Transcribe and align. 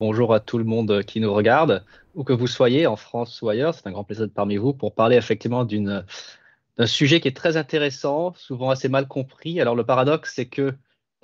Bonjour 0.00 0.32
à 0.32 0.38
tout 0.38 0.58
le 0.58 0.64
monde 0.64 1.02
qui 1.02 1.18
nous 1.18 1.34
regarde, 1.34 1.84
où 2.14 2.22
que 2.22 2.32
vous 2.32 2.46
soyez, 2.46 2.86
en 2.86 2.94
France 2.94 3.42
ou 3.42 3.48
ailleurs. 3.48 3.74
C'est 3.74 3.84
un 3.88 3.90
grand 3.90 4.04
plaisir 4.04 4.28
de 4.28 4.32
parmi 4.32 4.56
vous 4.56 4.72
pour 4.72 4.94
parler 4.94 5.16
effectivement 5.16 5.64
d'un 5.64 6.86
sujet 6.86 7.20
qui 7.20 7.26
est 7.26 7.36
très 7.36 7.56
intéressant, 7.56 8.32
souvent 8.34 8.70
assez 8.70 8.88
mal 8.88 9.08
compris. 9.08 9.60
Alors 9.60 9.74
le 9.74 9.84
paradoxe, 9.84 10.34
c'est 10.36 10.46
que 10.46 10.72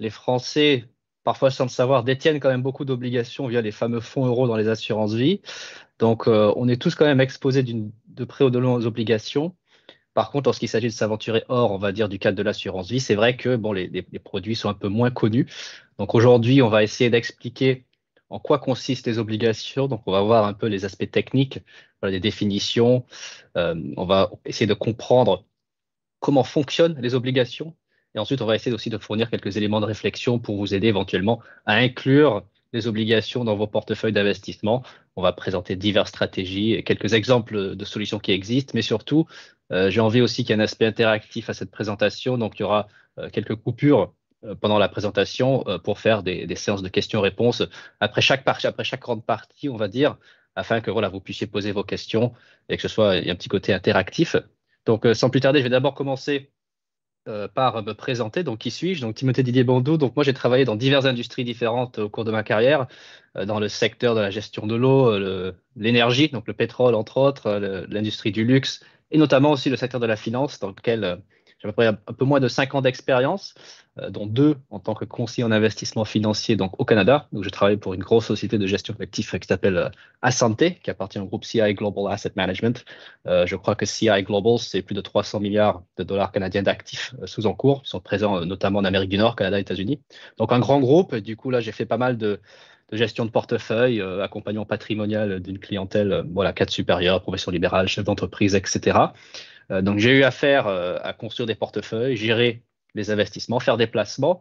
les 0.00 0.10
Français, 0.10 0.86
parfois 1.22 1.52
sans 1.52 1.66
le 1.66 1.70
savoir, 1.70 2.02
détiennent 2.02 2.40
quand 2.40 2.48
même 2.48 2.62
beaucoup 2.62 2.84
d'obligations 2.84 3.46
via 3.46 3.60
les 3.60 3.70
fameux 3.70 4.00
fonds 4.00 4.26
euros 4.26 4.48
dans 4.48 4.56
les 4.56 4.66
assurances 4.66 5.14
vie. 5.14 5.40
Donc 6.00 6.26
euh, 6.26 6.52
on 6.56 6.68
est 6.68 6.82
tous 6.82 6.96
quand 6.96 7.04
même 7.04 7.20
exposés 7.20 7.62
de 7.62 8.24
près 8.24 8.44
ou 8.44 8.50
de 8.50 8.58
loin 8.58 8.74
aux 8.74 8.86
obligations. 8.86 9.54
Par 10.14 10.32
contre, 10.32 10.48
lorsqu'il 10.48 10.68
s'agit 10.68 10.88
de 10.88 10.92
s'aventurer 10.92 11.44
hors, 11.48 11.70
on 11.70 11.78
va 11.78 11.92
dire, 11.92 12.08
du 12.08 12.18
cadre 12.18 12.36
de 12.36 12.42
l'assurance 12.42 12.90
vie, 12.90 13.00
c'est 13.00 13.14
vrai 13.14 13.36
que 13.36 13.54
bon, 13.54 13.72
les, 13.72 14.02
produits 14.24 14.56
sont 14.56 14.68
un 14.68 14.74
peu 14.74 14.88
moins 14.88 15.12
connus. 15.12 15.46
Donc 15.98 16.16
aujourd'hui, 16.16 16.60
on 16.60 16.68
va 16.68 16.82
essayer 16.82 17.10
d'expliquer 17.10 17.84
en 18.30 18.38
quoi 18.38 18.58
consistent 18.58 19.06
les 19.06 19.18
obligations. 19.18 19.88
Donc, 19.88 20.02
on 20.06 20.12
va 20.12 20.22
voir 20.22 20.46
un 20.46 20.54
peu 20.54 20.66
les 20.66 20.84
aspects 20.84 21.10
techniques, 21.10 21.60
les 22.02 22.20
définitions. 22.20 23.04
Euh, 23.56 23.74
on 23.96 24.06
va 24.06 24.30
essayer 24.44 24.66
de 24.66 24.74
comprendre 24.74 25.44
comment 26.20 26.44
fonctionnent 26.44 26.98
les 27.00 27.14
obligations. 27.14 27.74
Et 28.14 28.18
ensuite, 28.18 28.42
on 28.42 28.46
va 28.46 28.54
essayer 28.54 28.74
aussi 28.74 28.90
de 28.90 28.98
fournir 28.98 29.30
quelques 29.30 29.56
éléments 29.56 29.80
de 29.80 29.86
réflexion 29.86 30.38
pour 30.38 30.56
vous 30.56 30.74
aider 30.74 30.88
éventuellement 30.88 31.40
à 31.66 31.74
inclure 31.74 32.44
les 32.72 32.86
obligations 32.86 33.44
dans 33.44 33.56
vos 33.56 33.66
portefeuilles 33.66 34.12
d'investissement. 34.12 34.82
On 35.16 35.22
va 35.22 35.32
présenter 35.32 35.76
diverses 35.76 36.10
stratégies 36.10 36.72
et 36.72 36.82
quelques 36.82 37.12
exemples 37.12 37.76
de 37.76 37.84
solutions 37.84 38.18
qui 38.18 38.32
existent, 38.32 38.72
mais 38.74 38.82
surtout, 38.82 39.26
euh, 39.72 39.90
j'ai 39.90 40.00
envie 40.00 40.20
aussi 40.20 40.44
qu'il 40.44 40.50
y 40.50 40.58
ait 40.58 40.60
un 40.60 40.64
aspect 40.64 40.86
interactif 40.86 41.50
à 41.50 41.54
cette 41.54 41.70
présentation. 41.70 42.36
Donc, 42.36 42.58
il 42.58 42.62
y 42.62 42.64
aura 42.64 42.88
euh, 43.18 43.30
quelques 43.30 43.54
coupures 43.54 44.12
pendant 44.60 44.78
la 44.78 44.88
présentation 44.88 45.64
euh, 45.66 45.78
pour 45.78 45.98
faire 45.98 46.22
des, 46.22 46.54
séances 46.56 46.82
de 46.82 46.88
questions-réponses 46.88 47.62
après 48.00 48.20
chaque 48.20 48.44
partie, 48.44 48.66
après 48.66 48.84
chaque 48.84 49.00
grande 49.00 49.24
partie, 49.24 49.68
on 49.68 49.76
va 49.76 49.88
dire, 49.88 50.16
afin 50.54 50.80
que 50.80 50.90
voilà, 50.90 51.08
vous 51.08 51.20
puissiez 51.20 51.46
poser 51.46 51.72
vos 51.72 51.84
questions 51.84 52.32
et 52.68 52.76
que 52.76 52.82
ce 52.82 52.88
soit 52.88 53.12
un 53.12 53.34
petit 53.34 53.48
côté 53.48 53.72
interactif. 53.72 54.36
Donc, 54.86 55.06
euh, 55.06 55.14
sans 55.14 55.30
plus 55.30 55.40
tarder, 55.40 55.60
je 55.60 55.64
vais 55.64 55.70
d'abord 55.70 55.94
commencer 55.94 56.50
par 57.54 57.82
me 57.82 57.94
présenter. 57.94 58.42
Donc, 58.42 58.58
qui 58.58 58.70
suis-je? 58.70 59.00
Donc, 59.00 59.14
Timothée 59.14 59.42
Didier 59.42 59.64
Bandou. 59.64 59.96
Donc, 59.96 60.14
moi, 60.14 60.22
j'ai 60.24 60.34
travaillé 60.34 60.66
dans 60.66 60.76
diverses 60.76 61.06
industries 61.06 61.42
différentes 61.42 61.98
au 61.98 62.10
cours 62.10 62.26
de 62.26 62.30
ma 62.30 62.42
carrière, 62.42 62.86
dans 63.34 63.58
le 63.60 63.68
secteur 63.68 64.14
de 64.14 64.20
la 64.20 64.28
gestion 64.28 64.66
de 64.66 64.74
l'eau, 64.74 65.10
l'énergie, 65.74 66.28
donc 66.28 66.46
le 66.46 66.52
pétrole, 66.52 66.94
entre 66.94 67.16
autres, 67.16 67.50
l'industrie 67.88 68.30
du 68.30 68.44
luxe, 68.44 68.84
et 69.10 69.16
notamment 69.16 69.52
aussi 69.52 69.70
le 69.70 69.76
secteur 69.76 70.00
de 70.00 70.06
la 70.06 70.16
finance, 70.16 70.60
dans 70.60 70.68
lequel 70.68 71.22
j'ai 71.64 71.68
à 71.68 71.72
peu 71.72 71.72
près 71.72 71.86
un 71.86 72.12
peu 72.12 72.24
moins 72.24 72.40
de 72.40 72.48
5 72.48 72.74
ans 72.74 72.82
d'expérience. 72.82 73.54
Euh, 74.00 74.10
dont 74.10 74.26
deux 74.26 74.56
en 74.70 74.80
tant 74.80 74.94
que 74.94 75.04
conseiller 75.04 75.44
en 75.44 75.52
investissement 75.52 76.04
financier 76.04 76.56
donc 76.56 76.80
au 76.80 76.84
Canada, 76.84 77.28
où 77.32 77.44
je 77.44 77.48
travaille 77.48 77.76
pour 77.76 77.94
une 77.94 78.02
grosse 78.02 78.26
société 78.26 78.58
de 78.58 78.66
gestion 78.66 78.92
d'actifs 78.98 79.38
qui 79.38 79.46
s'appelle 79.46 79.76
euh, 79.76 79.88
Asante, 80.20 80.80
qui 80.82 80.90
appartient 80.90 81.20
au 81.20 81.26
groupe 81.26 81.44
CI 81.44 81.74
Global 81.74 82.12
Asset 82.12 82.32
Management. 82.34 82.84
Euh, 83.28 83.46
je 83.46 83.54
crois 83.54 83.76
que 83.76 83.86
CI 83.86 84.08
Global, 84.24 84.58
c'est 84.58 84.82
plus 84.82 84.96
de 84.96 85.00
300 85.00 85.38
milliards 85.38 85.84
de 85.96 86.02
dollars 86.02 86.32
canadiens 86.32 86.64
d'actifs 86.64 87.14
sous 87.24 87.46
en 87.46 87.54
cours. 87.54 87.82
Ils 87.84 87.88
sont 87.88 88.00
présents 88.00 88.44
notamment 88.44 88.80
en 88.80 88.84
Amérique 88.84 89.10
du 89.10 89.18
Nord, 89.18 89.36
Canada, 89.36 89.60
États-Unis. 89.60 90.00
Donc 90.38 90.50
un 90.50 90.58
grand 90.58 90.80
groupe. 90.80 91.14
Du 91.14 91.36
coup, 91.36 91.50
là, 91.50 91.60
j'ai 91.60 91.72
fait 91.72 91.86
pas 91.86 91.98
mal 91.98 92.18
de, 92.18 92.40
gestion 92.90 93.24
de 93.24 93.30
portefeuille, 93.30 94.00
accompagnement 94.00 94.66
patrimonial 94.66 95.40
d'une 95.40 95.58
clientèle, 95.58 96.24
voilà, 96.32 96.52
cadre 96.52 96.72
supérieur, 96.72 97.22
profession 97.22 97.52
libérale, 97.52 97.86
chef 97.86 98.04
d'entreprise, 98.04 98.54
etc. 98.54 98.98
donc 99.70 99.98
j'ai 99.98 100.10
eu 100.10 100.24
affaire 100.24 100.66
à 100.66 101.12
construire 101.12 101.46
des 101.46 101.54
portefeuilles, 101.54 102.16
gérer 102.16 102.62
les 102.94 103.10
investissements, 103.10 103.60
faire 103.60 103.76
des 103.76 103.86
placements 103.86 104.40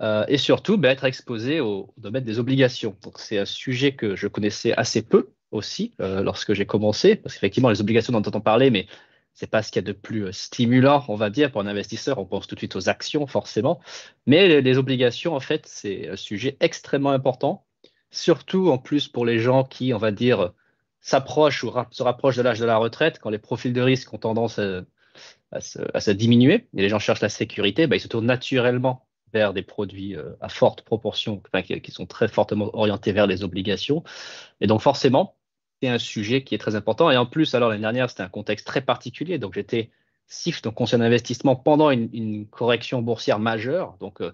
euh, 0.00 0.24
et 0.28 0.38
surtout 0.38 0.78
ben, 0.78 0.90
être 0.90 1.04
exposé 1.04 1.60
au, 1.60 1.92
domaine 1.98 2.24
des 2.24 2.38
obligations. 2.38 2.96
Donc 3.02 3.18
c'est 3.18 3.38
un 3.38 3.44
sujet 3.44 3.92
que 3.92 4.16
je 4.16 4.28
connaissais 4.28 4.72
assez 4.72 5.02
peu 5.02 5.30
aussi 5.50 5.92
euh, 6.00 6.22
lorsque 6.22 6.54
j'ai 6.54 6.64
commencé, 6.64 7.16
parce 7.16 7.34
qu'effectivement 7.34 7.68
les 7.68 7.80
obligations 7.80 8.12
dont 8.12 8.22
on 8.22 8.28
entend 8.28 8.40
parler, 8.40 8.70
mais 8.70 8.86
c'est 9.34 9.46
pas 9.46 9.62
ce 9.62 9.70
qu'il 9.70 9.82
y 9.82 9.84
a 9.84 9.88
de 9.88 9.96
plus 9.96 10.26
euh, 10.26 10.32
stimulant, 10.32 11.04
on 11.08 11.16
va 11.16 11.28
dire, 11.28 11.52
pour 11.52 11.60
un 11.60 11.66
investisseur. 11.66 12.18
On 12.18 12.24
pense 12.24 12.46
tout 12.46 12.54
de 12.54 12.60
suite 12.60 12.76
aux 12.76 12.88
actions, 12.88 13.26
forcément. 13.26 13.80
Mais 14.26 14.60
les, 14.60 14.78
obligations, 14.78 15.34
en 15.34 15.40
fait, 15.40 15.66
c'est 15.66 16.08
un 16.08 16.16
sujet 16.16 16.56
extrêmement 16.60 17.10
important, 17.10 17.66
surtout 18.10 18.70
en 18.70 18.78
plus 18.78 19.08
pour 19.08 19.26
les 19.26 19.38
gens 19.38 19.64
qui, 19.64 19.92
on 19.92 19.98
va 19.98 20.12
dire, 20.12 20.52
s'approchent 21.00 21.64
ou 21.64 21.72
se 21.90 22.02
rapprochent 22.02 22.36
de 22.36 22.42
l'âge 22.42 22.60
de 22.60 22.66
la 22.66 22.76
retraite, 22.76 23.18
quand 23.18 23.30
les 23.30 23.38
profils 23.38 23.72
de 23.72 23.80
risque 23.80 24.12
ont 24.12 24.18
tendance 24.18 24.58
à, 24.58 24.82
à 25.52 25.60
se, 26.00 26.10
diminuer 26.10 26.68
et 26.76 26.82
les 26.82 26.88
gens 26.88 26.98
cherchent 26.98 27.20
la 27.20 27.28
sécurité, 27.28 27.86
bah, 27.86 27.96
ils 27.96 28.00
se 28.00 28.08
tournent 28.08 28.26
naturellement 28.26 29.06
vers 29.32 29.52
des 29.52 29.62
produits 29.62 30.16
euh, 30.16 30.32
à 30.40 30.48
forte 30.48 30.82
proportion, 30.82 31.42
qui, 31.64 31.90
sont 31.90 32.06
très 32.06 32.28
fortement 32.28 32.70
orientés 32.74 33.12
vers 33.12 33.26
les 33.26 33.44
obligations. 33.44 34.02
Et 34.60 34.66
donc 34.66 34.80
forcément, 34.80 35.36
c'est 35.80 35.88
un 35.88 35.98
sujet 35.98 36.42
qui 36.42 36.54
est 36.54 36.58
très 36.58 36.74
important. 36.74 37.10
Et 37.10 37.16
en 37.16 37.26
plus, 37.26 37.54
alors 37.54 37.68
l'année 37.68 37.82
dernière, 37.82 38.10
c'était 38.10 38.22
un 38.22 38.28
contexte 38.28 38.66
très 38.66 38.80
particulier. 38.80 39.38
Donc 39.38 39.54
j'étais 39.54 39.90
SIF, 40.26 40.62
donc 40.62 40.74
conseiller 40.74 41.02
d'investissement, 41.02 41.56
pendant 41.56 41.90
une, 41.90 42.46
correction 42.48 43.02
boursière 43.02 43.38
majeure. 43.38 43.96
Donc, 44.00 44.20
euh, 44.20 44.32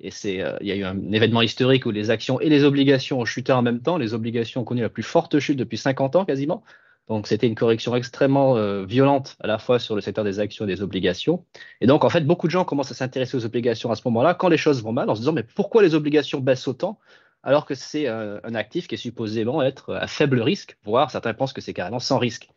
et 0.00 0.10
c'est, 0.10 0.42
euh, 0.42 0.56
il 0.60 0.66
y 0.66 0.72
a 0.72 0.76
eu 0.76 0.84
un 0.84 1.12
événement 1.12 1.42
historique 1.42 1.86
où 1.86 1.90
les 1.90 2.10
actions 2.10 2.40
et 2.40 2.48
les 2.48 2.64
obligations 2.64 3.20
ont 3.20 3.24
chuté 3.24 3.52
en 3.52 3.62
même 3.62 3.80
temps. 3.80 3.96
Les 3.96 4.14
obligations 4.14 4.60
ont 4.62 4.64
connu 4.64 4.82
la 4.82 4.88
plus 4.88 5.02
forte 5.02 5.38
chute 5.38 5.58
depuis 5.58 5.78
50 5.78 6.16
ans 6.16 6.24
quasiment. 6.24 6.62
Donc 7.08 7.28
c'était 7.28 7.46
une 7.46 7.54
correction 7.54 7.94
extrêmement 7.94 8.56
euh, 8.56 8.84
violente 8.84 9.36
à 9.40 9.46
la 9.46 9.58
fois 9.58 9.78
sur 9.78 9.94
le 9.94 10.00
secteur 10.00 10.24
des 10.24 10.40
actions 10.40 10.64
et 10.64 10.68
des 10.68 10.82
obligations. 10.82 11.44
Et 11.80 11.86
donc 11.86 12.04
en 12.04 12.10
fait, 12.10 12.22
beaucoup 12.22 12.46
de 12.46 12.52
gens 12.52 12.64
commencent 12.64 12.90
à 12.90 12.94
s'intéresser 12.94 13.36
aux 13.36 13.44
obligations 13.44 13.90
à 13.90 13.96
ce 13.96 14.02
moment-là, 14.06 14.34
quand 14.34 14.48
les 14.48 14.56
choses 14.56 14.82
vont 14.82 14.92
mal, 14.92 15.08
en 15.08 15.14
se 15.14 15.20
disant 15.20 15.32
mais 15.32 15.44
pourquoi 15.44 15.82
les 15.82 15.94
obligations 15.94 16.40
baissent 16.40 16.68
autant 16.68 16.98
alors 17.42 17.64
que 17.64 17.76
c'est 17.76 18.08
euh, 18.08 18.40
un 18.42 18.56
actif 18.56 18.88
qui 18.88 18.96
est 18.96 18.98
supposément 18.98 19.62
être 19.62 19.94
à 19.94 20.08
faible 20.08 20.40
risque, 20.40 20.76
voire 20.84 21.12
certains 21.12 21.32
pensent 21.32 21.52
que 21.52 21.60
c'est 21.60 21.74
carrément 21.74 22.00
sans 22.00 22.18
risque. 22.18 22.48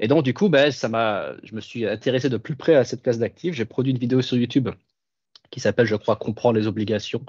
Et 0.00 0.06
donc 0.06 0.22
du 0.22 0.34
coup, 0.34 0.50
ben, 0.50 0.70
ça 0.70 0.88
m'a, 0.88 1.32
je 1.42 1.54
me 1.54 1.60
suis 1.62 1.86
intéressé 1.86 2.28
de 2.28 2.36
plus 2.36 2.54
près 2.54 2.74
à 2.74 2.84
cette 2.84 3.02
classe 3.02 3.18
d'actifs. 3.18 3.54
J'ai 3.54 3.64
produit 3.64 3.92
une 3.92 3.98
vidéo 3.98 4.20
sur 4.20 4.36
YouTube 4.36 4.68
qui 5.50 5.60
s'appelle, 5.60 5.86
je 5.86 5.96
crois, 5.96 6.16
Comprendre 6.16 6.58
les 6.58 6.66
obligations, 6.66 7.22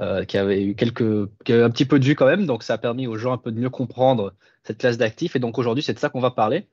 euh, 0.00 0.24
qui 0.24 0.38
avait 0.38 0.64
eu 0.64 0.74
quelques, 0.74 1.28
qui 1.44 1.52
un 1.52 1.70
petit 1.70 1.84
peu 1.84 1.98
de 1.98 2.04
vue 2.04 2.14
quand 2.14 2.26
même. 2.26 2.46
Donc, 2.46 2.62
ça 2.62 2.74
a 2.74 2.78
permis 2.78 3.06
aux 3.06 3.16
gens 3.16 3.32
un 3.32 3.38
peu 3.38 3.52
de 3.52 3.58
mieux 3.58 3.70
comprendre 3.70 4.34
cette 4.64 4.78
classe 4.78 4.98
d'actifs. 4.98 5.36
Et 5.36 5.38
donc, 5.38 5.58
aujourd'hui, 5.58 5.82
c'est 5.82 5.94
de 5.94 5.98
ça 5.98 6.08
qu'on 6.08 6.20
va 6.20 6.30
parler. 6.30 6.68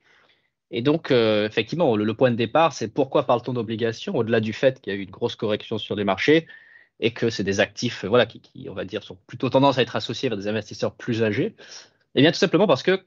Et 0.71 0.81
donc, 0.81 1.11
euh, 1.11 1.45
effectivement, 1.45 1.95
le, 1.95 2.13
point 2.13 2.31
de 2.31 2.35
départ, 2.35 2.73
c'est 2.73 2.87
pourquoi 2.87 3.25
parle-t-on 3.25 3.53
d'obligations, 3.53 4.15
au-delà 4.15 4.39
du 4.39 4.53
fait 4.53 4.79
qu'il 4.81 4.93
y 4.93 4.95
a 4.95 4.99
eu 4.99 5.03
une 5.03 5.11
grosse 5.11 5.35
correction 5.35 5.77
sur 5.77 5.95
les 5.95 6.05
marchés 6.05 6.47
et 7.01 7.11
que 7.11 7.29
c'est 7.29 7.43
des 7.43 7.59
actifs, 7.59 8.05
voilà, 8.05 8.25
qui, 8.25 8.39
qui, 8.41 8.69
on 8.69 8.73
va 8.73 8.85
dire, 8.85 9.03
sont 9.03 9.17
plutôt 9.27 9.49
tendance 9.49 9.77
à 9.77 9.81
être 9.81 9.95
associés 9.95 10.29
vers 10.29 10.37
des 10.37 10.47
investisseurs 10.47 10.95
plus 10.95 11.23
âgés? 11.23 11.55
Eh 12.15 12.21
bien, 12.21 12.31
tout 12.31 12.37
simplement 12.37 12.67
parce 12.67 12.83
que, 12.83 13.03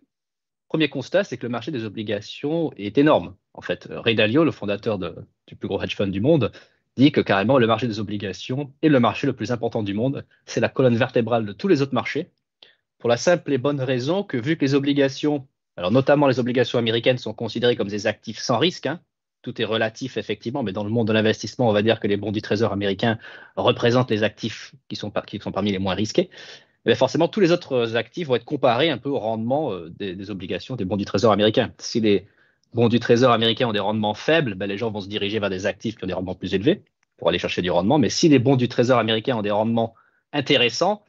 premier 0.68 0.88
constat, 0.88 1.24
c'est 1.24 1.38
que 1.38 1.46
le 1.46 1.50
marché 1.50 1.70
des 1.70 1.84
obligations 1.84 2.72
est 2.76 2.98
énorme. 2.98 3.34
En 3.54 3.62
fait, 3.62 3.88
Ray 3.90 4.14
Dalio, 4.14 4.44
le 4.44 4.50
fondateur 4.50 4.98
du 4.98 5.56
plus 5.56 5.68
gros 5.68 5.80
hedge 5.82 5.96
fund 5.96 6.08
du 6.10 6.20
monde, 6.20 6.52
dit 6.96 7.12
que 7.12 7.20
carrément 7.20 7.58
le 7.58 7.66
marché 7.66 7.86
des 7.86 8.00
obligations 8.00 8.72
est 8.82 8.88
le 8.88 9.00
marché 9.00 9.26
le 9.26 9.32
plus 9.32 9.52
important 9.52 9.82
du 9.82 9.94
monde. 9.94 10.24
C'est 10.46 10.60
la 10.60 10.68
colonne 10.68 10.96
vertébrale 10.96 11.46
de 11.46 11.52
tous 11.52 11.68
les 11.68 11.82
autres 11.82 11.94
marchés, 11.94 12.30
pour 12.98 13.10
la 13.10 13.16
simple 13.16 13.52
et 13.52 13.58
bonne 13.58 13.80
raison 13.80 14.22
que 14.22 14.36
vu 14.36 14.56
que 14.56 14.64
les 14.64 14.74
obligations, 14.74 15.46
alors 15.76 15.90
notamment 15.90 16.26
les 16.26 16.38
obligations 16.38 16.78
américaines, 16.78 17.18
sont 17.18 17.34
considérées 17.34 17.76
comme 17.76 17.88
des 17.88 18.06
actifs 18.06 18.38
sans 18.38 18.58
risque, 18.58 18.86
hein, 18.86 19.00
tout 19.42 19.60
est 19.60 19.66
relatif 19.66 20.16
effectivement, 20.16 20.62
mais 20.62 20.72
dans 20.72 20.84
le 20.84 20.90
monde 20.90 21.08
de 21.08 21.12
l'investissement, 21.12 21.68
on 21.68 21.72
va 21.72 21.82
dire 21.82 22.00
que 22.00 22.06
les 22.06 22.16
bons 22.16 22.32
du 22.32 22.40
trésor 22.40 22.72
américains 22.72 23.18
représentent 23.56 24.10
les 24.10 24.22
actifs 24.22 24.74
qui 24.88 24.96
sont, 24.96 25.10
parmi 25.10 25.70
les 25.70 25.78
moins 25.78 25.94
risqués. 25.94 26.30
Mais 26.86 26.94
forcément, 26.94 27.28
tous 27.28 27.40
les 27.40 27.52
autres 27.52 27.96
actifs 27.96 28.28
vont 28.28 28.36
être 28.36 28.44
comparés 28.44 28.90
un 28.90 28.98
peu 28.98 29.08
au 29.08 29.18
rendement 29.18 29.72
euh, 29.72 29.90
des, 29.90 30.14
des 30.14 30.30
obligations 30.30 30.76
des 30.76 30.84
bons 30.84 30.96
du 30.96 31.04
trésor 31.04 31.32
américains. 31.32 31.72
Si 31.78 32.00
les 32.00 32.26
bon, 32.74 32.88
du 32.88 33.00
trésor 33.00 33.32
américain 33.32 33.68
ont 33.68 33.72
des 33.72 33.80
rendements 33.80 34.14
faibles, 34.14 34.54
ben, 34.54 34.66
les 34.66 34.76
gens 34.76 34.90
vont 34.90 35.00
se 35.00 35.08
diriger 35.08 35.38
vers 35.38 35.50
des 35.50 35.66
actifs 35.66 35.96
qui 35.96 36.04
ont 36.04 36.08
des 36.08 36.14
rendements 36.14 36.34
plus 36.34 36.54
élevés 36.54 36.82
pour 37.16 37.28
aller 37.28 37.38
chercher 37.38 37.62
du 37.62 37.70
rendement. 37.70 37.98
Mais 37.98 38.10
si 38.10 38.28
les 38.28 38.40
bons 38.40 38.56
du 38.56 38.68
trésor 38.68 38.98
américain 38.98 39.36
ont 39.36 39.42
des 39.42 39.52
rendements 39.52 39.94
intéressants, 40.32 41.04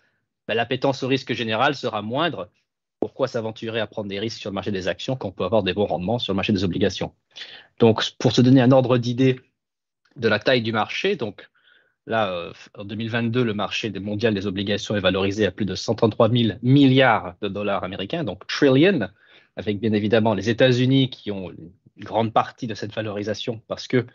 ben, 0.47 0.53
l'appétence 0.53 1.03
au 1.03 1.07
risque 1.07 1.33
général 1.33 1.75
sera 1.75 2.01
moindre. 2.01 2.49
Pourquoi 3.00 3.27
s'aventurer 3.27 3.79
à 3.79 3.88
prendre 3.88 4.07
des 4.07 4.19
risques 4.19 4.39
sur 4.39 4.51
le 4.51 4.56
marché 4.56 4.71
des 4.71 4.88
actions 4.88 5.15
quand 5.15 5.29
on 5.29 5.31
peut 5.31 5.44
avoir 5.44 5.63
des 5.63 5.73
bons 5.73 5.85
rendements 5.85 6.19
sur 6.19 6.33
le 6.33 6.35
marché 6.35 6.53
des 6.53 6.63
obligations? 6.63 7.13
Donc, 7.79 8.03
pour 8.19 8.31
se 8.31 8.41
donner 8.41 8.61
un 8.61 8.71
ordre 8.71 8.97
d'idée 8.97 9.39
de 10.15 10.27
la 10.27 10.39
taille 10.39 10.61
du 10.61 10.71
marché, 10.71 11.15
donc 11.15 11.50
là, 12.06 12.29
euh, 12.29 12.53
en 12.77 12.85
2022, 12.85 13.44
le 13.44 13.53
marché 13.53 13.91
mondial 14.00 14.33
des 14.33 14.47
obligations 14.47 14.95
est 14.95 15.01
valorisé 15.01 15.45
à 15.45 15.51
plus 15.51 15.65
de 15.65 15.75
133 15.75 16.29
000 16.29 16.57
milliards 16.61 17.35
de 17.41 17.47
dollars 17.47 17.83
américains, 17.83 18.23
donc 18.23 18.45
trillion 18.47 19.09
avec 19.56 19.80
bien 19.80 19.94
évidemment 19.94 20.34
les 20.34 20.50
États-Unis 20.50 21.10
qui 21.10 21.31
ont 21.31 21.52
une 21.52 21.72
grande 22.04 22.34
partie 22.34 22.68
de 22.68 22.75
cette 22.75 22.94
valorisation 22.94 23.62
parce 23.68 23.88
que, 23.88 24.06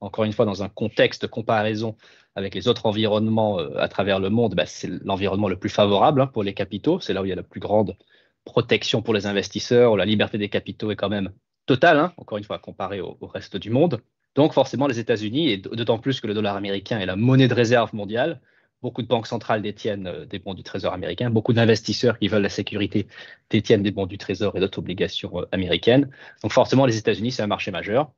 encore 0.00 0.24
une 0.24 0.32
fois, 0.32 0.44
dans 0.44 0.62
un 0.62 0.68
contexte 0.68 1.22
de 1.22 1.26
comparaison 1.26 1.96
avec 2.34 2.54
les 2.54 2.68
autres 2.68 2.86
environnements 2.86 3.58
euh, 3.58 3.76
à 3.78 3.88
travers 3.88 4.20
le 4.20 4.30
monde, 4.30 4.54
bah, 4.54 4.66
c'est 4.66 4.88
l'environnement 5.04 5.48
le 5.48 5.58
plus 5.58 5.70
favorable 5.70 6.20
hein, 6.20 6.26
pour 6.26 6.42
les 6.42 6.54
capitaux. 6.54 7.00
C'est 7.00 7.12
là 7.12 7.22
où 7.22 7.24
il 7.24 7.28
y 7.28 7.32
a 7.32 7.36
la 7.36 7.42
plus 7.42 7.60
grande 7.60 7.96
protection 8.44 9.02
pour 9.02 9.14
les 9.14 9.26
investisseurs. 9.26 9.92
Où 9.92 9.96
la 9.96 10.04
liberté 10.04 10.38
des 10.38 10.48
capitaux 10.48 10.90
est 10.90 10.96
quand 10.96 11.08
même 11.08 11.32
totale, 11.66 11.98
hein, 11.98 12.12
encore 12.16 12.38
une 12.38 12.44
fois, 12.44 12.58
comparée 12.58 13.00
au, 13.00 13.18
reste 13.22 13.56
du 13.56 13.70
monde. 13.70 14.00
Donc 14.34 14.52
forcément, 14.52 14.86
les 14.86 14.98
États-Unis, 14.98 15.50
et 15.50 15.56
d'autant 15.58 15.98
plus 15.98 16.20
que 16.20 16.26
le 16.26 16.34
dollar 16.34 16.56
américain 16.56 16.98
est 17.00 17.06
la 17.06 17.16
monnaie 17.16 17.48
de 17.48 17.54
réserve 17.54 17.94
mondiale, 17.94 18.40
Beaucoup 18.80 19.02
de 19.02 19.08
banques 19.08 19.26
centrales 19.26 19.62
détiennent 19.62 20.06
euh, 20.06 20.24
des 20.24 20.38
bons 20.38 20.54
du 20.54 20.62
Trésor 20.62 20.92
américain. 20.92 21.30
Beaucoup 21.30 21.52
d'investisseurs 21.52 22.18
qui 22.18 22.28
veulent 22.28 22.42
la 22.42 22.48
sécurité 22.48 23.08
détiennent 23.50 23.82
des 23.82 23.90
bons 23.90 24.06
du 24.06 24.18
Trésor 24.18 24.56
et 24.56 24.60
d'autres 24.60 24.78
obligations 24.78 25.40
euh, 25.40 25.46
américaines. 25.52 26.10
Donc 26.42 26.52
forcément, 26.52 26.86
les 26.86 26.96
États-Unis, 26.96 27.32
c'est 27.32 27.42
un 27.42 27.48
marché 27.48 27.70
majeur. 27.70 28.12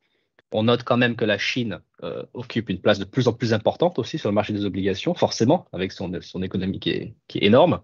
On 0.53 0.63
note 0.63 0.83
quand 0.83 0.97
même 0.97 1.15
que 1.15 1.25
la 1.25 1.37
Chine 1.37 1.79
euh, 2.03 2.25
occupe 2.33 2.69
une 2.69 2.81
place 2.81 2.99
de 2.99 3.05
plus 3.05 3.27
en 3.27 3.33
plus 3.33 3.53
importante 3.53 3.97
aussi 3.99 4.17
sur 4.17 4.29
le 4.29 4.35
marché 4.35 4.53
des 4.53 4.65
obligations, 4.65 5.13
forcément, 5.13 5.67
avec 5.71 5.91
son, 5.93 6.13
économie 6.43 6.79
qui 6.79 6.89
est, 6.89 7.15
qui 7.27 7.39
est 7.39 7.45
énorme. 7.45 7.81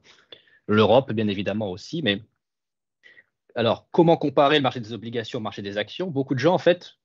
L'Europe, 0.68 1.14
bien 1.14 1.30
évidemment 1.30 1.72
aussi. 1.72 2.02
Mais 2.02 2.22
alors, 3.56 3.88
comment 3.92 4.18
comparer 4.18 4.58
le 4.58 4.62
marché 4.62 4.82
des 4.82 4.94
obligations 4.94 5.40
au 5.40 5.42
marché 5.42 5.62
des 5.62 5.78
actions? 5.78 6.08
Beaucoup 6.08 6.36
de 6.36 6.40
gens, 6.40 6.54
en 6.54 6.60
fait, 6.60 6.98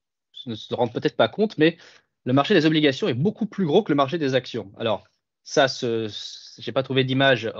ne 0.45 0.55
se 0.55 0.73
rendent 0.75 0.93
peut-être 0.93 1.15
pas 1.15 1.29
compte, 1.29 1.57
mais 1.57 1.77
le 2.25 2.33
marché 2.33 2.53
des 2.53 2.65
obligations 2.65 3.07
est 3.07 3.13
beaucoup 3.13 3.45
plus 3.45 3.65
gros 3.65 3.83
que 3.83 3.91
le 3.91 3.95
marché 3.95 4.17
des 4.17 4.35
actions. 4.35 4.71
Alors, 4.77 5.03
ça, 5.43 5.67
je 5.67 6.07
n'ai 6.65 6.73
pas 6.73 6.83
trouvé 6.83 7.03
d'image 7.03 7.51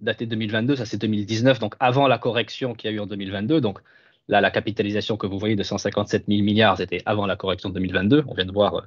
datée 0.00 0.26
de 0.26 0.30
2022, 0.30 0.76
ça 0.76 0.84
c'est 0.84 0.98
2019, 0.98 1.58
donc 1.58 1.74
avant 1.80 2.08
la 2.08 2.18
correction 2.18 2.74
qu'il 2.74 2.90
y 2.90 2.92
a 2.92 2.96
eu 2.96 3.00
en 3.00 3.06
2022. 3.06 3.60
Donc 3.60 3.80
là, 4.28 4.40
la 4.40 4.50
capitalisation 4.50 5.16
que 5.16 5.26
vous 5.26 5.38
voyez 5.38 5.56
de 5.56 5.62
157 5.62 6.24
000 6.28 6.42
milliards, 6.42 6.78
c'était 6.78 7.02
avant 7.06 7.26
la 7.26 7.36
correction 7.36 7.68
de 7.68 7.74
2022. 7.74 8.24
On 8.26 8.34
vient 8.34 8.44
de 8.44 8.52
voir 8.52 8.76
euh, 8.76 8.82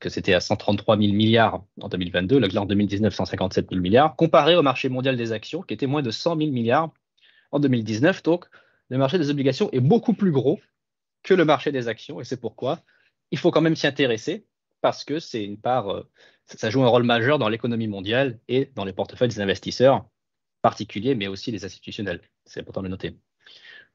que 0.00 0.08
c'était 0.08 0.34
à 0.34 0.40
133 0.40 0.96
000 0.98 1.12
milliards 1.12 1.62
en 1.80 1.88
2022, 1.88 2.38
le 2.38 2.58
en 2.58 2.66
2019, 2.66 3.14
157 3.14 3.68
000 3.70 3.80
milliards, 3.80 4.16
comparé 4.16 4.56
au 4.56 4.62
marché 4.62 4.88
mondial 4.88 5.16
des 5.16 5.32
actions 5.32 5.62
qui 5.62 5.74
était 5.74 5.86
moins 5.86 6.02
de 6.02 6.10
100 6.10 6.36
000 6.36 6.50
milliards 6.50 6.90
en 7.50 7.60
2019. 7.60 8.22
Donc, 8.22 8.46
le 8.88 8.98
marché 8.98 9.18
des 9.18 9.30
obligations 9.30 9.70
est 9.72 9.80
beaucoup 9.80 10.14
plus 10.14 10.30
gros 10.30 10.60
que 11.22 11.34
le 11.34 11.44
marché 11.44 11.72
des 11.72 11.88
actions 11.88 12.20
et 12.20 12.24
c'est 12.24 12.40
pourquoi 12.40 12.80
il 13.30 13.38
faut 13.38 13.50
quand 13.50 13.60
même 13.60 13.76
s'y 13.76 13.86
intéresser 13.86 14.46
parce 14.80 15.04
que 15.04 15.18
c'est 15.18 15.44
une 15.44 15.58
part, 15.58 15.90
euh, 15.90 16.08
ça 16.56 16.70
joue 16.70 16.82
un 16.82 16.88
rôle 16.88 17.02
majeur 17.02 17.38
dans 17.38 17.48
l'économie 17.48 17.88
mondiale 17.88 18.38
et 18.48 18.70
dans 18.74 18.84
les 18.84 18.92
portefeuilles 18.92 19.28
des 19.28 19.40
investisseurs 19.40 20.06
particuliers, 20.62 21.14
mais 21.14 21.28
aussi 21.28 21.52
des 21.52 21.64
institutionnels. 21.64 22.20
C'est 22.44 22.60
important 22.60 22.80
de 22.80 22.86
le 22.86 22.90
noter. 22.90 23.16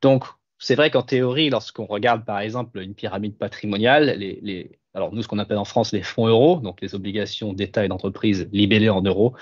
Donc, 0.01 0.25
c'est 0.59 0.75
vrai 0.75 0.91
qu'en 0.91 1.01
théorie, 1.01 1.49
lorsqu'on 1.49 1.85
regarde 1.85 2.25
par 2.25 2.39
exemple 2.39 2.79
une 2.79 2.93
pyramide 2.93 3.37
patrimoniale, 3.37 4.17
les, 4.17 4.79
alors 4.93 5.13
nous, 5.13 5.23
ce 5.23 5.27
qu'on 5.27 5.39
appelle 5.39 5.57
en 5.57 5.65
France 5.65 5.91
les 5.91 6.03
fonds 6.03 6.27
euros, 6.27 6.57
donc 6.57 6.79
les 6.81 6.95
obligations 6.95 7.53
d'État 7.53 7.83
et 7.83 7.87
d'entreprise 7.87 8.47
libellées 8.51 8.89
en 8.89 9.01
euros, 9.01 9.35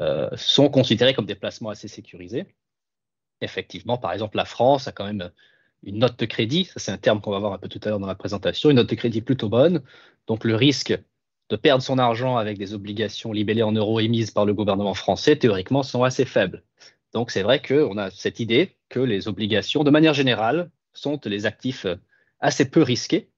euh, 0.00 0.28
sont 0.36 0.68
considérées 0.68 1.14
comme 1.14 1.26
des 1.26 1.34
placements 1.34 1.70
assez 1.70 1.88
sécurisés. 1.88 2.46
Effectivement, 3.40 3.98
par 3.98 4.12
exemple, 4.12 4.36
la 4.36 4.44
France 4.44 4.88
a 4.88 4.92
quand 4.92 5.04
même 5.04 5.30
une 5.82 5.98
note 5.98 6.18
de 6.18 6.24
crédit, 6.24 6.64
ça 6.64 6.80
c'est 6.80 6.90
un 6.90 6.98
terme 6.98 7.20
qu'on 7.20 7.30
va 7.30 7.38
voir 7.38 7.52
un 7.52 7.58
peu 7.58 7.68
tout 7.68 7.80
à 7.84 7.90
l'heure 7.90 8.00
dans 8.00 8.06
la 8.06 8.14
présentation, 8.14 8.70
une 8.70 8.76
note 8.76 8.88
de 8.88 8.94
crédit 8.94 9.20
plutôt 9.20 9.48
bonne. 9.48 9.82
Donc 10.26 10.44
le 10.44 10.56
risque 10.56 10.98
de 11.48 11.56
perdre 11.56 11.82
son 11.82 11.98
argent 11.98 12.36
avec 12.36 12.58
des 12.58 12.74
obligations 12.74 13.32
libellées 13.32 13.62
en 13.62 13.72
euros 13.72 14.00
émises 14.00 14.30
par 14.30 14.44
le 14.44 14.54
gouvernement 14.54 14.94
français, 14.94 15.36
théoriquement, 15.36 15.82
sont 15.82 16.02
assez 16.02 16.24
faibles. 16.24 16.62
Donc 17.12 17.30
c'est 17.30 17.42
vrai 17.42 17.62
qu'on 17.62 17.96
a 17.98 18.10
cette 18.10 18.40
idée 18.40 18.76
que 18.88 19.00
les 19.00 19.28
obligations, 19.28 19.84
de 19.84 19.90
manière 19.90 20.14
générale, 20.14 20.70
sont 20.92 21.20
les 21.24 21.46
actifs 21.46 21.86
assez 22.40 22.68
peu 22.70 22.82
risqués. 22.82 23.28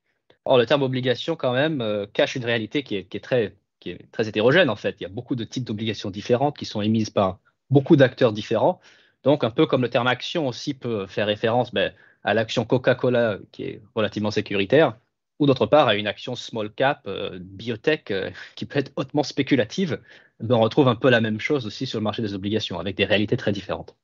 Or, 0.44 0.58
le 0.58 0.66
terme 0.66 0.82
obligation, 0.82 1.37
quand 1.37 1.52
même, 1.52 1.81
euh, 1.81 2.06
cache 2.10 2.37
une 2.37 2.44
réalité 2.44 2.82
qui 2.82 2.96
est, 2.96 3.22
très, 3.22 3.55
qui 3.81 3.90
est 3.90 4.11
très 4.12 4.28
hétérogène, 4.28 4.70
en 4.70 4.76
fait. 4.76 4.96
Il 4.99 5.02
y 5.02 5.06
a 5.06 5.11
beaucoup 5.11 5.37
de 5.37 5.44
types 5.44 5.64
d'obligations 5.64 6.11
différentes 6.11 6.56
qui 6.56 6.64
sont 6.64 6.81
émises 6.81 7.11
par 7.11 7.38
beaucoup 7.70 7.96
d'acteurs 7.96 8.32
différents. 8.32 8.81
Donc, 9.25 9.44
un 9.44 9.50
peu 9.50 9.66
comme 9.66 9.82
le 9.82 9.90
terme 9.90 10.06
action 10.06 10.49
aussi 10.49 10.75
peut 10.75 11.06
faire 11.06 11.26
référence 11.26 11.72
ben, 11.72 11.93
à 12.25 12.34
l'action 12.34 12.64
Coca-Cola 12.64 13.38
qui 13.52 13.64
est 13.64 13.82
relativement 13.94 14.31
sécuritaire, 14.31 14.96
ou 15.38 15.46
d'autre 15.46 15.67
part 15.67 15.88
à 15.88 15.94
une 15.94 16.06
action 16.06 16.35
small 16.35 16.73
cap, 16.73 17.02
euh, 17.06 17.38
biotech, 17.40 18.11
euh, 18.11 18.31
qui 18.56 18.67
peut 18.67 18.79
être 18.79 18.93
hautement 18.96 19.23
spéculative. 19.23 20.00
Ben, 20.40 20.56
on 20.56 20.61
retrouve 20.61 20.88
un 20.88 20.94
peu 20.96 21.11
la 21.11 21.20
même 21.20 21.40
chose 21.40 21.67
aussi 21.67 21.87
sur 21.87 21.99
le 21.99 22.05
marché 22.05 22.23
des 22.23 22.35
obligations, 22.35 22.79
avec 22.79 22.96
des 22.96 23.05
réalités 23.05 23.37
très 23.37 23.52
différentes. 23.52 23.96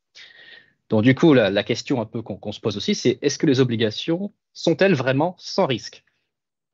Donc 0.90 1.02
du 1.02 1.14
coup, 1.14 1.32
la, 1.32 1.64
question 1.64 2.00
un 2.00 2.06
peu 2.06 2.22
qu'on 2.22 2.52
se 2.52 2.60
pose 2.60 2.76
aussi, 2.76 2.94
c'est 2.94 3.19
est-ce 3.22 3.38
que 3.38 3.46
les 3.46 3.60
obligations 3.60 4.32
sont-elles 4.52 4.94
vraiment 4.94 5.34
sans 5.38 5.66
risque? 5.66 6.04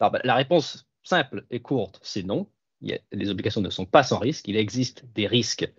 Ben, 0.01 0.11
La 0.25 0.35
réponse 0.35 0.89
simple 1.05 1.45
et 1.51 1.61
courte, 1.61 2.01
c'est 2.03 2.25
non. 2.25 2.49
les 2.81 3.31
obligations 3.31 3.61
ne 3.61 3.71
sont 3.71 3.87
pas 3.87 4.03
sans 4.03 4.19
risque. 4.19 4.49
Il 4.49 4.57
existe 4.57 5.05
des 5.15 5.27
risques 5.27 5.71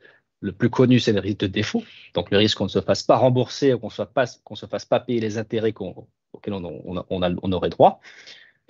le 0.42 0.51
plus 0.51 0.69
connu, 0.69 1.00
c'est 1.00 1.13
le 1.13 1.19
risque 1.19 1.39
de 1.39 1.48
défaut. 1.48 1.83
Donc, 2.16 2.31
le 2.31 2.38
risque 2.38 2.57
qu'on 2.57 2.66
ne 2.66 2.69
se 2.69 2.81
fasse 2.81 3.04
pas 3.04 3.16
rembourser 3.16 3.74
ou 3.74 3.80
qu'on 3.80 3.88
ne 3.88 4.56
se 4.56 4.66
fasse 4.66 4.86
pas 4.86 5.00
payer 5.00 5.22
les 5.22 5.38
intérêts 5.38 5.74
auxquels 6.33 6.54
on, 6.54 7.51
aurait 7.51 7.69
droit. 7.69 8.01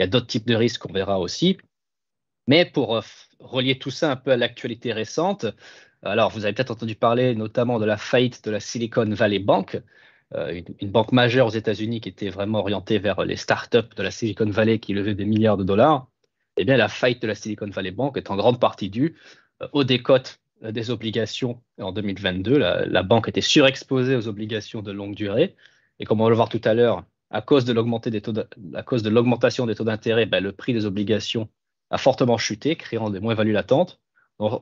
Il 0.01 0.06
y 0.06 0.07
a 0.07 0.09
d'autres 0.09 0.27
types 0.27 0.48
de 0.48 0.56
risques 0.56 0.81
qu'on 0.81 0.94
verra 0.94 1.19
aussi. 1.19 1.57
Mais 2.48 2.65
pour 2.65 2.98
euh, 2.98 3.01
relier 3.39 3.77
tout 3.77 3.92
ça 3.92 4.12
un 4.12 4.15
peu 4.15 4.31
à 4.31 4.38
l'actualité 4.38 4.94
récente, 4.94 5.45
alors 6.01 6.31
vous 6.31 6.45
avez 6.45 6.53
peut-être 6.53 6.71
entendu 6.71 6.95
parler 6.95 7.36
notamment 7.36 7.80
de 7.80 7.86
la 7.86 7.98
faillite 7.98 8.44
de 8.44 8.51
la 8.51 8.59
Silicon 8.59 9.06
Valley 9.06 9.39
Bank, 9.39 9.80
euh, 10.33 10.62
une, 10.80 10.89
banque 10.89 11.12
majeure 11.12 11.48
aux 11.48 11.51
États-Unis 11.51 12.01
qui 12.01 12.09
était 12.09 12.30
vraiment 12.30 12.59
orientée 12.59 13.00
vers 13.00 13.24
les 13.25 13.36
startups 13.36 13.95
de 13.95 14.03
la 14.03 14.12
Silicon 14.12 14.50
Valley 14.50 14.80
qui 14.80 14.94
levaient 14.94 15.13
des 15.13 15.25
milliards 15.25 15.57
de 15.57 15.63
dollars. 15.63 16.07
Eh 16.57 16.65
bien, 16.65 16.77
la 16.77 16.88
faillite 16.88 17.21
de 17.21 17.27
la 17.27 17.36
Silicon 17.36 17.69
Valley 17.69 17.92
Bank 17.92 18.18
est 18.18 18.31
en 18.31 18.36
grande 18.36 18.59
partie 18.59 18.89
due 18.89 19.18
euh, 19.62 19.68
aux 19.74 19.83
décotes 19.83 20.39
euh, 20.63 20.71
des 20.71 20.89
obligations 20.89 21.62
en 21.80 21.92
2022. 21.92 22.57
La, 22.57 23.03
banque 23.03 23.30
était 23.30 23.42
surexposée 23.42 24.15
aux 24.15 24.27
obligations 24.27 24.81
de 24.81 24.92
longue 24.92 25.15
durée. 25.15 25.56
Et 26.00 26.06
comme 26.06 26.21
on 26.21 26.24
va 26.24 26.30
le 26.30 26.36
voir 26.36 26.50
tout 26.50 26.62
à 26.63 26.74
l'heure, 26.74 27.03
à 27.31 27.42
cause 27.42 27.66
de 27.66 27.74
l'augmentation 27.74 29.66
des 29.66 29.75
taux 29.75 29.83
d'intérêt, 29.83 30.25
ben, 30.25 30.44
le 30.44 30.51
prix 30.51 30.74
des 30.74 30.86
obligations 30.86 31.50
a 31.89 31.98
fortement 31.98 32.38
chuté, 32.38 32.75
créant 32.75 33.10
des 33.10 33.19
moins-values 33.19 33.54
latentes. 33.54 34.00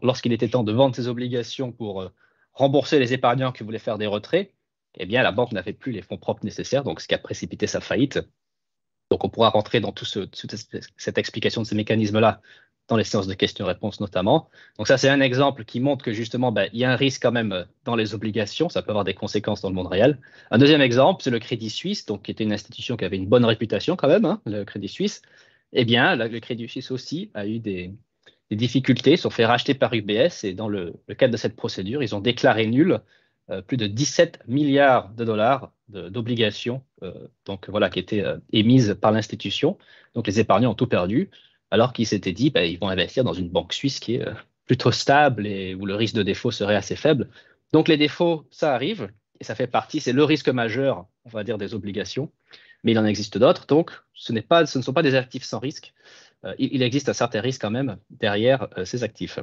Lorsqu'il 0.01 0.33
était 0.33 0.50
temps 0.50 0.63
de 0.63 0.71
vendre 0.71 0.95
ses 0.95 1.07
obligations 1.07 1.71
pour 1.71 2.01
euh, 2.01 2.10
rembourser 2.54 3.00
les 3.00 3.13
épargnants 3.13 3.51
qui 3.51 3.63
voulaient 3.63 3.80
faire 3.80 3.98
des 3.98 4.07
retraits, 4.07 4.54
eh 4.95 5.06
bien, 5.06 5.24
la 5.24 5.31
banque 5.31 5.51
n'avait 5.51 5.74
plus 5.74 5.92
les 5.92 6.01
fonds 6.01 6.18
propres 6.18 6.44
nécessaires, 6.44 6.83
donc 6.83 7.00
ce 7.01 7.07
qui 7.07 7.16
a 7.16 7.18
précipité 7.18 7.66
sa 7.66 7.80
faillite. 7.80 8.19
Donc, 9.10 9.24
on 9.24 9.30
pourra 9.30 9.50
rentrer 9.50 9.80
dans 9.80 9.92
toute 9.92 10.07
cette 10.98 11.18
explication 11.18 11.62
de 11.62 11.68
ces 11.68 11.75
mécanismes-là 11.75 12.42
dans 12.89 12.97
les 12.97 13.03
séances 13.03 13.27
de 13.27 13.33
questions-réponses 13.36 14.01
notamment. 14.01 14.50
Donc 14.77 14.88
ça, 14.88 14.97
c'est 14.97 15.09
un 15.09 15.21
exemple 15.21 15.63
qui 15.63 15.80
montre 15.80 16.03
que 16.03 16.12
justement, 16.12 16.51
ben, 16.51 16.68
il 16.74 16.80
y 16.80 16.83
a 16.83 16.91
un 16.91 16.95
risque 16.95 17.21
quand 17.21 17.31
même 17.31 17.53
euh, 17.53 17.63
dans 17.86 17.95
les 17.95 18.13
obligations, 18.13 18.68
ça 18.68 18.81
peut 18.81 18.89
avoir 18.89 19.06
des 19.06 19.13
conséquences 19.13 19.62
dans 19.62 19.69
le 19.69 19.75
monde 19.75 19.88
réel. 19.88 20.18
Un 20.51 20.57
deuxième 20.57 20.81
exemple, 20.81 21.24
c'est 21.24 21.30
le 21.30 21.39
Crédit 21.39 21.69
Suisse, 21.69 22.06
donc 22.06 22.24
qui 22.24 22.31
était 22.31 22.44
une 22.44 22.51
institution 22.51 22.97
qui 22.97 23.06
avait 23.06 23.18
une 23.18 23.27
bonne 23.27 23.45
réputation 23.45 23.95
quand 23.95 24.07
même, 24.07 24.25
hein, 24.25 24.41
le 24.45 24.65
Crédit 24.65 24.89
Suisse. 24.89 25.21
Eh 25.71 25.86
bien, 25.86 26.15
le 26.15 26.39
Crédit 26.39 26.68
Suisse 26.68 26.89
aussi 26.89 27.30
a 27.36 27.45
eu 27.45 27.59
des, 27.59 27.94
difficultés, 28.51 29.15
se 29.15 29.24
sont 29.24 29.30
fait 29.30 29.45
racheter 29.45 29.75
par 29.75 29.94
UBS 29.94 30.44
et 30.44 30.53
dans 30.56 30.68
le, 30.68 30.95
cadre 31.15 31.31
de 31.31 31.38
cette 31.38 31.56
procédure, 31.56 32.01
ils 32.01 32.15
ont 32.15 32.19
déclaré 32.19 32.65
nul 32.65 33.00
euh, 33.51 33.62
plus 33.62 33.77
de 33.77 33.86
17 33.86 34.39
milliards 34.47 35.09
de 35.13 35.24
dollars 35.24 35.71
d'obligations, 35.89 36.84
euh, 37.03 37.27
voilà, 37.67 37.89
qui 37.89 38.00
étaient 38.00 38.24
émises 38.51 38.98
par 39.00 39.12
l'institution. 39.12 39.77
Donc 40.15 40.25
les 40.27 40.39
épargnants 40.39 40.72
ont 40.72 40.75
tout 40.75 40.88
perdu 40.88 41.29
alors 41.72 41.94
qu'ils 41.94 42.08
s'étaient 42.08 42.34
dit 42.34 42.50
ben, 42.50 42.64
ils 42.64 42.80
vont 42.80 42.90
investir 42.90 43.24
dans 43.24 43.34
une 43.34 43.50
banque 43.50 43.74
suisse 43.74 44.00
qui 44.00 44.16
est 44.16 44.28
euh, 44.28 44.34
plutôt 44.66 44.92
stable 44.92 45.48
et 45.48 45.76
où 45.76 45.86
le 45.86 45.96
risque 45.96 46.16
de 46.16 46.24
défaut 46.24 46.52
serait 46.52 46.76
assez 46.76 46.96
faible. 46.96 47.30
Donc 47.74 47.88
les 47.88 47.98
défauts, 47.98 48.46
ça 48.52 48.74
arrive 48.74 49.10
et 49.40 49.44
ça 49.44 49.56
fait 49.56 49.68
partie, 49.68 50.00
c'est 50.00 50.14
le 50.14 50.24
risque 50.24 50.50
majeur, 50.50 51.06
on 51.26 51.30
va 51.30 51.44
dire, 51.44 51.58
des 51.58 51.74
obligations, 51.74 52.32
mais 52.84 52.92
il 52.92 53.00
en 53.00 53.06
existe 53.06 53.38
d'autres. 53.38 53.66
Donc 53.68 53.92
ce, 54.14 54.34
pas, 54.40 54.66
ce 54.66 54.78
ne 54.78 54.84
sont 54.84 54.94
pas 54.94 55.04
des 55.04 55.16
actifs 55.16 55.44
sans 55.44 55.60
risque. 55.60 55.94
Euh, 56.46 56.54
il, 56.58 56.82
existe 56.84 57.10
un 57.10 57.14
certain 57.14 57.42
risque 57.42 57.62
quand 57.62 57.72
même 57.72 57.98
derrière 58.10 58.68
euh, 58.78 58.86
ces 58.86 59.04
actifs. 59.04 59.40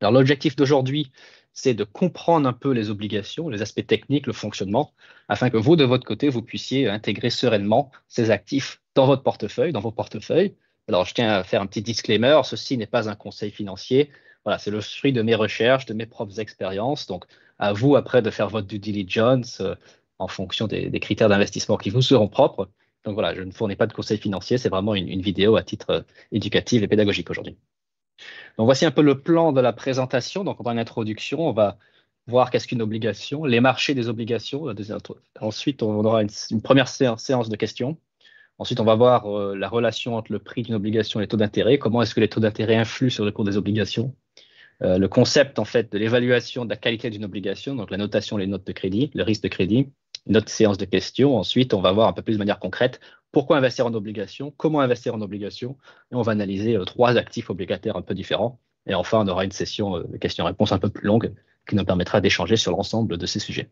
Alors 0.00 0.12
l'objectif 0.12 0.56
d'aujourd'hui, 0.56 1.10
c'est 1.52 1.74
de 1.74 1.84
comprendre 1.84 2.48
un 2.48 2.52
peu 2.52 2.72
les 2.72 2.90
obligations, 2.90 3.48
les 3.48 3.62
aspects 3.62 3.86
techniques, 3.86 4.26
le 4.26 4.32
fonctionnement, 4.32 4.92
afin 5.28 5.50
que 5.50 5.56
vous, 5.56 5.76
de 5.76 5.84
votre 5.84 6.04
côté, 6.04 6.28
vous 6.28 6.42
puissiez 6.42 6.88
intégrer 6.88 7.30
sereinement 7.30 7.90
ces 8.08 8.30
actifs 8.30 8.82
dans 8.94 9.06
votre 9.06 9.22
portefeuille, 9.22 9.72
dans 9.72 9.80
vos 9.80 9.92
portefeuilles, 9.92 10.54
alors, 10.88 11.04
je 11.06 11.14
tiens 11.14 11.30
à 11.30 11.44
faire 11.44 11.62
un 11.62 11.66
petit 11.66 11.82
disclaimer. 11.82 12.40
Ceci 12.44 12.76
n'est 12.76 12.86
pas 12.86 13.08
un 13.08 13.14
conseil 13.14 13.50
financier. 13.50 14.10
Voilà, 14.44 14.58
c'est 14.58 14.70
le 14.70 14.80
fruit 14.80 15.12
de 15.12 15.22
mes 15.22 15.34
recherches, 15.34 15.86
de 15.86 15.94
mes 15.94 16.06
propres 16.06 16.40
expériences. 16.40 17.06
Donc, 17.06 17.24
à 17.58 17.72
vous 17.72 17.96
après 17.96 18.20
de 18.20 18.30
faire 18.30 18.48
votre 18.48 18.66
due 18.66 18.78
diligence 18.78 19.60
euh, 19.60 19.74
en 20.18 20.28
fonction 20.28 20.66
des, 20.66 20.90
critères 21.00 21.28
d'investissement 21.28 21.76
qui 21.76 21.90
vous 21.90 22.02
seront 22.02 22.28
propres. 22.28 22.68
Donc 23.04 23.14
voilà, 23.14 23.34
je 23.34 23.42
ne 23.42 23.50
fournis 23.52 23.76
pas 23.76 23.86
de 23.86 23.92
conseils 23.92 24.18
financiers. 24.18 24.58
C'est 24.58 24.68
vraiment 24.68 24.94
une, 24.94 25.22
vidéo 25.22 25.56
à 25.56 25.62
titre 25.62 25.90
euh, 25.90 26.02
éducatif 26.32 26.82
et 26.82 26.88
pédagogique 26.88 27.30
aujourd'hui. 27.30 27.56
Donc 28.58 28.66
voici 28.66 28.84
un 28.84 28.90
peu 28.90 29.02
le 29.02 29.20
plan 29.20 29.52
de 29.52 29.60
la 29.60 29.72
présentation. 29.72 30.44
Donc, 30.44 30.58
on 30.64 30.70
une 30.70 30.78
introduction, 30.78 31.48
on 31.48 31.52
va 31.52 31.78
voir 32.26 32.50
qu'est-ce 32.50 32.68
qu'une 32.68 32.82
obligation, 32.82 33.44
les 33.44 33.60
marchés 33.60 33.94
des 33.94 34.08
obligations. 34.08 34.66
Ensuite, 35.40 35.82
on 35.82 36.04
aura 36.04 36.22
une 36.22 36.62
première 36.62 36.88
séance 36.88 37.48
de 37.48 37.56
questions. 37.56 37.98
Ensuite, 38.58 38.80
on 38.80 38.84
va 38.84 38.94
voir 38.94 39.26
euh, 39.26 39.56
la 39.56 39.68
relation 39.68 40.14
entre 40.16 40.32
le 40.32 40.38
prix 40.38 40.62
d'une 40.62 40.74
obligation 40.74 41.20
et 41.20 41.24
les 41.24 41.28
taux 41.28 41.36
d'intérêt. 41.36 41.78
Comment 41.78 42.02
est-ce 42.02 42.14
que 42.14 42.20
les 42.20 42.28
taux 42.28 42.40
d'intérêt 42.40 42.76
influent 42.76 43.10
sur 43.10 43.24
le 43.24 43.32
cours 43.32 43.44
des 43.44 43.56
obligations? 43.56 44.14
Euh, 44.82 44.98
Le 44.98 45.08
concept 45.08 45.58
en 45.58 45.64
fait 45.64 45.90
de 45.92 45.98
l'évaluation 45.98 46.64
de 46.64 46.70
la 46.70 46.76
qualité 46.76 47.10
d'une 47.10 47.24
obligation, 47.24 47.74
donc 47.74 47.90
la 47.90 47.96
notation, 47.96 48.36
les 48.36 48.46
notes 48.46 48.66
de 48.66 48.72
crédit, 48.72 49.10
le 49.14 49.22
risque 49.24 49.42
de 49.42 49.48
crédit. 49.48 49.90
Notre 50.26 50.48
séance 50.48 50.78
de 50.78 50.86
questions. 50.86 51.36
Ensuite, 51.36 51.74
on 51.74 51.82
va 51.82 51.92
voir 51.92 52.08
un 52.08 52.14
peu 52.14 52.22
plus 52.22 52.34
de 52.34 52.38
manière 52.38 52.58
concrète 52.58 53.00
pourquoi 53.30 53.58
investir 53.58 53.86
en 53.86 53.94
obligation, 53.94 54.52
comment 54.56 54.80
investir 54.80 55.14
en 55.14 55.20
obligation, 55.20 55.76
et 56.12 56.14
on 56.14 56.22
va 56.22 56.32
analyser 56.32 56.76
euh, 56.76 56.84
trois 56.84 57.16
actifs 57.16 57.50
obligataires 57.50 57.96
un 57.96 58.02
peu 58.02 58.14
différents 58.14 58.60
Et 58.86 58.94
enfin, 58.94 59.20
on 59.24 59.28
aura 59.28 59.44
une 59.44 59.50
session 59.50 59.98
de 59.98 60.16
questions-réponses 60.16 60.72
un 60.72 60.78
peu 60.78 60.88
plus 60.88 61.06
longue 61.06 61.34
qui 61.68 61.74
nous 61.76 61.84
permettra 61.84 62.20
d'échanger 62.20 62.56
sur 62.56 62.70
l'ensemble 62.70 63.18
de 63.18 63.26
ces 63.26 63.40
sujets. 63.40 63.70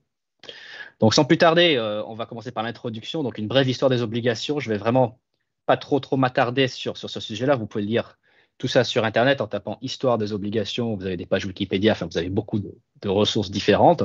Donc, 1.02 1.14
sans 1.14 1.24
plus 1.26 1.36
tarder, 1.36 1.78
on 2.06 2.14
va 2.14 2.26
commencer 2.26 2.52
par 2.52 2.62
l'introduction. 2.62 3.22
Donc, 3.22 3.36
une 3.36 3.48
brève 3.48 3.68
histoire 3.68 3.90
des 3.90 4.02
obligations. 4.02 4.60
Je 4.60 4.70
vais 4.70 4.78
vraiment 4.78 5.20
pas 5.66 5.76
trop 5.76 6.00
m'attarder 6.16 6.68
sur, 6.68 6.96
sur 6.96 7.10
ce 7.10 7.20
sujet-là. 7.20 7.56
Vous 7.56 7.66
pouvez 7.66 7.84
lire 7.84 8.18
tout 8.58 8.68
ça 8.68 8.84
sur 8.84 9.04
Internet 9.04 9.40
en 9.40 9.48
tapant 9.48 9.78
Histoire 9.82 10.18
des 10.18 10.32
obligations. 10.32 10.94
Vous 10.94 11.04
avez 11.04 11.16
des 11.16 11.26
pages 11.26 11.44
Wikipédia, 11.44 11.92
enfin, 11.92 12.06
vous 12.06 12.18
avez 12.18 12.28
beaucoup 12.28 12.60
de, 12.60 13.08
ressources 13.08 13.50
différentes. 13.50 14.04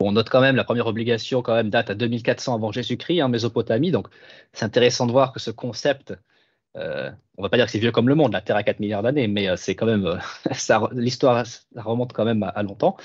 on 0.00 0.12
note 0.12 0.28
quand 0.28 0.40
même 0.40 0.56
la 0.56 0.64
première 0.64 0.88
obligation 0.88 1.42
quand 1.42 1.54
même 1.54 1.70
date 1.70 1.90
à 1.90 1.94
2400 1.94 2.56
avant 2.56 2.72
Jésus-Christ 2.72 3.22
en 3.22 3.28
Mésopotamie. 3.28 3.92
Donc, 3.92 4.08
c'est 4.52 4.64
intéressant 4.64 5.06
de 5.06 5.12
voir 5.12 5.32
que 5.32 5.38
ce 5.38 5.52
concept, 5.52 6.14
euh, 6.76 7.10
on 7.36 7.42
va 7.42 7.48
pas 7.48 7.56
dire 7.56 7.66
que 7.66 7.72
c'est 7.72 7.78
vieux 7.78 7.92
comme 7.92 8.08
le 8.08 8.14
monde, 8.14 8.32
la 8.32 8.40
Terre 8.40 8.56
a 8.56 8.62
4 8.62 8.80
milliards 8.80 9.02
d'années, 9.02 9.28
mais 9.28 9.48
euh, 9.48 9.56
c'est 9.56 9.74
quand 9.74 9.86
même, 9.86 10.06
euh, 10.06 10.16
l'histoire 10.92 11.44
remonte 11.76 12.12
quand 12.12 12.24
même 12.24 12.42
à, 12.42 12.62
longtemps. 12.62 12.96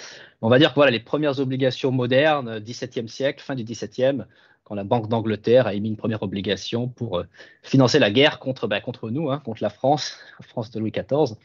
On 0.41 0.49
va 0.49 0.59
dire 0.59 0.69
que 0.69 0.75
voilà, 0.75 0.91
les 0.91 0.99
premières 0.99 1.39
obligations 1.39 1.91
modernes, 1.91 2.59
17e 2.59 3.07
siècle, 3.07 3.43
fin 3.43 3.55
du 3.55 3.63
17e, 3.63 4.25
quand 4.67 4.75
la 4.75 4.83
Banque 4.83 5.07
d'Angleterre 5.07 5.65
a 5.65 5.73
émis 5.73 5.87
une 5.87 5.95
première 5.95 6.23
obligation 6.23 6.89
pour 6.89 7.19
euh, 7.19 7.23
financer 7.63 7.99
la 7.99 8.11
guerre 8.11 8.37
contre, 8.37 8.67
ben, 8.67 8.81
contre 8.81 9.09
nous, 9.09 9.31
hein, 9.31 9.39
contre 9.39 9.63
la 9.63 9.69
France, 9.69 10.17
France 10.41 10.71
de 10.71 10.79
Louis 10.81 10.91
XIV. 10.91 11.37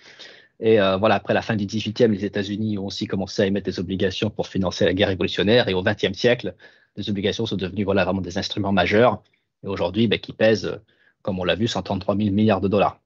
Et 0.59 0.81
euh, 0.81 0.97
voilà, 0.97 1.15
après 1.15 1.33
la 1.33 1.41
fin 1.41 1.55
du 1.55 1.65
XVIIIe, 1.65 2.09
les 2.09 2.25
États-Unis 2.25 2.79
ont 2.79 2.87
aussi 2.87 3.07
commencé 3.07 3.43
à 3.43 3.47
émettre 3.47 3.67
des 3.67 3.79
obligations 3.79 4.29
pour 4.29 4.49
financer 4.49 4.85
la 4.85 4.93
guerre 4.93 5.07
révolutionnaire. 5.07 5.69
Et 5.69 5.75
au 5.75 5.85
XXe 5.85 6.19
siècle, 6.19 6.57
les 6.97 7.09
obligations 7.11 7.47
sont 7.47 7.57
devenues 7.57 7.85
voilà, 7.85 8.05
vraiment 8.05 8.21
des 8.21 8.39
instruments 8.39 8.73
majeurs. 8.73 9.23
Et 9.63 9.69
aujourd'hui, 9.69 10.09
ben, 10.09 10.19
qui 10.19 10.33
pèsent, 10.33 10.81
comme 11.23 11.39
on 11.39 11.45
l'a 11.45 11.55
vu, 11.55 11.69
133 11.69 12.17
000 12.17 12.31
milliards 12.31 12.61
de 12.61 12.69
dollars. 12.69 13.01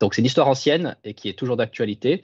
Donc 0.00 0.14
c'est 0.14 0.22
une 0.22 0.26
histoire 0.26 0.48
ancienne 0.48 0.96
et 1.04 1.14
qui 1.14 1.28
est 1.28 1.38
toujours 1.38 1.56
d'actualité. 1.56 2.22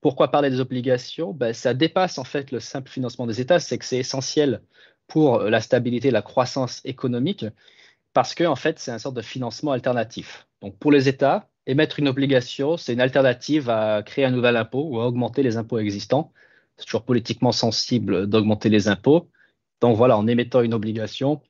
Pourquoi 0.00 0.28
parler 0.30 0.50
des 0.50 0.60
obligations? 0.60 1.32
Ben, 1.32 1.52
Ça 1.54 1.74
dépasse 1.74 2.18
en 2.18 2.24
fait 2.24 2.50
le 2.50 2.60
simple 2.60 2.90
financement 2.90 3.26
des 3.26 3.40
États, 3.40 3.60
c'est 3.60 3.78
que 3.78 3.84
c'est 3.84 3.98
essentiel 3.98 4.62
pour 5.06 5.40
la 5.40 5.60
stabilité 5.60 6.10
la 6.10 6.22
croissance 6.22 6.80
économique, 6.84 7.44
parce 8.12 8.34
que 8.34 8.44
en 8.44 8.56
fait, 8.56 8.78
c'est 8.78 8.90
un 8.90 8.98
sorte 8.98 9.16
de 9.16 9.22
financement 9.22 9.72
alternatif. 9.72 10.46
Donc, 10.60 10.78
pour 10.78 10.92
les 10.92 11.08
États, 11.08 11.50
émettre 11.66 11.98
une 11.98 12.08
obligation, 12.08 12.76
c'est 12.76 12.92
une 12.92 13.00
alternative 13.00 13.70
à 13.70 14.02
créer 14.02 14.24
un 14.24 14.30
nouvel 14.30 14.56
impôt 14.56 14.84
ou 14.88 15.00
à 15.00 15.06
augmenter 15.06 15.42
les 15.42 15.56
impôts 15.56 15.78
existants. 15.78 16.32
C'est 16.76 16.86
toujours 16.86 17.04
politiquement 17.04 17.52
sensible 17.52 18.26
d'augmenter 18.26 18.68
les 18.68 18.88
impôts. 18.88 19.28
Donc 19.80 19.96
voilà, 19.96 20.16
en 20.16 20.26
émettant 20.26 20.62
une 20.62 20.74
obligation 20.74 21.42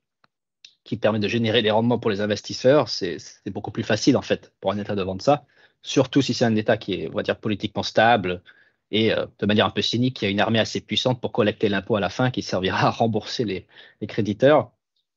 qui 0.85 0.97
permet 0.97 1.19
de 1.19 1.29
générer 1.29 1.62
des 1.62 1.71
rendements 1.71 1.99
pour 1.99 2.11
les 2.11 2.21
investisseurs, 2.21 2.89
c'est 2.89 3.19
beaucoup 3.47 3.71
plus 3.71 3.85
facile 3.85 4.17
en 4.17 4.23
fait 4.23 4.53
pour 4.61 4.73
un 4.73 4.79
État 4.79 4.95
de 4.95 5.03
vendre 5.03 5.23
ça, 5.23 5.45
surtout 5.83 6.23
si 6.23 6.35
c'est 6.35 6.45
un 6.45 6.57
État 6.57 6.77
qui 6.77 6.95
est, 6.95 7.09
on 7.09 7.15
va 7.15 7.23
dire, 7.23 7.39
politiquement 7.39 7.83
stable, 7.83 8.43
et 8.93 9.12
euh, 9.12 9.27
de 9.39 9.47
manière 9.47 9.67
un 9.67 9.71
peu 9.71 9.83
cynique, 9.83 10.23
y 10.23 10.27
a 10.27 10.29
une 10.29 10.41
armée 10.41 10.59
assez 10.59 10.81
puissante 10.81 11.21
pour 11.21 11.33
collecter 11.33 11.69
l'impôt 11.69 11.97
à 11.97 12.01
la 12.01 12.11
fin 12.11 12.31
qui 12.31 12.43
servira 12.43 12.89
à 12.89 12.91
rembourser 12.91 13.45
les, 13.45 13.67
créditeurs. 14.07 14.71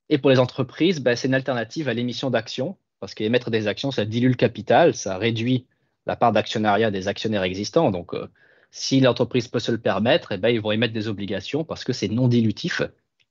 Et 0.09 0.17
pour 0.17 0.29
les 0.29 0.39
entreprises, 0.39 1.01
ben, 1.01 1.15
c'est 1.15 1.27
une 1.27 1.33
alternative 1.33 1.89
à 1.89 1.93
l'émission 1.93 2.29
d'actions, 2.29 2.77
parce 2.99 3.13
qu'émettre 3.13 3.51
des 3.51 3.67
actions, 3.67 3.91
ça 3.91 4.05
dilue 4.05 4.29
le 4.29 4.35
capital, 4.35 4.95
ça 4.95 5.17
réduit 5.17 5.67
la 6.05 6.15
part 6.15 6.31
d'actionnariat 6.31 6.89
des 6.89 7.07
actionnaires 7.07 7.43
existants. 7.43 7.91
Donc, 7.91 8.13
euh, 8.13 8.27
si 8.71 9.01
l'entreprise 9.01 9.47
peut 9.47 9.59
se 9.59 9.71
le 9.71 9.77
permettre, 9.79 10.31
eh 10.31 10.37
ben, 10.37 10.49
ils 10.49 10.61
vont 10.61 10.71
émettre 10.71 10.93
des 10.93 11.07
obligations 11.07 11.63
parce 11.65 11.83
que 11.83 11.93
c'est 11.93 12.07
non 12.07 12.27
dilutif 12.27 12.81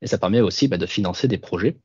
et 0.04 0.06
ça 0.06 0.18
permet 0.18 0.40
aussi 0.40 0.68
ben, 0.68 0.78
de 0.78 0.86
financer 0.86 1.26
des 1.26 1.38
projets. 1.38 1.78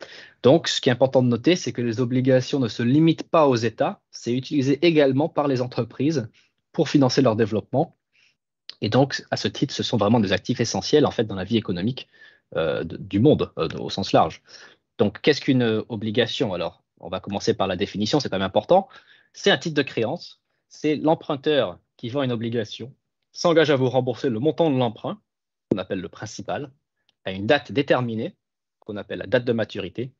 Donc, 0.44 0.68
ce 0.68 0.82
qui 0.82 0.90
est 0.90 0.92
important 0.92 1.24
de 1.24 1.30
noter, 1.30 1.56
c'est 1.56 1.72
que 1.72 1.82
les 1.82 2.00
obligations 2.00 2.60
ne 2.60 2.68
se 2.68 2.84
limitent 2.84 3.28
pas 3.28 3.48
aux 3.48 3.56
États, 3.56 4.02
c'est 4.12 4.34
utilisé 4.34 4.78
également 4.86 5.30
par 5.30 5.48
les 5.48 5.62
entreprises 5.62 6.30
pour 6.72 6.90
financer 6.90 7.24
leur 7.24 7.36
développement 7.36 7.96
et 8.82 8.90
donc, 8.90 9.24
à 9.32 9.38
ce 9.38 9.48
titre, 9.48 9.74
ce 9.74 9.84
sont 9.84 9.98
vraiment 9.98 10.20
des 10.20 10.32
actifs 10.32 10.60
essentiels 10.60 11.06
en 11.06 11.12
fait 11.12 11.26
dans 11.26 11.36
la 11.36 11.44
vie 11.44 11.58
économique 11.58 12.08
euh, 12.56 12.84
du 12.84 13.20
monde 13.20 13.52
euh, 13.58 13.68
au 13.80 13.90
sens 13.90 14.14
large. 14.14 14.42
Donc, 14.98 15.22
qu'est-ce 15.22 15.42
qu'une 15.42 15.84
obligation? 15.90 16.54
Alors, 16.54 16.84
on 17.00 17.10
va 17.10 17.20
commencer 17.20 17.54
par 17.54 17.68
la 17.68 17.76
définition, 17.76 18.20
c'est 18.20 18.30
pas 18.30 18.38
important. 18.44 18.88
C'est 19.34 19.52
un 19.52 19.58
titre 19.58 19.76
de 19.76 19.82
créance. 19.82 20.42
C'est 20.68 20.96
l'emprunteur 20.96 21.80
qui 21.98 22.10
vend 22.10 22.24
une 22.24 22.32
obligation, 22.32 22.94
s'engage 23.32 23.72
à 23.72 23.76
vous 23.76 23.90
rembourser 23.90 24.30
le 24.30 24.40
montant 24.40 24.70
de 24.70 24.78
l'emprunt, 24.78 25.22
qu'on 25.70 25.78
appelle 25.78 26.00
le 26.00 26.10
principal, 26.10 26.72
une 27.32 27.48
date 27.48 27.72
déterminée, 27.72 28.36
qu'on 28.80 28.98
appelle 28.98 29.20
la 29.20 29.28
date 29.28 29.46
de 29.46 29.54
maturité, 29.54 30.12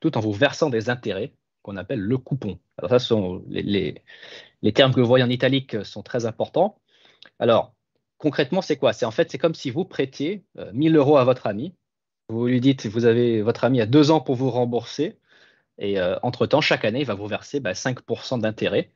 tout 0.00 0.16
en 0.16 0.20
vous 0.20 0.32
versant 0.32 0.70
des 0.70 0.90
intérêts, 0.90 1.34
qu'on 1.62 1.76
appelle 1.76 2.00
le 2.00 2.18
coupon. 2.18 2.58
Alors, 2.78 2.90
ça, 2.90 2.98
sont 2.98 3.42
les, 3.48 4.02
les, 4.62 4.72
termes 4.72 4.94
que 4.94 5.00
vous 5.00 5.06
voyez 5.06 5.24
en 5.24 5.30
italique 5.30 5.84
sont 5.84 6.02
très 6.02 6.26
importants. 6.26 6.78
Alors, 7.38 7.74
concrètement, 8.18 8.62
c'est 8.62 8.76
quoi? 8.76 8.92
C'est 8.92 9.06
en 9.06 9.10
fait, 9.10 9.30
c'est 9.30 9.38
comme 9.38 9.54
si 9.54 9.70
vous 9.70 9.84
prêtiez 9.84 10.44
1000 10.72 10.94
euh, 10.94 10.98
euros 10.98 11.16
à 11.16 11.24
votre 11.24 11.46
ami. 11.46 11.74
Vous 12.28 12.46
lui 12.46 12.60
dites, 12.60 12.86
vous 12.86 13.04
avez 13.04 13.42
votre 13.42 13.64
ami 13.64 13.80
a 13.80 13.86
deux 13.86 14.10
ans 14.10 14.20
pour 14.20 14.34
vous 14.34 14.50
rembourser. 14.50 15.18
Et 15.78 16.00
euh, 16.00 16.16
entre-temps, 16.22 16.60
chaque 16.60 16.84
année, 16.84 17.00
il 17.00 17.06
va 17.06 17.14
vous 17.14 17.26
verser 17.26 17.60
5% 17.60 18.30
bah, 18.30 18.38
d'intérêt. 18.38 18.92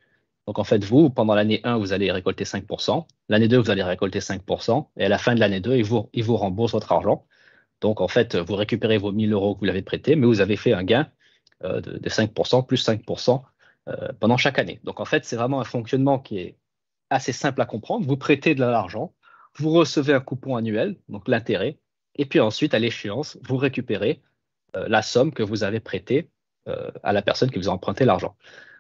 Donc 0.47 0.59
en 0.59 0.65
fait, 0.65 0.83
vous, 0.85 1.11
pendant 1.11 1.35
l'année 1.35 1.61
1, 1.65 1.79
vous 1.79 1.93
allez 1.93 2.11
récolter 2.11 2.45
5%. 2.45 3.07
L'année 3.29 3.49
2, 3.49 3.59
vous 3.59 3.71
allez 3.71 3.83
récolter 3.83 4.21
5%. 4.21 4.89
Et 4.97 5.05
à 5.05 5.09
la 5.09 5.19
fin 5.19 5.35
de 5.35 5.41
l'année 5.41 5.61
2, 5.61 5.77
il 5.77 5.85
vous, 5.85 6.09
il 6.13 6.25
vous 6.25 6.37
rembourse 6.37 6.73
votre 6.73 6.93
argent. 6.93 7.27
Donc 7.81 8.01
en 8.01 8.09
fait, 8.09 8.37
vous 8.37 8.55
récupérez 8.55 8.99
vos 8.99 9.13
1000 9.13 9.33
euros 9.33 9.55
que 9.55 9.61
vous 9.61 9.67
l'avez 9.67 9.83
prêté, 9.83 10.17
mais 10.17 10.27
vous 10.27 10.41
avez 10.41 10.57
fait 10.57 10.73
un 10.73 10.85
gain 10.85 11.09
euh, 11.65 11.81
de, 11.81 12.09
5%, 12.09 12.67
plus 12.67 12.87
5% 12.87 13.43
pendant 14.21 14.37
chaque 14.37 14.61
année. 14.61 14.79
Donc 14.85 15.01
en 15.01 15.05
fait, 15.05 15.25
c'est 15.25 15.35
vraiment 15.35 15.61
un 15.61 15.65
fonctionnement 15.65 16.21
qui 16.21 16.39
est 16.39 16.57
assez 17.09 17.33
simple 17.33 17.61
à 17.61 17.67
comprendre. 17.67 18.07
Vous 18.07 18.17
prêtez 18.17 18.55
de 18.55 18.61
l'argent, 18.61 19.15
vous 19.57 19.71
recevez 19.71 20.15
un 20.15 20.21
coupon 20.21 20.55
annuel, 20.55 20.97
donc 21.09 21.27
l'intérêt, 21.27 21.81
et 22.17 22.27
puis 22.27 22.41
ensuite, 22.41 22.75
à 22.75 22.79
l'échéance, 22.79 23.39
vous 23.43 23.57
récupérez 23.57 24.23
euh, 24.77 24.87
la 24.89 25.03
somme 25.03 25.33
que 25.33 25.43
vous 25.43 25.65
avez 25.65 25.81
prêtée 25.81 26.31
euh, 26.69 26.91
à 27.03 27.13
la 27.13 27.23
personne 27.23 27.51
qui 27.51 27.59
vous 27.59 27.69
a 27.69 27.73
emprunté 27.73 28.05
l'argent. 28.05 28.37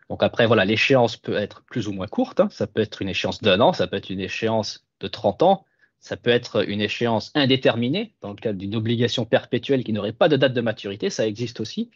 Donc 0.09 0.23
après, 0.23 0.47
voilà, 0.47 0.65
l'échéance 0.65 1.17
peut 1.17 1.37
être 1.37 1.63
plus 1.65 1.89
ou 1.89 1.93
moins 1.93 2.07
courte. 2.07 2.41
Hein. 2.41 2.49
Ça 2.51 2.67
peut 2.67 2.81
être 2.81 3.01
une 3.03 3.09
échéance 3.09 3.41
d'un 3.41 3.61
an, 3.61 3.73
ça 3.73 3.87
peut 3.87 3.97
être 3.97 4.11
une 4.11 4.21
échéance 4.21 4.87
de 5.01 5.09
30 5.09 5.43
ans, 5.43 5.65
ça 6.01 6.17
peut 6.17 6.31
être 6.31 6.69
une 6.69 6.81
échéance 6.81 7.31
indéterminée, 7.35 8.15
dans 8.21 8.31
le 8.31 8.37
cadre 8.37 8.59
d'une 8.59 8.75
obligation 8.75 9.25
perpétuelle 9.25 9.85
qui 9.85 9.93
n'aurait 9.93 10.13
pas 10.13 10.29
de 10.29 10.37
date 10.37 10.55
de 10.55 10.61
maturité, 10.61 11.11
ça 11.11 11.27
existe 11.27 11.61
aussi. 11.61 11.91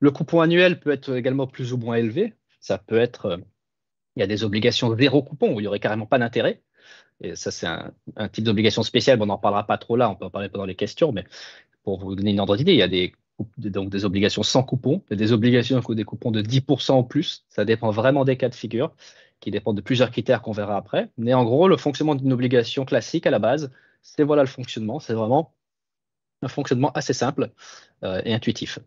Le 0.00 0.10
coupon 0.10 0.40
annuel 0.40 0.80
peut 0.80 0.90
être 0.90 1.14
également 1.14 1.46
plus 1.46 1.72
ou 1.72 1.76
moins 1.76 1.96
élevé. 1.96 2.34
Ça 2.60 2.78
peut 2.78 2.98
être 2.98 3.26
euh, 3.26 3.36
il 4.16 4.20
y 4.20 4.22
a 4.22 4.26
des 4.26 4.44
obligations 4.44 4.94
zéro 4.96 5.22
coupon 5.22 5.54
où 5.54 5.60
il 5.60 5.62
n'y 5.62 5.68
aurait 5.68 5.80
carrément 5.80 6.06
pas 6.06 6.18
d'intérêt. 6.18 6.62
Et 7.20 7.36
ça, 7.36 7.50
c'est 7.50 7.66
un, 7.66 8.28
type 8.28 8.44
d'obligation 8.44 8.82
spéciale. 8.82 9.22
on 9.22 9.26
n'en 9.26 9.38
parlera 9.38 9.66
pas 9.66 9.78
trop 9.78 9.96
là, 9.96 10.10
on 10.10 10.16
peut 10.16 10.24
en 10.24 10.30
parler 10.30 10.48
pendant 10.48 10.64
les 10.64 10.74
questions, 10.74 11.12
mais 11.12 11.24
pour 11.84 12.00
vous 12.00 12.14
donner 12.14 12.32
une 12.32 12.40
ordre 12.40 12.56
d'idée, 12.56 12.72
il 12.72 12.78
y 12.78 12.82
a 12.82 12.88
des, 12.88 13.12
donc 13.58 13.90
des 13.90 14.04
obligations 14.04 14.42
sans 14.42 14.62
coupon, 14.64 15.02
il 15.08 15.12
y 15.12 15.14
a 15.14 15.16
des 15.16 15.32
obligations 15.32 15.76
avec 15.76 15.90
des 15.92 16.04
coupons 16.04 16.30
de 16.30 16.42
10% 16.42 16.98
ou 16.98 17.02
plus. 17.04 17.44
Ça 17.48 17.64
dépend 17.64 17.90
vraiment 17.90 18.24
des 18.24 18.36
cas 18.36 18.48
de 18.48 18.54
figure, 18.54 18.92
qui 19.42 19.50
dépendent 19.50 19.76
de 19.76 19.82
plusieurs 19.82 20.10
critères 20.10 20.40
qu'on 20.40 20.52
verra 20.52 20.76
après. 20.76 21.10
Mais 21.18 21.34
en 21.34 21.44
gros, 21.44 21.68
le 21.68 21.76
fonctionnement 21.76 22.14
d'une 22.14 22.32
obligation 22.32 22.84
classique 22.86 23.26
à 23.26 23.30
la 23.30 23.40
base, 23.40 23.70
c'est 24.00 24.22
voilà 24.22 24.42
le 24.42 24.48
fonctionnement. 24.48 25.00
C'est 25.00 25.14
vraiment 25.14 25.54
un 26.42 26.48
fonctionnement 26.48 26.92
assez 26.92 27.12
simple 27.12 27.50
euh, 28.04 28.22
et 28.24 28.32
intuitif. 28.32 28.78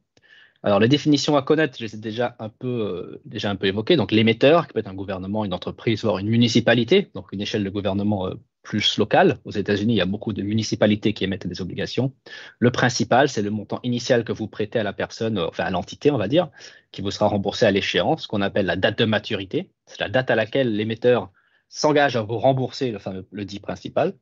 Alors, 0.63 0.79
les 0.79 0.87
définitions 0.87 1.35
à 1.35 1.43
connaître, 1.43 1.77
je 1.77 1.83
les 1.83 1.95
ai 1.95 1.97
déjà 1.99 2.35
un 2.39 2.49
peu, 2.49 2.67
euh, 2.67 3.21
déjà 3.25 3.51
un 3.51 3.55
peu 3.55 3.67
évoquées. 3.67 3.97
Donc, 3.97 4.11
l'émetteur, 4.11 4.65
qui 4.65 4.73
peut 4.73 4.79
être 4.79 4.87
un 4.87 4.95
gouvernement, 4.95 5.45
une 5.45 5.53
entreprise, 5.53 6.03
voire 6.03 6.17
une 6.17 6.29
municipalité, 6.29 7.11
donc 7.13 7.31
une 7.33 7.41
échelle 7.41 7.63
de 7.63 7.69
gouvernement 7.69 8.27
euh, 8.27 8.33
plus 8.65 8.97
locale. 8.97 9.37
Aux 9.45 9.51
États-Unis, 9.51 9.93
il 9.93 9.97
y 9.97 10.01
a 10.01 10.05
beaucoup 10.05 10.33
de 10.33 10.41
municipalités 10.41 11.13
qui 11.13 11.23
émettent 11.23 11.47
des 11.47 11.61
obligations. 11.61 12.13
Le 12.59 12.71
principal, 12.71 13.29
c'est 13.29 13.43
le 13.43 13.51
montant 13.51 13.79
initial 13.83 14.25
que 14.25 14.33
vous 14.33 14.47
prêtez 14.47 14.79
à 14.79 14.83
la 14.83 14.91
personne, 14.91 15.37
euh, 15.37 15.47
enfin 15.47 15.63
à 15.63 15.69
l'entité, 15.69 16.11
on 16.11 16.17
va 16.17 16.27
dire, 16.27 16.49
qui 16.91 17.01
vous 17.01 17.11
sera 17.11 17.27
remboursé 17.27 17.65
à 17.65 17.71
l'échéance, 17.71 18.23
ce 18.23 18.27
qu'on 18.27 18.41
appelle 18.41 18.65
la 18.65 18.75
date 18.75 18.99
de 18.99 19.05
maturité. 19.05 19.71
C'est 19.85 20.01
la 20.01 20.09
date 20.09 20.29
à 20.31 20.35
laquelle 20.35 20.75
l'émetteur 20.75 21.31
s'engage 21.69 22.17
à 22.17 22.23
vous 22.23 22.37
rembourser 22.37 22.93
le 23.31 23.45
dit 23.45 23.59
principal. 23.59 24.13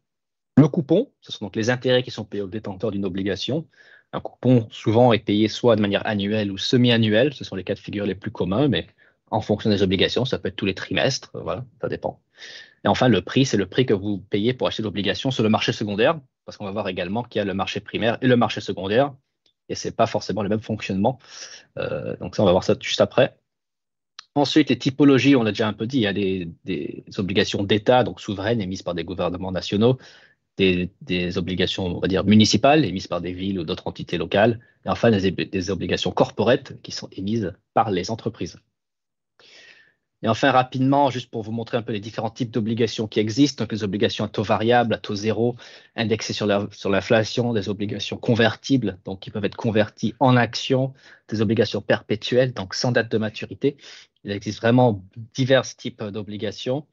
Le 0.58 0.68
coupon, 0.68 1.12
ce 1.22 1.32
sont 1.32 1.46
donc 1.46 1.56
les 1.56 1.70
intérêts 1.70 2.04
qui 2.04 2.12
sont 2.12 2.26
payés 2.26 2.44
au 2.44 2.48
détenteur 2.48 2.92
d'une 2.92 3.06
obligation. 3.06 3.68
Un 4.12 4.20
coupon, 4.20 4.68
souvent, 4.70 5.14
est 5.14 5.26
payé 5.26 5.48
soit 5.48 5.76
de 5.76 5.82
manière 5.82 6.06
annuelle 6.06 6.52
ou 6.52 6.58
semi-annuelle. 6.58 7.34
Ce 7.34 7.44
sont 7.44 7.56
les 7.56 7.64
cas 7.64 7.74
de 7.74 7.80
figure 7.80 8.06
les 8.06 8.14
plus 8.14 8.30
communs, 8.30 8.68
mais 8.68 8.88
en 9.32 9.42
fonction 9.42 9.70
des 9.72 9.82
obligations, 9.82 10.26
ça 10.26 10.38
peut 10.38 10.50
être 10.50 10.56
tous 10.56 10.68
les 10.68 10.76
trimestres. 10.76 11.32
Voilà, 11.34 11.66
ça 11.82 11.90
dépend. 11.90 12.22
Et 12.86 12.88
enfin, 12.88 13.08
le 13.08 13.22
prix, 13.22 13.46
c'est 13.46 13.58
le 13.58 13.66
prix 13.66 13.86
que 13.86 13.94
vous 13.94 14.18
payez 14.18 14.54
pour 14.54 14.68
acheter 14.68 14.84
l'obligation 14.84 15.32
sur 15.32 15.44
le 15.44 15.50
marché 15.50 15.72
secondaire, 15.72 16.20
parce 16.46 16.58
qu'on 16.58 16.66
va 16.66 16.72
voir 16.72 16.88
également 16.90 17.24
qu'il 17.24 17.40
y 17.40 17.42
a 17.42 17.46
le 17.46 17.54
marché 17.54 17.80
primaire 17.80 18.18
et 18.22 18.28
le 18.28 18.36
marché 18.36 18.62
secondaire, 18.62 19.14
et 19.70 19.76
ce 19.76 19.88
n'est 19.88 19.94
pas 19.94 20.08
forcément 20.08 20.44
le 20.44 20.50
même 20.50 20.62
fonctionnement. 20.62 21.20
Euh, 21.78 22.18
donc 22.18 22.36
ça, 22.36 22.44
on 22.44 22.46
va 22.46 22.52
voir 22.52 22.64
ça 22.64 22.76
juste 22.80 23.02
après. 23.02 23.38
Ensuite, 24.36 24.70
les 24.70 24.78
typologies, 24.78 25.36
on 25.36 25.44
l'a 25.44 25.52
déjà 25.52 25.68
un 25.68 25.74
peu 25.74 25.86
dit, 25.86 25.98
il 25.98 26.02
y 26.02 26.08
a 26.08 26.14
des, 26.14 26.50
des 26.66 27.04
obligations 27.18 27.64
d'État, 27.64 28.04
donc 28.04 28.20
souveraines, 28.20 28.62
émises 28.62 28.82
par 28.82 28.96
des 28.96 29.04
gouvernements 29.04 29.52
nationaux, 29.52 29.98
des, 30.58 31.38
obligations, 31.38 31.86
on 31.86 32.00
va 32.00 32.08
dire, 32.08 32.24
municipales 32.24 32.86
émises 32.86 33.08
par 33.08 33.22
des 33.22 33.34
villes 33.34 33.60
ou 33.60 33.64
d'autres 33.64 33.88
entités 33.88 34.18
locales, 34.18 34.60
et 34.86 34.90
enfin 34.90 35.12
des, 35.12 35.70
obligations 35.72 36.12
corporates 36.12 36.82
qui 36.82 36.92
sont 36.92 37.10
émises 37.12 37.54
par 37.74 37.92
les 37.92 38.12
entreprises. 38.12 38.60
Et 40.24 40.30
enfin, 40.30 40.52
rapidement, 40.52 41.10
juste 41.10 41.30
pour 41.30 41.44
vous 41.44 41.52
montrer 41.52 41.76
un 41.76 41.82
peu 41.82 41.92
les 41.92 42.00
différents 42.00 42.30
types 42.30 42.50
d'obligations 42.50 43.08
qui 43.08 43.20
existent, 43.20 43.66
donc 43.66 43.74
les 43.74 43.84
obligations 43.84 44.24
à 44.24 44.30
taux 44.30 44.42
variable, 44.42 44.94
à 44.94 44.98
taux 44.98 45.16
zéro, 45.16 45.58
indexées 45.98 46.32
sur 46.32 46.48
l'inflation, 46.48 47.52
des 47.52 47.68
obligations 47.68 48.16
convertibles, 48.16 49.00
donc 49.04 49.20
qui 49.20 49.32
peuvent 49.32 49.44
être 49.44 49.58
converties 49.58 50.16
en 50.22 50.38
actions, 50.38 50.94
des 51.28 51.42
obligations 51.42 51.82
perpétuelles, 51.82 52.54
donc 52.54 52.74
sans 52.74 52.94
date 52.94 53.12
de 53.12 53.18
maturité. 53.18 53.76
Il 54.24 54.32
existe 54.32 54.60
vraiment 54.62 55.04
divers 55.34 55.64
types 55.64 56.02
d'obligations. 56.02 56.88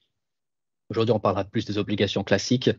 Aujourd'hui, 0.91 1.13
on 1.13 1.21
parlera 1.21 1.45
plus 1.45 1.65
des 1.65 1.79
obligations 1.79 2.25
classiques. 2.25 2.71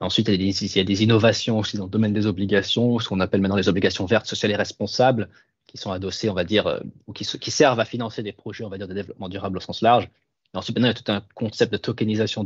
Ensuite, 0.00 0.26
il 0.26 0.32
y, 0.32 0.34
a 0.34 0.38
des, 0.38 0.64
il 0.64 0.76
y, 0.76 0.80
a 0.80 0.84
des, 0.84 1.02
innovations 1.04 1.60
aussi 1.60 1.76
dans 1.76 1.84
le 1.84 1.90
domaine 1.90 2.12
des 2.12 2.26
obligations, 2.26 2.98
ce 2.98 3.08
qu'on 3.08 3.20
appelle 3.20 3.40
maintenant 3.40 3.56
les 3.56 3.68
obligations 3.68 4.06
vertes, 4.06 4.26
sociales 4.26 4.50
et 4.50 4.56
responsables, 4.56 5.28
qui 5.70 5.78
sont 5.78 5.92
adossées, 5.92 6.28
on 6.28 6.34
va 6.34 6.42
dire, 6.42 6.66
euh, 6.66 6.80
ou 7.06 7.12
qui, 7.12 7.24
servent 7.24 7.78
à 7.78 7.84
financer 7.84 8.24
des 8.24 8.32
projets, 8.32 8.64
on 8.64 8.68
va 8.68 8.76
dire, 8.76 8.88
de 8.88 8.94
développement 8.94 9.28
durable 9.28 9.58
au 9.58 9.60
sens 9.60 9.82
large. 9.82 10.10
Et 10.52 10.58
ensuite, 10.58 10.76
maintenant, 10.76 10.88
il 10.88 10.96
y 10.96 10.98
a 10.98 11.02
tout 11.02 11.12
un 11.12 11.22
concept 11.36 11.72
de 11.72 11.78
tokenisation 11.78 12.44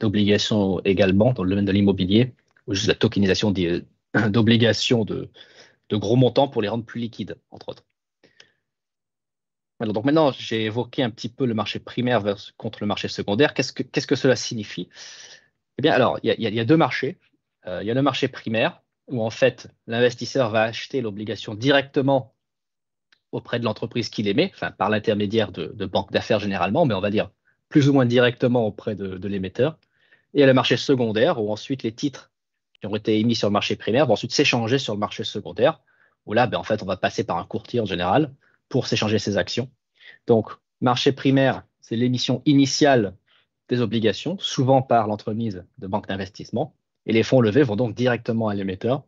d'obligations 0.00 0.80
également 0.84 1.32
dans 1.32 1.44
le 1.44 1.50
domaine 1.50 1.64
de 1.64 1.72
l'immobilier, 1.72 2.34
ou 2.66 2.74
juste 2.74 2.88
la 2.88 2.96
tokenisation 2.96 3.52
d'obligations 4.28 5.04
de, 5.04 5.30
gros 5.92 6.16
montants 6.16 6.48
pour 6.48 6.60
les 6.60 6.68
rendre 6.68 6.84
plus 6.84 7.00
liquides, 7.00 7.36
entre 7.52 7.68
autres. 7.68 7.84
Alors, 9.78 9.94
donc 9.94 10.04
maintenant, 10.04 10.32
j'ai 10.32 10.64
évoqué 10.64 11.04
un 11.04 11.10
petit 11.10 11.28
peu 11.28 11.46
le 11.46 11.54
marché 11.54 11.78
primaire 11.78 12.24
contre 12.56 12.80
le 12.80 12.88
marché 12.88 13.06
secondaire. 13.06 13.54
Qu'est-ce 13.54 13.72
que, 13.72 14.16
cela 14.16 14.34
signifie? 14.34 14.88
Eh 15.78 15.82
bien, 15.82 15.92
alors, 15.92 16.18
il 16.24 16.34
y, 16.36 16.42
y, 16.42 16.60
a 16.60 16.64
deux 16.64 16.76
marchés. 16.76 17.20
Euh, 17.66 17.84
il 17.84 17.86
y 17.86 17.90
a 17.92 17.94
le 17.94 18.02
marché 18.02 18.26
primaire, 18.26 18.82
où 19.06 19.22
en 19.22 19.30
fait, 19.30 19.68
l'investisseur 19.86 20.50
va 20.50 20.62
acheter 20.62 21.00
l'obligation 21.00 21.54
directement 21.54 22.34
auprès 23.32 23.58
de 23.58 23.64
l'entreprise 23.64 24.08
qu'il 24.08 24.28
émet, 24.28 24.50
enfin, 24.54 24.70
par 24.70 24.90
l'intermédiaire 24.90 25.52
de, 25.52 25.86
banques 25.86 26.12
d'affaires 26.12 26.40
généralement, 26.40 26.86
mais 26.86 26.94
on 26.94 27.00
va 27.00 27.10
dire 27.10 27.30
plus 27.68 27.88
ou 27.88 27.92
moins 27.92 28.06
directement 28.06 28.66
auprès 28.66 28.94
de, 28.94 29.28
l'émetteur. 29.28 29.78
Et 30.34 30.44
le 30.46 30.54
marché 30.54 30.76
secondaire, 30.76 31.42
où 31.42 31.50
ensuite 31.50 31.82
les 31.82 31.92
titres 31.92 32.30
qui 32.80 32.86
ont 32.86 32.96
été 32.96 33.18
émis 33.18 33.34
sur 33.34 33.48
le 33.48 33.52
marché 33.52 33.76
primaire 33.76 34.06
vont 34.06 34.14
ensuite 34.14 34.32
s'échanger 34.32 34.78
sur 34.78 34.94
le 34.94 35.00
marché 35.00 35.24
secondaire, 35.24 35.80
où 36.26 36.32
là, 36.32 36.46
ben, 36.46 36.58
en 36.58 36.62
fait, 36.62 36.82
on 36.82 36.86
va 36.86 36.96
passer 36.96 37.24
par 37.24 37.38
un 37.38 37.44
courtier 37.44 37.80
en 37.80 37.86
général 37.86 38.32
pour 38.68 38.86
s'échanger 38.86 39.18
ses 39.18 39.36
actions. 39.36 39.70
Donc, 40.26 40.50
marché 40.80 41.12
primaire, 41.12 41.64
c'est 41.80 41.96
l'émission 41.96 42.42
initiale 42.46 43.14
des 43.68 43.80
obligations, 43.80 44.38
souvent 44.38 44.82
par 44.82 45.06
l'entremise 45.06 45.64
de 45.78 45.86
banques 45.86 46.08
d'investissement, 46.08 46.74
et 47.06 47.12
les 47.12 47.22
fonds 47.22 47.40
levés 47.40 47.62
vont 47.62 47.76
donc 47.76 47.94
directement 47.94 48.48
à 48.48 48.54
l'émetteur. 48.54 49.04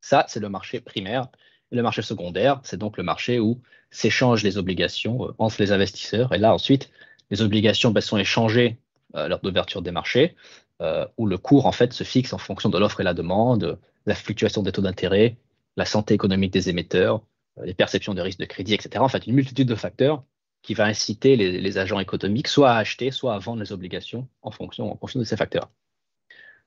Ça, 0.00 0.24
c'est 0.28 0.40
le 0.40 0.48
marché 0.48 0.80
primaire. 0.80 1.28
Le 1.70 1.82
marché 1.82 2.02
secondaire, 2.02 2.60
c'est 2.62 2.78
donc 2.78 2.96
le 2.96 3.02
marché 3.02 3.38
où 3.38 3.60
s'échangent 3.90 4.42
les 4.42 4.58
obligations 4.58 5.26
euh, 5.26 5.34
entre 5.38 5.56
les 5.60 5.72
investisseurs. 5.72 6.32
Et 6.32 6.38
là, 6.38 6.54
ensuite, 6.54 6.90
les 7.30 7.42
obligations 7.42 7.90
ben, 7.90 8.00
sont 8.00 8.18
échangées 8.18 8.78
euh, 9.14 9.28
lors 9.28 9.40
d'ouverture 9.40 9.82
des 9.82 9.90
marchés, 9.90 10.34
euh, 10.80 11.06
où 11.18 11.26
le 11.26 11.36
cours, 11.38 11.66
en 11.66 11.72
fait, 11.72 11.92
se 11.92 12.04
fixe 12.04 12.32
en 12.32 12.38
fonction 12.38 12.68
de 12.68 12.78
l'offre 12.78 13.00
et 13.00 13.04
la 13.04 13.14
demande, 13.14 13.78
la 14.06 14.14
fluctuation 14.14 14.62
des 14.62 14.72
taux 14.72 14.82
d'intérêt, 14.82 15.36
la 15.76 15.84
santé 15.84 16.14
économique 16.14 16.52
des 16.52 16.70
émetteurs, 16.70 17.22
les 17.62 17.74
perceptions 17.74 18.14
de 18.14 18.20
risque 18.20 18.38
de 18.38 18.44
crédit, 18.44 18.74
etc. 18.74 19.02
En 19.02 19.08
fait, 19.08 19.26
une 19.26 19.34
multitude 19.34 19.68
de 19.68 19.74
facteurs 19.74 20.24
qui 20.62 20.74
va 20.74 20.84
inciter 20.84 21.36
les, 21.36 21.78
agents 21.78 22.00
économiques 22.00 22.48
soit 22.48 22.70
à 22.70 22.76
acheter, 22.78 23.10
soit 23.10 23.34
à 23.34 23.38
vendre 23.38 23.60
les 23.60 23.72
obligations 23.72 24.28
en 24.42 24.50
fonction 24.50 24.98
de 25.14 25.24
ces 25.24 25.36
facteurs. 25.36 25.70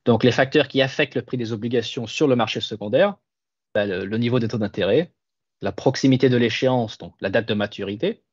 Donc, 0.06 0.24
les 0.24 0.32
facteurs 0.32 0.68
qui 0.68 0.82
affectent 0.82 1.16
le 1.16 1.22
prix 1.22 1.38
des 1.38 1.52
obligations 1.54 2.08
sur 2.08 2.28
le 2.28 2.36
marché 2.36 2.62
secondaire, 2.62 3.16
ben, 3.74 3.88
le, 4.04 4.18
niveau 4.18 4.40
des 4.40 4.48
taux 4.48 4.58
d'intérêt, 4.58 5.12
la 5.62 5.72
proximité 5.72 6.30
de 6.30 6.38
l'échéance, 6.38 6.98
donc 6.98 7.14
la 7.22 7.30
date 7.30 7.48
de 7.48 7.54
maturité, 7.54 8.24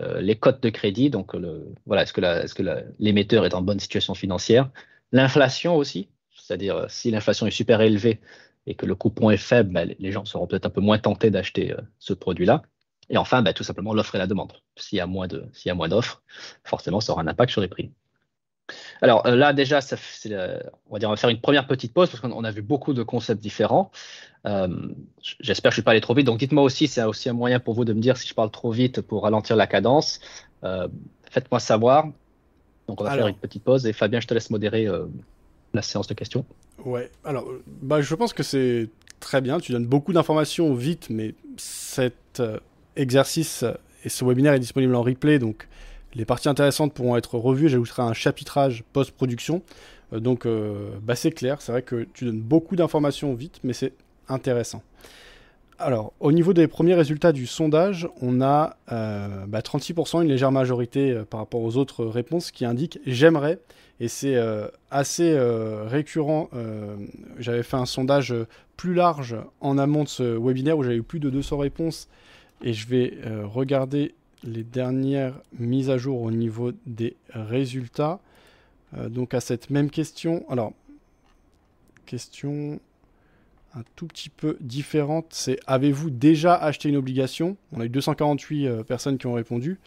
euh, 0.00 0.20
les 0.20 0.36
cotes 0.36 0.62
de 0.62 0.70
crédit, 0.70 1.10
donc 1.10 1.32
est-ce 1.34 2.12
que 2.54 2.84
l'émetteur 2.98 3.46
est, 3.46 3.54
en 3.54 3.62
bonne 3.62 3.80
situation 3.80 4.14
financière, 4.14 4.70
l'inflation 5.12 5.76
aussi, 5.76 6.08
c'est-à-dire 6.34 6.76
euh, 6.76 6.86
si 6.88 7.10
l'inflation 7.10 7.46
est 7.46 7.50
super 7.50 7.80
élevée, 7.80 8.20
et 8.66 8.74
que 8.74 8.86
le 8.86 8.94
coupon 8.94 9.30
est 9.30 9.36
faible, 9.36 9.72
ben, 9.72 9.94
les 9.98 10.12
gens 10.12 10.24
seront 10.24 10.46
peut-être 10.46 10.66
un 10.66 10.70
peu 10.70 10.80
moins 10.80 10.98
tentés 10.98 11.30
d'acheter 11.30 11.72
euh, 11.72 11.80
ce 11.98 12.12
produit-là. 12.12 12.62
Et 13.08 13.16
enfin, 13.16 13.42
ben, 13.42 13.52
tout 13.52 13.62
simplement 13.62 13.94
l'offre 13.94 14.16
et 14.16 14.18
la 14.18 14.26
demande. 14.26 14.52
S'il 14.76 14.96
y 14.98 15.00
a 15.00 15.06
moins 15.06 15.28
d'offres, 15.28 16.22
forcément, 16.64 17.00
ça 17.00 17.12
aura 17.12 17.22
un 17.22 17.28
impact 17.28 17.52
sur 17.52 17.60
les 17.60 17.68
prix. 17.68 17.92
Alors 19.02 19.26
euh, 19.26 19.36
là, 19.36 19.52
déjà, 19.52 19.80
ça, 19.80 19.96
on, 20.24 20.92
va 20.92 20.98
dire, 20.98 21.08
on 21.08 21.12
va 21.12 21.16
faire 21.16 21.30
une 21.30 21.40
première 21.40 21.66
petite 21.66 21.92
pause 21.92 22.10
parce 22.10 22.20
qu'on 22.20 22.44
a 22.44 22.50
vu 22.50 22.62
beaucoup 22.62 22.92
de 22.92 23.02
concepts 23.02 23.42
différents. 23.42 23.90
Euh, 24.46 24.68
j'espère 25.40 25.70
que 25.70 25.74
je 25.74 25.80
ne 25.80 25.82
suis 25.82 25.84
pas 25.84 25.92
allé 25.92 26.00
trop 26.00 26.14
vite. 26.14 26.26
Donc 26.26 26.38
dites-moi 26.38 26.62
aussi, 26.62 26.88
c'est 26.88 27.02
aussi 27.02 27.28
un 27.28 27.34
moyen 27.34 27.60
pour 27.60 27.74
vous 27.74 27.84
de 27.84 27.92
me 27.92 28.00
dire 28.00 28.16
si 28.16 28.28
je 28.28 28.34
parle 28.34 28.50
trop 28.50 28.70
vite 28.70 29.00
pour 29.00 29.22
ralentir 29.22 29.56
la 29.56 29.66
cadence. 29.66 30.20
Faites-moi 31.30 31.60
savoir. 31.60 32.06
Donc 32.88 33.00
on 33.00 33.04
va 33.04 33.12
faire 33.12 33.26
une 33.26 33.36
petite 33.36 33.64
pause 33.64 33.86
et 33.86 33.92
Fabien, 33.92 34.20
je 34.20 34.26
te 34.26 34.34
laisse 34.34 34.50
modérer 34.50 34.88
la 35.74 35.82
séance 35.82 36.06
de 36.06 36.14
questions. 36.14 36.44
Ouais, 36.84 37.10
alors 37.24 37.46
bah, 37.82 38.00
je 38.00 38.14
pense 38.14 38.32
que 38.32 38.42
c'est 38.42 38.88
très 39.20 39.40
bien, 39.40 39.58
tu 39.60 39.72
donnes 39.72 39.86
beaucoup 39.86 40.12
d'informations 40.12 40.74
vite, 40.74 41.08
mais 41.10 41.34
cet 41.56 42.40
euh, 42.40 42.58
exercice 42.96 43.64
et 44.04 44.08
ce 44.08 44.24
webinaire 44.24 44.52
est 44.52 44.60
disponible 44.60 44.94
en 44.94 45.02
replay, 45.02 45.38
donc 45.38 45.68
les 46.16 46.24
parties 46.24 46.48
intéressantes 46.48 46.92
pourront 46.92 47.16
être 47.16 47.38
revues, 47.38 47.68
j'ajouterai 47.68 48.02
un 48.02 48.12
chapitrage 48.12 48.84
post-production, 48.92 49.62
euh, 50.12 50.20
donc 50.20 50.46
euh, 50.46 50.90
bah, 51.02 51.14
c'est 51.14 51.30
clair, 51.30 51.60
c'est 51.60 51.72
vrai 51.72 51.82
que 51.82 52.06
tu 52.14 52.24
donnes 52.24 52.40
beaucoup 52.40 52.76
d'informations 52.76 53.34
vite, 53.34 53.60
mais 53.62 53.72
c'est 53.72 53.92
intéressant. 54.28 54.82
Alors, 55.78 56.14
au 56.20 56.32
niveau 56.32 56.54
des 56.54 56.68
premiers 56.68 56.94
résultats 56.94 57.32
du 57.32 57.46
sondage, 57.46 58.08
on 58.22 58.40
a 58.40 58.78
bah, 58.88 59.60
36%, 59.60 60.22
une 60.22 60.28
légère 60.28 60.50
majorité 60.50 61.20
par 61.28 61.38
rapport 61.40 61.60
aux 61.60 61.76
autres 61.76 62.06
réponses 62.06 62.50
qui 62.50 62.64
indiquent 62.64 62.98
j'aimerais 63.04 63.58
et 63.98 64.08
c'est 64.08 64.36
euh, 64.36 64.68
assez 64.90 65.32
euh, 65.32 65.84
récurrent. 65.86 66.50
Euh, 66.54 66.96
j'avais 67.38 67.62
fait 67.62 67.76
un 67.76 67.86
sondage 67.86 68.34
plus 68.76 68.94
large 68.94 69.36
en 69.60 69.78
amont 69.78 70.04
de 70.04 70.08
ce 70.08 70.22
webinaire 70.22 70.76
où 70.76 70.82
j'avais 70.82 70.96
eu 70.96 71.02
plus 71.02 71.20
de 71.20 71.30
200 71.30 71.58
réponses. 71.58 72.08
Et 72.62 72.72
je 72.72 72.88
vais 72.88 73.18
regarder 73.44 74.14
les 74.44 74.62
dernières 74.62 75.34
mises 75.58 75.90
à 75.90 75.98
jour 75.98 76.22
au 76.22 76.30
niveau 76.30 76.72
des 76.86 77.16
résultats. 77.30 78.20
donc 79.08 79.34
à 79.34 79.40
cette 79.40 79.70
même 79.70 79.90
question. 79.90 80.44
Alors, 80.48 80.72
question 82.04 82.78
un 83.74 83.82
tout 83.94 84.06
petit 84.06 84.30
peu 84.30 84.56
différente, 84.60 85.26
c'est 85.30 85.58
avez-vous 85.66 86.10
déjà 86.10 86.54
acheté 86.54 86.88
une 86.88 86.96
obligation? 86.96 87.56
On 87.72 87.80
a 87.80 87.84
eu 87.84 87.90
248 87.90 88.84
personnes 88.84 89.18
qui 89.18 89.26
ont 89.26 89.34
répondu. 89.34 89.78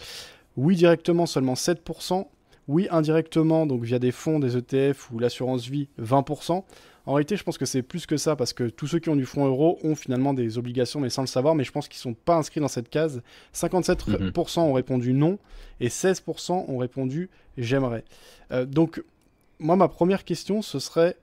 Oui 0.58 0.76
directement, 0.76 1.26
seulement 1.26 1.54
7%. 1.54 2.28
Oui, 2.68 2.88
indirectement, 2.92 3.66
donc 3.66 3.84
via 3.84 3.98
des 3.98 4.12
fonds, 4.12 4.38
des 4.38 4.56
ETF 4.56 5.10
ou 5.12 5.18
l'assurance 5.18 5.66
vie, 5.66 5.88
20%. 6.00 6.64
En 7.10 7.14
réalité, 7.14 7.38
je 7.38 7.44
pense 7.44 7.58
que 7.58 7.66
c'est 7.66 7.82
plus 7.82 8.06
que 8.06 8.18
ça, 8.18 8.36
parce 8.36 8.54
que 8.54 8.66
tous 8.66 8.86
ceux 8.86 9.00
qui 9.00 9.10
ont 9.10 9.16
du 9.16 9.26
fonds 9.26 9.48
euro 9.48 9.80
ont 9.84 9.96
finalement 9.96 10.36
des 10.36 10.60
obligations, 10.60 11.00
mais 11.00 11.10
sans 11.10 11.24
le 11.24 11.28
savoir, 11.28 11.56
mais 11.56 11.64
je 11.64 11.72
pense 11.72 11.88
qu'ils 11.88 11.98
ne 11.98 12.14
sont 12.14 12.14
pas 12.14 12.36
inscrits 12.36 12.60
dans 12.60 12.68
cette 12.68 12.88
case. 12.88 13.24
57% 13.56 14.60
ont 14.60 14.74
répondu 14.74 15.14
non, 15.14 15.40
et 15.80 15.88
16% 15.88 16.66
ont 16.68 16.78
répondu 16.78 17.32
j'aimerais. 17.58 18.04
Euh, 18.52 18.66
donc, 18.66 19.04
moi, 19.58 19.76
ma 19.76 19.88
première 19.88 20.24
question, 20.24 20.62
ce 20.62 20.78
serait 20.78 21.18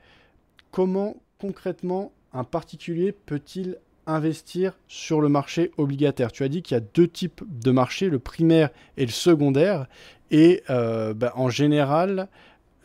comment 0.72 1.18
concrètement 1.38 2.10
un 2.32 2.42
particulier 2.42 3.12
peut-il 3.12 3.78
investir 4.08 4.76
sur 4.88 5.20
le 5.20 5.28
marché 5.28 5.70
obligataire? 5.76 6.32
Tu 6.32 6.42
as 6.42 6.48
dit 6.48 6.62
qu'il 6.62 6.74
y 6.74 6.78
a 6.78 6.84
deux 6.94 7.06
types 7.06 7.44
de 7.48 7.70
marchés, 7.70 8.10
le 8.10 8.18
primaire 8.18 8.70
et 8.96 9.06
le 9.06 9.12
secondaire. 9.12 9.86
Et 10.32 10.64
euh, 10.68 11.14
bah, 11.14 11.32
en 11.36 11.48
général, 11.48 12.26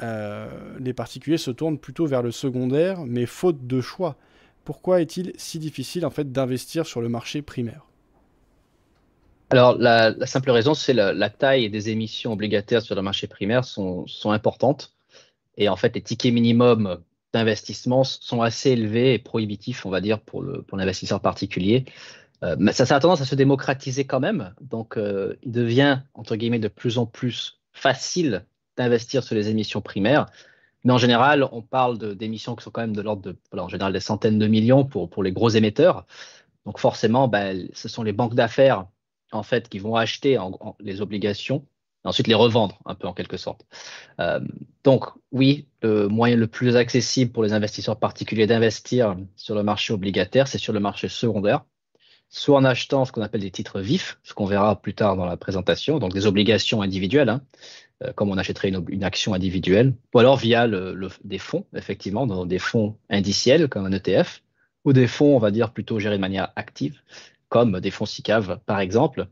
euh, 0.02 0.48
les 0.80 0.94
particuliers 0.94 1.38
se 1.38 1.52
tournent 1.52 1.78
plutôt 1.78 2.06
vers 2.06 2.22
le 2.22 2.32
secondaire, 2.32 3.02
mais 3.06 3.26
faute 3.26 3.68
de 3.68 3.82
choix. 3.82 4.16
Pourquoi 4.64 5.02
est-il 5.02 5.34
si 5.38 5.60
difficile 5.60 6.06
en 6.06 6.10
fait 6.10 6.32
d'investir 6.32 6.86
sur 6.86 7.02
le 7.02 7.10
marché 7.10 7.42
primaire? 7.42 7.86
Alors, 9.50 9.78
la, 9.78 10.14
simple 10.26 10.52
raison, 10.52 10.74
c'est 10.74 10.94
la, 10.94 11.12
la, 11.12 11.30
taille 11.30 11.70
des 11.70 11.90
émissions 11.90 12.32
obligataires 12.32 12.82
sur 12.82 12.96
le 12.96 13.02
marché 13.02 13.28
primaire 13.28 13.66
sont, 13.66 14.06
importantes. 14.26 14.94
Et 15.58 15.68
en 15.68 15.76
fait, 15.76 15.94
les 15.96 16.02
tickets 16.02 16.34
minimums 16.34 17.00
d'investissement 17.34 18.06
sont 18.06 18.42
assez 18.42 18.72
élevés 18.72 19.14
et 19.14 19.20
prohibitifs, 19.20 19.86
on 19.86 19.90
va 19.90 20.00
dire, 20.00 20.22
pour 20.22 20.44
l'investisseur 20.44 21.20
particulier. 21.20 21.86
Euh, 22.44 22.56
mais 22.60 22.72
ça, 22.72 22.86
ça, 22.86 22.96
a 22.96 23.00
tendance 23.00 23.22
à 23.22 23.26
se 23.26 23.36
démocratiser 23.36 24.06
quand 24.06 24.20
même. 24.20 24.54
Donc, 24.62 24.98
euh, 24.98 25.36
il 25.44 25.52
devient, 25.52 26.00
entre 26.14 26.36
guillemets, 26.36 26.60
de 26.60 26.68
plus 26.68 26.98
en 26.98 27.06
plus 27.06 27.60
facile 27.74 28.46
d'investir 28.78 29.24
sur 29.24 29.36
les 29.36 29.50
émissions 29.50 29.82
primaires. 29.82 30.28
Mais 30.84 30.94
en 30.94 30.98
général, 30.98 31.48
on 31.52 31.62
parle 31.62 32.16
d'émissions 32.16 32.56
qui 32.56 32.64
sont 32.64 32.72
quand 32.72 32.82
même 32.82 32.96
de 32.96 33.02
l'ordre 33.02 33.22
de, 33.22 33.38
en 33.58 33.68
général, 33.68 33.94
des 33.94 34.00
centaines 34.00 34.40
de 34.40 34.48
millions 34.48 34.86
pour, 34.86 35.24
les 35.24 35.32
gros 35.32 35.50
émetteurs. 35.50 36.06
Donc, 36.66 36.80
forcément, 36.80 37.28
ben, 37.28 37.68
ce 37.74 37.88
sont 37.88 38.04
les 38.04 38.14
banques 38.14 38.36
d'affaires, 38.36 38.88
en 39.32 39.44
fait, 39.44 39.70
qui 39.70 39.80
vont 39.80 39.96
acheter 39.96 40.40
les 40.80 41.02
obligations 41.02 41.66
et 42.04 42.08
ensuite 42.08 42.28
les 42.28 42.34
revendre, 42.34 42.80
un 42.86 42.96
peu 42.96 43.08
en 43.08 43.14
quelque 43.14 43.38
sorte. 43.38 43.66
Euh, 44.20 44.40
donc, 44.84 45.06
oui, 45.32 45.68
le 45.84 46.08
moyen 46.08 46.36
le 46.36 46.48
plus 46.48 46.76
accessible 46.76 47.32
pour 47.32 47.44
les 47.44 47.54
investisseurs 47.54 48.00
particuliers 48.00 48.48
d'investir 48.48 49.16
sur 49.36 49.54
le 49.54 49.64
marché 49.64 49.94
obligataire, 49.94 50.48
c'est 50.48 50.58
sur 50.58 50.74
le 50.74 50.80
marché 50.80 51.08
secondaire 51.10 51.64
soit 52.32 52.58
en 52.58 52.64
achetant 52.64 53.04
ce 53.06 53.12
qu'on 53.12 53.22
appelle 53.22 53.42
des 53.42 53.52
titres 53.52 53.82
vifs, 53.82 54.18
ce 54.24 54.34
qu'on 54.34 54.46
verra 54.46 54.82
plus 54.82 54.96
tard 54.96 55.18
dans 55.18 55.26
la 55.26 55.38
présentation, 55.38 56.00
donc 56.00 56.14
des 56.14 56.26
obligations 56.26 56.82
individuelles, 56.82 57.30
hein, 57.30 57.42
euh, 58.04 58.14
comme 58.14 58.30
on 58.30 58.38
achèterait 58.38 58.70
une, 58.70 59.04
action 59.04 59.34
individuelle, 59.34 59.94
ou 60.14 60.20
alors 60.20 60.38
via 60.38 60.68
des 61.24 61.38
fonds, 61.38 61.66
effectivement, 61.76 62.26
dans 62.26 62.46
des 62.46 62.58
fonds 62.58 62.98
indiciels 63.10 63.68
comme 63.68 63.86
un 63.86 63.92
ETF, 63.92 64.42
ou 64.86 64.94
des 64.94 65.08
fonds, 65.08 65.36
on 65.36 65.40
va 65.40 65.52
dire, 65.52 65.74
plutôt 65.74 66.00
gérés 66.00 66.16
de 66.16 66.22
manière 66.22 66.54
active, 66.56 67.02
comme 67.50 67.82
des 67.82 67.92
fonds 67.92 68.06
SICAV, 68.06 68.60
par 68.66 68.80
exemple. 68.80 69.28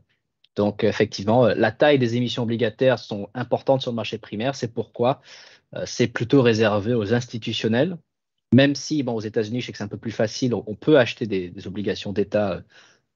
Donc, 0.54 0.84
effectivement, 0.84 1.46
la 1.46 1.72
taille 1.72 1.98
des 1.98 2.16
émissions 2.16 2.42
obligataires 2.42 2.98
sont 2.98 3.30
importantes 3.34 3.80
sur 3.80 3.92
le 3.92 3.96
marché 3.96 4.18
primaire. 4.18 4.54
C'est 4.54 4.72
pourquoi 4.72 5.22
euh, 5.74 5.84
c'est 5.86 6.06
plutôt 6.08 6.42
réservé 6.42 6.92
aux 6.92 7.14
institutionnels, 7.14 7.96
même 8.52 8.74
si, 8.74 9.02
bon, 9.02 9.14
aux 9.14 9.20
États-Unis, 9.20 9.60
je 9.60 9.66
sais 9.66 9.72
que 9.72 9.78
c'est 9.78 9.84
un 9.84 9.88
peu 9.88 9.96
plus 9.96 10.10
facile, 10.10 10.54
on, 10.54 10.74
peut 10.74 10.98
acheter 10.98 11.26
des, 11.26 11.66
obligations 11.66 12.12
d'État 12.12 12.52
euh, 12.52 12.60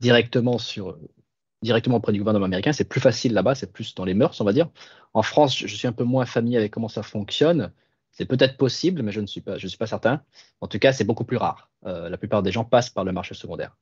directement 0.01 0.59
sur 0.59 0.97
directement 1.65 1.97
auprès 1.97 2.13
du 2.13 2.19
gouvernement 2.21 2.47
américain. 2.47 2.73
C'est 2.73 2.85
plus 2.85 3.01
facile 3.01 3.33
là-bas, 3.33 3.55
c'est 3.57 3.73
plus 3.73 3.95
dans 3.95 4.05
les 4.05 4.15
mœurs, 4.15 4.41
on 4.41 4.45
va 4.45 4.53
dire. 4.53 4.69
En 5.15 5.23
France, 5.23 5.57
je, 5.59 5.67
suis 5.75 5.89
un 5.89 5.93
peu 5.93 6.05
moins 6.05 6.27
familier 6.27 6.59
avec 6.59 6.73
comment 6.73 6.89
ça 6.89 7.03
fonctionne. 7.03 7.73
C'est 8.13 8.27
peut-être 8.27 8.57
possible, 8.57 9.03
mais 9.03 9.11
je 9.11 9.21
ne 9.21 9.27
suis 9.27 9.41
pas, 9.41 9.59
je 9.59 9.67
suis 9.67 9.79
pas 9.79 9.89
certain. 9.89 10.23
En 10.61 10.69
tout 10.69 10.79
cas, 10.79 10.93
c'est 10.93 11.05
beaucoup 11.05 11.25
plus 11.25 11.37
rare. 11.37 11.71
Euh, 11.87 12.09
la 12.09 12.19
plupart 12.19 12.43
des 12.43 12.53
gens 12.53 12.65
passent 12.65 12.91
par 12.91 13.05
le 13.05 13.13
marché 13.13 13.35
secondaire. 13.35 13.77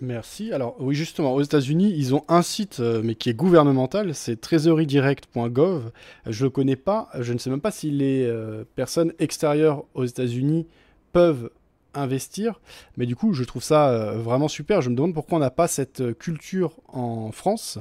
Merci. 0.00 0.52
Alors 0.52 0.76
oui, 0.80 0.94
justement, 0.94 1.34
aux 1.34 1.42
États-Unis, 1.42 1.92
ils 1.94 2.14
ont 2.14 2.24
un 2.28 2.40
site, 2.40 2.80
euh, 2.80 3.02
mais 3.04 3.14
qui 3.14 3.28
est 3.28 3.34
gouvernemental, 3.34 4.14
c'est 4.14 4.40
treasurydirect.gov. 4.40 5.92
Je 6.26 6.44
le 6.44 6.50
connais 6.50 6.76
pas, 6.76 7.10
je 7.20 7.34
ne 7.34 7.38
sais 7.38 7.50
même 7.50 7.60
pas 7.60 7.70
si 7.70 7.90
les 7.90 8.24
euh, 8.24 8.64
personnes 8.76 9.12
extérieures 9.18 9.84
aux 9.92 10.06
États-Unis 10.06 10.66
peuvent 11.12 11.50
investir, 11.94 12.60
mais 12.96 13.06
du 13.06 13.16
coup, 13.16 13.32
je 13.32 13.44
trouve 13.44 13.62
ça 13.62 13.90
euh, 13.90 14.12
vraiment 14.18 14.48
super. 14.48 14.80
Je 14.80 14.90
me 14.90 14.94
demande 14.94 15.14
pourquoi 15.14 15.38
on 15.38 15.40
n'a 15.40 15.50
pas 15.50 15.68
cette 15.68 16.16
culture 16.18 16.72
en 16.88 17.32
France. 17.32 17.78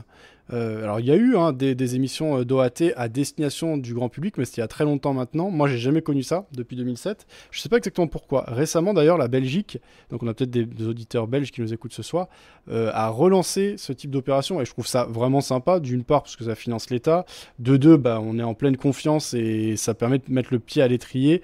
Euh, 0.52 0.84
alors 0.84 1.00
il 1.00 1.06
y 1.06 1.12
a 1.12 1.16
eu 1.16 1.38
hein, 1.38 1.54
des, 1.54 1.96
émissions 1.96 2.40
euh, 2.40 2.46
d'OAT 2.46 2.94
à 2.96 3.08
destination 3.08 3.78
du 3.78 3.94
grand 3.94 4.10
public, 4.10 4.38
mais 4.38 4.46
c'était 4.46 4.58
il 4.58 4.62
y 4.62 4.64
a 4.64 4.68
très 4.68 4.84
longtemps 4.84 5.14
maintenant. 5.14 5.50
Moi, 5.50 5.68
j'ai 5.68 5.78
jamais 5.78 6.02
connu 6.02 6.24
ça 6.24 6.48
depuis 6.54 6.76
2007. 6.76 7.28
Je 7.52 7.60
sais 7.60 7.70
pas 7.70 7.78
exactement 7.78 8.08
pourquoi. 8.08 8.46
Récemment, 8.48 8.94
d'ailleurs, 8.94 9.18
la 9.18 9.28
Belgique, 9.28 9.78
donc 10.10 10.24
on 10.24 10.28
a 10.28 10.34
peut-être 10.34 10.50
des, 10.50 10.88
auditeurs 10.88 11.28
belges 11.28 11.52
qui 11.52 11.62
nous 11.62 11.74
écoutent 11.74 11.94
ce 11.94 12.04
soir, 12.04 12.28
euh, 12.70 12.92
a 12.94 13.10
relancé 13.10 13.76
ce 13.78 13.94
type 13.94 14.12
d'opération 14.12 14.62
et 14.62 14.66
je 14.66 14.72
trouve 14.72 14.88
ça 14.88 15.06
vraiment 15.06 15.42
sympa. 15.42 15.80
D'une 15.80 16.04
part 16.04 16.24
parce 16.24 16.36
que 16.36 16.44
ça 16.44 16.56
finance 16.56 16.90
l'État, 16.90 17.26
de 17.60 17.78
deux, 17.78 17.98
bah, 17.98 18.20
on 18.22 18.40
est 18.40 18.44
en 18.44 18.54
pleine 18.54 18.78
confiance 18.78 19.34
et 19.34 19.76
ça 19.76 19.94
permet 19.94 20.20
de 20.20 20.24
mettre 20.30 20.50
le 20.52 20.60
pied 20.60 20.82
à 20.82 20.88
l'étrier 20.88 21.42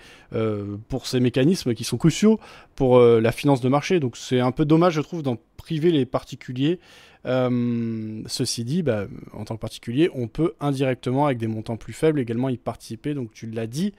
pour 0.89 1.07
ces 1.07 1.21
mécanismes 1.21 1.73
qui 1.73 1.85
sont 1.85 1.97
cruciaux 1.97 2.39
pour 2.75 2.99
la 2.99 3.31
finance 3.31 3.61
de 3.61 3.69
marché. 3.69 3.99
Donc 3.99 4.17
c'est 4.17 4.41
un 4.41 4.51
peu 4.51 4.65
dommage, 4.65 4.93
je 4.93 5.01
trouve, 5.01 5.23
d'en 5.23 5.37
priver 5.55 5.91
les 5.91 6.05
particuliers. 6.05 6.79
Euh, 7.25 8.21
ceci 8.27 8.63
dit, 8.63 8.83
bah, 8.83 9.05
en 9.33 9.45
tant 9.45 9.55
que 9.55 9.61
particulier, 9.61 10.09
on 10.13 10.27
peut 10.27 10.53
indirectement, 10.59 11.25
avec 11.25 11.37
des 11.37 11.47
montants 11.47 11.77
plus 11.77 11.93
faibles, 11.93 12.19
également 12.19 12.49
y 12.49 12.57
participer, 12.57 13.13
donc 13.13 13.31
tu 13.33 13.49
l'as 13.49 13.67
dit. 13.67 13.93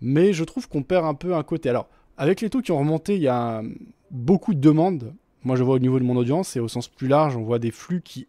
Mais 0.00 0.32
je 0.32 0.44
trouve 0.44 0.68
qu'on 0.68 0.82
perd 0.82 1.04
un 1.04 1.14
peu 1.14 1.34
un 1.34 1.42
côté. 1.42 1.68
Alors, 1.68 1.88
avec 2.16 2.40
les 2.40 2.50
taux 2.50 2.60
qui 2.60 2.72
ont 2.72 2.78
remonté, 2.78 3.16
il 3.16 3.22
y 3.22 3.28
a 3.28 3.62
beaucoup 4.10 4.54
de 4.54 4.60
demandes. 4.60 5.14
Moi, 5.42 5.56
je 5.56 5.62
vois 5.62 5.74
au 5.74 5.78
niveau 5.78 5.98
de 5.98 6.04
mon 6.04 6.16
audience 6.16 6.56
et 6.56 6.60
au 6.60 6.68
sens 6.68 6.88
plus 6.88 7.08
large, 7.08 7.36
on 7.36 7.42
voit 7.42 7.58
des 7.58 7.70
flux 7.70 8.02
qui, 8.02 8.26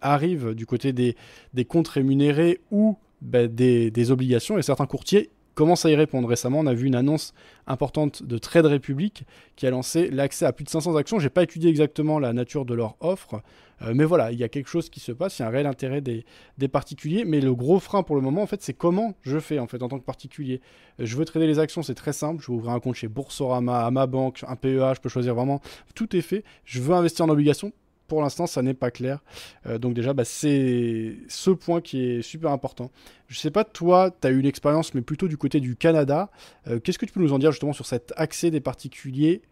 arrivent 0.00 0.54
du 0.54 0.64
côté 0.64 0.92
des, 0.92 1.16
des 1.54 1.64
comptes 1.64 1.88
rémunérés 1.88 2.60
ou 2.70 2.96
bah, 3.20 3.48
des, 3.48 3.90
des 3.90 4.10
obligations. 4.12 4.56
Et 4.56 4.62
certains 4.62 4.86
courtiers 4.86 5.30
commence 5.54 5.84
à 5.84 5.90
y 5.90 5.94
répondre. 5.94 6.28
Récemment, 6.28 6.60
on 6.60 6.66
a 6.66 6.74
vu 6.74 6.86
une 6.86 6.94
annonce 6.94 7.34
importante 7.66 8.22
de 8.22 8.38
Trade 8.38 8.66
Republic 8.66 9.24
qui 9.56 9.66
a 9.66 9.70
lancé 9.70 10.10
l'accès 10.10 10.46
à 10.46 10.52
plus 10.52 10.64
de 10.64 10.70
500 10.70 10.96
actions. 10.96 11.18
Je 11.18 11.24
n'ai 11.24 11.30
pas 11.30 11.42
étudié 11.42 11.70
exactement 11.70 12.18
la 12.18 12.32
nature 12.32 12.64
de 12.64 12.74
leur 12.74 12.96
offre, 13.00 13.42
euh, 13.82 13.92
mais 13.94 14.04
voilà, 14.04 14.32
il 14.32 14.38
y 14.38 14.44
a 14.44 14.48
quelque 14.48 14.68
chose 14.68 14.90
qui 14.90 15.00
se 15.00 15.12
passe, 15.12 15.38
il 15.38 15.42
y 15.42 15.44
a 15.44 15.48
un 15.48 15.50
réel 15.50 15.66
intérêt 15.66 16.00
des, 16.00 16.24
particuliers. 16.68 17.24
Mais 17.24 17.40
le 17.40 17.54
gros 17.54 17.80
frein 17.80 18.02
pour 18.02 18.16
le 18.16 18.22
moment, 18.22 18.42
en 18.42 18.46
fait, 18.46 18.62
c'est 18.62 18.74
comment 18.74 19.14
je 19.22 19.38
fais 19.38 19.58
en 19.58 19.66
fait 19.66 19.82
en 19.82 19.88
tant 19.88 19.98
que 19.98 20.04
particulier. 20.04 20.60
Euh, 21.00 21.06
je 21.06 21.16
veux 21.16 21.24
trader 21.24 21.46
les 21.46 21.58
actions, 21.58 21.82
c'est 21.82 21.94
très 21.94 22.12
simple. 22.12 22.42
Je 22.42 22.50
veux 22.50 22.58
ouvrir 22.58 22.72
un 22.72 22.80
compte 22.80 22.94
chez 22.94 23.08
Boursorama, 23.08 23.84
à 23.84 23.90
ma 23.90 24.06
banque, 24.06 24.44
un 24.46 24.56
PEA, 24.56 24.94
je 24.94 25.00
peux 25.00 25.08
choisir 25.08 25.34
vraiment. 25.34 25.60
Tout 25.94 26.16
est 26.16 26.22
fait. 26.22 26.44
Je 26.64 26.80
veux 26.80 26.94
investir 26.94 27.24
en 27.24 27.28
obligation 27.28 27.72
pour 28.08 28.22
l'instant, 28.22 28.46
ça 28.46 28.62
n'est 28.62 28.74
pas 28.74 28.90
clair. 28.90 29.22
Euh, 29.66 29.78
donc 29.78 29.94
déjà, 29.94 30.12
bah, 30.12 30.24
c'est 30.24 31.16
ce 31.28 31.50
point 31.50 31.80
qui 31.80 32.04
est 32.04 32.22
super 32.22 32.50
important. 32.50 32.90
Je 33.28 33.38
sais 33.38 33.50
pas, 33.50 33.64
toi, 33.64 34.10
tu 34.20 34.26
as 34.26 34.30
eu 34.30 34.38
une 34.38 34.46
expérience, 34.46 34.94
mais 34.94 35.00
plutôt 35.00 35.28
du 35.28 35.36
côté 35.36 35.60
du 35.60 35.76
Canada. 35.76 36.30
Euh, 36.66 36.78
qu'est-ce 36.80 36.98
que 36.98 37.06
tu 37.06 37.12
peux 37.12 37.20
nous 37.20 37.32
en 37.32 37.38
dire 37.38 37.52
justement 37.52 37.72
sur 37.72 37.86
cet 37.86 38.12
accès 38.16 38.50
des 38.50 38.60
particuliers 38.60 39.42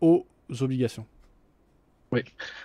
aux 0.00 0.26
obligations? 0.60 1.06
Oui. 2.14 2.22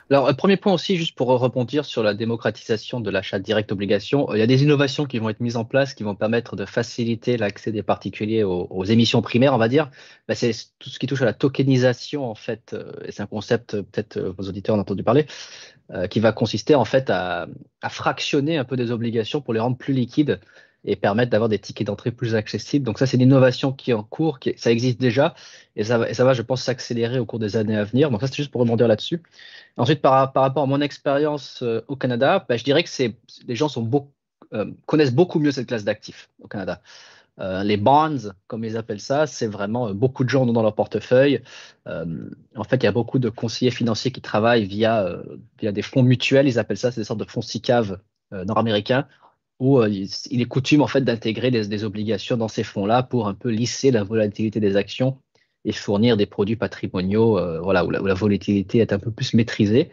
Alors, 0.09 0.35
premier 0.35 0.57
point 0.57 0.73
aussi, 0.73 0.95
juste 0.95 1.15
pour 1.15 1.27
rebondir 1.27 1.85
sur 1.85 2.03
la 2.03 2.13
démocratisation 2.13 2.99
de 2.99 3.09
l'achat 3.09 3.39
direct 3.39 3.71
obligation, 3.71 4.33
il 4.33 4.39
y 4.39 4.41
a 4.41 4.47
des 4.47 4.63
innovations 4.63 5.05
qui 5.05 5.19
vont 5.19 5.29
être 5.29 5.39
mises 5.39 5.57
en 5.57 5.65
place 5.65 5.93
qui 5.93 6.03
vont 6.03 6.15
permettre 6.15 6.55
de 6.55 6.65
faciliter 6.65 7.37
l'accès 7.37 7.71
des 7.71 7.83
particuliers 7.83 8.43
aux, 8.43 8.83
émissions 8.85 9.21
primaires, 9.21 9.53
on 9.53 9.57
va 9.57 9.67
dire. 9.67 9.89
Bah, 10.27 10.35
c'est 10.35 10.51
tout 10.77 10.89
ce 10.89 10.99
qui 10.99 11.07
touche 11.07 11.21
à 11.21 11.25
la 11.25 11.33
tokenisation, 11.33 12.29
en 12.29 12.35
fait, 12.35 12.73
euh, 12.73 12.91
et 13.05 13.11
c'est 13.11 13.23
un 13.23 13.27
concept, 13.27 13.73
euh, 13.73 13.83
peut-être 13.83 14.17
euh, 14.17 14.33
vos 14.37 14.47
auditeurs 14.47 14.75
ont 14.75 14.79
entendu 14.79 15.03
parler, 15.03 15.25
qui 16.11 16.19
va 16.19 16.31
consister 16.31 16.75
en 16.75 16.85
fait 16.85 17.09
à, 17.09 17.47
fractionner 17.89 18.59
un 18.59 18.63
peu 18.63 18.77
des 18.77 18.91
obligations 18.91 19.41
pour 19.41 19.55
les 19.55 19.59
rendre 19.59 19.75
plus 19.75 19.93
liquides 19.93 20.39
et 20.85 20.95
permettre 20.95 21.31
d'avoir 21.31 21.49
des 21.49 21.59
tickets 21.59 21.87
d'entrée 21.87 22.11
plus 22.11 22.35
accessibles. 22.35 22.85
Donc 22.85 22.99
ça, 22.99 23.05
c'est 23.05 23.17
une 23.17 23.23
innovation 23.23 23.73
qui 23.73 23.91
est 23.91 23.93
en 23.93 24.03
cours, 24.03 24.39
qui 24.39 24.53
ça 24.57 24.71
existe 24.71 24.99
déjà, 24.99 25.35
et 25.75 25.83
ça, 25.83 25.97
va, 25.97 26.13
ça 26.13 26.23
va, 26.23 26.33
je 26.33 26.41
pense, 26.41 26.63
s'accélérer 26.63 27.19
au 27.19 27.25
cours 27.25 27.39
des 27.39 27.57
années 27.57 27.75
à 27.75 27.83
venir. 27.83 28.11
Donc 28.11 28.21
ça, 28.21 28.27
c'est 28.27 28.35
juste 28.35 28.51
pour 28.51 28.61
rebondir 28.61 28.87
là-dessus. 28.87 29.21
Ensuite, 29.77 30.01
par, 30.01 30.13
rapport 30.33 30.63
à 30.63 30.65
mon 30.65 30.81
expérience 30.81 31.61
euh, 31.63 31.81
au 31.87 31.95
Canada, 31.95 32.45
bah, 32.47 32.57
je 32.57 32.63
dirais 32.63 32.83
que 32.83 32.89
c'est, 32.89 33.15
les 33.47 33.55
gens 33.55 33.69
euh, 34.53 34.65
connaissent 34.85 35.13
beaucoup 35.13 35.39
mieux 35.39 35.51
cette 35.51 35.67
classe 35.67 35.83
d'actifs 35.83 36.29
au 36.41 36.47
Canada. 36.47 36.81
Euh, 37.39 37.63
les 37.63 37.77
bonds, 37.77 38.33
comme 38.47 38.65
ils 38.65 38.75
appellent 38.75 38.99
ça, 38.99 39.25
c'est 39.25 39.47
vraiment 39.47 39.93
beaucoup 39.93 40.25
de 40.25 40.29
gens 40.29 40.45
dans 40.45 40.61
leur 40.61 40.75
portefeuille. 40.75 41.41
en 41.85 42.63
fait, 42.65 42.77
il 42.77 42.83
y 42.83 42.87
a 42.87 42.91
beaucoup 42.91 43.19
de 43.19 43.29
conseillers 43.29 43.71
financiers 43.71 44.11
qui 44.11 44.21
travaillent 44.21 44.65
via, 44.65 45.21
via 45.59 45.71
des 45.71 45.81
fonds 45.81 46.03
mutuels, 46.03 46.47
ils 46.47 46.59
appellent 46.59 46.77
ça, 46.77 46.91
c'est 46.91 47.01
des 47.01 47.05
sortes 47.05 47.19
de 47.19 47.25
fonds 47.25 47.41
SICAV 47.41 47.99
nord-américains 48.31 49.07
où 49.59 49.79
euh, 49.79 49.89
il 49.89 50.41
est 50.41 50.45
coutume 50.45 50.81
en 50.81 50.87
fait 50.87 51.01
d'intégrer 51.01 51.51
des, 51.51 51.83
obligations 51.83 52.37
dans 52.37 52.47
ces 52.47 52.63
fonds-là 52.63 53.03
pour 53.03 53.27
un 53.27 53.33
peu 53.33 53.49
lisser 53.49 53.91
la 53.91 54.03
volatilité 54.03 54.59
des 54.59 54.77
actions 54.77 55.17
et 55.65 55.73
fournir 55.73 56.15
des 56.15 56.25
produits 56.25 56.55
patrimoniaux 56.55 57.37
euh, 57.37 57.59
voilà, 57.59 57.85
où 57.85 57.91
la, 57.91 58.13
volatilité 58.13 58.79
est 58.79 58.93
un 58.93 58.99
peu 58.99 59.11
plus 59.11 59.33
maîtrisée. 59.33 59.89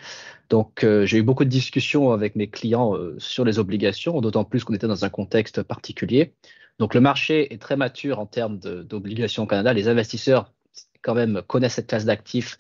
Donc 0.49 0.85
euh, 0.85 1.05
j'ai 1.05 1.19
eu 1.19 1.23
beaucoup 1.23 1.45
de 1.45 1.51
discussions 1.51 2.13
avec 2.13 2.37
mes 2.37 2.49
clients 2.49 2.95
sur 3.19 3.45
les 3.45 3.59
obligations, 3.59 4.21
d'autant 4.21 4.45
plus 4.45 4.63
qu'on 4.63 4.75
était 4.75 4.87
dans 4.87 5.05
un 5.05 5.11
contexte 5.11 5.63
particulier. 5.63 6.35
Donc 6.79 6.95
le 6.95 7.01
marché 7.01 7.53
est 7.53 7.61
très 7.61 7.77
mature 7.77 8.21
en 8.21 8.27
termes 8.27 8.59
d'obligations 8.59 9.45
au 9.45 9.47
Canada. 9.47 9.73
Les 9.73 9.89
investisseurs 9.89 10.53
quand 11.03 11.15
même 11.15 11.43
connaissent 11.47 11.75
cette 11.75 11.89
classe 11.89 12.05
d'actifs 12.05 12.59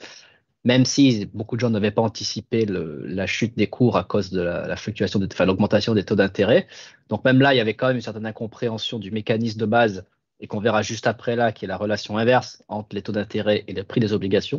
même 0.67 0.85
si 0.85 1.27
beaucoup 1.27 1.55
de 1.55 1.61
gens 1.61 1.71
n'avaient 1.71 1.93
pas 1.93 2.03
anticipé 2.03 2.67
la 2.67 3.27
chute 3.29 3.57
des 3.57 3.69
cours 3.69 3.97
à 3.97 4.03
cause 4.03 4.31
de 4.33 4.41
la, 4.41 4.75
fluctuation, 4.75 5.21
de, 5.21 5.29
enfin, 5.33 5.47
l'augmentation 5.47 5.95
des 5.95 6.03
taux 6.03 6.17
d'intérêt. 6.17 6.67
Donc 7.09 7.25
même 7.25 7.41
là, 7.41 7.55
il 7.55 7.57
y 7.57 7.61
avait 7.61 7.75
quand 7.75 7.87
même 7.87 7.95
une 7.95 8.03
certaine 8.03 8.27
incompréhension 8.27 8.99
du 8.99 9.13
mécanisme 9.13 9.61
de 9.61 9.65
base 9.65 10.05
et 10.41 10.49
qu'on 10.49 10.59
verra 10.59 10.83
juste 10.83 11.07
après 11.07 11.37
là, 11.37 11.53
qui 11.53 11.67
est 11.67 11.69
la 11.69 11.77
relation 11.77 12.19
inverse 12.19 12.65
entre 12.67 12.97
les 12.97 13.03
taux 13.03 13.13
d'intérêt 13.13 13.63
et 13.69 13.75
le 13.75 13.85
prix 13.85 14.01
des 14.01 14.13
obligations. 14.13 14.59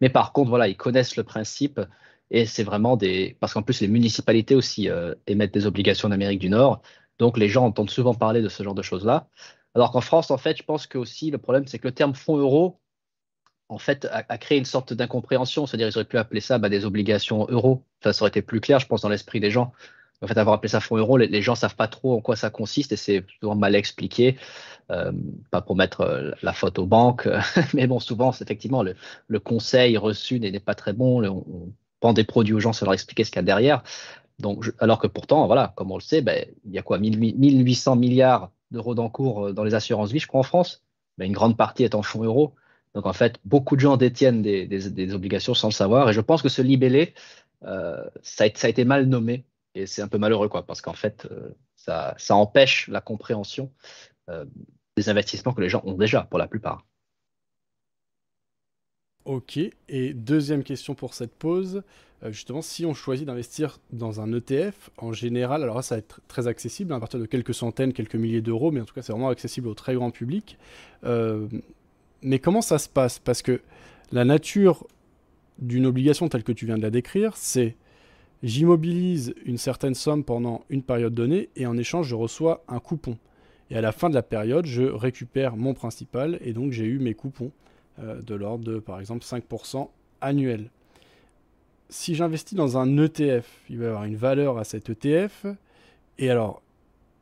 Mais 0.00 0.08
par 0.08 0.32
contre, 0.32 0.48
voilà, 0.48 0.66
ils 0.66 0.78
connaissent 0.78 1.16
le 1.16 1.24
principe 1.24 1.78
et 2.30 2.46
c'est 2.46 2.64
vraiment 2.64 2.96
des... 2.96 3.36
Parce 3.38 3.52
qu'en 3.52 3.62
plus, 3.62 3.82
les 3.82 3.88
municipalités 3.88 4.54
aussi 4.54 4.88
euh, 4.88 5.14
émettent 5.26 5.52
des 5.52 5.66
obligations 5.66 6.08
en 6.08 6.12
Amérique 6.12 6.40
du 6.40 6.48
Nord. 6.48 6.80
Donc 7.18 7.36
les 7.36 7.50
gens 7.50 7.66
entendent 7.66 7.90
souvent 7.90 8.14
parler 8.14 8.40
de 8.40 8.48
ce 8.48 8.62
genre 8.62 8.74
de 8.74 8.80
choses-là. 8.80 9.28
Alors 9.74 9.92
qu'en 9.92 10.00
France, 10.00 10.30
en 10.30 10.38
fait, 10.38 10.56
je 10.56 10.62
pense 10.62 10.86
que 10.86 10.96
aussi 10.96 11.30
le 11.30 11.36
problème, 11.36 11.66
c'est 11.66 11.78
que 11.78 11.86
le 11.86 11.92
terme 11.92 12.14
fonds 12.14 12.38
euro 12.38 12.80
en 13.68 13.78
fait, 13.78 14.06
a, 14.10 14.38
créé 14.38 14.58
une 14.58 14.64
sorte 14.64 14.92
d'incompréhension. 14.92 15.66
C'est-à-dire, 15.66 15.88
ils 15.88 15.96
auraient 15.96 16.04
pu 16.04 16.18
appeler 16.18 16.40
ça 16.40 16.58
bah, 16.58 16.68
des 16.68 16.84
obligations 16.84 17.46
euros. 17.48 17.82
ça 18.02 18.10
aurait 18.20 18.28
été 18.28 18.42
plus 18.42 18.60
clair, 18.60 18.78
je 18.78 18.86
pense, 18.86 19.02
dans 19.02 19.08
l'esprit 19.08 19.40
des 19.40 19.50
gens. 19.50 19.72
En 20.22 20.26
fait, 20.26 20.38
avoir 20.38 20.56
appelé 20.56 20.68
ça 20.68 20.80
fonds 20.80 20.96
euro, 20.96 21.16
les, 21.18 21.42
gens 21.42 21.52
ne 21.52 21.58
savent 21.58 21.76
pas 21.76 21.88
trop 21.88 22.16
en 22.16 22.20
quoi 22.20 22.36
ça 22.36 22.48
consiste 22.48 22.92
et 22.92 22.96
c'est 22.96 23.24
souvent 23.40 23.56
mal 23.56 23.74
expliqué. 23.74 24.36
Euh, 24.90 25.12
pas 25.50 25.60
pour 25.60 25.76
mettre 25.76 26.02
euh, 26.02 26.30
la 26.42 26.52
faute 26.52 26.78
aux 26.78 26.86
banques, 26.86 27.28
mais 27.74 27.86
bon, 27.86 28.00
souvent, 28.00 28.32
effectivement, 28.32 28.82
le, 28.82 29.40
conseil 29.40 29.96
reçu 29.96 30.38
n'est 30.40 30.60
pas 30.60 30.74
très 30.74 30.92
bon. 30.92 31.24
on, 31.24 31.72
vend 32.02 32.12
des 32.12 32.24
produits 32.24 32.54
aux 32.54 32.60
gens 32.60 32.74
sans 32.74 32.84
leur 32.84 32.92
expliquer 32.92 33.24
ce 33.24 33.30
qu'il 33.30 33.38
y 33.38 33.40
a 33.40 33.44
derrière. 33.44 33.82
Donc, 34.38 34.72
alors 34.78 34.98
que 34.98 35.06
pourtant, 35.06 35.46
voilà, 35.46 35.72
comme 35.76 35.90
on 35.90 35.96
le 35.96 36.02
sait, 36.02 36.20
ben, 36.20 36.44
il 36.64 36.72
y 36.72 36.78
a 36.78 36.82
quoi 36.82 36.98
1800 36.98 37.96
milliards 37.96 38.50
d'euros 38.70 38.94
d'encours 38.94 39.46
euh, 39.46 39.52
dans 39.52 39.64
les 39.64 39.74
assurances 39.74 40.12
vie, 40.12 40.18
je 40.18 40.26
crois, 40.26 40.40
en 40.40 40.44
France? 40.44 40.82
Ben, 41.18 41.26
une 41.26 41.32
grande 41.32 41.56
partie 41.56 41.84
est 41.84 41.94
en 41.94 42.02
fonds 42.02 42.24
euros. 42.24 42.54
Donc 42.94 43.06
en 43.06 43.12
fait, 43.12 43.40
beaucoup 43.44 43.74
de 43.74 43.80
gens 43.80 43.96
détiennent 43.96 44.42
des, 44.42 45.14
obligations 45.14 45.54
sans 45.54 45.68
le 45.68 45.72
savoir. 45.72 46.08
Et 46.08 46.12
je 46.12 46.20
pense 46.20 46.42
que 46.42 46.48
ce 46.48 46.62
libellé, 46.62 47.14
euh, 47.64 48.04
ça, 48.22 48.44
a, 48.44 48.68
été 48.68 48.84
mal 48.84 49.06
nommé. 49.06 49.44
Et 49.74 49.86
c'est 49.86 50.02
un 50.02 50.08
peu 50.08 50.18
malheureux, 50.18 50.48
quoi, 50.48 50.64
parce 50.64 50.80
qu'en 50.80 50.92
fait, 50.92 51.26
euh, 51.30 51.50
ça, 51.76 52.14
empêche 52.30 52.86
la 52.88 53.00
compréhension 53.00 53.72
euh, 54.30 54.44
des 54.96 55.08
investissements 55.08 55.52
que 55.52 55.60
les 55.60 55.68
gens 55.68 55.82
ont 55.84 55.94
déjà, 55.94 56.22
pour 56.22 56.38
la 56.38 56.46
plupart. 56.46 56.86
Ok, 59.24 59.58
et 59.88 60.14
deuxième 60.14 60.62
question 60.62 60.94
pour 60.94 61.14
cette 61.14 61.34
pause. 61.34 61.82
Justement, 62.30 62.62
si 62.62 62.86
on 62.86 62.94
choisit 62.94 63.26
d'investir 63.26 63.80
dans 63.90 64.20
un 64.20 64.32
ETF, 64.32 64.90
en 64.96 65.12
général, 65.12 65.62
alors 65.62 65.76
là, 65.76 65.82
ça 65.82 65.96
va 65.96 65.98
être 65.98 66.20
très 66.28 66.46
accessible 66.46 66.92
à 66.92 67.00
partir 67.00 67.18
de 67.18 67.26
quelques 67.26 67.52
centaines, 67.54 67.92
quelques 67.92 68.14
milliers 68.14 68.40
d'euros, 68.40 68.70
mais 68.70 68.80
en 68.80 68.84
tout 68.84 68.94
cas, 68.94 69.02
c'est 69.02 69.12
vraiment 69.12 69.28
accessible 69.28 69.66
au 69.66 69.74
très 69.74 69.94
grand 69.94 70.10
public. 70.10 70.58
Mais 72.24 72.40
comment 72.40 72.62
ça 72.62 72.78
se 72.78 72.88
passe? 72.88 73.20
Parce 73.20 73.42
que 73.42 73.60
la 74.10 74.24
nature 74.24 74.86
d'une 75.58 75.86
obligation 75.86 76.28
telle 76.28 76.42
que 76.42 76.52
tu 76.52 76.66
viens 76.66 76.76
de 76.76 76.82
la 76.82 76.90
décrire, 76.90 77.36
c'est 77.36 77.76
j'immobilise 78.42 79.34
une 79.44 79.58
certaine 79.58 79.94
somme 79.94 80.24
pendant 80.24 80.64
une 80.68 80.82
période 80.82 81.14
donnée 81.14 81.50
et 81.54 81.66
en 81.66 81.76
échange, 81.76 82.08
je 82.08 82.16
reçois 82.16 82.64
un 82.66 82.80
coupon. 82.80 83.16
Et 83.70 83.76
à 83.76 83.80
la 83.80 83.92
fin 83.92 84.10
de 84.10 84.14
la 84.14 84.22
période, 84.22 84.66
je 84.66 84.82
récupère 84.82 85.56
mon 85.56 85.74
principal 85.74 86.38
et 86.42 86.52
donc 86.52 86.72
j'ai 86.72 86.84
eu 86.84 86.98
mes 86.98 87.14
coupons. 87.14 87.52
Euh, 88.00 88.20
de 88.22 88.34
l'ordre 88.34 88.64
de, 88.64 88.80
par 88.80 88.98
exemple, 88.98 89.24
5% 89.24 89.88
annuel. 90.20 90.68
Si 91.90 92.16
j'investis 92.16 92.56
dans 92.56 92.76
un 92.76 92.98
ETF, 92.98 93.46
il 93.70 93.78
va 93.78 93.84
y 93.84 93.88
avoir 93.88 94.04
une 94.04 94.16
valeur 94.16 94.58
à 94.58 94.64
cet 94.64 94.90
ETF. 94.90 95.46
Et 96.18 96.28
alors, 96.28 96.60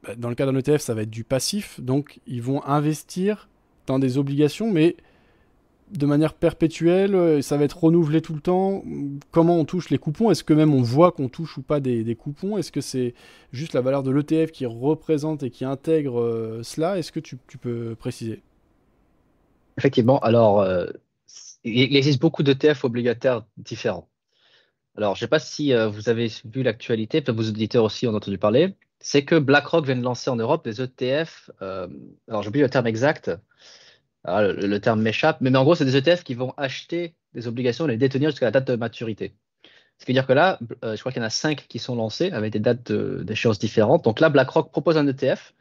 bah, 0.03 0.15
dans 0.17 0.31
le 0.31 0.35
cas 0.35 0.47
d'un 0.47 0.57
ETF, 0.57 0.81
ça 0.81 0.95
va 0.95 1.03
être 1.03 1.11
du 1.11 1.25
passif. 1.25 1.79
Donc, 1.79 2.21
ils 2.27 2.41
vont 2.41 2.65
investir 2.65 3.51
des 3.87 4.18
obligations, 4.18 4.71
mais 4.71 4.97
de 5.92 6.07
manière 6.07 6.35
perpétuelle, 6.35 7.14
euh, 7.14 7.42
ça 7.42 7.57
va 7.57 7.64
être 7.64 7.85
renouvelé 7.85 8.23
tout 8.23 8.35
le 8.35 8.40
temps. 8.40 8.83
Comment 9.31 9.59
on 9.59 9.64
touche 9.64 9.90
les 9.90 9.99
coupons? 9.99 10.31
Est-ce 10.31 10.45
que 10.45 10.55
même 10.55 10.73
on 10.75 10.83
voit 10.83 11.12
qu'on 11.12 11.29
touche 11.29 11.59
ou 11.59 11.62
pas 11.62 11.81
des, 11.81 12.16
coupons? 12.16 12.57
Est-ce 12.57 12.73
que 12.73 12.81
c'est 12.81 13.14
juste 13.53 13.75
la 13.75 13.83
valeur 13.83 14.03
de 14.03 14.11
l'ETF 14.11 14.53
qui 14.53 14.66
représente 14.66 15.42
et 15.42 15.51
qui 15.51 15.64
intègre 15.64 16.21
euh, 16.21 16.62
cela? 16.62 16.99
Est-ce 16.99 17.12
que 17.12 17.21
tu, 17.21 17.37
peux 17.37 17.95
préciser? 17.95 18.42
Effectivement, 19.79 20.18
alors, 20.21 20.61
euh, 20.61 20.87
il 21.64 21.95
existe 21.97 22.21
beaucoup 22.21 22.42
d'ETF 22.42 22.85
obligataires 22.85 23.45
différents. 23.59 24.09
Alors, 24.97 25.14
je 25.14 25.18
ne 25.18 25.27
sais 25.27 25.31
pas 25.31 25.38
si 25.38 25.73
vous 25.73 26.11
avez 26.11 26.31
vu 26.45 26.62
l'actualité, 26.62 27.23
peut-être 27.23 27.37
vos 27.37 27.49
auditeurs 27.49 27.85
aussi 27.85 28.07
ont 28.07 28.14
entendu 28.14 28.37
parler. 28.37 28.75
C'est 29.01 29.25
que 29.25 29.37
BlackRock 29.37 29.87
vient 29.87 29.97
de 29.97 30.03
lancer 30.03 30.29
en 30.29 30.37
Europe 30.37 30.64
des 30.66 30.83
ETF. 30.83 31.51
Alors, 31.61 32.42
j'oublie 32.42 32.61
le 32.61 32.68
terme 32.68 32.87
exact. 32.87 33.31
Ah, 34.25 34.43
le, 34.43 34.81
terme 34.81 35.03
m'échappe. 35.03 35.39
Mais, 35.41 35.55
en 35.57 35.65
gros, 35.65 35.75
c'est 35.75 35.85
des 35.85 35.97
ETF 35.97 36.23
qui 36.23 36.35
vont 36.35 36.55
acheter 36.57 37.15
des 37.35 37.49
obligations 37.49 37.87
et 37.87 37.93
les 37.93 37.97
détenir 37.97 38.31
jusqu'à 38.31 38.47
la 38.47 38.53
date 38.53 38.69
de 38.69 38.77
maturité. 38.77 39.35
Ce 39.99 40.05
qui 40.05 40.13
veut 40.13 40.15
dire 40.15 40.27
que 40.27 40.33
là, 40.33 40.59
je 40.83 40.99
crois 40.99 41.13
qu'il 41.13 41.21
y 41.21 41.25
en 41.25 41.27
a 41.27 41.31
cinq 41.31 41.67
qui 41.69 41.79
sont 41.79 41.95
lancés 41.95 42.31
avec 42.33 42.53
des 42.53 42.61
dates 42.61 42.91
d'échéance 42.91 43.59
différentes. 43.59 44.05
Donc 44.05 44.21
là, 44.21 44.31
BlackRock 44.31 44.71
propose 44.71 44.97
un 44.97 45.07
ETF 45.07 45.55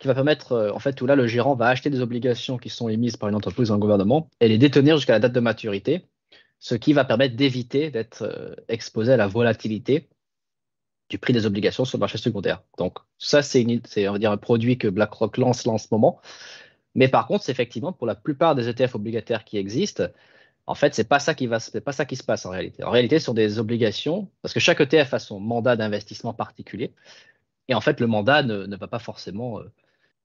qui 0.00 0.08
va 0.08 0.14
permettre, 0.14 0.52
euh, 0.52 0.72
en 0.72 0.80
fait, 0.80 1.00
où 1.00 1.06
là, 1.06 1.14
le 1.14 1.28
gérant 1.28 1.54
va 1.54 1.68
acheter 1.68 1.90
des 1.90 2.00
obligations 2.00 2.56
qui 2.56 2.70
sont 2.70 2.88
émises 2.88 3.16
par 3.16 3.28
une 3.28 3.36
entreprise 3.36 3.70
ou 3.70 3.74
un 3.74 3.78
gouvernement 3.78 4.28
et 4.40 4.48
les 4.48 4.58
détenir 4.58 4.96
jusqu'à 4.96 5.12
la 5.12 5.20
date 5.20 5.32
de 5.32 5.40
maturité, 5.40 6.06
ce 6.58 6.74
qui 6.74 6.92
va 6.92 7.04
permettre 7.04 7.36
d'éviter 7.36 7.90
d'être 7.90 8.22
euh, 8.22 8.54
exposé 8.68 9.12
à 9.12 9.16
la 9.16 9.28
volatilité 9.28 10.08
du 11.10 11.18
prix 11.18 11.32
des 11.32 11.44
obligations 11.44 11.84
sur 11.84 11.98
le 11.98 12.00
marché 12.00 12.18
secondaire. 12.18 12.62
Donc, 12.78 12.98
ça, 13.18 13.42
c'est, 13.42 13.66
un 14.06 14.36
produit 14.38 14.78
que 14.78 14.88
BlackRock 14.88 15.36
lance 15.36 15.66
là 15.66 15.72
en 15.72 15.78
ce 15.78 15.88
moment. 15.90 16.20
Mais 16.94 17.08
par 17.08 17.26
contre, 17.26 17.44
c'est 17.44 17.52
effectivement 17.52 17.92
pour 17.92 18.06
la 18.06 18.14
plupart 18.14 18.54
des 18.54 18.68
ETF 18.68 18.96
obligataires 18.96 19.44
qui 19.44 19.58
existent, 19.58 20.04
en 20.66 20.74
fait, 20.74 20.94
c'est 20.94 21.08
pas 21.08 21.18
ça 21.18 21.34
qui 21.34 21.46
va, 21.46 21.60
c'est 21.60 21.80
pas 21.80 21.92
ça 21.92 22.04
qui 22.04 22.16
se 22.16 22.22
passe 22.22 22.46
en 22.46 22.50
réalité. 22.50 22.84
En 22.84 22.90
réalité, 22.90 23.18
ce 23.18 23.26
sont 23.26 23.34
des 23.34 23.58
obligations, 23.58 24.28
parce 24.42 24.54
que 24.54 24.60
chaque 24.60 24.80
ETF 24.80 25.14
a 25.14 25.18
son 25.18 25.40
mandat 25.40 25.76
d'investissement 25.76 26.32
particulier. 26.32 26.92
Et 27.68 27.74
en 27.74 27.80
fait, 27.80 28.00
le 28.00 28.06
mandat 28.06 28.42
ne, 28.42 28.76
va 28.76 28.88
pas 28.88 28.98
forcément 28.98 29.60
euh, 29.60 29.70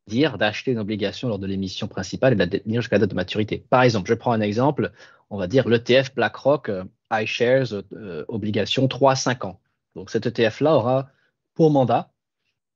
dire 0.08 0.38
d'acheter 0.38 0.71
une 0.71 0.80
obligation 0.80 1.30
lors 1.30 1.39
de 1.39 1.47
l'émission 1.47 1.88
principale 1.88 2.34
et 2.34 2.36
de 2.36 2.39
la 2.39 2.47
détenir 2.47 2.82
jusqu'à 2.82 2.95
la 2.97 3.01
date 3.01 3.12
de 3.12 3.15
maturité. 3.15 3.65
Par 3.69 3.84
exemple, 3.84 4.10
je 4.10 4.13
prends 4.15 4.34
un 4.34 4.41
exemple, 4.41 4.91
on 5.30 5.38
va 5.38 5.47
dire 5.47 5.67
l'ETF 5.67 6.13
BlackRock 6.15 6.69
euh, 6.69 6.84
iShares 7.12 7.84
euh, 7.93 8.25
obligation 8.28 8.88
3-5 8.88 9.45
ans. 9.45 9.60
Donc 9.95 10.10
cet 10.10 10.25
ETF-là 10.28 10.75
aura 10.75 11.10
pour 11.54 11.71
mandat 11.71 12.12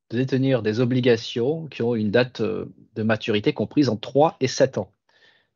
de 0.10 0.18
détenir 0.18 0.62
des 0.62 0.80
obligations 0.80 1.68
qui 1.68 1.84
ont 1.84 1.96
une 1.96 2.12
date 2.12 2.42
euh, 2.42 2.66
de 2.96 3.04
maturité 3.04 3.54
comprise 3.54 3.90
entre 3.90 4.02
3 4.02 4.38
et 4.40 4.48
7 4.48 4.78
ans. 4.78 4.92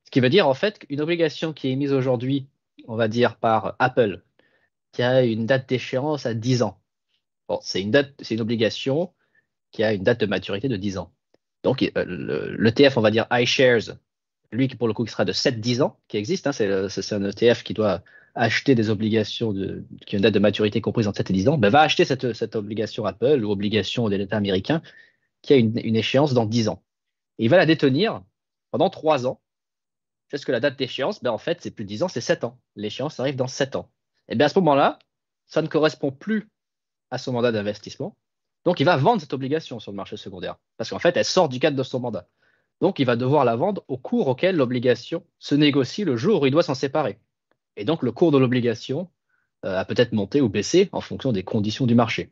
Ce 0.06 0.12
qui 0.12 0.20
veut 0.20 0.30
dire 0.30 0.48
en 0.48 0.54
fait 0.54 0.80
qu'une 0.80 1.02
obligation 1.02 1.54
qui 1.54 1.68
est 1.68 1.72
émise 1.72 1.94
aujourd'hui, 1.94 2.48
on 2.88 2.96
va 2.96 3.08
dire 3.08 3.38
par 3.38 3.76
Apple, 3.80 4.22
qui 4.92 5.02
a 5.02 5.24
une 5.24 5.46
date 5.46 5.68
d'échéance 5.70 6.26
à 6.26 6.34
10 6.34 6.64
ans. 6.64 6.80
Bon, 7.48 7.60
c'est 7.62 7.82
une, 7.82 7.92
date, 7.92 8.14
c'est 8.22 8.36
une 8.36 8.42
obligation 8.42 9.12
qui 9.72 9.84
a 9.84 9.94
une 9.94 10.04
date 10.04 10.20
de 10.20 10.26
maturité 10.28 10.70
de 10.70 10.78
10 10.78 11.00
ans. 11.00 11.12
Donc, 11.64 11.82
euh, 11.82 12.56
l'ETF, 12.60 12.98
on 12.98 13.02
va 13.02 13.10
dire 13.10 13.26
iShares, 13.32 13.96
lui 14.52 14.68
qui 14.68 14.76
pour 14.76 14.88
le 14.88 14.94
coup 14.94 15.04
qui 15.04 15.12
sera 15.12 15.26
de 15.26 15.34
7-10 15.34 15.82
ans, 15.82 15.98
qui 16.08 16.18
existe, 16.18 16.46
hein, 16.46 16.52
c'est 16.52 17.14
un 17.14 17.24
ETF 17.24 17.64
qui 17.64 17.74
doit 17.74 18.04
acheter 18.36 18.76
des 18.76 18.90
obligations 18.90 19.54
qui 20.06 20.16
ont 20.16 20.18
une 20.18 20.24
date 20.24 20.34
de 20.34 20.40
maturité 20.40 20.82
comprise 20.82 21.08
entre 21.08 21.18
7 21.18 21.30
et 21.30 21.34
10 21.34 21.50
ans, 21.50 21.58
ben, 21.58 21.70
va 21.70 21.82
acheter 21.82 22.06
cette, 22.06 22.56
obligation 22.56 23.06
Apple 23.06 23.44
ou 23.44 23.52
obligation 23.52 24.10
de 24.10 24.16
l'État 24.16 24.38
américain 24.38 24.82
qui 25.42 25.54
a 25.54 25.58
une, 25.58 25.78
échéance 25.96 26.34
dans 26.34 26.46
10 26.46 26.70
ans. 26.70 26.84
Et 27.38 27.46
il 27.46 27.50
va 27.50 27.58
la 27.58 27.66
détenir 27.66 28.24
pendant 28.72 28.90
3 28.90 29.28
ans, 29.28 29.42
jusqu'à 30.32 30.52
la 30.52 30.60
date 30.60 30.78
d'échéance, 30.78 31.22
ben, 31.22 31.32
en 31.32 31.38
fait, 31.38 31.60
c'est 31.62 31.72
plus 31.72 31.86
10 31.86 32.04
ans, 32.04 32.08
c'est 32.08 32.22
7 32.22 32.44
ans. 32.44 32.60
L'échéance 32.76 33.20
arrive 33.20 33.36
dans 33.36 33.48
7 33.48 33.76
ans. 33.76 33.90
Et 34.30 34.36
bien 34.36 34.48
à 34.48 34.50
ce 34.50 34.58
moment-là, 34.60 35.00
ça 35.46 35.62
ne 35.62 35.68
correspond 35.68 36.12
plus 36.12 36.50
à 37.12 37.18
son 37.18 37.34
mandat 37.34 37.52
d'investissement, 37.52 38.16
donc, 38.66 38.80
il 38.80 38.86
va 38.86 38.98
vendre 38.98 39.22
cette 39.22 39.34
obligation 39.34 39.80
sur 39.80 39.92
le 39.92 39.98
marché 39.98 40.18
secondaire, 40.18 40.56
parce 40.78 40.90
qu'en 40.90 41.00
fait, 41.00 41.18
elle 41.18 41.26
sort 41.26 41.50
du 41.50 41.60
cadre 41.60 41.78
de 41.78 41.84
son 41.84 42.00
mandat. 42.00 42.28
Donc, 42.82 43.00
il 43.00 43.06
va 43.06 43.16
devoir 43.16 43.46
la 43.46 43.56
vendre 43.56 43.84
au 43.88 43.98
cours 43.98 44.28
auquel 44.28 44.56
l'obligation 44.56 45.26
se 45.40 45.56
négocie 45.56 46.04
le 46.06 46.16
jour 46.16 46.42
où 46.42 46.46
il 46.46 46.52
doit 46.52 46.64
s'en 46.64 46.76
séparer. 46.76 47.20
Et 47.78 47.86
donc, 47.86 48.04
le 48.04 48.12
cours 48.12 48.32
de 48.32 48.38
l'obligation 48.38 49.10
euh, 49.66 49.78
a 49.78 49.86
peut-être 49.86 50.12
monté 50.14 50.42
ou 50.42 50.50
baissé 50.50 50.90
en 50.92 51.02
fonction 51.02 51.32
des 51.32 51.44
conditions 51.44 51.86
du 51.86 51.96
marché. 51.96 52.32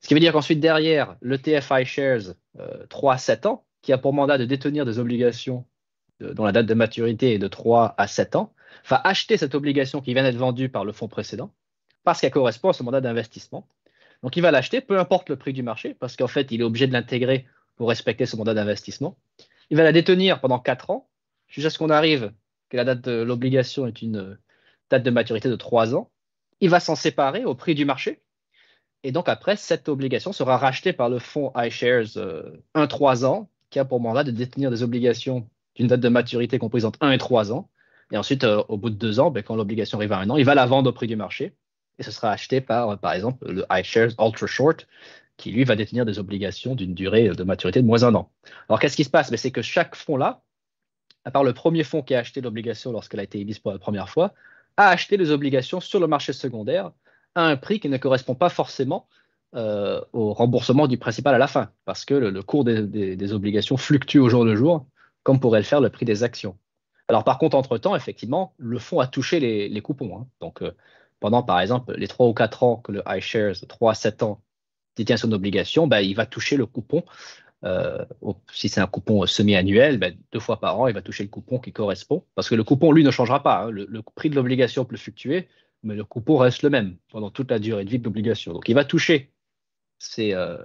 Ce 0.00 0.08
qui 0.08 0.14
veut 0.14 0.20
dire 0.20 0.32
qu'ensuite, 0.32 0.60
derrière, 0.60 1.16
l'ETF 1.22 1.70
iShares 1.70 2.34
euh, 2.58 2.86
3 2.88 3.14
à 3.14 3.18
7 3.18 3.46
ans, 3.46 3.64
qui 3.82 3.92
a 3.92 3.98
pour 3.98 4.12
mandat 4.12 4.38
de 4.38 4.44
détenir 4.44 4.84
des 4.84 4.98
obligations 4.98 5.66
dont 6.20 6.44
la 6.44 6.52
date 6.52 6.66
de 6.66 6.74
maturité 6.74 7.34
est 7.34 7.38
de 7.38 7.48
3 7.48 7.94
à 7.98 8.06
7 8.06 8.36
ans, 8.36 8.54
va 8.88 9.00
acheter 9.04 9.36
cette 9.36 9.54
obligation 9.54 10.00
qui 10.00 10.14
vient 10.14 10.22
d'être 10.22 10.36
vendue 10.36 10.68
par 10.68 10.84
le 10.84 10.92
fonds 10.92 11.08
précédent, 11.08 11.52
parce 12.04 12.20
qu'elle 12.20 12.30
correspond 12.30 12.70
à 12.70 12.72
ce 12.72 12.82
mandat 12.82 13.00
d'investissement. 13.00 13.66
Donc 14.22 14.36
il 14.36 14.40
va 14.40 14.50
l'acheter, 14.50 14.80
peu 14.80 14.98
importe 14.98 15.28
le 15.28 15.36
prix 15.36 15.52
du 15.52 15.62
marché, 15.62 15.94
parce 15.94 16.16
qu'en 16.16 16.28
fait, 16.28 16.50
il 16.50 16.60
est 16.60 16.64
obligé 16.64 16.86
de 16.86 16.92
l'intégrer 16.92 17.46
pour 17.76 17.88
respecter 17.88 18.26
son 18.26 18.38
mandat 18.38 18.54
d'investissement. 18.54 19.16
Il 19.70 19.76
va 19.76 19.82
la 19.82 19.92
détenir 19.92 20.40
pendant 20.40 20.58
4 20.58 20.90
ans, 20.90 21.08
jusqu'à 21.48 21.70
ce 21.70 21.78
qu'on 21.78 21.90
arrive 21.90 22.32
que 22.68 22.76
la 22.76 22.84
date 22.84 23.02
de 23.02 23.22
l'obligation 23.22 23.86
est 23.86 24.02
une 24.02 24.38
date 24.98 25.04
de 25.04 25.10
maturité 25.10 25.48
de 25.48 25.56
3 25.56 25.94
ans. 25.94 26.10
Il 26.60 26.70
va 26.70 26.80
s'en 26.80 26.94
séparer 26.94 27.44
au 27.44 27.54
prix 27.54 27.74
du 27.74 27.84
marché. 27.84 28.22
Et 29.02 29.12
donc 29.12 29.28
après, 29.28 29.56
cette 29.56 29.88
obligation 29.88 30.32
sera 30.32 30.56
rachetée 30.56 30.92
par 30.92 31.08
le 31.08 31.18
fonds 31.18 31.52
iShares 31.56 32.16
1-3 32.74 33.24
euh, 33.24 33.26
ans, 33.26 33.48
qui 33.70 33.78
a 33.78 33.84
pour 33.84 34.00
mandat 34.00 34.24
de 34.24 34.30
détenir 34.30 34.70
des 34.70 34.82
obligations 34.82 35.46
d'une 35.74 35.88
date 35.88 36.00
de 36.00 36.08
maturité 36.08 36.58
comprise 36.58 36.84
entre 36.84 36.98
1 37.02 37.12
et 37.12 37.18
3 37.18 37.52
ans. 37.52 37.68
Et 38.12 38.16
ensuite, 38.16 38.44
euh, 38.44 38.62
au 38.68 38.76
bout 38.76 38.90
de 38.90 38.96
2 38.96 39.20
ans, 39.20 39.30
ben, 39.30 39.42
quand 39.42 39.56
l'obligation 39.56 39.98
arrive 39.98 40.12
à 40.12 40.18
1 40.18 40.30
an, 40.30 40.36
il 40.36 40.44
va 40.44 40.54
la 40.54 40.66
vendre 40.66 40.88
au 40.90 40.92
prix 40.92 41.06
du 41.06 41.16
marché 41.16 41.54
et 41.98 42.02
ce 42.02 42.10
sera 42.10 42.30
acheté 42.30 42.60
par, 42.60 42.98
par 42.98 43.12
exemple, 43.12 43.50
le 43.50 43.64
iShares 43.70 44.10
Ultra 44.18 44.46
Short, 44.46 44.86
qui 45.36 45.50
lui 45.50 45.64
va 45.64 45.76
détenir 45.76 46.04
des 46.04 46.18
obligations 46.18 46.74
d'une 46.74 46.94
durée 46.94 47.28
de 47.28 47.44
maturité 47.44 47.82
de 47.82 47.86
moins 47.86 48.04
un 48.04 48.14
an. 48.14 48.30
Alors 48.68 48.80
qu'est-ce 48.80 48.96
qui 48.96 49.04
se 49.04 49.10
passe? 49.10 49.30
Ben, 49.30 49.36
C'est 49.36 49.50
que 49.50 49.62
chaque 49.62 49.96
fonds-là, 49.96 50.42
à 51.24 51.30
part 51.30 51.44
le 51.44 51.52
premier 51.52 51.84
fonds 51.84 52.02
qui 52.02 52.14
a 52.14 52.20
acheté 52.20 52.40
l'obligation 52.40 52.92
lorsqu'elle 52.92 53.20
a 53.20 53.24
été 53.24 53.40
émise 53.40 53.58
pour 53.58 53.72
la 53.72 53.78
première 53.78 54.08
fois, 54.08 54.34
a 54.76 54.88
acheté 54.88 55.16
les 55.16 55.30
obligations 55.30 55.80
sur 55.80 56.00
le 56.00 56.06
marché 56.06 56.32
secondaire 56.32 56.90
à 57.34 57.46
un 57.46 57.56
prix 57.56 57.80
qui 57.80 57.88
ne 57.88 57.96
correspond 57.96 58.34
pas 58.34 58.48
forcément 58.48 59.08
euh, 59.54 60.00
au 60.12 60.32
remboursement 60.32 60.88
du 60.88 60.98
principal 60.98 61.34
à 61.34 61.38
la 61.38 61.46
fin, 61.46 61.70
parce 61.84 62.04
que 62.04 62.14
le, 62.14 62.42
cours 62.42 62.64
des, 62.64 63.32
obligations 63.32 63.76
fluctue 63.76 64.18
au 64.18 64.28
jour 64.28 64.44
le 64.44 64.56
jour, 64.56 64.86
comme 65.22 65.38
pourrait 65.38 65.60
le 65.60 65.64
faire 65.64 65.80
le 65.80 65.90
prix 65.90 66.04
des 66.04 66.24
actions. 66.24 66.56
Alors 67.08 67.22
par 67.22 67.38
contre, 67.38 67.56
entre-temps, 67.56 67.94
effectivement, 67.94 68.54
le 68.58 68.78
fonds 68.78 68.98
a 68.98 69.06
touché 69.06 69.38
les, 69.40 69.80
coupons. 69.80 70.18
Hein. 70.18 70.26
Donc 70.40 70.62
euh, 70.62 70.72
pendant, 71.20 71.42
par 71.42 71.60
exemple, 71.60 71.94
les 71.96 72.08
3 72.08 72.26
ou 72.26 72.34
4 72.34 72.62
ans 72.64 72.76
que 72.78 72.92
le 72.92 73.02
iShares, 73.06 73.54
3 73.68 73.92
à 73.92 73.94
7 73.94 74.22
ans, 74.24 74.42
détient 74.96 75.16
son 75.16 75.32
obligation, 75.32 75.86
ben, 75.86 76.00
il 76.00 76.14
va 76.14 76.26
toucher 76.26 76.56
le 76.56 76.66
coupon. 76.66 77.04
Euh, 77.64 78.04
si 78.52 78.68
c'est 78.68 78.80
un 78.80 78.86
coupon 78.86 79.24
semi-annuel, 79.26 79.98
ben, 79.98 80.14
deux 80.32 80.40
fois 80.40 80.60
par 80.60 80.78
an, 80.78 80.86
il 80.86 80.94
va 80.94 81.02
toucher 81.02 81.22
le 81.22 81.30
coupon 81.30 81.58
qui 81.58 81.72
correspond. 81.72 82.24
Parce 82.34 82.48
que 82.48 82.54
le 82.54 82.64
coupon, 82.64 82.92
lui, 82.92 83.04
ne 83.04 83.10
changera 83.10 83.42
pas. 83.42 83.64
Hein. 83.64 83.70
Le, 83.70 84.02
prix 84.14 84.30
de 84.30 84.34
l'obligation 84.34 84.84
peut 84.84 84.96
fluctuer, 84.96 85.48
mais 85.82 85.94
le 85.94 86.04
coupon 86.04 86.36
reste 86.36 86.62
le 86.62 86.70
même 86.70 86.96
pendant 87.10 87.30
toute 87.30 87.50
la 87.50 87.58
durée 87.58 87.84
de 87.84 87.90
vie 87.90 87.98
de 87.98 88.04
l'obligation. 88.04 88.52
Donc, 88.52 88.68
il 88.68 88.74
va 88.74 88.84
toucher 88.84 89.32
ses, 89.98 90.34
euh, 90.34 90.58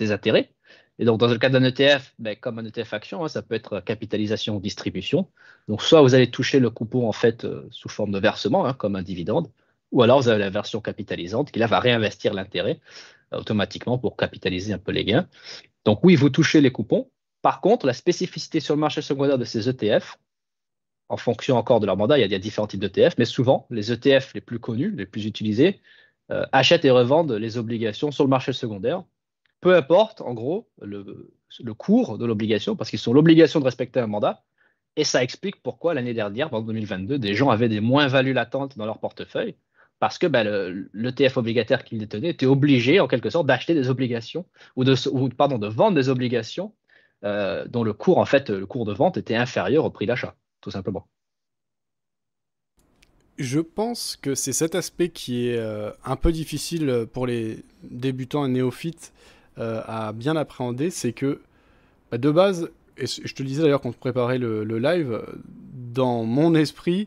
intérêts. 0.00 0.50
Et 0.98 1.04
donc, 1.04 1.20
dans 1.20 1.26
le 1.28 1.38
cas 1.38 1.48
d'un 1.50 1.62
ETF, 1.64 2.14
ben, 2.18 2.36
comme 2.36 2.58
un 2.58 2.64
ETF 2.64 2.92
action, 2.94 3.24
hein, 3.24 3.28
ça 3.28 3.42
peut 3.42 3.54
être 3.54 3.80
capitalisation 3.80 4.56
ou 4.56 4.60
distribution. 4.60 5.28
Donc, 5.68 5.82
soit 5.82 6.02
vous 6.02 6.14
allez 6.14 6.30
toucher 6.30 6.60
le 6.60 6.70
coupon 6.70 7.08
en 7.08 7.12
fait 7.12 7.44
euh, 7.44 7.66
sous 7.70 7.88
forme 7.88 8.12
de 8.12 8.18
versement, 8.18 8.66
hein, 8.66 8.74
comme 8.74 8.96
un 8.96 9.02
dividende, 9.02 9.50
ou 9.92 10.02
alors 10.02 10.20
vous 10.20 10.28
avez 10.28 10.40
la 10.40 10.50
version 10.50 10.80
capitalisante 10.80 11.50
qui 11.50 11.58
là 11.58 11.66
va 11.66 11.80
réinvestir 11.80 12.34
l'intérêt 12.34 12.80
euh, 13.32 13.38
automatiquement 13.38 13.98
pour 13.98 14.16
capitaliser 14.16 14.72
un 14.72 14.78
peu 14.78 14.92
les 14.92 15.04
gains. 15.04 15.28
Donc 15.86 16.00
oui, 16.02 16.16
vous 16.16 16.28
touchez 16.28 16.60
les 16.60 16.72
coupons. 16.72 17.10
Par 17.42 17.60
contre, 17.60 17.86
la 17.86 17.94
spécificité 17.94 18.58
sur 18.58 18.74
le 18.74 18.80
marché 18.80 19.00
secondaire 19.02 19.38
de 19.38 19.44
ces 19.44 19.68
ETF, 19.68 20.18
en 21.08 21.16
fonction 21.16 21.56
encore 21.56 21.78
de 21.78 21.86
leur 21.86 21.96
mandat, 21.96 22.18
il 22.18 22.28
y 22.28 22.34
a, 22.34 22.38
différents 22.40 22.66
types 22.66 22.80
d'ETF, 22.80 23.14
mais 23.18 23.24
souvent, 23.24 23.68
les 23.70 23.92
ETF 23.92 24.34
les 24.34 24.40
plus 24.40 24.58
connus, 24.58 24.90
les 24.90 25.06
plus 25.06 25.24
utilisés, 25.26 25.80
euh, 26.32 26.44
achètent 26.50 26.84
et 26.84 26.90
revendent 26.90 27.30
les 27.30 27.56
obligations 27.56 28.10
sur 28.10 28.24
le 28.24 28.30
marché 28.30 28.52
secondaire. 28.52 29.04
Peu 29.60 29.76
importe, 29.76 30.20
en 30.22 30.34
gros, 30.34 30.68
le, 30.82 31.04
cours 31.74 32.18
de 32.18 32.26
l'obligation, 32.26 32.74
parce 32.74 32.90
qu'ils 32.90 32.98
sont 32.98 33.12
l'obligation 33.12 33.60
de 33.60 33.64
respecter 33.64 34.00
un 34.00 34.08
mandat. 34.08 34.42
Et 34.96 35.04
ça 35.04 35.22
explique 35.22 35.62
pourquoi 35.62 35.94
l'année 35.94 36.14
dernière, 36.14 36.52
en 36.52 36.62
2022, 36.62 37.20
des 37.20 37.34
gens 37.34 37.50
avaient 37.50 37.68
des 37.68 37.80
moins-values 37.80 38.32
latentes 38.32 38.76
dans 38.76 38.86
leur 38.86 38.98
portefeuille, 38.98 39.54
parce 39.98 40.18
que 40.18 40.26
ben, 40.26 40.88
l'ETF 40.92 41.36
obligataire 41.36 41.84
qu'ils 41.84 41.98
détenaient 41.98 42.30
était 42.30 42.46
obligé, 42.46 43.00
en 43.00 43.08
quelque 43.08 43.30
sorte, 43.30 43.46
d'acheter 43.46 43.74
des 43.74 43.88
obligations, 43.88 44.46
ou 44.76 44.84
de, 44.84 44.94
pardon, 45.34 45.58
de 45.58 45.68
vendre 45.68 45.96
des 45.96 46.08
obligations 46.08 46.74
euh, 47.24 47.64
dont 47.66 47.82
le 47.82 47.92
cours, 47.92 48.18
en 48.18 48.26
fait, 48.26 48.50
le 48.50 48.66
cours 48.66 48.84
de 48.84 48.92
vente 48.92 49.16
était 49.16 49.36
inférieur 49.36 49.84
au 49.84 49.90
prix 49.90 50.06
d'achat 50.06 50.34
tout 50.66 50.72
simplement. 50.72 51.06
Je 53.38 53.60
pense 53.60 54.16
que 54.16 54.34
c'est 54.34 54.52
cet 54.52 54.74
aspect 54.74 55.10
qui 55.10 55.48
est 55.48 55.58
euh, 55.58 55.92
un 56.04 56.16
peu 56.16 56.32
difficile 56.32 57.06
pour 57.12 57.26
les 57.26 57.62
débutants 57.84 58.46
et 58.46 58.48
néophytes 58.48 59.12
euh, 59.58 59.80
à 59.86 60.12
bien 60.12 60.34
appréhender, 60.34 60.90
c'est 60.90 61.12
que 61.12 61.40
bah, 62.10 62.18
de 62.18 62.30
base, 62.32 62.70
et 62.96 63.06
je 63.06 63.32
te 63.32 63.42
le 63.44 63.48
disais 63.48 63.62
d'ailleurs 63.62 63.80
quand 63.80 63.90
on 63.90 63.92
préparait 63.92 64.38
le, 64.38 64.64
live, 64.64 65.22
dans 65.94 66.24
mon 66.24 66.56
esprit, 66.56 67.06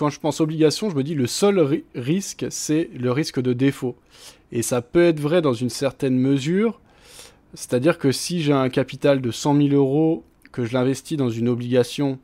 quand 0.00 0.08
je 0.08 0.18
pense 0.18 0.40
obligation, 0.40 0.88
je 0.88 0.96
me 0.96 1.02
dis 1.02 1.14
le 1.14 1.26
seul 1.26 1.84
risque, 1.94 2.46
c'est 2.48 2.88
le 2.98 3.12
risque 3.12 3.38
de 3.38 3.52
défaut. 3.52 3.96
Et 4.50 4.62
ça 4.62 4.80
peut 4.80 5.04
être 5.04 5.20
vrai 5.20 5.42
dans 5.42 5.52
une 5.52 5.68
certaine 5.68 6.16
mesure, 6.16 6.80
c'est-à-dire 7.52 7.98
que 7.98 8.10
si 8.10 8.40
j'ai 8.40 8.54
un 8.54 8.70
capital 8.70 9.20
de 9.20 9.30
100 9.30 9.56
000 9.56 9.68
euros, 9.74 10.24
que 10.52 10.64
je 10.64 10.72
l'investis 10.72 11.18
dans 11.18 11.28
une 11.28 11.50
obligation 11.50 12.18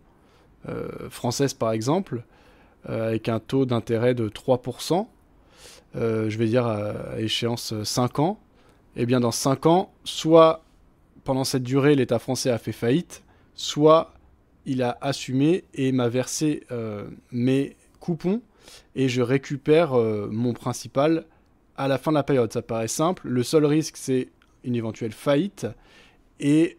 euh, 0.70 0.88
française 1.10 1.52
par 1.52 1.72
exemple, 1.72 2.24
euh, 2.88 3.08
avec 3.08 3.28
un 3.28 3.40
taux 3.40 3.66
d'intérêt 3.66 4.14
de 4.14 4.30
3%, 4.30 5.06
euh, 5.96 6.30
je 6.30 6.38
vais 6.38 6.46
dire 6.46 6.64
à 6.64 7.20
échéance 7.20 7.74
5 7.82 8.20
ans, 8.20 8.40
et 8.96 9.02
eh 9.02 9.06
bien 9.06 9.20
dans 9.20 9.32
5 9.32 9.66
ans, 9.66 9.92
soit 10.02 10.64
pendant 11.24 11.44
cette 11.44 11.62
durée 11.62 11.94
l'État 11.94 12.18
français 12.18 12.48
a 12.48 12.56
fait 12.56 12.72
faillite, 12.72 13.22
soit 13.54 14.14
il 14.66 14.82
a 14.82 14.98
assumé 15.00 15.64
et 15.74 15.92
m'a 15.92 16.08
versé 16.08 16.64
mes 17.32 17.76
coupons 18.00 18.42
et 18.94 19.08
je 19.08 19.22
récupère 19.22 19.94
mon 19.94 20.52
principal 20.52 21.24
à 21.76 21.88
la 21.88 21.98
fin 21.98 22.10
de 22.10 22.16
la 22.16 22.22
période. 22.22 22.52
Ça 22.52 22.62
paraît 22.62 22.88
simple. 22.88 23.28
Le 23.28 23.42
seul 23.42 23.64
risque, 23.64 23.96
c'est 23.96 24.28
une 24.64 24.74
éventuelle 24.74 25.12
faillite. 25.12 25.66
Et 26.40 26.78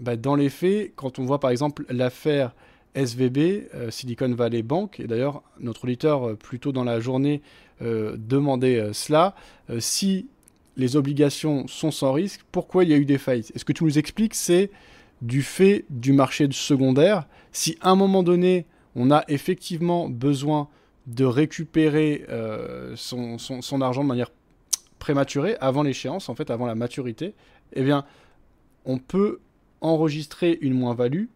bah, 0.00 0.16
dans 0.16 0.34
les 0.34 0.50
faits, 0.50 0.92
quand 0.96 1.18
on 1.18 1.24
voit 1.24 1.40
par 1.40 1.50
exemple 1.50 1.84
l'affaire 1.88 2.52
SVB, 2.94 3.68
euh, 3.74 3.90
Silicon 3.90 4.34
Valley 4.34 4.62
Bank, 4.62 5.00
et 5.00 5.06
d'ailleurs 5.06 5.42
notre 5.60 5.84
auditeur 5.84 6.28
euh, 6.28 6.34
plus 6.34 6.58
tôt 6.58 6.72
dans 6.72 6.84
la 6.84 7.00
journée 7.00 7.42
euh, 7.82 8.16
demandait 8.18 8.92
cela, 8.92 9.34
si 9.78 10.26
les 10.76 10.96
obligations 10.96 11.66
sont 11.68 11.90
sans 11.90 12.12
risque, 12.12 12.40
pourquoi 12.50 12.84
il 12.84 12.90
y 12.90 12.94
a 12.94 12.96
eu 12.96 13.04
des 13.04 13.18
faillites? 13.18 13.52
Est-ce 13.54 13.64
que 13.64 13.72
tu 13.72 13.84
nous 13.84 13.98
expliques 13.98 14.34
c'est 14.34 14.70
du 15.22 15.42
fait 15.42 15.84
du 15.90 16.12
marché 16.12 16.48
secondaire 16.50 17.26
Si 17.52 17.76
à 17.80 17.90
un 17.90 17.96
moment 17.96 18.22
donné, 18.22 18.66
on 18.94 19.10
a 19.10 19.24
effectivement 19.28 20.08
besoin 20.08 20.68
de 21.06 21.24
récupérer 21.24 22.26
son, 22.94 23.38
son, 23.38 23.80
argent 23.80 24.02
de 24.02 24.08
manière 24.08 24.30
prématurée, 24.98 25.56
avant 25.60 25.82
l'échéance, 25.82 26.28
en 26.28 26.34
fait, 26.34 26.50
avant 26.50 26.66
la 26.66 26.74
maturité, 26.74 27.34
eh 27.72 27.82
bien, 27.82 28.04
on 28.84 28.98
peut 28.98 29.40
enregistrer 29.80 30.58
une 30.60 30.74
moins-value 30.74 31.26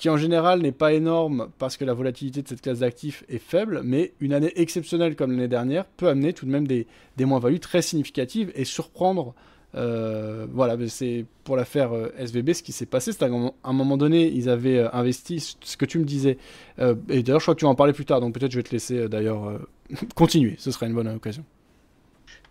qui 0.00 0.08
en 0.08 0.16
général 0.16 0.62
n'est 0.62 0.72
pas 0.72 0.94
énorme 0.94 1.50
parce 1.58 1.76
que 1.76 1.84
la 1.84 1.92
volatilité 1.92 2.40
de 2.40 2.48
cette 2.48 2.62
classe 2.62 2.78
d'actifs 2.78 3.22
est 3.28 3.38
faible, 3.38 3.82
mais 3.84 4.14
une 4.18 4.32
année 4.32 4.50
exceptionnelle 4.56 5.14
comme 5.14 5.30
l'année 5.32 5.46
dernière 5.46 5.84
peut 5.84 6.08
amener 6.08 6.32
tout 6.32 6.46
de 6.46 6.50
même 6.50 6.66
des, 6.66 6.86
moins-values 7.18 7.60
très 7.60 7.82
significatives 7.82 8.50
et 8.54 8.64
surprendre. 8.64 9.34
Euh, 9.74 10.46
voilà, 10.50 10.76
c'est 10.88 11.26
pour 11.44 11.56
l'affaire 11.56 11.92
euh, 11.92 12.12
SVB 12.18 12.52
ce 12.54 12.62
qui 12.62 12.72
s'est 12.72 12.86
passé. 12.86 13.12
C'est 13.12 13.22
à 13.22 13.28
un 13.28 13.72
moment 13.72 13.96
donné, 13.96 14.26
ils 14.26 14.48
avaient 14.48 14.78
euh, 14.78 14.88
investi 14.92 15.40
ce 15.60 15.76
que 15.76 15.84
tu 15.84 15.98
me 15.98 16.04
disais. 16.04 16.38
et 16.78 17.22
d'ailleurs, 17.22 17.40
je 17.40 17.44
crois 17.44 17.54
que 17.54 17.60
tu 17.60 17.64
vas 17.64 17.70
en 17.70 17.74
parler 17.74 17.92
plus 17.92 18.04
tard, 18.04 18.20
donc 18.20 18.34
peut-être 18.34 18.52
je 18.52 18.56
vais 18.56 18.62
te 18.62 18.72
laisser 18.72 19.08
d'ailleurs 19.08 19.60
continuer. 20.14 20.56
Ce 20.58 20.70
serait 20.70 20.86
une 20.86 20.94
bonne 20.94 21.08
occasion. 21.08 21.44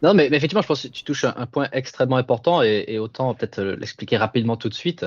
Non, 0.02 0.14
mais, 0.14 0.28
effectivement, 0.28 0.62
je 0.62 0.68
pense 0.68 0.84
que 0.84 0.88
tu 0.88 1.04
touches 1.04 1.26
un, 1.26 1.46
point 1.46 1.68
extrêmement 1.74 2.16
important 2.16 2.62
et, 2.62 3.00
autant 3.00 3.34
peut-être 3.34 3.62
l'expliquer 3.62 4.16
rapidement 4.18 4.56
tout 4.56 4.70
de 4.70 4.74
suite. 4.74 5.06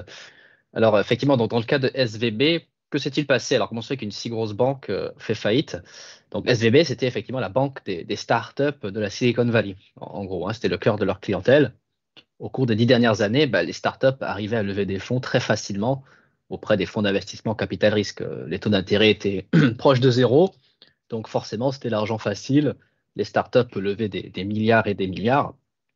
Alors, 0.74 0.98
effectivement, 1.00 1.36
dans 1.36 1.58
le 1.58 1.64
cas 1.64 1.78
de 1.78 1.90
SVB, 1.94 2.66
que 2.92 2.98
s'est-il 2.98 3.26
passé? 3.26 3.56
Alors, 3.56 3.68
comment 3.70 3.80
se 3.80 3.88
fait 3.88 3.96
qu'une 3.96 4.12
si 4.12 4.28
grosse 4.28 4.52
banque 4.52 4.90
euh, 4.90 5.10
fait 5.18 5.34
faillite? 5.34 5.78
Donc, 6.30 6.46
SVB, 6.46 6.84
c'était 6.84 7.06
effectivement 7.06 7.40
la 7.40 7.48
banque 7.48 7.82
des, 7.84 8.16
startups 8.16 8.82
de 8.84 9.00
la 9.00 9.10
Silicon 9.10 9.46
Valley. 9.46 9.76
En, 9.96 10.24
gros, 10.24 10.48
hein, 10.48 10.52
c'était 10.52 10.68
le 10.68 10.78
cœur 10.78 10.96
de 10.96 11.04
leur 11.04 11.18
clientèle. 11.18 11.74
Au 12.42 12.48
cours 12.48 12.66
des 12.66 12.74
dix 12.74 12.86
dernières 12.86 13.22
années, 13.22 13.46
bah, 13.46 13.62
les 13.62 13.72
startups 13.72 14.20
arrivaient 14.20 14.56
à 14.56 14.64
lever 14.64 14.84
des 14.84 14.98
fonds 14.98 15.20
très 15.20 15.38
facilement 15.38 16.02
auprès 16.50 16.76
des 16.76 16.86
fonds 16.86 17.02
d'investissement 17.02 17.54
capital 17.54 17.94
risque. 17.94 18.20
Les 18.48 18.58
taux 18.58 18.68
d'intérêt 18.68 19.10
étaient 19.10 19.46
proches 19.78 20.00
de 20.00 20.10
zéro, 20.10 20.52
donc 21.08 21.28
forcément, 21.28 21.70
c'était 21.70 21.88
l'argent 21.88 22.18
facile. 22.18 22.74
Les 23.14 23.22
startups 23.22 23.76
levaient 23.76 24.08
des 24.08 24.44
milliards 24.44 24.88
et 24.88 24.94
des 24.94 25.06
milliards 25.06 25.54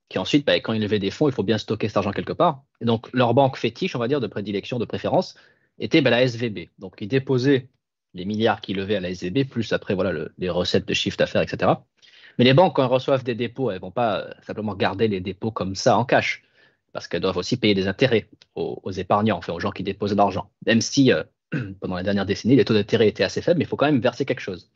qui 0.09 0.21
ensuite, 0.21 0.47
bah, 0.47 0.55
quand 0.61 0.73
ils 0.73 0.81
levaient 0.81 1.01
des 1.01 1.11
fonds, 1.11 1.29
il 1.29 1.35
faut 1.35 1.43
bien 1.43 1.59
stocker 1.59 1.89
cet 1.89 1.97
argent 1.97 2.13
quelque 2.13 2.33
part. 2.33 2.63
Et 2.81 2.85
donc, 2.85 3.13
leur 3.13 3.35
banque 3.35 3.57
fétiche, 3.57 3.97
on 3.97 3.99
va 3.99 4.07
dire, 4.07 4.21
de 4.21 4.29
prédilection, 4.29 4.79
de 4.79 4.85
préférence, 4.85 5.35
était 5.81 6.01
bah, 6.01 6.11
la 6.11 6.23
SVB. 6.23 6.69
Donc, 6.79 6.95
ils 7.01 7.09
déposaient 7.09 7.69
les 8.15 8.25
milliards 8.25 8.61
qu'ils 8.61 8.77
levaient 8.77 8.97
à 8.97 9.01
la 9.01 9.11
SVB, 9.11 9.49
plus 9.49 9.73
après, 9.73 9.95
voilà, 9.95 10.29
les 10.39 10.49
recettes 10.49 10.87
de 10.87 10.95
chiffre 10.95 11.17
d'affaires, 11.17 11.43
etc. 11.43 11.73
Mais 12.39 12.45
les 12.45 12.55
banques, 12.55 12.77
quand 12.77 12.85
elles 12.85 12.91
reçoivent 12.91 13.25
des 13.25 13.35
dépôts, 13.35 13.71
elles 13.71 13.77
ne 13.77 13.83
vont 13.83 13.91
pas 13.91 14.21
euh, 14.21 14.31
simplement 14.43 14.75
garder 14.75 15.09
les 15.09 15.21
dépôts 15.21 15.51
comme 15.51 15.75
ça 15.75 15.97
en 15.97 16.05
cash, 16.05 16.43
parce 16.93 17.09
qu'elles 17.09 17.21
doivent 17.21 17.37
aussi 17.37 17.57
payer 17.57 17.75
des 17.75 17.89
intérêts 17.89 18.29
aux, 18.55 18.91
épargnants, 18.91 19.39
enfin 19.39 19.53
aux 19.53 19.61
gens 19.61 19.71
qui 19.71 19.83
déposent 19.83 20.13
de 20.13 20.17
l'argent. 20.17 20.51
Même 20.67 20.81
si, 20.81 21.13
euh, 21.13 21.23
pendant 21.81 21.97
les 21.97 22.03
dernières 22.03 22.27
décennies, 22.27 22.57
les 22.57 22.65
taux 22.65 22.75
d'intérêt 22.75 23.09
étaient 23.09 23.25
assez 23.25 23.43
faibles, 23.43 23.59
mais 23.59 23.65
il 23.65 23.69
faut 23.69 23.77
quand 23.77 23.87
même 23.87 24.01
verser 24.01 24.25
quelque 24.25 24.41
chose. 24.41 24.71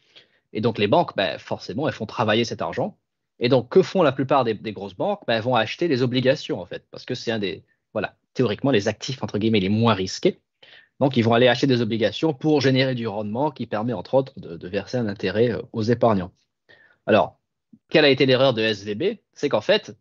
Et 0.53 0.61
donc, 0.61 0.79
les 0.79 0.89
banques, 0.89 1.17
bah, 1.17 1.39
forcément, 1.39 1.89
elles 1.89 1.95
font 1.95 2.07
travailler 2.07 2.45
cet 2.45 2.63
argent 2.63 2.97
et 3.41 3.49
donc, 3.49 3.71
que 3.71 3.83
font 3.83 4.03
la 4.03 4.13
plupart 4.13 4.45
des, 4.45 4.55
grosses 4.73 4.95
banques? 4.95 5.23
Ben, 5.27 5.35
Elles 5.35 5.43
vont 5.43 5.57
acheter 5.57 5.89
des 5.89 6.03
obligations, 6.03 6.61
en 6.61 6.67
fait, 6.67 6.87
parce 6.91 7.05
que 7.07 7.15
c'est 7.15 7.33
un 7.33 7.39
des, 7.39 7.65
voilà, 7.95 8.15
théoriquement, 8.35 8.71
les 8.71 8.87
actifs, 8.87 9.23
entre 9.23 9.39
guillemets, 9.39 9.61
les 9.61 9.71
moins 9.71 9.95
risqués. 9.95 10.39
Donc, 11.01 11.17
ils 11.17 11.23
vont 11.23 11.33
aller 11.33 11.49
acheter 11.49 11.67
des 11.67 11.81
obligations 11.81 12.35
pour 12.35 12.61
générer 12.61 12.95
du 12.95 13.09
rendement 13.09 13.51
qui 13.51 13.67
permet, 13.67 13.95
entre 13.95 14.15
autres, 14.15 14.39
de, 14.39 14.69
verser 14.69 14.99
un 14.99 15.09
intérêt 15.09 15.53
euh, 15.53 15.63
aux 15.73 15.83
épargnants. 15.83 16.33
Alors, 17.07 17.40
quelle 17.91 18.05
a 18.05 18.09
été 18.09 18.27
l'erreur 18.27 18.55
de 18.55 18.63
SVB 18.63 19.19
C'est 19.33 19.49
qu'en 19.49 19.61
fait, 19.61 19.97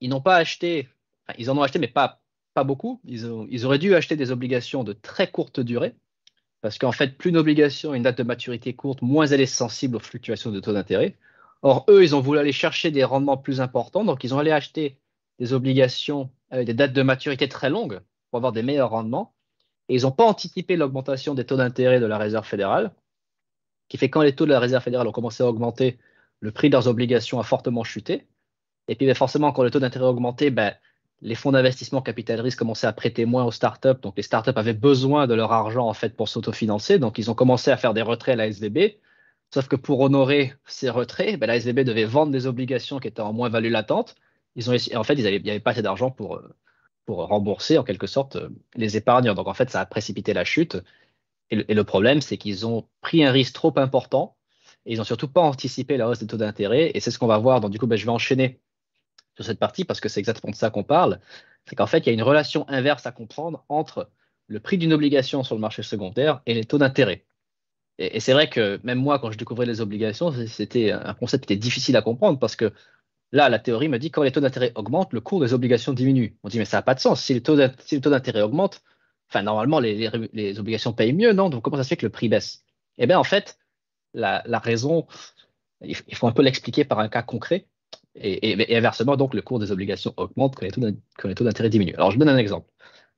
ils 0.00 0.10
n'ont 0.10 0.20
pas 0.20 0.36
acheté, 0.36 0.88
enfin, 1.26 1.36
ils 1.38 1.50
en 1.50 1.58
ont 1.58 1.62
acheté, 1.62 1.78
mais 1.78 1.88
pas, 1.88 2.20
pas 2.54 2.64
beaucoup. 2.64 3.00
Ils, 3.04 3.30
ils 3.50 3.66
auraient 3.66 3.78
dû 3.78 3.94
acheter 3.94 4.16
des 4.16 4.30
obligations 4.30 4.84
de 4.84 4.92
très 4.92 5.30
courte 5.30 5.60
durée, 5.60 5.94
parce 6.60 6.78
qu'en 6.78 6.92
fait, 6.92 7.16
plus 7.16 7.30
une 7.30 7.36
obligation 7.36 7.92
a 7.92 7.96
une 7.96 8.02
date 8.02 8.18
de 8.18 8.22
maturité 8.24 8.74
courte, 8.74 9.02
moins 9.02 9.26
elle 9.26 9.40
est 9.40 9.46
sensible 9.46 9.96
aux 9.96 10.00
fluctuations 10.00 10.50
de 10.50 10.60
taux 10.60 10.72
d'intérêt. 10.72 11.16
Or, 11.62 11.84
eux, 11.88 12.02
ils 12.02 12.14
ont 12.14 12.20
voulu 12.20 12.38
aller 12.38 12.52
chercher 12.52 12.90
des 12.90 13.04
rendements 13.04 13.36
plus 13.36 13.60
importants, 13.60 14.04
donc 14.04 14.24
ils 14.24 14.34
ont 14.34 14.38
allé 14.38 14.50
acheter 14.50 14.98
des 15.38 15.52
obligations 15.52 16.30
avec 16.50 16.66
des 16.66 16.74
dates 16.74 16.92
de 16.92 17.02
maturité 17.02 17.48
très 17.48 17.70
longues 17.70 18.00
pour 18.30 18.38
avoir 18.38 18.52
des 18.52 18.62
meilleurs 18.62 18.90
rendements. 18.90 19.34
Et 19.88 19.96
ils 19.96 20.02
n'ont 20.02 20.12
pas 20.12 20.24
anticipé 20.24 20.76
l'augmentation 20.76 21.34
des 21.34 21.44
taux 21.44 21.56
d'intérêt 21.56 22.00
de 22.00 22.06
la 22.06 22.18
Réserve 22.18 22.46
fédérale, 22.46 22.92
qui 23.88 23.96
fait 23.96 24.10
quand 24.10 24.22
les 24.22 24.34
taux 24.34 24.44
de 24.44 24.50
la 24.50 24.60
Réserve 24.60 24.82
fédérale 24.82 25.08
ont 25.08 25.12
commencé 25.12 25.42
à 25.42 25.46
augmenter, 25.46 25.98
le 26.40 26.52
prix 26.52 26.68
de 26.68 26.74
leurs 26.74 26.88
obligations 26.88 27.40
a 27.40 27.42
fortement 27.42 27.84
chuté. 27.84 28.26
Et 28.88 28.94
puis 28.94 29.06
ben, 29.06 29.14
forcément, 29.14 29.52
quand 29.52 29.62
les 29.62 29.70
taux 29.70 29.80
d'intérêt 29.80 30.06
ont 30.06 30.10
augmenté, 30.10 30.50
ben, 30.50 30.74
les 31.20 31.34
fonds 31.34 31.52
d'investissement 31.52 32.00
capital 32.00 32.40
risque 32.40 32.58
commençaient 32.58 32.86
à 32.86 32.92
prêter 32.92 33.24
moins 33.24 33.44
aux 33.44 33.50
startups. 33.50 34.00
Donc 34.02 34.16
les 34.16 34.22
startups 34.22 34.52
avaient 34.56 34.72
besoin 34.72 35.26
de 35.26 35.34
leur 35.34 35.52
argent 35.52 35.86
en 35.86 35.94
fait 35.94 36.16
pour 36.16 36.28
s'autofinancer. 36.28 36.98
Donc 36.98 37.18
ils 37.18 37.30
ont 37.30 37.34
commencé 37.34 37.70
à 37.70 37.76
faire 37.76 37.94
des 37.94 38.02
retraits 38.02 38.34
à 38.34 38.36
la 38.36 38.46
SVB. 38.48 38.98
Sauf 39.52 39.66
que 39.66 39.76
pour 39.76 40.00
honorer 40.00 40.54
ces 40.66 40.90
retraits, 40.90 41.38
ben, 41.38 41.46
la 41.46 41.56
SVB 41.56 41.80
devait 41.80 42.04
vendre 42.04 42.32
des 42.32 42.46
obligations 42.46 42.98
qui 43.00 43.08
étaient 43.08 43.20
en 43.20 43.32
moins-value 43.32 43.70
latente. 43.70 44.14
Ils 44.56 44.70
ont, 44.70 44.76
en 44.96 45.04
fait, 45.04 45.14
il 45.14 45.42
n'y 45.42 45.50
avait 45.50 45.60
pas 45.60 45.72
assez 45.72 45.82
d'argent 45.82 46.10
pour, 46.10 46.40
pour 47.08 47.26
rembourser 47.26 47.78
en 47.78 47.84
quelque 47.84 48.06
sorte 48.06 48.36
les 48.74 48.96
épargnants. 48.96 49.34
Donc 49.34 49.48
en 49.48 49.54
fait, 49.54 49.70
ça 49.70 49.80
a 49.80 49.86
précipité 49.86 50.34
la 50.34 50.44
chute. 50.44 50.76
Et 51.50 51.74
le, 51.74 51.84
problème, 51.84 52.20
c'est 52.20 52.36
qu'ils 52.36 52.66
ont 52.66 52.86
pris 53.00 53.24
un 53.24 53.32
risque 53.32 53.54
trop 53.54 53.72
important 53.78 54.36
et 54.88 54.94
ils 54.94 54.96
n'ont 54.96 55.04
surtout 55.04 55.28
pas 55.28 55.42
anticipé 55.42 55.98
la 55.98 56.08
hausse 56.08 56.20
des 56.20 56.26
taux 56.26 56.38
d'intérêt. 56.38 56.90
Et 56.94 57.00
c'est 57.00 57.10
ce 57.10 57.18
qu'on 57.18 57.26
va 57.26 57.36
voir. 57.36 57.60
Donc 57.60 57.70
du 57.70 57.78
coup, 57.78 57.86
ben, 57.86 57.96
je 57.96 58.06
vais 58.06 58.10
enchaîner 58.10 58.58
sur 59.36 59.44
cette 59.44 59.58
partie 59.58 59.84
parce 59.84 60.00
que 60.00 60.08
c'est 60.08 60.18
exactement 60.18 60.50
de 60.50 60.56
ça 60.56 60.70
qu'on 60.70 60.82
parle. 60.82 61.20
C'est 61.66 61.76
qu'en 61.76 61.86
fait, 61.86 61.98
il 61.98 62.06
y 62.06 62.08
a 62.08 62.12
une 62.14 62.22
relation 62.22 62.66
inverse 62.68 63.04
à 63.06 63.12
comprendre 63.12 63.66
entre 63.68 64.10
le 64.46 64.60
prix 64.60 64.78
d'une 64.78 64.94
obligation 64.94 65.44
sur 65.44 65.54
le 65.54 65.60
marché 65.60 65.82
secondaire 65.82 66.40
et 66.46 66.54
les 66.54 66.64
taux 66.64 66.78
d'intérêt. 66.78 67.26
Et, 67.98 68.18
c'est 68.20 68.32
vrai 68.32 68.48
que 68.48 68.80
même 68.82 68.98
moi, 68.98 69.18
quand 69.18 69.30
je 69.30 69.36
découvrais 69.36 69.66
les 69.66 69.82
obligations, 69.82 70.32
c'était 70.46 70.90
un 70.90 71.12
concept 71.12 71.44
qui 71.44 71.52
était 71.52 71.60
difficile 71.60 71.96
à 71.96 72.02
comprendre 72.02 72.38
parce 72.38 72.56
que 72.56 72.72
là, 73.30 73.50
la 73.50 73.58
théorie 73.58 73.88
me 73.88 73.98
dit 73.98 74.10
que 74.10 74.14
quand 74.14 74.22
les 74.22 74.32
taux 74.32 74.40
d'intérêt 74.40 74.72
augmentent, 74.74 75.12
le 75.12 75.20
cours 75.20 75.40
des 75.40 75.52
obligations 75.52 75.92
diminue. 75.92 76.38
On 76.44 76.48
dit, 76.48 76.58
mais 76.58 76.64
ça 76.64 76.78
n'a 76.78 76.82
pas 76.82 76.94
de 76.94 77.00
sens. 77.00 77.22
Si 77.22 77.34
les 77.34 77.42
taux 77.42 77.56
d'intérêt 77.56 78.40
augmentent, 78.40 78.82
enfin, 79.28 79.42
normalement, 79.42 79.80
les, 79.80 80.58
obligations 80.58 80.94
payent 80.94 81.12
mieux, 81.12 81.34
non? 81.34 81.50
Donc, 81.50 81.62
comment 81.62 81.76
ça 81.76 81.82
se 81.82 81.90
fait 81.90 81.98
que 81.98 82.06
le 82.06 82.12
prix 82.12 82.30
baisse? 82.30 82.64
Eh 82.96 83.06
bien, 83.06 83.18
en 83.18 83.24
fait, 83.24 83.58
la, 84.14 84.42
raison, 84.58 85.06
il 85.82 85.94
faut 86.14 86.26
un 86.26 86.32
peu 86.32 86.42
l'expliquer 86.42 86.84
par 86.84 86.98
un 86.98 87.08
cas 87.08 87.22
concret. 87.22 87.66
Et, 88.14 88.76
inversement, 88.76 89.16
donc, 89.16 89.34
le 89.34 89.42
cours 89.42 89.58
des 89.58 89.70
obligations 89.70 90.12
augmente 90.16 90.56
quand 90.56 90.66
les 91.28 91.34
taux 91.34 91.44
d'intérêt 91.44 91.70
diminuent. 91.70 91.94
Alors, 91.94 92.10
je 92.10 92.18
donne 92.18 92.28
un 92.28 92.36
exemple. 92.36 92.68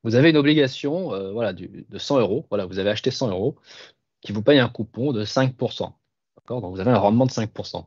Vous 0.03 0.15
avez 0.15 0.31
une 0.31 0.37
obligation 0.37 1.15
euh, 1.15 1.33
voilà, 1.33 1.53
de 1.53 1.99
100 1.99 2.21
euros. 2.21 2.47
Voilà, 2.51 2.67
vous 2.67 2.79
avez 2.79 2.91
acheté 2.91 3.11
100 3.11 3.31
euros 3.31 3.57
qui 4.21 4.33
vous 4.33 4.43
paye 4.43 4.59
un 4.59 4.69
coupon 4.69 5.13
de 5.13 5.25
5%. 5.25 5.93
Donc, 6.49 6.75
vous 6.75 6.81
avez 6.81 6.91
un 6.91 6.99
rendement 6.99 7.27
de 7.27 7.31
5%. 7.31 7.87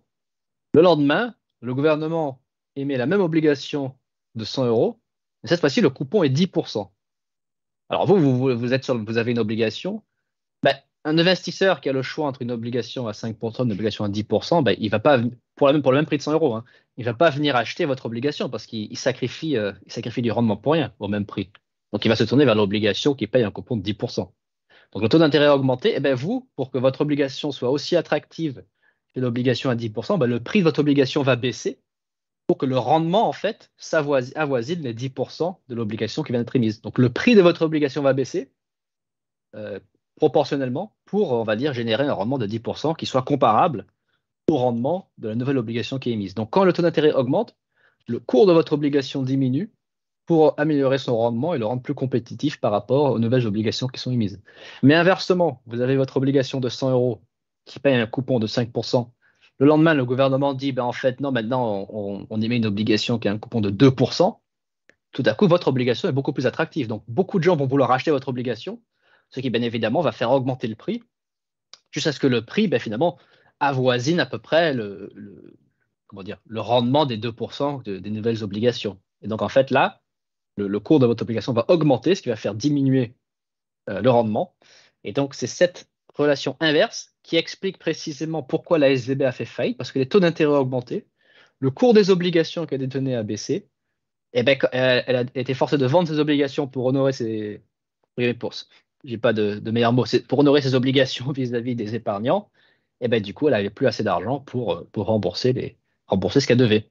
Le 0.73 0.81
lendemain, 0.81 1.35
le 1.61 1.75
gouvernement 1.75 2.41
émet 2.75 2.97
la 2.97 3.05
même 3.05 3.21
obligation 3.21 3.95
de 4.35 4.45
100 4.45 4.65
euros. 4.65 4.99
Mais 5.43 5.49
cette 5.49 5.59
fois-ci, 5.59 5.81
le 5.81 5.89
coupon 5.89 6.23
est 6.23 6.29
10%. 6.29 6.89
Alors, 7.89 8.07
vous, 8.07 8.57
vous, 8.57 8.73
êtes 8.73 8.83
sur, 8.83 8.97
vous 8.97 9.17
avez 9.17 9.31
une 9.31 9.39
obligation. 9.39 10.01
Ben, 11.03 11.17
un 11.17 11.17
investisseur 11.17 11.81
qui 11.81 11.89
a 11.89 11.93
le 11.93 12.01
choix 12.01 12.27
entre 12.27 12.41
une 12.41 12.51
obligation 12.51 13.07
à 13.07 13.11
5% 13.11 13.61
et 13.61 13.63
une 13.63 13.71
obligation 13.71 14.05
à 14.05 14.09
10%, 14.09 14.63
ben, 14.63 14.75
il 14.79 14.89
va 14.89 14.99
pas, 14.99 15.19
pour, 15.55 15.71
le 15.71 15.81
même 15.91 16.05
prix 16.05 16.17
de 16.17 16.21
100 16.21 16.33
euros, 16.33 16.55
hein, 16.55 16.63
il 16.97 17.05
va 17.05 17.13
pas 17.13 17.29
venir 17.29 17.55
acheter 17.55 17.85
votre 17.85 18.05
obligation 18.05 18.49
parce 18.49 18.65
qu'il 18.65 18.97
sacrifie, 18.97 19.57
euh, 19.57 19.71
sacrifie 19.87 20.21
du 20.21 20.31
rendement 20.31 20.57
pour 20.57 20.73
rien 20.73 20.93
au 20.99 21.07
même 21.07 21.25
prix. 21.25 21.49
Donc, 21.91 22.05
il 22.05 22.09
va 22.09 22.15
se 22.15 22.23
tourner 22.23 22.45
vers 22.45 22.55
l'obligation 22.55 23.13
qui 23.13 23.27
paye 23.27 23.43
un 23.43 23.51
coupon 23.51 23.77
de 23.77 23.83
10%. 23.83 24.31
Donc, 24.93 25.01
le 25.01 25.09
taux 25.09 25.19
d'intérêt 25.19 25.45
a 25.45 25.55
augmenté. 25.55 25.89
Et 25.89 25.95
eh 25.97 25.99
bien, 25.99 26.15
vous, 26.15 26.49
pour 26.55 26.71
que 26.71 26.77
votre 26.77 27.01
obligation 27.01 27.51
soit 27.51 27.69
aussi 27.69 27.95
attractive 27.95 28.63
que 29.13 29.19
l'obligation 29.19 29.69
à 29.69 29.75
10%, 29.75 30.17
ben, 30.17 30.27
le 30.27 30.39
prix 30.39 30.59
de 30.59 30.63
votre 30.63 30.79
obligation 30.79 31.21
va 31.21 31.35
baisser 31.35 31.79
pour 32.47 32.57
que 32.57 32.65
le 32.65 32.77
rendement, 32.77 33.27
en 33.27 33.31
fait, 33.31 33.71
avoisine 34.35 34.81
les 34.81 34.93
10% 34.93 35.55
de 35.67 35.75
l'obligation 35.75 36.23
qui 36.23 36.31
vient 36.31 36.41
d'être 36.41 36.55
émise. 36.55 36.81
Donc, 36.81 36.97
le 36.97 37.09
prix 37.09 37.35
de 37.35 37.41
votre 37.41 37.61
obligation 37.61 38.01
va 38.01 38.13
baisser 38.13 38.51
euh, 39.55 39.79
proportionnellement 40.15 40.95
pour, 41.05 41.33
on 41.33 41.43
va 41.43 41.55
dire, 41.55 41.73
générer 41.73 42.05
un 42.05 42.13
rendement 42.13 42.37
de 42.37 42.47
10% 42.47 42.95
qui 42.95 43.05
soit 43.05 43.23
comparable 43.23 43.85
au 44.49 44.57
rendement 44.57 45.09
de 45.17 45.29
la 45.29 45.35
nouvelle 45.35 45.57
obligation 45.57 45.99
qui 45.99 46.09
est 46.09 46.13
émise. 46.13 46.35
Donc, 46.35 46.49
quand 46.49 46.63
le 46.63 46.73
taux 46.73 46.81
d'intérêt 46.81 47.13
augmente, 47.13 47.55
le 48.07 48.19
cours 48.19 48.45
de 48.45 48.53
votre 48.53 48.73
obligation 48.73 49.23
diminue 49.23 49.71
pour 50.25 50.59
améliorer 50.59 50.97
son 50.97 51.17
rendement 51.17 51.53
et 51.53 51.57
le 51.57 51.65
rendre 51.65 51.81
plus 51.81 51.93
compétitif 51.93 52.59
par 52.59 52.71
rapport 52.71 53.11
aux 53.11 53.19
nouvelles 53.19 53.47
obligations 53.47 53.87
qui 53.87 53.99
sont 53.99 54.11
émises. 54.11 54.41
Mais 54.81 54.95
inversement, 54.95 55.61
vous 55.65 55.81
avez 55.81 55.95
votre 55.97 56.17
obligation 56.17 56.59
de 56.59 56.69
100 56.69 56.91
euros 56.91 57.21
qui 57.65 57.79
paye 57.79 57.95
un 57.95 58.07
coupon 58.07 58.39
de 58.39 58.47
5%. 58.47 59.09
Le 59.59 59.65
lendemain, 59.65 59.93
le 59.93 60.05
gouvernement 60.05 60.53
dit, 60.53 60.71
ben, 60.71 60.83
en 60.83 60.91
fait, 60.91 61.19
non, 61.19 61.31
maintenant, 61.31 61.87
on, 61.89 62.41
émet 62.41 62.57
une 62.57 62.65
obligation 62.65 63.19
qui 63.19 63.27
a 63.27 63.31
un 63.31 63.37
coupon 63.37 63.61
de 63.61 63.69
2%. 63.69 64.37
Tout 65.11 65.23
à 65.25 65.33
coup, 65.35 65.47
votre 65.47 65.67
obligation 65.67 66.09
est 66.09 66.13
beaucoup 66.13 66.33
plus 66.33 66.47
attractive. 66.47 66.87
Donc, 66.87 67.03
beaucoup 67.07 67.37
de 67.37 67.43
gens 67.43 67.55
vont 67.55 67.67
vouloir 67.67 67.91
acheter 67.91 68.11
votre 68.11 68.29
obligation, 68.29 68.81
ce 69.33 69.39
qui, 69.39 69.49
bien 69.49 69.61
évidemment, 69.61 70.01
va 70.01 70.11
faire 70.11 70.31
augmenter 70.31 70.67
le 70.67 70.75
prix, 70.75 71.03
jusqu'à 71.91 72.11
ce 72.11 72.19
que 72.19 72.27
le 72.27 72.45
prix, 72.45 72.67
ben, 72.67 72.79
finalement, 72.79 73.17
avoisine 73.59 74.19
à 74.19 74.25
peu 74.25 74.39
près 74.39 74.73
le, 74.73 75.11
comment 76.07 76.23
dire, 76.23 76.39
le 76.47 76.59
rendement 76.59 77.05
des 77.05 77.17
2% 77.17 77.83
des 77.83 78.09
nouvelles 78.09 78.43
obligations. 78.43 78.99
Et 79.21 79.27
donc, 79.27 79.41
en 79.41 79.49
fait, 79.49 79.71
là, 79.71 80.01
le, 80.57 80.79
cours 80.79 80.99
de 80.99 81.05
votre 81.05 81.23
obligation 81.23 81.53
va 81.53 81.65
augmenter, 81.69 82.15
ce 82.15 82.21
qui 82.21 82.29
va 82.29 82.35
faire 82.35 82.55
diminuer 82.55 83.15
euh, 83.89 84.01
le 84.01 84.09
rendement. 84.09 84.55
Et 85.03 85.13
donc, 85.13 85.33
c'est 85.33 85.47
cette 85.47 85.89
relation 86.13 86.55
inverse 86.59 87.15
qui 87.23 87.37
explique 87.37 87.79
précisément 87.79 88.43
pourquoi 88.43 88.77
la 88.77 88.91
SVB 88.91 89.23
a 89.23 89.31
fait 89.31 89.45
faillite, 89.45 89.77
parce 89.77 89.91
que 89.91 89.99
les 89.99 90.07
taux 90.07 90.19
d'intérêt 90.19 90.53
ont 90.53 90.59
augmenté, 90.59 91.07
le 91.59 91.71
cours 91.71 91.93
des 91.93 92.09
obligations 92.09 92.65
qu'elle 92.65 92.81
détenait 92.81 93.15
a 93.15 93.23
baissé, 93.23 93.69
et 94.33 94.43
ben, 94.43 94.57
elle, 94.71 95.15
a 95.15 95.25
été 95.35 95.53
forcée 95.53 95.77
de 95.77 95.85
vendre 95.85 96.07
ses 96.07 96.19
obligations 96.19 96.67
pour 96.67 96.85
honorer 96.85 97.13
ses. 97.13 97.63
Pour, 98.39 98.53
j'ai 99.03 99.17
pas 99.17 99.33
de, 99.33 99.59
de 99.59 99.71
meilleur 99.71 99.93
mot, 99.93 100.05
pour 100.27 100.39
honorer 100.39 100.61
ses 100.61 100.75
obligations 100.75 101.31
vis-à-vis 101.33 101.75
des 101.75 101.95
épargnants, 101.95 102.49
et 103.01 103.07
ben, 103.07 103.21
du 103.21 103.33
coup, 103.33 103.47
elle 103.47 103.53
n'avait 103.53 103.69
plus 103.69 103.87
assez 103.87 104.03
d'argent 104.03 104.39
pour, 104.39 104.85
pour 104.91 105.07
rembourser, 105.07 105.53
ce 106.09 106.47
qu'elle 106.47 106.57
devait. 106.57 106.89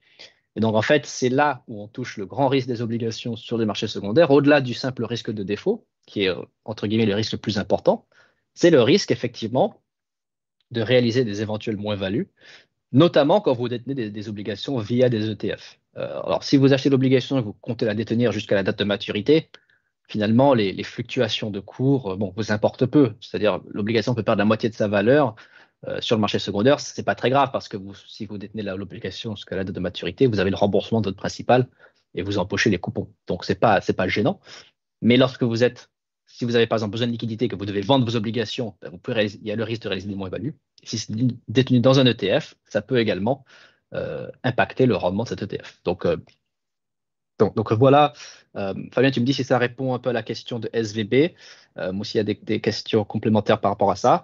Et 0.56 0.60
donc, 0.60 0.74
en 0.74 0.82
fait, 0.82 1.06
c'est 1.06 1.30
là 1.30 1.62
où 1.68 1.82
on 1.82 1.88
touche 1.88 2.18
le 2.18 2.26
grand 2.26 2.48
risque 2.48 2.68
des 2.68 2.82
obligations 2.82 3.36
sur 3.36 3.56
les 3.56 3.64
marchés 3.64 3.86
secondaires, 3.86 4.30
au-delà 4.30 4.60
du 4.60 4.74
simple 4.74 5.04
risque 5.04 5.30
de 5.30 5.42
défaut, 5.42 5.86
qui 6.06 6.24
est, 6.24 6.28
euh, 6.28 6.42
entre 6.64 6.86
guillemets, 6.86 7.06
le 7.06 7.14
risque 7.14 7.32
le 7.32 7.38
plus 7.38 7.58
important. 7.58 8.06
C'est 8.54 8.70
le 8.70 8.82
risque, 8.82 9.10
effectivement, 9.10 9.80
de 10.70 10.82
réaliser 10.82 11.24
des 11.24 11.40
éventuelles 11.40 11.76
moins-values, 11.76 12.28
notamment 12.92 13.40
quand 13.40 13.54
vous 13.54 13.68
détenez 13.68 14.10
des, 14.10 14.28
obligations 14.28 14.76
via 14.78 15.08
des 15.08 15.30
ETF. 15.30 15.78
Euh, 15.96 16.20
alors, 16.24 16.44
si 16.44 16.58
vous 16.58 16.72
achetez 16.72 16.90
l'obligation 16.90 17.38
et 17.38 17.42
vous 17.42 17.54
comptez 17.54 17.86
la 17.86 17.94
détenir 17.94 18.32
jusqu'à 18.32 18.54
la 18.54 18.62
date 18.62 18.78
de 18.78 18.84
maturité, 18.84 19.48
finalement, 20.08 20.54
les, 20.54 20.82
fluctuations 20.82 21.50
de 21.50 21.60
cours, 21.60 22.12
euh, 22.12 22.16
bon, 22.16 22.32
vous 22.36 22.52
importent 22.52 22.86
peu. 22.86 23.14
C'est-à-dire, 23.20 23.60
l'obligation 23.68 24.14
peut 24.14 24.22
perdre 24.22 24.40
la 24.40 24.44
moitié 24.44 24.68
de 24.68 24.74
sa 24.74 24.88
valeur 24.88 25.34
euh, 25.88 26.00
sur 26.00 26.16
le 26.16 26.20
marché 26.20 26.38
secondaire, 26.38 26.78
ce 26.78 26.98
n'est 27.00 27.04
pas 27.04 27.16
très 27.16 27.30
grave 27.30 27.50
parce 27.52 27.68
que 27.68 27.76
vous, 27.76 27.94
si 27.94 28.26
vous 28.26 28.38
détenez 28.38 28.62
l'obligation 28.62 29.34
jusqu'à 29.34 29.56
la 29.56 29.64
date 29.64 29.74
de 29.74 29.80
maturité, 29.80 30.26
vous 30.26 30.38
avez 30.38 30.50
le 30.50 30.56
remboursement 30.56 31.00
de 31.00 31.06
votre 31.06 31.16
principal 31.16 31.66
et 32.14 32.22
vous 32.22 32.38
empochez 32.38 32.70
les 32.70 32.78
coupons. 32.78 33.12
Donc, 33.26 33.44
ce 33.44 33.52
n'est 33.52 33.58
pas, 33.58 33.80
pas 33.80 34.08
gênant. 34.08 34.40
Mais 35.00 35.16
lorsque 35.16 35.42
vous 35.42 35.64
êtes, 35.64 35.90
si 36.26 36.44
vous 36.44 36.54
avez 36.54 36.68
par 36.68 36.76
exemple 36.76 36.92
besoin 36.92 37.08
de 37.08 37.12
liquidité, 37.12 37.48
que 37.48 37.56
vous 37.56 37.66
devez 37.66 37.80
vendre 37.80 38.04
vos 38.04 38.14
obligations, 38.16 38.76
ben, 38.80 38.90
vous 38.90 38.98
pouvez 38.98 39.26
il 39.26 39.46
y 39.46 39.50
a 39.50 39.56
le 39.56 39.64
risque 39.64 39.82
de 39.82 39.88
réaliser 39.88 40.08
des 40.08 40.14
moins-values. 40.14 40.54
Si 40.84 40.98
c'est 40.98 41.12
détenu 41.48 41.80
dans 41.80 41.98
un 41.98 42.06
ETF, 42.06 42.54
ça 42.68 42.80
peut 42.80 42.98
également 42.98 43.44
euh, 43.92 44.30
impacter 44.44 44.86
le 44.86 44.94
rendement 44.94 45.24
de 45.24 45.30
cet 45.30 45.42
ETF. 45.42 45.80
Donc, 45.84 46.06
donc, 47.54 47.72
voilà, 47.72 48.12
Fabien, 48.54 49.10
tu 49.10 49.20
me 49.20 49.24
dis 49.24 49.34
si 49.34 49.44
ça 49.44 49.58
répond 49.58 49.94
un 49.94 49.98
peu 49.98 50.10
à 50.10 50.12
la 50.12 50.22
question 50.22 50.58
de 50.58 50.68
SVB. 50.72 51.32
moi 51.76 51.92
aussi, 52.00 52.14
il 52.14 52.18
y 52.18 52.20
a 52.20 52.24
des, 52.24 52.38
des, 52.42 52.60
questions 52.60 53.04
complémentaires 53.04 53.60
par 53.60 53.70
rapport 53.70 53.90
à 53.90 53.96
ça. 53.96 54.22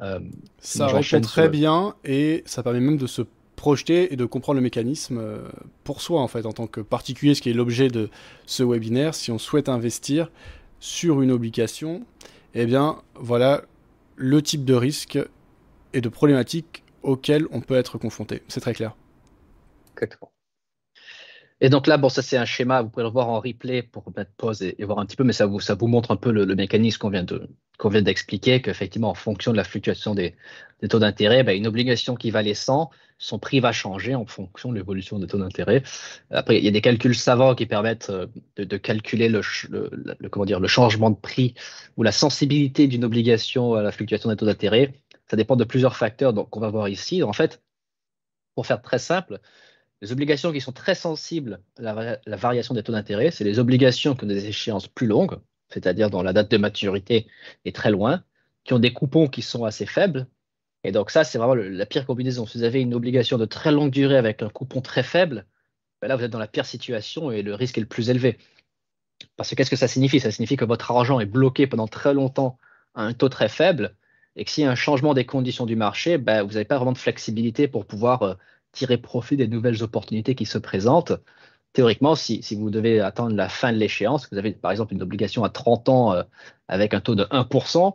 Euh, 0.00 0.20
ça 0.58 0.86
répond 0.86 1.20
très 1.20 1.48
bien 1.48 1.94
et 2.04 2.42
ça 2.46 2.62
permet 2.62 2.80
même 2.80 2.96
de 2.96 3.06
se 3.06 3.22
projeter 3.56 4.12
et 4.12 4.16
de 4.16 4.24
comprendre 4.24 4.56
le 4.56 4.62
mécanisme 4.62 5.18
euh, 5.18 5.48
pour 5.84 6.00
soi 6.00 6.20
en 6.20 6.28
fait 6.28 6.46
en 6.46 6.52
tant 6.52 6.66
que 6.66 6.80
particulier, 6.80 7.34
ce 7.34 7.42
qui 7.42 7.50
est 7.50 7.54
l'objet 7.54 7.88
de 7.88 8.10
ce 8.46 8.62
webinaire. 8.62 9.14
Si 9.14 9.30
on 9.30 9.38
souhaite 9.38 9.68
investir 9.68 10.30
sur 10.80 11.22
une 11.22 11.30
obligation, 11.30 12.04
eh 12.54 12.66
bien 12.66 13.02
voilà 13.14 13.62
le 14.16 14.42
type 14.42 14.64
de 14.64 14.74
risque 14.74 15.18
et 15.92 16.00
de 16.00 16.08
problématique 16.08 16.82
auquel 17.02 17.46
on 17.52 17.60
peut 17.60 17.76
être 17.76 17.98
confronté. 17.98 18.42
C'est 18.48 18.60
très 18.60 18.74
clair. 18.74 18.96
Et 21.62 21.68
donc 21.68 21.86
là, 21.86 21.96
bon, 21.96 22.08
ça 22.08 22.22
c'est 22.22 22.36
un 22.36 22.44
schéma, 22.44 22.82
vous 22.82 22.90
pouvez 22.90 23.04
le 23.04 23.10
voir 23.10 23.28
en 23.28 23.38
replay 23.38 23.82
pour 23.82 24.12
mettre 24.16 24.32
pause 24.32 24.62
et, 24.62 24.74
voir 24.80 24.98
un 24.98 25.06
petit 25.06 25.14
peu, 25.14 25.22
mais 25.22 25.32
ça 25.32 25.46
vous, 25.46 25.60
ça 25.60 25.76
vous 25.76 25.86
montre 25.86 26.10
un 26.10 26.16
peu 26.16 26.32
le, 26.32 26.44
mécanisme 26.56 26.98
qu'on 26.98 27.08
vient 27.08 27.22
de 27.22 27.48
d'expliquer, 28.00 28.60
qu'effectivement, 28.62 29.10
en 29.10 29.14
fonction 29.14 29.52
de 29.52 29.56
la 29.56 29.64
fluctuation 29.64 30.14
des, 30.14 30.34
taux 30.88 30.98
d'intérêt, 30.98 31.44
ben, 31.44 31.56
une 31.56 31.68
obligation 31.68 32.16
qui 32.16 32.32
valait 32.32 32.54
100, 32.54 32.90
son 33.18 33.38
prix 33.38 33.60
va 33.60 33.70
changer 33.70 34.16
en 34.16 34.26
fonction 34.26 34.70
de 34.70 34.76
l'évolution 34.76 35.20
des 35.20 35.28
taux 35.28 35.38
d'intérêt. 35.38 35.84
Après, 36.30 36.58
il 36.58 36.64
y 36.64 36.68
a 36.68 36.72
des 36.72 36.80
calculs 36.80 37.14
savants 37.14 37.54
qui 37.54 37.66
permettent 37.66 38.10
euh, 38.10 38.26
de, 38.56 38.76
calculer 38.76 39.28
le, 39.28 39.40
le, 39.70 40.28
comment 40.28 40.44
dire, 40.44 40.58
le 40.58 40.68
changement 40.68 41.10
de 41.10 41.16
prix 41.16 41.54
ou 41.96 42.02
la 42.02 42.12
sensibilité 42.12 42.88
d'une 42.88 43.04
obligation 43.04 43.74
à 43.74 43.82
la 43.82 43.92
fluctuation 43.92 44.30
des 44.30 44.36
taux 44.36 44.46
d'intérêt. 44.46 44.94
Ça 45.30 45.36
dépend 45.36 45.54
de 45.54 45.64
plusieurs 45.64 45.96
facteurs 45.96 46.34
qu'on 46.50 46.60
va 46.60 46.70
voir 46.70 46.88
ici. 46.88 47.22
En 47.22 47.32
fait, 47.32 47.62
pour 48.54 48.66
faire 48.66 48.82
très 48.82 48.98
simple, 48.98 49.40
les 50.02 50.10
obligations 50.10 50.52
qui 50.52 50.60
sont 50.60 50.72
très 50.72 50.96
sensibles 50.96 51.60
à 51.78 52.18
la, 52.26 52.36
variation 52.36 52.74
des 52.74 52.82
taux 52.82 52.90
d'intérêt, 52.90 53.30
c'est 53.30 53.44
les 53.44 53.60
obligations 53.60 54.16
qui 54.16 54.24
ont 54.24 54.26
des 54.26 54.46
échéances 54.46 54.88
plus 54.88 55.06
longues, 55.06 55.38
c'est-à-dire 55.68 56.10
dont 56.10 56.22
la 56.22 56.32
date 56.32 56.50
de 56.50 56.56
maturité 56.56 57.28
est 57.64 57.74
très 57.74 57.92
loin, 57.92 58.24
qui 58.64 58.74
ont 58.74 58.80
des 58.80 58.92
coupons 58.92 59.28
qui 59.28 59.42
sont 59.42 59.64
assez 59.64 59.86
faibles. 59.86 60.26
Et 60.82 60.90
donc 60.90 61.10
ça, 61.12 61.22
c'est 61.22 61.38
vraiment 61.38 61.54
la 61.54 61.86
pire 61.86 62.04
combinaison. 62.04 62.46
Si 62.46 62.58
vous 62.58 62.64
avez 62.64 62.80
une 62.80 62.94
obligation 62.94 63.38
de 63.38 63.44
très 63.44 63.70
longue 63.70 63.92
durée 63.92 64.16
avec 64.16 64.42
un 64.42 64.48
coupon 64.48 64.80
très 64.80 65.04
faible, 65.04 65.46
ben 66.00 66.08
là, 66.08 66.16
vous 66.16 66.24
êtes 66.24 66.32
dans 66.32 66.40
la 66.40 66.48
pire 66.48 66.66
situation 66.66 67.30
et 67.30 67.42
le 67.42 67.54
risque 67.54 67.78
est 67.78 67.82
le 67.82 67.86
plus 67.86 68.10
élevé. 68.10 68.38
Parce 69.36 69.50
que 69.50 69.54
qu'est-ce 69.54 69.70
que 69.70 69.76
ça 69.76 69.86
signifie? 69.86 70.18
Ça 70.18 70.32
signifie 70.32 70.56
que 70.56 70.64
votre 70.64 70.90
argent 70.90 71.20
est 71.20 71.26
bloqué 71.26 71.68
pendant 71.68 71.86
très 71.86 72.12
longtemps 72.12 72.58
à 72.96 73.02
un 73.02 73.12
taux 73.12 73.28
très 73.28 73.48
faible 73.48 73.94
et 74.34 74.44
que 74.44 74.50
s'il 74.50 74.64
y 74.64 74.66
a 74.66 74.70
un 74.70 74.74
changement 74.74 75.14
des 75.14 75.26
conditions 75.26 75.64
du 75.64 75.76
marché, 75.76 76.18
ben, 76.18 76.42
vous 76.42 76.54
n'avez 76.54 76.64
pas 76.64 76.76
vraiment 76.76 76.92
de 76.92 76.98
flexibilité 76.98 77.68
pour 77.68 77.86
pouvoir 77.86 78.22
euh, 78.22 78.34
tirer 78.72 78.96
profit 78.98 79.36
des 79.36 79.48
nouvelles 79.48 79.82
opportunités 79.82 80.34
qui 80.34 80.46
se 80.46 80.58
présentent. 80.58 81.12
Théoriquement, 81.72 82.14
si, 82.14 82.42
vous 82.54 82.70
devez 82.70 83.00
attendre 83.00 83.34
la 83.34 83.48
fin 83.48 83.72
de 83.72 83.78
l'échéance, 83.78 84.28
vous 84.30 84.38
avez 84.38 84.52
par 84.52 84.70
exemple 84.70 84.92
une 84.92 85.02
obligation 85.02 85.44
à 85.44 85.48
30 85.48 85.88
ans 85.88 86.12
euh, 86.12 86.22
avec 86.68 86.92
un 86.92 87.00
taux 87.00 87.14
de 87.14 87.24
1%, 87.24 87.94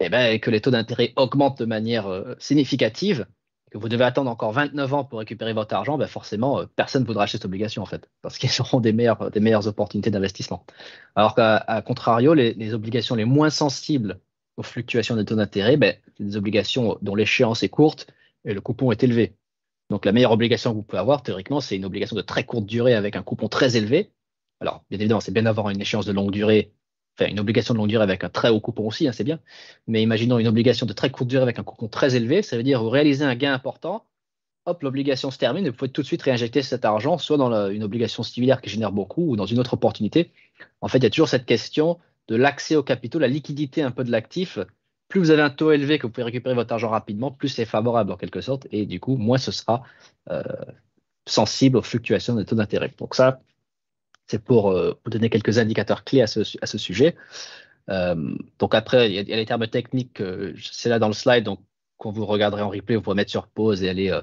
et, 0.00 0.06
eh 0.06 0.08
ben, 0.08 0.38
que 0.40 0.50
les 0.50 0.60
taux 0.60 0.70
d'intérêt 0.70 1.12
augmentent 1.16 1.58
de 1.58 1.64
manière 1.64 2.06
euh, 2.06 2.34
significative, 2.38 3.26
que 3.72 3.78
vous 3.78 3.88
devez 3.88 4.04
attendre 4.04 4.30
encore 4.30 4.52
29 4.52 4.94
ans 4.94 5.04
pour 5.04 5.18
récupérer 5.18 5.52
votre 5.52 5.74
argent, 5.74 5.98
ben 5.98 6.06
forcément, 6.06 6.60
euh, 6.60 6.66
personne 6.76 7.02
ne 7.02 7.06
voudra 7.06 7.24
acheter 7.24 7.38
cette 7.38 7.44
obligation 7.44 7.82
en 7.82 7.86
fait, 7.86 8.08
parce 8.22 8.38
qu'ils 8.38 8.50
auront 8.60 8.78
des 8.78 8.92
meilleures, 8.92 9.32
des 9.32 9.40
meilleures 9.40 9.66
opportunités 9.66 10.12
d'investissement. 10.12 10.64
Alors 11.16 11.34
qu'à 11.34 11.82
contrario, 11.84 12.34
les, 12.34 12.74
obligations 12.74 13.16
les 13.16 13.24
moins 13.24 13.50
sensibles 13.50 14.20
aux 14.56 14.62
fluctuations 14.62 15.16
des 15.16 15.24
taux 15.24 15.34
d'intérêt, 15.34 15.76
ben, 15.76 15.96
des 16.20 16.36
obligations 16.36 16.98
dont 17.02 17.16
l'échéance 17.16 17.64
est 17.64 17.68
courte 17.68 18.06
et 18.44 18.54
le 18.54 18.60
coupon 18.60 18.92
est 18.92 19.02
élevé. 19.02 19.34
Donc 19.90 20.04
la 20.04 20.12
meilleure 20.12 20.32
obligation 20.32 20.70
que 20.70 20.76
vous 20.76 20.82
pouvez 20.82 21.00
avoir, 21.00 21.22
théoriquement, 21.22 21.60
c'est 21.60 21.76
une 21.76 21.84
obligation 21.84 22.16
de 22.16 22.22
très 22.22 22.44
courte 22.44 22.66
durée 22.66 22.94
avec 22.94 23.16
un 23.16 23.22
coupon 23.22 23.48
très 23.48 23.76
élevé. 23.76 24.10
Alors, 24.60 24.84
bien 24.90 24.98
évidemment, 24.98 25.20
c'est 25.20 25.32
bien 25.32 25.42
d'avoir 25.42 25.70
une 25.70 25.80
échéance 25.80 26.06
de 26.06 26.12
longue 26.12 26.30
durée 26.30 26.72
enfin 27.16 27.30
une 27.30 27.40
obligation 27.40 27.74
de 27.74 27.78
longue 27.78 27.88
durée 27.88 28.02
avec 28.02 28.24
un 28.24 28.28
très 28.28 28.48
haut 28.48 28.60
coupon 28.60 28.86
aussi, 28.86 29.06
hein, 29.06 29.12
c'est 29.12 29.24
bien, 29.24 29.40
mais 29.86 30.02
imaginons 30.02 30.38
une 30.38 30.48
obligation 30.48 30.86
de 30.86 30.92
très 30.92 31.10
courte 31.10 31.28
durée 31.28 31.42
avec 31.42 31.58
un 31.58 31.62
coupon 31.62 31.88
très 31.88 32.16
élevé, 32.16 32.42
ça 32.42 32.56
veut 32.56 32.62
dire 32.62 32.82
vous 32.82 32.90
réalisez 32.90 33.24
un 33.24 33.34
gain 33.34 33.52
important, 33.52 34.04
hop, 34.66 34.82
l'obligation 34.82 35.30
se 35.30 35.38
termine 35.38 35.66
et 35.66 35.70
vous 35.70 35.76
pouvez 35.76 35.90
tout 35.90 36.02
de 36.02 36.06
suite 36.06 36.22
réinjecter 36.22 36.62
cet 36.62 36.84
argent, 36.84 37.18
soit 37.18 37.36
dans 37.36 37.70
une 37.70 37.82
obligation 37.82 38.22
similaire 38.22 38.60
qui 38.60 38.70
génère 38.70 38.92
beaucoup 38.92 39.30
ou 39.30 39.36
dans 39.36 39.46
une 39.46 39.58
autre 39.58 39.74
opportunité. 39.74 40.32
En 40.80 40.88
fait, 40.88 40.98
il 40.98 41.04
y 41.04 41.06
a 41.06 41.10
toujours 41.10 41.28
cette 41.28 41.46
question 41.46 41.98
de 42.28 42.36
l'accès 42.36 42.76
au 42.76 42.82
capital, 42.82 43.20
la 43.20 43.28
liquidité 43.28 43.82
un 43.82 43.90
peu 43.90 44.04
de 44.04 44.10
l'actif. 44.10 44.58
Plus 45.08 45.20
vous 45.20 45.30
avez 45.30 45.42
un 45.42 45.50
taux 45.50 45.72
élevé 45.72 45.98
que 45.98 46.06
vous 46.06 46.12
pouvez 46.12 46.24
récupérer 46.24 46.54
votre 46.54 46.72
argent 46.72 46.88
rapidement, 46.88 47.30
plus 47.30 47.48
c'est 47.48 47.64
favorable 47.64 48.12
en 48.12 48.16
quelque 48.16 48.40
sorte, 48.40 48.66
et 48.70 48.86
du 48.86 49.00
coup, 49.00 49.16
moins 49.16 49.38
ce 49.38 49.52
sera 49.52 49.82
euh, 50.30 50.42
sensible 51.26 51.76
aux 51.76 51.82
fluctuations 51.82 52.34
des 52.34 52.44
taux 52.44 52.56
d'intérêt. 52.56 52.92
Donc 52.98 53.14
ça, 53.14 53.40
c'est 54.26 54.42
pour 54.42 54.70
euh, 54.70 54.98
vous 55.04 55.10
donner 55.10 55.30
quelques 55.30 55.58
indicateurs 55.58 56.04
clés 56.04 56.22
à 56.22 56.26
ce, 56.26 56.40
à 56.62 56.66
ce 56.66 56.78
sujet. 56.78 57.16
Euh, 57.90 58.34
donc 58.58 58.74
après, 58.74 59.10
il 59.10 59.28
y, 59.28 59.32
a, 59.32 59.36
les 59.36 59.46
termes 59.46 59.66
techniques, 59.68 60.22
c'est 60.58 60.88
là 60.88 60.98
dans 60.98 61.08
le 61.08 61.14
slide, 61.14 61.44
donc 61.44 61.60
quand 61.98 62.10
vous 62.10 62.26
regarderez 62.26 62.62
en 62.62 62.70
replay, 62.70 62.96
vous 62.96 63.02
pourrez 63.02 63.16
mettre 63.16 63.30
sur 63.30 63.46
pause 63.46 63.82
et 63.82 63.88
aller, 63.88 64.18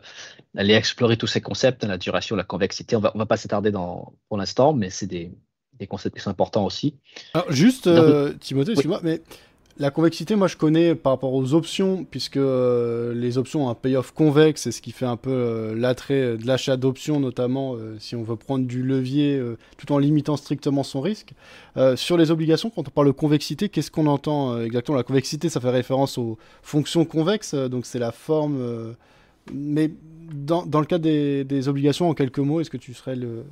aller 0.58 0.74
explorer 0.74 1.16
tous 1.16 1.28
ces 1.28 1.42
concepts, 1.42 1.84
la 1.84 1.98
duration, 1.98 2.36
la 2.36 2.44
convexité. 2.44 2.96
On 2.96 3.00
va, 3.00 3.12
ne 3.14 3.20
va 3.20 3.26
pas 3.26 3.38
s'attarder 3.38 3.72
pour 3.72 4.38
l'instant, 4.38 4.74
mais 4.74 4.90
c'est 4.90 5.08
des, 5.08 5.32
des 5.82 5.88
concepts 5.88 6.16
qui 6.16 6.22
sont 6.22 6.30
importants 6.30 6.66
aussi. 6.66 6.96
Alors, 7.34 7.52
juste, 7.52 7.88
euh, 7.88 8.34
Timothée, 8.40 8.72
excuse-moi, 8.74 9.02
mais 9.04 9.22
la 9.78 9.92
convexité, 9.92 10.36
moi 10.36 10.48
je 10.48 10.58
connais 10.58 10.96
par 10.96 11.14
rapport 11.14 11.34
aux 11.34 11.54
options, 11.54 12.04
puisque 12.04 12.38
euh, 12.38 13.14
les 13.14 13.38
options 13.38 13.66
ont 13.66 13.70
un 13.70 13.76
payoff 13.76 14.12
convexe, 14.12 14.64
c'est 14.64 14.72
ce 14.72 14.82
qui 14.82 14.92
fait 14.92 15.06
un 15.06 15.18
peu 15.18 15.32
euh, 15.32 15.76
l'attrait 15.76 16.38
de 16.38 16.46
l'achat 16.46 16.78
d'options, 16.78 17.20
notamment 17.20 17.78
si 18.00 18.16
on 18.16 18.24
veut 18.24 18.36
prendre 18.36 18.66
du 18.66 18.84
levier 18.84 19.42
tout 19.78 19.92
en 19.92 19.98
limitant 19.98 20.38
strictement 20.38 20.84
son 20.84 21.02
risque. 21.02 21.34
sur 21.96 22.18
les 22.18 22.32
obligations, 22.32 22.70
quand 22.70 22.88
on 22.88 22.92
parle 22.92 23.08
de 23.08 23.12
convexité, 23.12 23.70
qu'est-ce 23.70 23.92
qu'on 23.92 24.08
entend 24.08 24.62
exactement? 24.62 24.98
La 24.98 25.04
convexité, 25.04 25.50
ça 25.50 25.60
fait 25.60 25.70
référence 25.70 26.18
aux 26.18 26.38
fonctions 26.62 27.06
convexes, 27.06 27.56
donc 27.56 27.86
c'est 27.86 28.00
la 28.00 28.12
forme. 28.12 28.96
mais 29.54 29.92
dans, 30.34 30.80
le 30.80 30.86
cas 30.86 30.98
des, 30.98 31.68
obligations, 31.68 32.10
en 32.10 32.14
quelques 32.14 32.40
mots, 32.40 32.62
est-ce 32.62 32.70
que 32.70 32.78
tu 32.78 32.94
serais 32.94 33.16
le, 33.16 33.44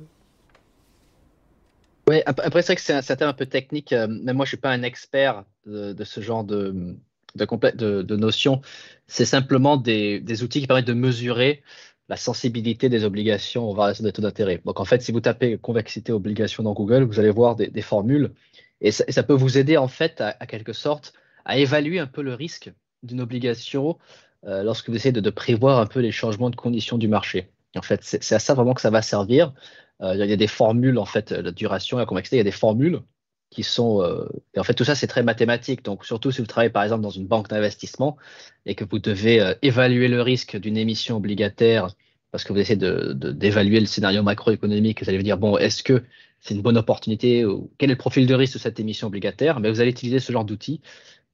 oui, 2.10 2.22
après, 2.26 2.50
c'est 2.62 2.72
vrai 2.72 2.74
que 2.74 3.02
c'est 3.02 3.22
un, 3.22 3.28
un 3.28 3.32
peu 3.32 3.46
technique. 3.46 3.92
Euh, 3.92 4.08
moi, 4.08 4.24
je 4.24 4.32
ne 4.32 4.44
suis 4.46 4.56
pas 4.56 4.70
un 4.70 4.82
expert 4.82 5.44
de, 5.70 6.04
ce 6.04 6.20
genre 6.20 6.44
de, 6.44 6.96
de, 7.34 8.02
de 8.02 8.16
notions. 8.16 8.60
C'est 9.06 9.24
simplement 9.24 9.76
des, 9.76 10.42
outils 10.42 10.60
qui 10.60 10.66
permettent 10.66 10.86
de 10.86 10.92
mesurer 10.92 11.62
la 12.08 12.16
sensibilité 12.16 12.88
des 12.88 13.04
obligations 13.04 13.70
aux 13.70 13.74
variations 13.74 14.04
des 14.04 14.12
taux 14.12 14.22
d'intérêt. 14.22 14.60
Donc, 14.64 14.80
en 14.80 14.84
fait, 14.84 15.00
si 15.00 15.12
vous 15.12 15.20
tapez 15.20 15.58
convexité 15.58 16.12
obligation 16.12 16.62
dans 16.62 16.72
Google, 16.72 17.04
vous 17.04 17.20
allez 17.20 17.30
voir 17.30 17.54
des, 17.56 17.82
formules 17.82 18.32
et 18.80 18.90
ça, 18.90 19.22
peut 19.22 19.34
vous 19.34 19.58
aider, 19.58 19.76
en 19.76 19.88
fait, 19.88 20.20
à, 20.20 20.46
quelque 20.46 20.72
sorte, 20.72 21.12
à 21.44 21.58
évaluer 21.58 21.98
un 21.98 22.06
peu 22.06 22.22
le 22.22 22.34
risque 22.34 22.72
d'une 23.02 23.20
obligation 23.20 23.98
euh, 24.46 24.62
lorsque 24.62 24.88
vous 24.88 24.96
essayez 24.96 25.12
de, 25.12 25.20
de, 25.20 25.30
prévoir 25.30 25.78
un 25.78 25.86
peu 25.86 26.00
les 26.00 26.12
changements 26.12 26.50
de 26.50 26.56
conditions 26.56 26.98
du 26.98 27.06
marché. 27.06 27.50
En 27.76 27.82
fait, 27.82 28.00
c'est 28.02 28.34
à 28.34 28.38
ça 28.38 28.54
vraiment 28.54 28.74
que 28.74 28.80
ça 28.80 28.90
va 28.90 29.02
servir. 29.02 29.52
Euh, 30.00 30.14
il 30.14 30.30
y 30.30 30.32
a 30.32 30.36
des 30.36 30.46
formules, 30.46 30.98
en 30.98 31.04
fait, 31.04 31.30
la 31.30 31.52
duration, 31.52 31.98
la 31.98 32.06
convexité, 32.06 32.36
il 32.36 32.38
y 32.38 32.40
a 32.40 32.44
des 32.44 32.50
formules 32.50 33.02
qui 33.50 33.62
sont. 33.64 34.02
Euh, 34.02 34.24
et 34.54 34.60
en 34.60 34.64
fait, 34.64 34.74
tout 34.74 34.84
ça, 34.84 34.94
c'est 34.94 35.06
très 35.06 35.22
mathématique. 35.22 35.84
Donc, 35.84 36.04
surtout 36.04 36.30
si 36.30 36.40
vous 36.40 36.46
travaillez, 36.46 36.70
par 36.70 36.84
exemple, 36.84 37.02
dans 37.02 37.10
une 37.10 37.26
banque 37.26 37.48
d'investissement 37.48 38.16
et 38.64 38.74
que 38.74 38.84
vous 38.84 38.98
devez 38.98 39.40
euh, 39.40 39.54
évaluer 39.62 40.08
le 40.08 40.22
risque 40.22 40.56
d'une 40.56 40.76
émission 40.76 41.16
obligataire 41.16 41.88
parce 42.32 42.44
que 42.44 42.52
vous 42.52 42.60
essayez 42.60 42.78
d'évaluer 42.78 43.80
le 43.80 43.86
scénario 43.86 44.22
macroéconomique, 44.22 45.02
vous 45.02 45.08
allez 45.08 45.18
vous 45.18 45.24
dire, 45.24 45.36
bon, 45.36 45.58
est-ce 45.58 45.82
que 45.82 46.04
c'est 46.38 46.54
une 46.54 46.62
bonne 46.62 46.78
opportunité 46.78 47.44
ou 47.44 47.72
quel 47.76 47.90
est 47.90 47.94
le 47.94 47.98
profil 47.98 48.24
de 48.28 48.34
risque 48.34 48.54
de 48.54 48.60
cette 48.60 48.78
émission 48.78 49.08
obligataire? 49.08 49.58
Mais 49.58 49.68
vous 49.68 49.80
allez 49.80 49.90
utiliser 49.90 50.20
ce 50.20 50.30
genre 50.30 50.44
d'outils 50.44 50.80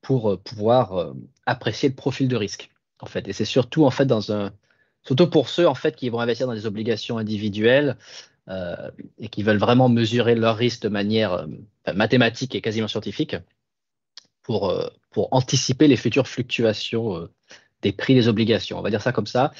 pour 0.00 0.40
pouvoir 0.40 1.12
apprécier 1.44 1.90
le 1.90 1.94
profil 1.94 2.28
de 2.28 2.36
risque, 2.36 2.70
en 3.00 3.06
fait. 3.06 3.28
Et 3.28 3.34
c'est 3.34 3.44
surtout, 3.44 3.84
en 3.84 3.90
fait, 3.90 4.06
dans 4.06 4.32
un. 4.32 4.52
Surtout 5.02 5.28
pour 5.28 5.50
ceux, 5.50 5.68
en 5.68 5.74
fait, 5.74 5.94
qui 5.94 6.08
vont 6.08 6.18
investir 6.18 6.46
dans 6.46 6.54
des 6.54 6.64
obligations 6.64 7.18
individuelles, 7.18 7.98
euh, 8.48 8.90
et 9.18 9.28
qui 9.28 9.42
veulent 9.42 9.58
vraiment 9.58 9.88
mesurer 9.88 10.36
leur 10.36 10.56
risque 10.56 10.82
de 10.82 10.88
manière 10.88 11.32
euh, 11.32 11.46
mathématique 11.92 12.54
et 12.54 12.60
quasiment 12.60 12.86
scientifique 12.86 13.34
pour, 14.44 14.70
euh, 14.70 14.86
pour 15.10 15.28
anticiper 15.32 15.88
les 15.88 15.96
futures 15.96 16.28
fluctuations 16.28 17.28
des 17.82 17.92
prix 17.92 18.14
des 18.14 18.28
obligations. 18.28 18.78
On 18.78 18.82
va 18.82 18.90
dire 18.90 19.02
ça 19.02 19.12
comme 19.12 19.26
ça. 19.26 19.52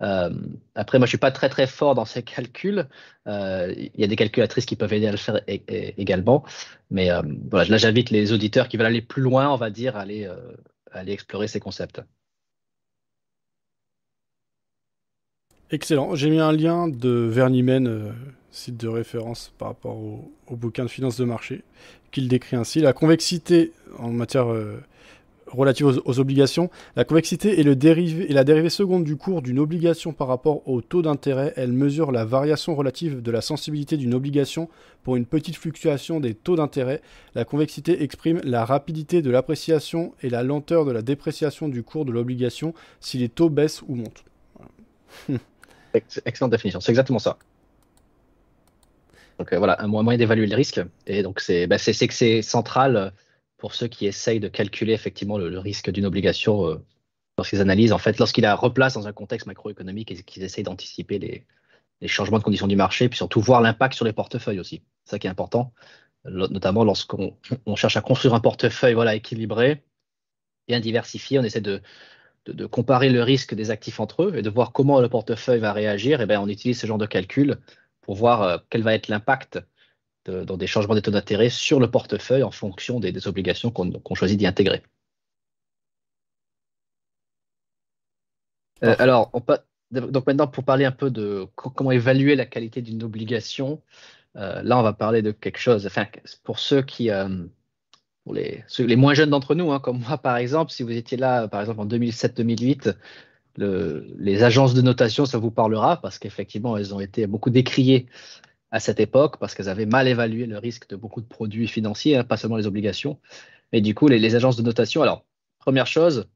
après, 0.00 0.98
moi, 0.98 1.06
je 1.06 1.10
suis 1.10 1.18
pas 1.18 1.30
très 1.30 1.48
très 1.48 1.66
fort 1.66 1.94
dans 1.94 2.04
ces 2.04 2.22
calculs. 2.34 2.86
Il 3.26 3.90
y 3.96 4.04
a 4.04 4.06
des 4.06 4.16
calculatrices 4.16 4.66
qui 4.66 4.76
peuvent 4.76 4.92
aider 4.92 5.06
à 5.06 5.12
le 5.12 5.16
faire 5.16 5.40
également. 5.46 6.44
Mais 6.90 7.08
voilà, 7.50 7.70
là, 7.70 7.76
j'invite 7.78 8.10
les 8.10 8.32
auditeurs 8.32 8.68
qui 8.68 8.76
veulent 8.76 8.86
aller 8.86 9.02
plus 9.02 9.22
loin, 9.22 9.50
on 9.50 9.56
va 9.56 9.70
dire, 9.70 9.96
à 9.96 10.00
aller, 10.00 10.30
aller 10.92 11.12
explorer 11.12 11.48
ces 11.48 11.60
concepts. 11.60 12.02
Excellent. 15.74 16.14
J'ai 16.14 16.30
mis 16.30 16.38
un 16.38 16.52
lien 16.52 16.86
de 16.86 17.08
Vernimen, 17.08 17.88
euh, 17.88 18.12
site 18.52 18.76
de 18.76 18.86
référence 18.86 19.52
par 19.58 19.66
rapport 19.66 19.96
au, 19.96 20.30
bouquin 20.52 20.84
de 20.84 20.88
finances 20.88 21.16
de 21.16 21.24
marché, 21.24 21.64
qu'il 22.12 22.28
décrit 22.28 22.54
ainsi. 22.54 22.78
La 22.78 22.92
convexité 22.92 23.72
en 23.98 24.10
matière 24.10 24.52
euh, 24.52 24.80
relative 25.48 26.00
aux, 26.04 26.20
obligations, 26.20 26.70
la 26.94 27.02
convexité 27.02 27.58
est, 27.58 27.64
le 27.64 27.74
dérivé, 27.74 28.28
la 28.28 28.44
dérivée 28.44 28.70
seconde 28.70 29.02
du 29.02 29.16
cours 29.16 29.42
d'une 29.42 29.58
obligation 29.58 30.12
par 30.12 30.28
rapport 30.28 30.62
au 30.68 30.80
taux 30.80 31.02
d'intérêt. 31.02 31.52
Elle 31.56 31.72
mesure 31.72 32.12
la 32.12 32.24
variation 32.24 32.76
relative 32.76 33.20
de 33.20 33.30
la 33.32 33.40
sensibilité 33.40 33.96
d'une 33.96 34.14
obligation 34.14 34.68
pour 35.02 35.16
une 35.16 35.26
petite 35.26 35.56
fluctuation 35.56 36.20
des 36.20 36.34
taux 36.34 36.54
d'intérêt. 36.54 37.02
La 37.34 37.44
convexité 37.44 38.04
exprime 38.04 38.40
la 38.44 38.64
rapidité 38.64 39.22
de 39.22 39.30
l'appréciation 39.32 40.14
et 40.22 40.30
la 40.30 40.44
lenteur 40.44 40.84
de 40.84 40.92
la 40.92 41.02
dépréciation 41.02 41.68
du 41.68 41.82
cours 41.82 42.04
de 42.04 42.12
l'obligation 42.12 42.74
si 43.00 43.18
les 43.18 43.28
taux 43.28 43.48
baissent 43.48 43.82
ou 43.88 43.96
montent. 43.96 44.24
Excellente 45.94 46.50
définition, 46.50 46.80
c'est 46.80 46.92
exactement 46.92 47.18
ça. 47.18 47.38
Donc 49.38 49.52
euh, 49.52 49.58
voilà, 49.58 49.80
un 49.80 49.86
moyen 49.86 50.18
d'évaluer 50.18 50.46
le 50.46 50.56
risque. 50.56 50.80
Et 51.06 51.22
donc 51.22 51.40
c'est 51.40 51.66
bah, 51.66 51.76
que 51.78 51.92
c'est 51.92 52.42
central 52.42 53.12
pour 53.56 53.74
ceux 53.74 53.86
qui 53.86 54.06
essayent 54.06 54.40
de 54.40 54.48
calculer 54.48 54.92
effectivement 54.92 55.38
le, 55.38 55.58
risque 55.58 55.90
d'une 55.90 56.06
obligation 56.06 56.66
euh, 56.66 56.84
lorsqu'ils 57.38 57.60
analysent, 57.60 57.92
en 57.92 57.98
fait, 57.98 58.18
lorsqu'ils 58.18 58.42
la 58.42 58.54
replacent 58.54 58.94
dans 58.94 59.08
un 59.08 59.12
contexte 59.12 59.46
macroéconomique 59.46 60.10
et 60.10 60.22
qu'ils 60.22 60.42
essayent 60.42 60.64
d'anticiper 60.64 61.18
les, 61.18 61.46
changements 62.06 62.38
de 62.38 62.44
conditions 62.44 62.66
du 62.66 62.76
marché, 62.76 63.08
puis 63.08 63.16
surtout 63.16 63.40
voir 63.40 63.62
l'impact 63.62 63.94
sur 63.94 64.04
les 64.04 64.12
portefeuilles 64.12 64.60
aussi. 64.60 64.82
C'est 65.04 65.12
ça 65.12 65.18
qui 65.18 65.26
est 65.26 65.30
important, 65.30 65.72
notamment 66.26 66.84
lorsqu'on 66.84 67.34
cherche 67.76 67.96
à 67.96 68.02
construire 68.02 68.34
un 68.34 68.40
portefeuille 68.40 68.92
voilà, 68.92 69.14
équilibré, 69.14 69.82
bien 70.68 70.80
diversifié, 70.80 71.38
on 71.38 71.42
essaie 71.42 71.62
de, 71.62 71.80
de, 72.46 72.66
comparer 72.66 73.10
le 73.10 73.22
risque 73.22 73.54
des 73.54 73.70
actifs 73.70 74.00
entre 74.00 74.24
eux 74.24 74.36
et 74.36 74.42
de 74.42 74.50
voir 74.50 74.72
comment 74.72 75.00
le 75.00 75.08
portefeuille 75.08 75.60
va 75.60 75.72
réagir, 75.72 76.20
et 76.20 76.24
eh 76.24 76.26
bien, 76.26 76.40
on 76.40 76.48
utilise 76.48 76.78
ce 76.78 76.86
genre 76.86 76.98
de 76.98 77.06
calcul 77.06 77.58
pour 78.00 78.14
voir 78.16 78.42
euh, 78.42 78.58
quel 78.70 78.82
va 78.82 78.94
être 78.94 79.08
l'impact 79.08 79.58
dans 80.26 80.56
des 80.56 80.66
changements 80.66 80.94
des 80.94 81.02
taux 81.02 81.10
d'intérêt 81.10 81.50
sur 81.50 81.80
le 81.80 81.90
portefeuille 81.90 82.42
en 82.42 82.50
fonction 82.50 82.98
des, 82.98 83.28
obligations 83.28 83.70
qu'on 83.70 84.14
choisit 84.14 84.38
d'y 84.38 84.46
intégrer. 84.46 84.82
Euh, 88.82 88.96
alors, 88.98 89.30
on 89.34 89.42
donc 89.90 90.26
maintenant, 90.26 90.48
pour 90.48 90.64
parler 90.64 90.84
un 90.84 90.92
peu 90.92 91.10
de 91.10 91.46
comment 91.54 91.92
évaluer 91.92 92.34
la 92.34 92.46
qualité 92.46 92.82
d'une 92.82 93.02
obligation, 93.04 93.80
euh, 94.36 94.62
là, 94.62 94.78
on 94.78 94.82
va 94.82 94.92
parler 94.92 95.22
de 95.22 95.30
quelque 95.30 95.58
chose. 95.58 95.86
Enfin, 95.86 96.06
pour 96.42 96.58
ceux 96.58 96.82
qui, 96.82 97.10
pour 98.24 98.34
les, 98.34 98.64
moins 98.96 99.14
jeunes 99.14 99.30
d'entre 99.30 99.54
nous, 99.54 99.70
hein, 99.70 99.80
comme 99.80 100.00
moi 100.00 100.18
par 100.18 100.36
exemple, 100.36 100.72
si 100.72 100.82
vous 100.82 100.92
étiez 100.92 101.16
là 101.16 101.46
par 101.46 101.60
exemple 101.60 101.80
en 101.80 101.86
2007-2008, 101.86 102.94
les 103.58 104.42
agences 104.42 104.74
de 104.74 104.82
notation, 104.82 105.26
ça 105.26 105.38
vous 105.38 105.50
parlera 105.50 106.00
parce 106.00 106.18
qu'effectivement, 106.18 106.76
elles 106.76 106.94
ont 106.94 107.00
été 107.00 107.26
beaucoup 107.26 107.50
décriées 107.50 108.06
à 108.70 108.80
cette 108.80 108.98
époque 108.98 109.38
parce 109.38 109.54
qu'elles 109.54 109.68
avaient 109.68 109.86
mal 109.86 110.08
évalué 110.08 110.46
le 110.46 110.58
risque 110.58 110.88
de 110.88 110.96
beaucoup 110.96 111.20
de 111.20 111.26
produits 111.26 111.68
financiers, 111.68 112.16
hein, 112.16 112.24
pas 112.24 112.36
seulement 112.36 112.56
les 112.56 112.66
obligations. 112.66 113.20
Mais 113.72 113.80
du 113.80 113.94
coup, 113.94 114.08
les, 114.08 114.34
agences 114.34 114.56
de 114.56 114.62
notation, 114.62 115.02
alors, 115.02 115.24
première 115.58 115.86
chose, 115.86 116.28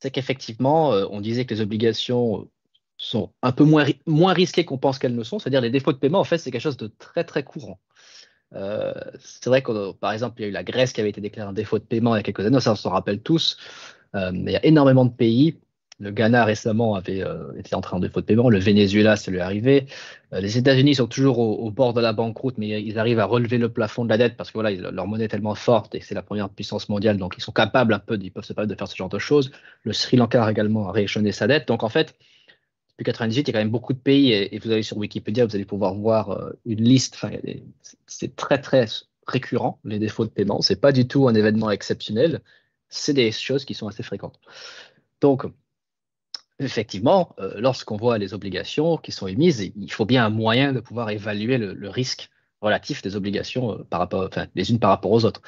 c'est 0.00 0.10
qu'effectivement, 0.10 0.92
euh, 0.92 1.06
on 1.10 1.20
disait 1.20 1.46
que 1.46 1.54
les 1.54 1.60
obligations 1.60 2.48
sont 2.98 3.32
un 3.42 3.52
peu 3.52 3.64
moins, 3.64 3.86
moins 4.06 4.32
risquées 4.32 4.64
qu'on 4.64 4.78
pense 4.78 4.98
qu'elles 4.98 5.14
ne 5.14 5.22
sont, 5.22 5.38
c'est-à-dire 5.38 5.60
les 5.60 5.70
défauts 5.70 5.92
de 5.92 5.98
paiement, 5.98 6.20
en 6.20 6.24
fait, 6.24 6.38
c'est 6.38 6.50
quelque 6.50 6.60
chose 6.60 6.76
de 6.76 6.88
très 6.88 7.24
très 7.24 7.44
courant. 7.44 7.78
Euh, 8.54 8.94
c'est 9.20 9.46
vrai 9.46 9.62
que, 9.62 9.92
par 9.92 10.12
exemple, 10.12 10.40
il 10.40 10.42
y 10.42 10.46
a 10.46 10.48
eu 10.48 10.52
la 10.52 10.64
Grèce 10.64 10.92
qui 10.92 11.00
avait 11.00 11.10
été 11.10 11.20
déclarée 11.20 11.48
en 11.48 11.52
défaut 11.52 11.78
de 11.78 11.84
paiement 11.84 12.14
il 12.14 12.18
y 12.18 12.20
a 12.20 12.22
quelques 12.22 12.44
années, 12.46 12.60
ça 12.60 12.72
on 12.72 12.76
s'en 12.76 12.90
rappelle 12.90 13.20
tous. 13.20 13.58
Euh, 14.14 14.30
il 14.34 14.50
y 14.50 14.56
a 14.56 14.64
énormément 14.64 15.04
de 15.04 15.12
pays. 15.12 15.58
Le 16.00 16.12
Ghana 16.12 16.44
récemment 16.44 16.94
avait 16.94 17.24
euh, 17.24 17.52
été 17.58 17.74
entré 17.74 17.96
en 17.96 17.98
défaut 17.98 18.20
de 18.20 18.26
paiement. 18.26 18.48
Le 18.50 18.60
Venezuela, 18.60 19.16
ça 19.16 19.32
lui 19.32 19.38
est 19.38 19.42
arrivé. 19.42 19.86
les 20.32 20.56
États-Unis 20.56 20.94
sont 20.94 21.08
toujours 21.08 21.40
au, 21.40 21.70
bord 21.72 21.92
de 21.92 22.00
la 22.00 22.12
banqueroute, 22.12 22.56
mais 22.56 22.80
ils 22.82 22.98
arrivent 23.00 23.18
à 23.18 23.24
relever 23.24 23.58
le 23.58 23.68
plafond 23.68 24.04
de 24.04 24.08
la 24.08 24.16
dette 24.16 24.36
parce 24.36 24.52
que 24.52 24.60
leur 24.60 25.06
monnaie 25.08 25.24
est 25.24 25.28
tellement 25.28 25.56
forte 25.56 25.96
et 25.96 26.00
c'est 26.00 26.14
la 26.14 26.22
première 26.22 26.50
puissance 26.50 26.88
mondiale, 26.88 27.16
donc 27.18 27.34
ils 27.36 27.40
sont 27.40 27.52
capables 27.52 27.92
un 27.92 27.98
peu, 27.98 28.16
ils 28.20 28.30
peuvent 28.30 28.44
se 28.44 28.52
permettre 28.52 28.72
de 28.72 28.78
faire 28.78 28.86
ce 28.86 28.94
genre 28.94 29.08
de 29.08 29.18
choses. 29.18 29.50
Le 29.82 29.92
Sri 29.92 30.16
Lanka 30.16 30.44
a 30.44 30.50
également 30.50 30.86
rééchelonné 30.92 31.32
sa 31.32 31.48
dette. 31.48 31.66
Donc 31.66 31.82
en 31.82 31.88
fait, 31.88 32.14
depuis 32.98 33.04
98, 33.04 33.42
il 33.42 33.46
y 33.46 33.50
a 33.50 33.52
quand 33.52 33.64
même 33.64 33.70
beaucoup 33.70 33.92
de 33.92 33.98
pays 33.98 34.32
et, 34.32 34.58
vous 34.58 34.72
allez 34.72 34.82
sur 34.82 34.96
Wikipédia, 34.96 35.46
vous 35.46 35.54
allez 35.54 35.64
pouvoir 35.64 35.94
voir 35.94 36.30
euh, 36.30 36.50
une 36.66 36.82
liste. 36.82 37.16
c'est 38.06 38.34
très 38.34 38.60
très 38.60 38.86
récurrent, 39.28 39.78
les 39.84 40.00
défauts 40.00 40.24
de 40.24 40.30
paiement. 40.30 40.60
C'est 40.62 40.80
pas 40.80 40.90
du 40.90 41.06
tout 41.06 41.28
un 41.28 41.34
événement 41.34 41.70
exceptionnel. 41.70 42.42
C'est 42.88 43.12
des 43.12 43.30
choses 43.30 43.64
qui 43.64 43.74
sont 43.74 43.86
assez 43.86 44.02
fréquentes. 44.02 44.40
Donc, 45.20 45.44
effectivement, 46.58 47.36
euh, 47.38 47.60
lorsqu'on 47.60 47.96
voit 47.96 48.18
les 48.18 48.34
obligations 48.34 48.96
qui 48.96 49.12
sont 49.12 49.28
émises, 49.28 49.60
il 49.76 49.92
faut 49.92 50.06
bien 50.06 50.24
un 50.26 50.30
moyen 50.30 50.72
de 50.72 50.80
pouvoir 50.80 51.10
évaluer 51.10 51.56
le, 51.56 51.88
risque 51.88 52.30
relatif 52.60 53.02
des 53.02 53.16
obligations 53.16 53.72
euh, 53.72 53.86
par 53.88 54.00
rapport, 54.00 54.24
enfin, 54.24 54.46
les 54.54 54.70
unes 54.70 54.78
par 54.78 54.90
rapport 54.90 55.10
aux 55.10 55.24
autres. 55.24 55.42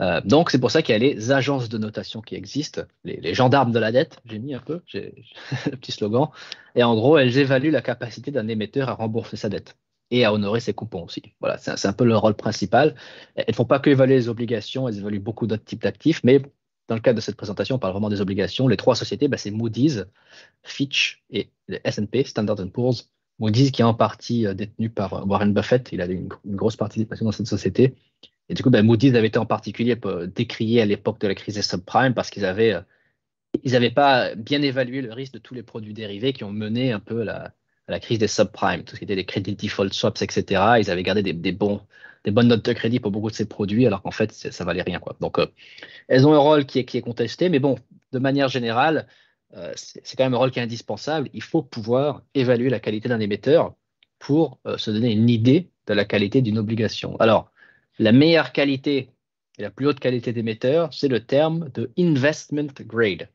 Euh, 0.00 0.20
donc, 0.24 0.50
c'est 0.50 0.58
pour 0.58 0.70
ça 0.70 0.82
qu'il 0.82 0.92
y 0.92 0.96
a 0.96 0.98
les 0.98 1.32
agences 1.32 1.68
de 1.68 1.78
notation 1.78 2.20
qui 2.20 2.34
existent, 2.34 2.82
les, 3.04 3.34
gendarmes 3.34 3.72
de 3.72 3.78
la 3.78 3.92
dette, 3.92 4.18
j'ai 4.26 4.38
mis 4.38 4.54
un 4.54 4.60
peu, 4.60 4.82
j'ai 4.86 5.14
le 5.70 5.76
petit 5.76 5.92
slogan. 5.92 6.28
Et 6.74 6.82
en 6.82 6.94
gros, 6.94 7.18
elles 7.18 7.38
évaluent 7.38 7.70
la 7.70 7.82
capacité 7.82 8.30
d'un 8.30 8.48
émetteur 8.48 8.88
à 8.88 8.94
rembourser 8.94 9.36
sa 9.36 9.48
dette 9.48 9.76
et 10.10 10.24
à 10.24 10.32
honorer 10.32 10.60
ses 10.60 10.74
coupons 10.74 11.04
aussi. 11.04 11.22
Voilà, 11.40 11.58
c'est 11.58 11.86
un, 11.86 11.92
peu 11.92 12.04
le 12.04 12.16
rôle 12.16 12.34
principal. 12.34 12.94
Elles 13.34 13.46
ne 13.48 13.54
font 13.54 13.64
pas 13.64 13.78
que 13.78 13.90
évaluer 13.90 14.16
les 14.16 14.28
obligations, 14.28 14.88
elles 14.88 14.98
évaluent 14.98 15.18
beaucoup 15.20 15.46
d'autres 15.46 15.64
types 15.64 15.82
d'actifs, 15.82 16.22
mais 16.24 16.42
dans 16.88 16.94
le 16.94 17.00
cadre 17.00 17.16
de 17.16 17.20
cette 17.20 17.36
présentation, 17.36 17.76
on 17.76 17.78
parle 17.78 17.94
vraiment 17.94 18.10
des 18.10 18.20
obligations. 18.20 18.68
Les 18.68 18.76
trois 18.76 18.94
sociétés, 18.94 19.28
bah, 19.28 19.38
c'est 19.38 19.50
Moody's, 19.50 20.04
Fitch 20.62 21.24
et 21.30 21.50
S&P, 21.84 22.24
Standard 22.24 22.58
Poor's. 22.72 23.10
Moody's 23.38 23.70
qui 23.70 23.82
est 23.82 23.84
en 23.84 23.94
partie 23.94 24.46
euh, 24.46 24.54
détenu 24.54 24.90
par 24.90 25.14
euh, 25.14 25.24
Warren 25.24 25.52
Buffett, 25.52 25.90
il 25.92 26.00
avait 26.00 26.14
une, 26.14 26.28
grosse 26.46 26.76
participation 26.76 27.24
dans 27.24 27.32
cette 27.32 27.46
société. 27.46 27.94
Et 28.48 28.54
du 28.54 28.62
coup, 28.62 28.70
bah, 28.70 28.82
Moody's 28.82 29.14
avait 29.14 29.28
été 29.28 29.38
en 29.38 29.46
particulier 29.46 29.98
euh, 30.04 30.26
décrié 30.26 30.82
à 30.82 30.84
l'époque 30.84 31.20
de 31.20 31.28
la 31.28 31.34
crise 31.34 31.54
des 31.54 31.62
subprimes 31.62 32.14
parce 32.14 32.30
qu'ils 32.30 32.44
avaient, 32.44 32.76
ils 33.62 33.72
n'avaient 33.72 33.90
pas 33.90 34.34
bien 34.34 34.62
évalué 34.62 35.02
le 35.02 35.12
risque 35.12 35.34
de 35.34 35.38
tous 35.38 35.54
les 35.54 35.62
produits 35.62 35.94
dérivés 35.94 36.32
qui 36.32 36.44
ont 36.44 36.52
mené 36.52 36.92
un 36.92 37.00
peu 37.00 37.22
la, 37.22 37.52
à 37.88 37.92
la 37.92 38.00
crise 38.00 38.18
des 38.18 38.28
subprimes, 38.28 38.84
tout 38.84 38.94
ce 38.94 38.98
qui 38.98 39.04
était 39.04 39.14
les 39.14 39.24
crédits 39.24 39.56
default 39.56 39.92
swaps, 39.92 40.22
etc. 40.22 40.62
Ils 40.78 40.90
avaient 40.90 41.02
gardé 41.02 41.22
des, 41.22 41.52
bons, 41.52 41.80
des 42.24 42.30
bonnes 42.30 42.48
notes 42.48 42.64
de 42.64 42.72
crédit 42.72 43.00
pour 43.00 43.10
beaucoup 43.10 43.30
de 43.30 43.34
ces 43.34 43.46
produits, 43.46 43.86
alors 43.86 44.02
qu'en 44.02 44.10
fait, 44.10 44.32
ça 44.32 44.64
valait 44.64 44.82
rien. 44.82 45.00
Quoi. 45.00 45.16
Donc, 45.20 45.38
elles 46.08 46.26
ont 46.26 46.34
un 46.34 46.38
rôle 46.38 46.66
qui 46.66 46.80
est, 46.80 46.84
qui 46.84 46.98
est 46.98 47.02
contesté, 47.02 47.48
mais 47.48 47.58
bon, 47.58 47.76
de 48.12 48.18
manière 48.18 48.48
générale, 48.48 49.06
euh, 49.56 49.72
c'est 49.76 50.16
quand 50.16 50.24
même 50.24 50.34
un 50.34 50.38
rôle 50.38 50.50
qui 50.50 50.58
est 50.58 50.62
indispensable. 50.62 51.30
Il 51.32 51.42
faut 51.42 51.62
pouvoir 51.62 52.22
évaluer 52.34 52.70
la 52.70 52.80
qualité 52.80 53.08
d'un 53.08 53.20
émetteur 53.20 53.74
pour 54.18 54.58
euh, 54.66 54.78
se 54.78 54.90
donner 54.90 55.12
une 55.12 55.28
idée 55.28 55.70
de 55.86 55.94
la 55.94 56.04
qualité 56.04 56.42
d'une 56.42 56.58
obligation. 56.58 57.16
Alors, 57.20 57.50
la 57.98 58.12
meilleure 58.12 58.52
qualité 58.52 59.10
et 59.58 59.62
la 59.62 59.70
plus 59.70 59.86
haute 59.86 60.00
qualité 60.00 60.32
d'émetteur, 60.32 60.92
c'est 60.92 61.08
le 61.08 61.24
terme 61.24 61.70
de 61.74 61.92
investment 61.98 62.72
grade. 62.80 63.28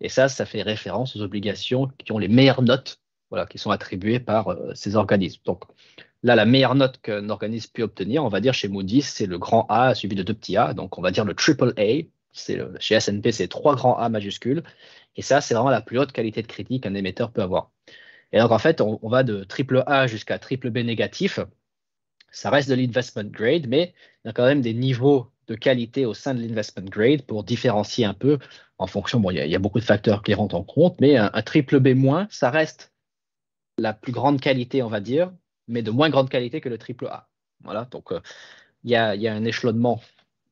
Et 0.00 0.08
ça, 0.08 0.28
ça 0.28 0.46
fait 0.46 0.62
référence 0.62 1.16
aux 1.16 1.22
obligations 1.22 1.88
qui 1.98 2.12
ont 2.12 2.18
les 2.18 2.28
meilleures 2.28 2.62
notes 2.62 3.00
voilà, 3.30 3.46
qui 3.46 3.58
sont 3.58 3.70
attribués 3.70 4.20
par 4.20 4.48
euh, 4.48 4.72
ces 4.74 4.96
organismes. 4.96 5.42
Donc 5.44 5.64
là, 6.22 6.36
la 6.36 6.46
meilleure 6.46 6.74
note 6.74 7.00
qu'un 7.02 7.28
organisme 7.30 7.70
peut 7.74 7.82
obtenir, 7.82 8.24
on 8.24 8.28
va 8.28 8.40
dire 8.40 8.54
chez 8.54 8.68
Moody's, 8.68 9.08
c'est 9.08 9.26
le 9.26 9.38
grand 9.38 9.66
A 9.68 9.94
suivi 9.94 10.14
de 10.14 10.22
deux 10.22 10.34
petits 10.34 10.56
A. 10.56 10.72
Donc 10.74 10.98
on 10.98 11.02
va 11.02 11.10
dire 11.10 11.24
le 11.24 11.34
triple 11.34 11.74
A. 11.76 12.06
C'est 12.32 12.60
chez 12.78 12.94
S&P, 12.94 13.32
c'est 13.32 13.48
trois 13.48 13.74
grands 13.74 13.98
A 13.98 14.08
majuscules. 14.08 14.62
Et 15.16 15.22
ça, 15.22 15.40
c'est 15.40 15.54
vraiment 15.54 15.70
la 15.70 15.80
plus 15.82 15.98
haute 15.98 16.12
qualité 16.12 16.42
de 16.42 16.46
crédit 16.46 16.80
qu'un 16.80 16.94
émetteur 16.94 17.32
peut 17.32 17.42
avoir. 17.42 17.70
Et 18.32 18.38
donc 18.38 18.50
en 18.50 18.58
fait, 18.58 18.80
on, 18.80 18.98
va 19.08 19.22
de 19.22 19.44
triple 19.44 19.82
A 19.86 20.06
jusqu'à 20.06 20.38
triple 20.38 20.70
B 20.70 20.78
négatif. 20.78 21.40
Ça 22.30 22.50
reste 22.50 22.68
de 22.68 22.74
l'investment 22.74 23.24
grade, 23.24 23.66
mais 23.68 23.94
il 24.24 24.28
y 24.28 24.30
a 24.30 24.32
quand 24.32 24.44
même 24.44 24.60
des 24.60 24.74
niveaux 24.74 25.30
de 25.46 25.54
qualité 25.54 26.04
au 26.04 26.12
sein 26.12 26.34
de 26.34 26.40
l'investment 26.40 26.84
grade 26.84 27.22
pour 27.22 27.42
différencier 27.42 28.04
un 28.04 28.12
peu 28.12 28.38
en 28.76 28.86
fonction. 28.86 29.18
Bon, 29.18 29.30
il 29.30 29.38
y, 29.38 29.54
a, 29.54 29.58
beaucoup 29.58 29.80
de 29.80 29.84
facteurs 29.84 30.22
qui 30.22 30.34
rentrent 30.34 30.54
en 30.54 30.62
compte, 30.62 31.00
mais 31.00 31.16
un, 31.16 31.30
triple 31.42 31.80
B 31.80 31.94
moins, 31.96 32.28
ça 32.30 32.50
reste 32.50 32.92
la 33.78 33.94
plus 33.94 34.12
grande 34.12 34.40
qualité, 34.40 34.82
on 34.82 34.88
va 34.88 35.00
dire, 35.00 35.32
mais 35.68 35.82
de 35.82 35.90
moins 35.90 36.10
grande 36.10 36.28
qualité 36.28 36.60
que 36.60 36.68
le 36.68 36.76
triple 36.76 37.06
A. 37.06 37.28
Voilà, 37.64 37.86
donc 37.86 38.12
euh, 38.12 38.20
il 38.84 38.90
y, 38.90 38.96
a, 38.96 39.12
un 39.12 39.44
échelonnement 39.44 40.00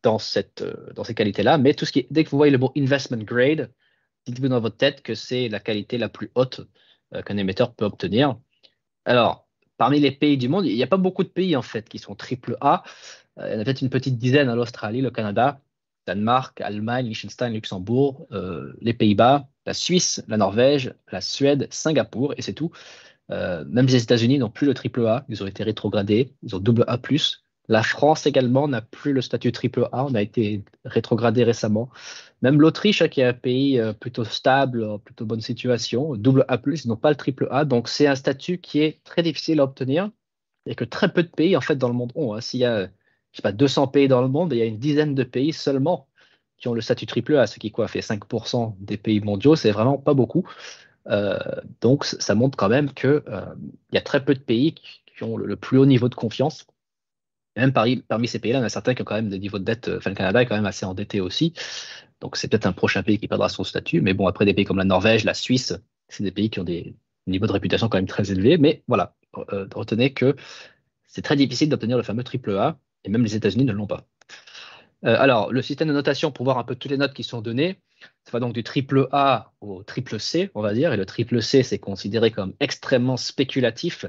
euh, 0.07 0.92
dans 0.94 1.04
ces 1.04 1.14
qualités-là, 1.14 1.59
mais 1.59 1.74
tout 1.74 1.84
ce 1.84 1.92
qui 1.92 2.07
dès 2.11 2.24
que 2.24 2.30
vous 2.30 2.36
voyez 2.36 2.52
le 2.52 2.59
mot 2.59 2.72
investment 2.76 3.22
grade, 3.22 3.70
dites-vous 4.27 4.49
dans 4.49 4.61
votre 4.61 4.77
tête 4.77 5.03
que 5.03 5.14
c'est 5.14 5.49
la 5.49 5.61
qualité 5.61 5.99
la 5.99 6.09
plus 6.09 6.31
haute 6.35 6.61
euh, 7.14 7.22
qu'un 7.22 7.37
émetteur 7.37 7.74
peut 7.74 7.85
obtenir. 7.85 8.39
Alors, 9.05 9.47
parmi 9.77 10.01
les 10.01 10.11
pays 10.11 10.37
du 10.37 10.49
monde, 10.49 10.66
il 10.66 10.74
n'y 10.74 10.83
a 10.83 10.89
pas 10.89 10.97
beaucoup 10.97 11.24
de 11.24 11.29
pays 11.29 11.57
en 11.57 11.62
fait 11.62 11.89
qui 11.89 11.99
sont 11.99 12.14
triple 12.14 12.57
A. 12.61 12.83
il 13.39 13.53
y 13.53 13.57
en 13.57 13.61
a 13.61 13.64
peut-être 13.64 13.83
une 13.83 13.91
petite 13.91 14.18
dizaine 14.18 14.53
l'Australie, 14.55 15.01
le 15.01 15.11
Canada, 15.11 15.61
Danemark, 16.07 16.61
Allemagne, 16.61 17.07
Liechtenstein, 17.07 17.53
Luxembourg, 17.53 18.27
les 18.81 18.95
Pays-Bas, 18.95 19.49
la 19.66 19.74
Suisse, 19.74 20.24
la 20.29 20.37
Norvège, 20.37 20.95
la 21.12 21.20
Suède, 21.20 21.66
Singapour, 21.70 22.35
et 22.37 22.43
c'est 22.43 22.55
tout. 22.55 22.70
Euh, 23.31 23.64
même 23.68 23.87
les 23.87 24.03
États-Unis 24.03 24.39
n'ont 24.39 24.51
plus 24.51 24.66
le 24.66 24.74
triple 24.74 25.05
A, 25.07 25.24
ils 25.29 25.43
ont 25.43 25.47
été 25.47 25.64
rétrogradés, 25.64 26.33
ils 26.43 26.55
ont 26.55 26.61
double 26.61 26.85
A+. 26.87 26.99
La 27.69 27.83
France 27.83 28.27
également 28.27 28.69
n'a 28.69 28.81
plus 28.81 29.12
le 29.12 29.21
statut 29.21 29.53
triple 29.53 29.89
A, 29.93 30.05
on 30.05 30.14
a 30.14 30.23
été 30.23 30.62
rétrogradé 30.85 31.45
récemment. 31.45 31.91
Même 32.43 32.61
l'Autriche, 32.61 33.03
hein, 33.03 33.09
qui 33.09 33.21
est 33.21 33.25
un 33.25 33.33
pays 33.33 33.81
euh, 33.81 33.93
plutôt 33.93 34.25
stable, 34.25 34.99
plutôt 35.01 35.25
bonne 35.27 35.41
situation, 35.41 36.14
double 36.17 36.45
A+, 36.49 36.61
ils 36.67 36.89
n'ont 36.89 36.97
pas 36.97 37.11
le 37.11 37.17
triple 37.17 37.49
A, 37.51 37.64
donc 37.64 37.89
c'est 37.89 38.07
un 38.07 38.14
statut 38.14 38.59
qui 38.59 38.81
est 38.81 39.03
très 39.05 39.23
difficile 39.23 39.61
à 39.61 39.64
obtenir 39.64 40.11
et 40.67 40.75
que 40.75 40.85
très 40.85 41.12
peu 41.12 41.23
de 41.23 41.29
pays 41.29 41.57
en 41.57 41.61
fait 41.61 41.77
dans 41.77 41.89
le 41.89 41.95
monde 41.95 42.12
ont. 42.14 42.35
Hein. 42.35 42.41
S'il 42.41 42.61
y 42.61 42.64
a, 42.64 42.89
je 43.33 43.43
pas, 43.43 43.53
200 43.53 43.89
pays 43.89 44.09
dans 44.09 44.23
le 44.23 44.29
monde, 44.29 44.53
il 44.53 44.59
y 44.59 44.62
a 44.62 44.67
une 44.67 44.79
dizaine 44.79 45.14
de 45.14 45.25
pays 45.25 45.53
seulement 45.53 46.09
qui 46.59 46.69
ont 46.69 46.75
le 46.75 46.81
statut 46.81 47.07
triple 47.07 47.37
A, 47.37 47.47
ce 47.47 47.59
qui 47.59 47.71
quoi 47.71 47.89
fait 47.89 48.01
5% 48.01 48.75
des 48.81 48.97
pays 48.97 49.21
mondiaux, 49.21 49.57
c'est 49.57 49.73
vraiment 49.73 49.99
pas 49.99 50.14
beaucoup. 50.14 50.49
Euh, 51.09 51.39
donc, 51.81 52.05
ça 52.05 52.35
montre 52.35 52.57
quand 52.57 52.69
même 52.69 52.93
qu'il 52.93 53.23
euh, 53.29 53.55
y 53.93 53.99
a 53.99 54.01
très 54.01 54.25
peu 54.25 54.35
de 54.35 54.41
pays 54.41 54.75
qui, 54.75 55.23
ont 55.23 55.37
le, 55.37 55.57
plus 55.57 55.79
haut 55.79 55.87
niveau 55.87 56.09
de 56.09 56.14
confiance. 56.14 56.67
Même 57.57 57.72
parmi, 57.72 57.96
parmi 57.96 58.28
ces 58.28 58.38
pays-là, 58.38 58.59
il 58.59 58.61
y 58.61 58.64
en 58.64 58.66
a 58.66 58.70
certains 58.70 58.94
qui 58.94 59.02
ont 59.02 59.04
quand 59.04 59.14
même 59.14 59.30
des 59.30 59.38
niveaux 59.38 59.59
de 59.59 59.64
dette. 59.64 59.90
Enfin, 59.96 60.11
le 60.11 60.16
Canada 60.16 60.42
est 60.42 60.46
quand 60.46 60.57
même 60.57 60.66
assez 60.66 60.84
endetté 60.84 61.20
aussi. 61.20 61.54
Donc, 62.20 62.36
c'est 62.36 62.48
peut-être 62.48 62.66
un 62.66 62.72
prochain 62.72 63.02
pays 63.02 63.18
qui 63.18 63.28
perdra 63.28 63.48
son 63.48 63.64
statut. 63.64 64.00
Mais 64.00 64.14
bon, 64.14 64.26
après, 64.26 64.44
des 64.44 64.54
pays 64.54 64.64
comme 64.64 64.78
la 64.78 64.84
Norvège, 64.84 65.24
la 65.24 65.34
Suisse, 65.34 65.74
c'est 66.09 66.22
des 66.22 66.30
pays 66.30 66.50
qui 66.50 66.61
ont 66.61 66.64
des 66.64 66.94
niveaux 67.26 67.46
de 67.46 67.52
réputation 67.52 67.88
quand 67.88 67.98
même 67.98 68.07
très 68.07 68.30
élevés. 68.30 68.59
Mais 68.59 68.82
voilà, 68.88 69.16
euh, 69.52 69.66
retenez 69.74 70.12
que 70.12 70.36
c'est 71.07 71.22
très 71.22 71.36
difficile 71.36 71.68
d'obtenir 71.68 71.96
le 71.96 72.02
fameux 72.02 72.24
triple 72.24 72.57
A. 72.57 72.78
Et 73.04 73.09
même 73.09 73.22
les 73.22 73.36
États-Unis 73.36 73.64
ne 73.64 73.72
l'ont 73.72 73.86
pas. 73.86 74.07
alors, 75.02 75.52
le 75.52 75.62
système 75.62 75.88
de 75.88 75.92
notation, 75.92 76.32
pour 76.32 76.44
voir 76.44 76.59
un 76.59 76.64
peu 76.64 76.74
toutes 76.74 76.90
les 76.90 76.96
notes 76.96 77.14
qui 77.14 77.22
sont 77.22 77.40
données, 77.40 77.78
ça 78.24 78.32
va 78.32 78.40
donc 78.40 78.52
du 78.52 78.64
triple 78.64 79.09
A 79.12 79.52
au 79.61 79.82
triple 79.82 80.18
C, 80.18 80.50
on 80.54 80.62
va 80.62 80.74
dire. 80.74 80.92
Et 80.92 80.96
le 80.96 81.07
triple 81.07 81.40
C, 81.42 81.62
c'est 81.62 81.78
considéré 81.78 82.30
comme 82.30 82.54
extrêmement 82.61 83.16
spéculatif, 83.16 84.07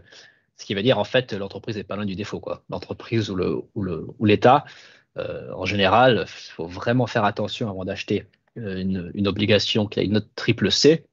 ce 0.58 0.66
qui 0.66 0.74
veut 0.74 0.84
dire 0.84 1.00
en 1.00 1.04
fait 1.04 1.34
l'entreprise 1.34 1.78
n'est 1.78 1.84
pas 1.84 1.96
loin 1.96 2.06
du 2.06 2.16
défaut. 2.16 2.44
L'entreprise 2.70 3.30
ou 3.30 4.26
l'État, 4.26 4.66
euh, 5.18 5.52
en 5.54 5.66
général, 5.66 6.26
il 6.28 6.52
faut 6.52 6.68
vraiment 6.68 7.08
faire 7.08 7.26
attention 7.26 7.70
avant 7.70 7.86
d'acheter 7.86 8.26
euh, 8.58 9.12
une, 9.14 9.28
obligation 9.28 9.88
qui 9.88 10.00
a 10.00 10.04
une 10.04 10.14
note 10.14 10.30
triple 10.36 10.72
C. 10.72 11.06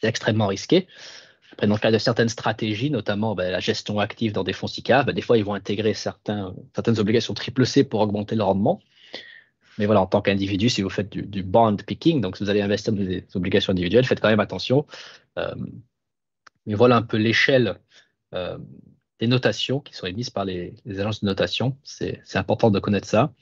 C'est 0.00 0.08
extrêmement 0.08 0.46
risqué. 0.46 0.86
Après, 1.52 1.66
dans 1.66 1.74
le 1.74 1.80
cas 1.80 1.92
de 1.92 1.98
certaines 1.98 2.28
stratégies, 2.28 2.90
notamment 2.90 3.34
ben, 3.34 3.50
la 3.50 3.60
gestion 3.60 4.00
active 4.00 4.32
dans 4.32 4.44
des 4.44 4.52
fonds 4.52 4.66
SICA, 4.66 5.04
ben, 5.04 5.12
des 5.12 5.22
fois, 5.22 5.38
ils 5.38 5.44
vont 5.44 5.54
intégrer 5.54 5.94
certaines 5.94 6.98
obligations 6.98 7.32
triple 7.34 7.64
C 7.64 7.84
pour 7.84 8.00
augmenter 8.00 8.34
le 8.34 8.42
rendement. 8.42 8.80
Mais 9.78 9.86
voilà, 9.86 10.00
en 10.00 10.06
tant 10.06 10.20
qu'individu, 10.20 10.68
si 10.68 10.82
vous 10.82 10.90
faites 10.90 11.10
du, 11.10 11.42
bond 11.42 11.76
picking, 11.76 12.20
donc 12.20 12.36
si 12.36 12.44
vous 12.44 12.50
allez 12.50 12.62
investir 12.62 12.92
dans 12.92 13.02
des 13.02 13.24
obligations 13.34 13.72
individuelles, 13.72 14.04
faites 14.04 14.20
quand 14.20 14.28
même 14.28 14.40
attention. 14.40 14.86
Euh, 15.38 15.54
mais 16.66 16.74
voilà 16.74 16.96
un 16.96 17.02
peu 17.02 17.16
l'échelle 17.16 17.76
euh, 18.34 18.58
des 19.20 19.26
notations 19.26 19.80
qui 19.80 19.94
sont 19.94 20.06
émises 20.06 20.30
par 20.30 20.44
les, 20.44 20.74
agences 20.86 21.20
de 21.20 21.26
notation. 21.26 21.76
C'est 21.82 22.20
important 22.34 22.70
de 22.70 22.80
connaître 22.80 23.06
ça. 23.06 23.32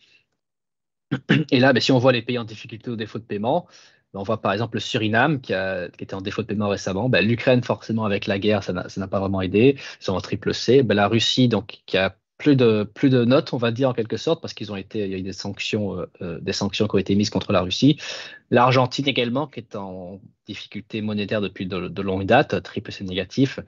Et 1.50 1.60
là, 1.60 1.72
ben, 1.72 1.80
si 1.80 1.92
on 1.92 1.98
voit 1.98 2.12
les 2.12 2.22
pays 2.22 2.38
en 2.38 2.44
difficulté 2.44 2.90
au 2.90 2.96
défaut 2.96 3.18
de 3.18 3.24
paiement, 3.24 3.66
ben, 4.12 4.20
on 4.20 4.22
voit 4.22 4.40
par 4.40 4.52
exemple 4.52 4.76
le 4.76 4.80
Suriname 4.80 5.40
qui, 5.40 5.54
a, 5.54 5.88
qui 5.88 6.04
était 6.04 6.14
en 6.14 6.20
défaut 6.20 6.42
de 6.42 6.46
paiement 6.46 6.68
récemment. 6.68 7.08
Ben, 7.08 7.26
L'Ukraine, 7.26 7.62
forcément, 7.62 8.04
avec 8.04 8.26
la 8.26 8.38
guerre, 8.38 8.62
ça 8.62 8.72
n'a 8.72 9.08
pas 9.08 9.20
vraiment 9.20 9.40
aidé. 9.40 9.76
Ils 10.00 10.04
sont 10.04 10.14
en 10.14 10.20
triple 10.20 10.54
C. 10.54 10.82
la 10.82 11.08
Russie, 11.08 11.48
donc, 11.48 11.82
qui 11.86 11.96
a 11.96 12.16
plus 12.42 12.56
de, 12.56 12.82
plus 12.82 13.08
de 13.08 13.24
notes, 13.24 13.52
on 13.52 13.56
va 13.56 13.70
dire 13.70 13.88
en 13.88 13.92
quelque 13.92 14.16
sorte, 14.16 14.40
parce 14.40 14.52
qu'ils 14.52 14.72
ont 14.72 14.76
été, 14.76 15.04
il 15.04 15.10
y 15.10 15.14
a 15.14 15.18
eu 15.18 15.22
des 15.22 15.32
sanctions, 15.32 15.98
euh, 15.98 16.06
euh, 16.22 16.40
des 16.40 16.52
sanctions 16.52 16.88
qui 16.88 16.96
ont 16.96 16.98
été 16.98 17.14
mises 17.14 17.30
contre 17.30 17.52
la 17.52 17.62
Russie. 17.62 17.98
L'Argentine 18.50 19.06
également, 19.06 19.46
qui 19.46 19.60
est 19.60 19.76
en 19.76 20.20
difficulté 20.46 21.02
monétaire 21.02 21.40
depuis 21.40 21.66
de, 21.66 22.02
longue 22.02 22.24
date, 22.24 22.60
triple 22.62 22.90
C 22.90 23.04
négatif. 23.04 23.60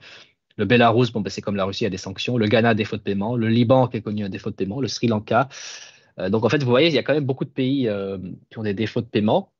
Le 0.57 0.65
Bélarus, 0.65 1.11
bon, 1.11 1.21
ben, 1.21 1.29
c'est 1.29 1.41
comme 1.41 1.55
la 1.55 1.65
Russie, 1.65 1.83
il 1.83 1.85
y 1.85 1.87
a 1.87 1.91
des 1.91 1.97
sanctions. 1.97 2.37
Le 2.37 2.47
Ghana, 2.47 2.73
défaut 2.73 2.97
de 2.97 3.01
paiement. 3.01 3.35
Le 3.35 3.49
Liban, 3.49 3.87
qui 3.87 3.97
est 3.97 4.01
connu 4.01 4.23
un 4.23 4.29
défaut 4.29 4.49
de 4.49 4.55
paiement. 4.55 4.79
Le 4.79 4.87
Sri 4.87 5.07
Lanka. 5.07 5.49
Euh, 6.19 6.29
donc, 6.29 6.45
en 6.45 6.49
fait, 6.49 6.63
vous 6.63 6.69
voyez, 6.69 6.87
il 6.87 6.93
y 6.93 6.97
a 6.97 7.03
quand 7.03 7.13
même 7.13 7.25
beaucoup 7.25 7.45
de 7.45 7.49
pays 7.49 7.89
qui 8.49 8.59
ont 8.59 8.63
des 8.63 8.73
défauts 8.73 9.01
de 9.01 9.07
paiement. 9.07 9.51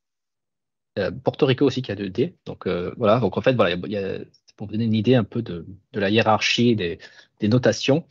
Porto 1.25 1.45
Rico 1.45 1.65
aussi 1.65 1.81
qui 1.81 1.91
a 1.91 1.95
2D. 1.95 2.35
Donc, 2.45 2.67
voilà. 2.97 3.19
Donc, 3.19 3.37
en 3.37 3.41
fait, 3.41 3.53
voilà, 3.53 3.75
il 3.75 3.91
y 3.91 3.97
a, 3.97 4.19
pour 4.55 4.67
vous 4.67 4.73
donner 4.73 4.85
une 4.85 4.93
idée 4.93 5.15
un 5.15 5.25
peu 5.25 5.41
de, 5.41 5.65
de 5.93 5.99
la 5.99 6.09
hiérarchie 6.09 6.75
des, 6.75 6.99
des 7.39 7.47
notations. 7.47 8.05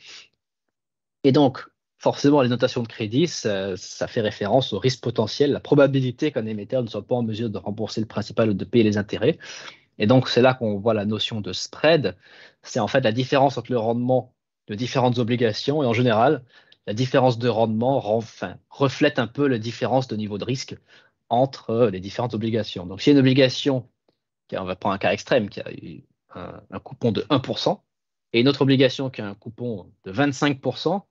Et 1.24 1.32
donc, 1.32 1.66
forcément, 2.04 2.42
les 2.42 2.50
notations 2.50 2.82
de 2.82 2.88
crédit, 2.88 3.26
ça, 3.26 3.76
fait 4.06 4.20
référence 4.20 4.74
au 4.74 4.78
risque 4.78 5.02
potentiel, 5.02 5.52
la 5.52 5.60
probabilité 5.60 6.32
qu'un 6.32 6.44
émetteur 6.44 6.82
ne 6.82 6.88
soit 6.88 7.06
pas 7.06 7.14
en 7.14 7.22
mesure 7.22 7.48
de 7.48 7.56
rembourser 7.56 8.02
le 8.02 8.06
principal 8.06 8.50
ou 8.50 8.54
de 8.54 8.64
payer 8.66 8.84
les 8.84 8.98
intérêts. 8.98 9.38
Et 9.98 10.06
donc, 10.06 10.28
c'est 10.28 10.42
là 10.42 10.52
qu'on 10.52 10.78
voit 10.78 10.92
la 10.92 11.06
notion 11.06 11.40
de 11.40 11.54
spread. 11.54 12.14
C'est 12.64 12.80
en 12.80 12.88
fait 12.88 13.00
la 13.00 13.12
différence 13.12 13.58
entre 13.58 13.70
le 13.70 13.78
rendement 13.78 14.34
de 14.68 14.74
différentes 14.74 15.18
obligations. 15.18 15.82
Et 15.82 15.86
en 15.86 15.92
général, 15.92 16.42
la 16.86 16.94
différence 16.94 17.38
de 17.38 17.48
rendement 17.48 18.00
reflète 18.70 19.18
un 19.18 19.26
peu 19.26 19.46
la 19.46 19.58
différence 19.58 20.08
de 20.08 20.16
niveau 20.16 20.38
de 20.38 20.44
risque 20.44 20.76
entre 21.28 21.88
les 21.92 22.00
différentes 22.00 22.34
obligations. 22.34 22.86
Donc, 22.86 23.00
si 23.00 23.10
une 23.10 23.18
obligation, 23.18 23.88
on 24.52 24.64
va 24.64 24.76
prendre 24.76 24.94
un 24.94 24.98
cas 24.98 25.12
extrême, 25.12 25.48
qui 25.48 25.60
a 25.60 25.64
un, 26.34 26.60
un 26.70 26.78
coupon 26.78 27.12
de 27.12 27.22
1%, 27.22 27.80
et 28.34 28.40
une 28.40 28.48
autre 28.48 28.62
obligation 28.62 29.10
qui 29.10 29.22
a 29.22 29.28
un 29.28 29.34
coupon 29.34 29.90
de 30.04 30.12
25%, 30.12 31.02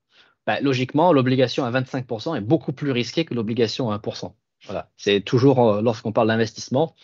bah, 0.46 0.60
logiquement, 0.60 1.14
l'obligation 1.14 1.64
à 1.64 1.72
25% 1.72 2.36
est 2.36 2.42
beaucoup 2.42 2.74
plus 2.74 2.92
risquée 2.92 3.26
que 3.26 3.34
l'obligation 3.34 3.92
à 3.92 3.98
1%. 3.98 4.34
Voilà. 4.66 4.92
C'est 4.98 5.22
toujours, 5.22 5.66
euh, 5.68 5.82
lorsqu'on 5.82 6.12
parle 6.12 6.28
d'investissement, 6.28 6.96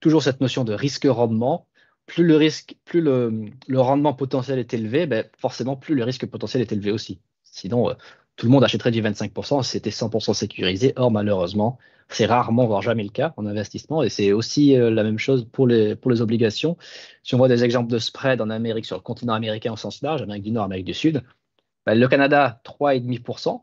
toujours 0.00 0.22
cette 0.22 0.40
notion 0.40 0.64
de 0.64 0.72
risque-rendement. 0.72 1.68
Plus 2.10 2.24
le 2.24 2.36
risque, 2.36 2.74
plus 2.84 3.00
le, 3.02 3.52
rendement 3.72 4.12
potentiel 4.14 4.58
est 4.58 4.74
élevé, 4.74 5.06
ben, 5.06 5.24
forcément, 5.38 5.76
plus 5.76 5.94
le 5.94 6.02
risque 6.02 6.26
potentiel 6.26 6.60
est 6.60 6.72
élevé 6.72 6.90
aussi. 6.90 7.20
Sinon, 7.44 7.88
euh, 7.88 7.94
tout 8.34 8.46
le 8.46 8.50
monde 8.50 8.64
achèterait 8.64 8.90
du 8.90 9.00
25% 9.00 9.62
si 9.62 9.70
c'était 9.70 9.90
100% 9.90 10.34
sécurisé. 10.34 10.92
Or, 10.96 11.12
malheureusement, 11.12 11.78
c'est 12.08 12.26
rarement, 12.26 12.66
voire 12.66 12.82
jamais 12.82 13.04
le 13.04 13.10
cas 13.10 13.32
en 13.36 13.46
investissement. 13.46 14.02
Et 14.02 14.08
c'est 14.08 14.32
aussi 14.32 14.74
euh, 14.74 14.90
la 14.90 15.04
même 15.04 15.20
chose 15.20 15.46
pour 15.52 15.68
les, 15.68 15.94
obligations. 16.20 16.76
Si 17.22 17.36
on 17.36 17.38
voit 17.38 17.46
des 17.46 17.62
exemples 17.62 17.92
de 17.92 17.98
spread 18.00 18.40
en 18.40 18.50
Amérique, 18.50 18.86
sur 18.86 18.96
le 18.96 19.02
continent 19.02 19.34
américain 19.34 19.72
au 19.72 19.76
sens 19.76 20.02
large, 20.02 20.20
Amérique 20.20 20.42
du 20.42 20.50
Nord, 20.50 20.64
Amérique 20.64 20.86
du 20.86 20.94
Sud, 20.94 21.22
ben, 21.86 21.94
le 21.94 22.08
Canada, 22.08 22.60
3,5%, 22.64 23.62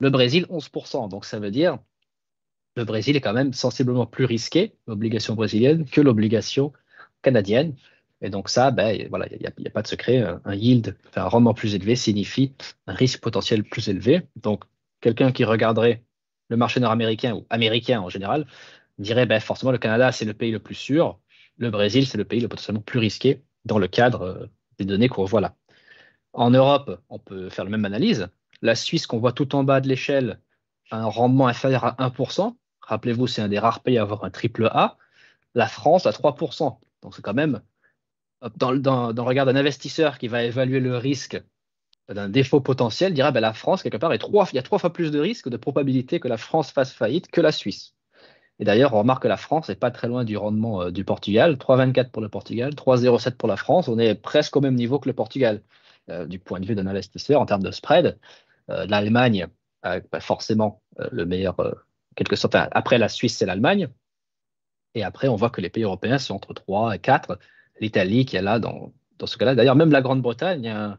le 0.00 0.10
Brésil, 0.10 0.44
11%. 0.50 1.08
Donc, 1.08 1.24
ça 1.24 1.38
veut 1.38 1.50
dire 1.50 1.78
le 2.76 2.84
Brésil 2.84 3.16
est 3.16 3.20
quand 3.22 3.32
même 3.32 3.54
sensiblement 3.54 4.04
plus 4.04 4.26
risqué, 4.26 4.74
l'obligation 4.86 5.34
brésilienne, 5.34 5.86
que 5.86 6.02
l'obligation 6.02 6.72
canadienne. 7.24 7.74
Et 8.20 8.30
donc 8.30 8.48
ça, 8.48 8.70
ben, 8.70 9.06
voilà, 9.10 9.26
il 9.32 9.38
n'y 9.38 9.66
a, 9.66 9.70
pas 9.70 9.82
de 9.82 9.88
secret. 9.88 10.24
Un 10.44 10.54
yield, 10.54 10.96
un 11.16 11.24
rendement 11.24 11.54
plus 11.54 11.74
élevé 11.74 11.96
signifie 11.96 12.52
un 12.86 12.94
risque 12.94 13.20
potentiel 13.20 13.64
plus 13.64 13.88
élevé. 13.88 14.22
Donc 14.36 14.64
quelqu'un 15.00 15.32
qui 15.32 15.44
regarderait 15.44 16.04
le 16.48 16.56
marché 16.56 16.80
nord-américain 16.80 17.34
ou 17.34 17.46
américain 17.50 18.00
en 18.00 18.08
général 18.08 18.46
dirait 18.98 19.26
ben, 19.26 19.40
forcément 19.40 19.72
le 19.72 19.78
Canada, 19.78 20.12
c'est 20.12 20.24
le 20.24 20.34
pays 20.34 20.52
le 20.52 20.60
plus 20.60 20.74
sûr. 20.74 21.18
Le 21.56 21.70
Brésil, 21.70 22.06
c'est 22.06 22.18
le 22.18 22.24
pays 22.24 22.40
le 22.40 22.48
potentiellement 22.48 22.82
plus 22.82 22.98
risqué 22.98 23.42
dans 23.64 23.78
le 23.78 23.88
cadre 23.88 24.22
euh, 24.22 24.46
des 24.78 24.84
données 24.84 25.08
qu'on 25.08 25.24
voit 25.24 25.40
là. 25.40 25.56
En 26.32 26.50
Europe, 26.50 27.00
on 27.08 27.18
peut 27.18 27.48
faire 27.48 27.64
la 27.64 27.70
même 27.70 27.84
analyse. 27.84 28.28
La 28.62 28.74
Suisse, 28.74 29.06
qu'on 29.06 29.18
voit 29.18 29.32
tout 29.32 29.54
en 29.54 29.62
bas 29.64 29.80
de 29.80 29.88
l'échelle, 29.88 30.40
a 30.90 30.98
un 30.98 31.06
rendement 31.06 31.46
inférieur 31.46 31.84
à 31.84 32.08
1%. 32.08 32.56
Rappelez-vous, 32.80 33.26
c'est 33.26 33.42
un 33.42 33.48
des 33.48 33.58
rares 33.58 33.80
pays 33.80 33.98
à 33.98 34.02
avoir 34.02 34.24
un 34.24 34.30
triple 34.30 34.66
A. 34.66 34.96
La 35.54 35.68
France 35.68 36.06
à 36.06 36.10
3%. 36.10 36.78
Donc 37.04 37.14
c'est 37.14 37.22
quand 37.22 37.34
même, 37.34 37.60
dans, 38.56 38.72
le 38.72 39.20
regard 39.20 39.46
d'un 39.46 39.56
investisseur 39.56 40.18
qui 40.18 40.26
va 40.26 40.42
évaluer 40.42 40.80
le 40.80 40.96
risque 40.96 41.40
d'un 42.08 42.28
défaut 42.28 42.60
potentiel, 42.60 43.14
dira 43.14 43.30
ben, 43.30 43.40
la 43.40 43.52
France, 43.52 43.82
quelque 43.82 43.96
part, 43.96 44.12
est 44.12 44.18
trois, 44.18 44.48
il 44.52 44.56
y 44.56 44.58
a 44.58 44.62
trois 44.62 44.78
fois 44.78 44.92
plus 44.92 45.10
de 45.10 45.20
risques, 45.20 45.48
de 45.48 45.56
probabilité 45.56 46.20
que 46.20 46.28
la 46.28 46.36
France 46.36 46.70
fasse 46.70 46.92
faillite 46.92 47.30
que 47.30 47.40
la 47.40 47.52
Suisse. 47.52 47.94
Et 48.58 48.64
d'ailleurs, 48.64 48.94
on 48.94 48.98
remarque 48.98 49.22
que 49.22 49.28
la 49.28 49.36
France 49.36 49.68
n'est 49.68 49.74
pas 49.74 49.90
très 49.90 50.08
loin 50.08 50.24
du 50.24 50.36
rendement 50.36 50.82
euh, 50.82 50.90
du 50.90 51.04
Portugal. 51.04 51.54
3,24 51.56 52.10
pour 52.10 52.22
le 52.22 52.28
Portugal, 52.28 52.72
3,07 52.74 53.32
pour 53.36 53.48
la 53.48 53.56
France. 53.56 53.88
On 53.88 53.98
est 53.98 54.14
presque 54.14 54.56
au 54.56 54.60
même 54.60 54.74
niveau 54.74 54.98
que 54.98 55.08
le 55.08 55.14
Portugal 55.14 55.62
euh, 56.10 56.26
du 56.26 56.38
point 56.38 56.60
de 56.60 56.66
vue 56.66 56.74
d'un 56.74 56.86
investisseur 56.86 57.40
en 57.40 57.46
termes 57.46 57.62
de 57.62 57.70
spread. 57.70 58.18
Euh, 58.70 58.86
L'Allemagne 58.86 59.48
a 59.82 60.00
forcément 60.20 60.80
le 61.12 61.26
meilleur 61.26 61.56
quelque 62.16 62.36
sorte. 62.36 62.54
Après 62.54 62.96
la 62.96 63.10
Suisse, 63.10 63.36
c'est 63.36 63.44
l'Allemagne. 63.44 63.90
Et 64.94 65.02
après, 65.02 65.28
on 65.28 65.36
voit 65.36 65.50
que 65.50 65.60
les 65.60 65.70
pays 65.70 65.84
européens 65.84 66.18
sont 66.18 66.34
entre 66.34 66.54
3 66.54 66.96
et 66.96 66.98
4. 66.98 67.38
L'Italie 67.80 68.24
qui 68.24 68.36
est 68.36 68.42
là 68.42 68.58
dans, 68.58 68.92
dans 69.18 69.26
ce 69.26 69.36
cas-là. 69.36 69.54
D'ailleurs, 69.54 69.76
même 69.76 69.90
la 69.90 70.02
Grande-Bretagne, 70.02 70.68
a 70.68 70.98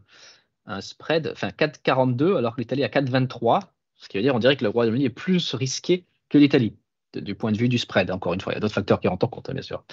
un, 0.66 0.82
spread, 0.82 1.30
enfin 1.32 1.50
4,42, 1.50 2.38
alors 2.38 2.56
que 2.56 2.62
l'Italie 2.62 2.84
a 2.84 2.89
4,23. 2.89 3.62
Ce 3.96 4.10
qui 4.10 4.18
veut 4.18 4.24
dire, 4.24 4.36
on 4.36 4.39
dirait 4.39 4.58
que 4.58 4.64
le 4.64 4.70
Royaume-Uni 4.70 5.06
est 5.06 5.10
plus 5.10 5.54
risqué 5.54 6.06
que 6.30 6.38
l'Italie, 6.38 6.76
du 7.14 7.36
point 7.36 7.52
de 7.52 7.58
vue 7.58 7.70
du 7.70 7.78
spread. 7.78 8.12
Encore 8.12 8.34
une 8.34 8.41
fois, 8.41 8.52
il 8.54 8.56
y 8.56 8.58
a 8.58 8.60
d'autres 8.60 8.74
facteurs 8.74 9.00
qui 9.00 9.08
rentrent 9.08 9.26
en 9.26 9.30
compte, 9.30 9.50
bien 9.52 9.62
sûr. 9.62 9.86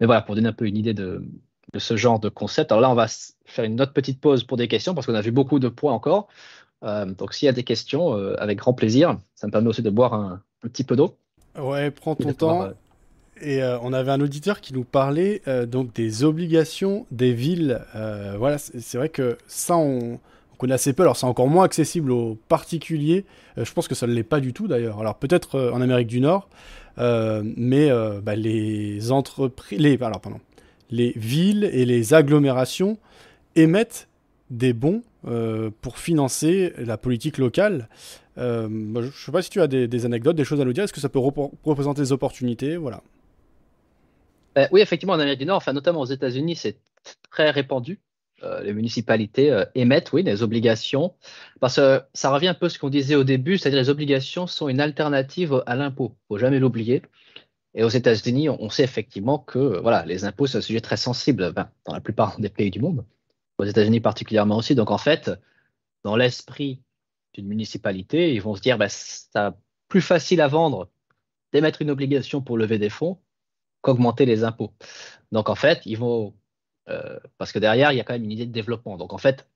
Mais 0.00 0.06
voilà, 0.06 0.22
pour 0.22 0.34
donner 0.34 0.48
un 0.48 0.52
peu 0.52 0.66
une 0.66 0.76
idée 0.76 0.94
de, 0.94 1.24
de 1.72 1.78
ce 1.78 1.96
genre 1.96 2.18
de 2.18 2.28
concept. 2.28 2.72
Alors 2.72 2.82
là, 2.82 2.90
on 2.90 2.94
va 2.94 3.06
faire 3.44 3.64
une 3.64 3.80
autre 3.80 3.92
petite 3.92 4.20
pause 4.20 4.42
pour 4.42 4.56
des 4.56 4.66
questions, 4.66 4.94
parce 4.94 5.06
qu'on 5.06 5.14
a 5.14 5.20
vu 5.20 5.30
beaucoup 5.30 5.60
de 5.60 5.68
points 5.68 5.92
encore. 5.92 6.28
Euh, 6.82 7.06
donc 7.06 7.32
s'il 7.32 7.46
y 7.46 7.48
a 7.48 7.52
des 7.52 7.64
questions, 7.64 8.14
euh, 8.16 8.34
avec 8.38 8.58
grand 8.58 8.74
plaisir. 8.74 9.18
Ça 9.34 9.46
me 9.46 9.52
permet 9.52 9.68
aussi 9.68 9.82
de 9.82 9.90
boire 9.90 10.14
un, 10.14 10.42
un 10.64 10.68
petit 10.68 10.84
peu 10.84 10.96
d'eau. 10.96 11.16
Ouais, 11.56 11.90
prends 11.90 12.14
ton 12.14 12.32
temps. 12.32 12.62
Euh, 12.64 12.72
et 13.40 13.62
euh, 13.62 13.78
on 13.80 13.92
avait 13.92 14.10
un 14.10 14.20
auditeur 14.20 14.60
qui 14.60 14.72
nous 14.72 14.84
parlait 14.84 15.42
euh, 15.46 15.66
donc 15.66 15.92
des 15.94 16.24
obligations 16.24 17.06
des 17.10 17.32
villes. 17.32 17.80
voilà, 18.38 18.58
c'est 18.58 18.98
vrai 18.98 19.08
que 19.08 19.38
ça, 19.46 19.76
on, 19.76 20.18
connaît 20.58 20.74
assez 20.74 20.94
peu. 20.94 21.02
Alors, 21.02 21.16
c'est 21.16 21.26
encore 21.26 21.48
moins 21.48 21.64
accessible 21.64 22.10
aux 22.10 22.38
particuliers. 22.48 23.26
je 23.58 23.70
pense 23.72 23.88
que 23.88 23.94
ça 23.94 24.06
ne 24.06 24.12
l'est 24.14 24.22
pas 24.22 24.40
du 24.40 24.52
tout 24.54 24.68
d'ailleurs. 24.68 25.00
Alors, 25.00 25.16
peut-être 25.16 25.70
en 25.72 25.80
Amérique 25.82 26.08
du 26.08 26.20
Nord, 26.20 26.48
mais 26.96 27.90
bah, 28.22 28.36
les 28.36 29.12
entreprises, 29.12 29.78
les, 29.78 30.02
alors, 30.02 30.20
pardon, 30.20 30.40
les 30.90 31.12
villes 31.16 31.68
et 31.72 31.84
les 31.84 32.14
agglomérations 32.14 32.96
émettent 33.54 34.08
des 34.48 34.72
bons 34.72 35.02
pour 35.82 35.98
financer 35.98 36.72
la 36.78 36.96
politique 36.96 37.36
locale. 37.36 37.88
Euh, 38.38 38.68
je 38.68 39.00
ne 39.00 39.10
sais 39.10 39.32
pas 39.32 39.42
si 39.42 39.50
tu 39.50 39.60
as 39.60 39.66
des, 39.66 40.04
anecdotes, 40.04 40.36
des 40.36 40.44
choses 40.44 40.60
à 40.60 40.64
nous 40.64 40.72
dire. 40.72 40.84
Est-ce 40.84 40.92
que 40.92 41.00
ça 41.00 41.08
peut 41.08 41.18
représenter 41.18 42.02
des 42.02 42.12
opportunités? 42.12 42.76
Voilà. 42.76 43.02
Euh, 44.58 44.66
oui, 44.72 44.80
effectivement, 44.80 45.14
en 45.14 45.20
Amérique 45.20 45.40
du 45.40 45.46
Nord, 45.46 45.58
enfin, 45.58 45.72
notamment 45.72 46.00
aux 46.00 46.06
États-Unis, 46.06 46.56
c'est 46.56 46.78
très 47.30 47.50
répandu. 47.50 48.00
Euh, 48.42 48.62
les 48.62 48.72
municipalités 48.74 49.64
émettent, 49.74 50.12
oui, 50.12 50.22
des 50.24 50.42
obligations. 50.42 51.14
Parce 51.60 51.76
que 51.76 52.02
ça 52.12 52.30
revient 52.30 52.48
un 52.48 52.54
peu 52.54 52.66
à 52.66 52.68
ce 52.68 52.78
qu'on 52.78 52.90
disait 52.90 53.14
au 53.14 53.24
début, 53.24 53.58
c'est-à-dire 53.58 53.80
les 53.80 53.90
obligations 53.90 54.46
sont 54.46 54.68
une 54.68 54.80
alternative 54.80 55.62
à 55.66 55.74
l'impôt. 55.74 56.12
Il 56.14 56.34
ne 56.34 56.36
faut 56.36 56.38
jamais 56.38 56.58
l'oublier. 56.58 57.02
Et 57.74 57.84
aux 57.84 57.88
États-Unis, 57.90 58.48
on, 58.48 58.70
sait 58.70 58.84
effectivement 58.84 59.38
que 59.38 59.80
voilà, 59.80 60.04
les 60.06 60.24
impôts, 60.24 60.46
c'est 60.46 60.58
un 60.58 60.62
sujet 60.62 60.80
très 60.80 60.96
sensible 60.96 61.52
dans 61.52 61.92
la 61.92 62.00
plupart 62.00 62.40
des 62.40 62.48
pays 62.48 62.70
du 62.70 62.80
monde. 62.80 63.04
Aux 63.58 63.64
États-Unis 63.64 64.00
particulièrement 64.00 64.56
aussi. 64.56 64.74
Donc 64.74 64.90
en 64.90 64.98
fait, 64.98 65.30
dans 66.02 66.16
l'esprit 66.16 66.80
une 67.36 67.46
municipalité, 67.46 68.32
ils 68.34 68.40
vont 68.40 68.54
se 68.54 68.62
dire, 68.62 68.78
bah, 68.78 68.88
c'est 68.88 69.38
plus 69.88 70.00
facile 70.00 70.40
à 70.40 70.48
vendre 70.48 70.88
d'émettre 71.52 71.82
une 71.82 71.90
obligation 71.90 72.40
pour 72.40 72.56
lever 72.56 72.78
des 72.78 72.88
fonds 72.88 73.18
qu'augmenter 73.86 74.26
les 74.26 74.42
impôts. 74.42 74.72
Donc 75.30 75.48
en 75.48 75.54
fait, 75.54 75.80
ils 75.86 75.96
vont, 75.96 76.34
euh, 76.88 77.18
parce 77.38 77.52
que 77.52 77.60
derrière, 77.60 77.92
il 77.92 77.96
y 77.96 78.00
a 78.00 78.04
quand 78.04 78.14
même 78.14 78.24
une 78.24 78.32
idée 78.32 78.46
de 78.46 78.52
développement. 78.52 78.96
Donc 78.96 79.12
en 79.12 79.18
fait, 79.18 79.48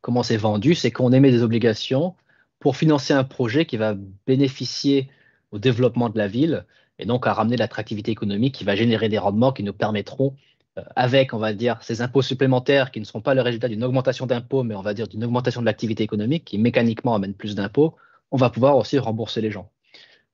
comment 0.00 0.22
c'est 0.22 0.36
vendu, 0.36 0.74
c'est 0.74 0.90
qu'on 0.90 1.12
émet 1.12 1.30
des 1.30 1.42
obligations 1.42 2.14
pour 2.58 2.76
financer 2.76 3.12
un 3.12 3.24
projet 3.24 3.66
qui 3.66 3.76
va 3.76 3.94
bénéficier 4.26 5.08
au 5.50 5.58
développement 5.58 6.08
de 6.08 6.18
la 6.18 6.28
ville 6.28 6.64
et 6.98 7.06
donc 7.06 7.26
à 7.26 7.32
ramener 7.32 7.56
l'attractivité 7.56 8.10
économique 8.10 8.54
qui 8.54 8.64
va 8.64 8.74
générer 8.74 9.08
des 9.08 9.18
rendements 9.18 9.52
qui 9.52 9.62
nous 9.62 9.72
permettront 9.72 10.34
euh, 10.78 10.82
avec, 10.96 11.34
on 11.34 11.38
va 11.38 11.52
dire, 11.52 11.78
ces 11.82 12.02
impôts 12.02 12.22
supplémentaires 12.22 12.90
qui 12.90 13.00
ne 13.00 13.04
seront 13.04 13.20
pas 13.20 13.34
le 13.34 13.42
résultat 13.42 13.68
d'une 13.68 13.84
augmentation 13.84 14.26
d'impôts, 14.26 14.62
mais 14.62 14.74
on 14.74 14.82
va 14.82 14.94
dire 14.94 15.08
d'une 15.08 15.24
augmentation 15.24 15.60
de 15.60 15.66
l'activité 15.66 16.02
économique 16.02 16.44
qui 16.44 16.58
mécaniquement 16.58 17.14
amène 17.14 17.34
plus 17.34 17.54
d'impôts, 17.54 17.94
on 18.30 18.36
va 18.36 18.50
pouvoir 18.50 18.76
aussi 18.76 18.98
rembourser 18.98 19.40
les 19.40 19.50
gens. 19.50 19.70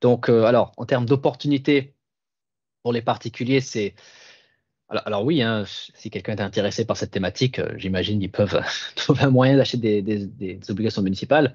Donc, 0.00 0.28
euh, 0.28 0.44
alors, 0.44 0.72
en 0.76 0.86
termes 0.86 1.06
d'opportunités 1.06 1.94
pour 2.82 2.92
les 2.92 3.02
particuliers, 3.02 3.60
c'est. 3.60 3.94
Alors, 4.88 5.24
oui, 5.24 5.40
hein, 5.42 5.64
si 5.66 6.10
quelqu'un 6.10 6.36
est 6.36 6.42
intéressé 6.42 6.84
par 6.84 6.98
cette 6.98 7.10
thématique, 7.10 7.58
euh, 7.58 7.72
j'imagine 7.78 8.20
qu'ils 8.20 8.30
peuvent 8.30 8.60
trouver 8.94 9.22
un 9.22 9.30
moyen 9.30 9.56
d'acheter 9.56 10.02
des, 10.02 10.70
obligations 10.70 11.02
municipales. 11.02 11.54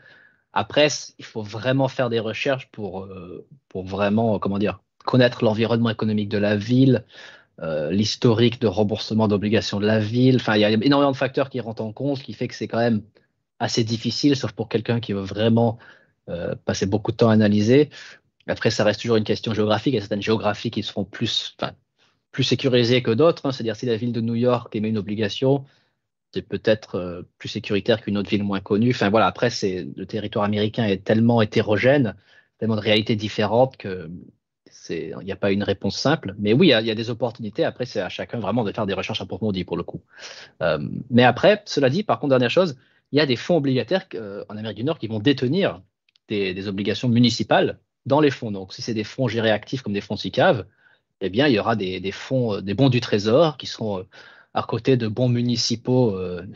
Après, 0.53 0.87
il 1.19 1.25
faut 1.25 1.43
vraiment 1.43 1.87
faire 1.87 2.09
des 2.09 2.19
recherches 2.19 2.67
pour, 2.71 3.07
pour 3.69 3.83
vraiment, 3.85 4.39
comment 4.39 4.57
dire, 4.57 4.79
connaître 5.07 5.43
l'environnement 5.43 5.89
économique 5.89 6.29
de 6.29 6.37
la 6.37 6.55
ville, 6.55 7.05
euh, 7.59 7.89
l'historique 7.89 8.61
de 8.61 8.67
remboursement 8.67 9.27
d'obligations 9.27 9.79
de 9.79 9.87
la 9.87 9.99
ville. 9.99 10.35
Enfin, 10.35 10.55
il 10.55 10.61
y 10.61 10.65
a 10.65 10.69
énormément 10.69 11.11
de 11.11 11.17
facteurs 11.17 11.49
qui 11.49 11.59
rentrent 11.59 11.81
en 11.81 11.91
compte, 11.91 12.19
ce 12.19 12.23
qui 12.23 12.33
fait 12.33 12.47
que 12.47 12.53
c'est 12.53 12.67
quand 12.67 12.77
même 12.77 13.01
assez 13.57 13.83
difficile, 13.83 14.35
sauf 14.35 14.51
pour 14.51 14.69
quelqu'un 14.69 14.99
qui 14.99 15.13
veut 15.13 15.21
vraiment 15.21 15.79
euh, 16.29 16.53
passer 16.65 16.85
beaucoup 16.85 17.11
de 17.11 17.17
temps 17.17 17.29
à 17.29 17.33
analyser. 17.33 17.89
Après, 18.47 18.71
ça 18.71 18.83
reste 18.83 19.01
toujours 19.01 19.17
une 19.17 19.23
question 19.23 19.53
géographique. 19.53 19.93
Il 19.93 19.95
y 19.95 19.99
a 19.99 20.01
certaines 20.01 20.21
géographies 20.21 20.71
qui 20.71 20.83
seront 20.83 21.05
plus, 21.05 21.55
enfin, 21.59 21.73
plus 22.31 22.43
sécurisées 22.43 23.01
que 23.03 23.11
d'autres. 23.11 23.45
Hein. 23.45 23.51
C'est-à-dire, 23.51 23.75
si 23.75 23.85
la 23.85 23.97
ville 23.97 24.11
de 24.13 24.21
New 24.21 24.35
York 24.35 24.75
émet 24.75 24.89
une 24.89 24.97
obligation, 24.97 25.65
c'est 26.33 26.41
peut-être 26.41 26.95
euh, 26.95 27.21
plus 27.37 27.49
sécuritaire 27.49 28.01
qu'une 28.01 28.17
autre 28.17 28.29
ville 28.29 28.43
moins 28.43 28.59
connue. 28.59 28.91
Enfin, 28.91 29.09
voilà, 29.09 29.27
après, 29.27 29.49
c'est, 29.49 29.87
le 29.95 30.05
territoire 30.05 30.45
américain 30.45 30.85
est 30.85 31.03
tellement 31.03 31.41
hétérogène, 31.41 32.15
tellement 32.59 32.75
de 32.75 32.81
réalités 32.81 33.15
différentes 33.15 33.77
que 33.77 34.09
il 34.89 35.17
n'y 35.23 35.31
a 35.31 35.35
pas 35.35 35.51
une 35.51 35.63
réponse 35.63 35.97
simple, 35.97 36.35
mais 36.39 36.53
oui, 36.53 36.67
il 36.67 36.85
y, 36.85 36.91
a 36.91 36.95
des 36.95 37.09
opportunités. 37.09 37.63
Après, 37.63 37.85
c'est 37.85 37.99
à 37.99 38.09
chacun 38.09 38.39
vraiment 38.39 38.63
de 38.63 38.71
faire 38.71 38.85
des 38.85 38.93
recherches 38.93 39.21
approfondies 39.21 39.63
pour 39.63 39.77
le 39.77 39.83
coup. 39.83 40.01
Euh, 40.61 40.79
mais 41.09 41.23
après, 41.23 41.61
cela 41.65 41.89
dit, 41.89 42.03
par 42.03 42.19
contre, 42.19 42.29
dernière 42.29 42.49
chose, 42.49 42.77
il 43.11 43.17
y 43.17 43.21
a 43.21 43.25
des 43.25 43.35
fonds 43.35 43.57
obligataires 43.57 44.05
euh, 44.15 44.43
en 44.49 44.57
Amérique 44.57 44.77
du 44.77 44.83
Nord 44.83 44.99
qui 44.99 45.07
vont 45.07 45.19
détenir 45.19 45.81
des, 46.27 46.67
obligations 46.67 47.09
municipales 47.09 47.79
dans 48.07 48.21
les 48.21 48.31
fonds. 48.31 48.51
Donc, 48.51 48.73
si 48.73 48.81
c'est 48.81 48.93
des 48.93 49.03
fonds 49.03 49.27
gérés 49.27 49.51
actifs 49.51 49.83
comme 49.83 49.93
des 49.93 50.01
fonds 50.01 50.17
SICAV, 50.17 50.65
eh 51.21 51.29
bien, 51.29 51.47
il 51.47 51.53
y 51.53 51.59
aura 51.59 51.75
des, 51.75 52.11
fonds, 52.11 52.55
euh, 52.55 52.61
des 52.61 52.73
bons 52.73 52.89
du 52.89 53.01
Trésor 53.01 53.57
qui 53.57 53.67
seront 53.67 54.05
à 54.53 54.63
côté 54.63 54.97
de 54.97 55.07
bons 55.07 55.29
municipaux 55.29 56.17
de 56.19 56.47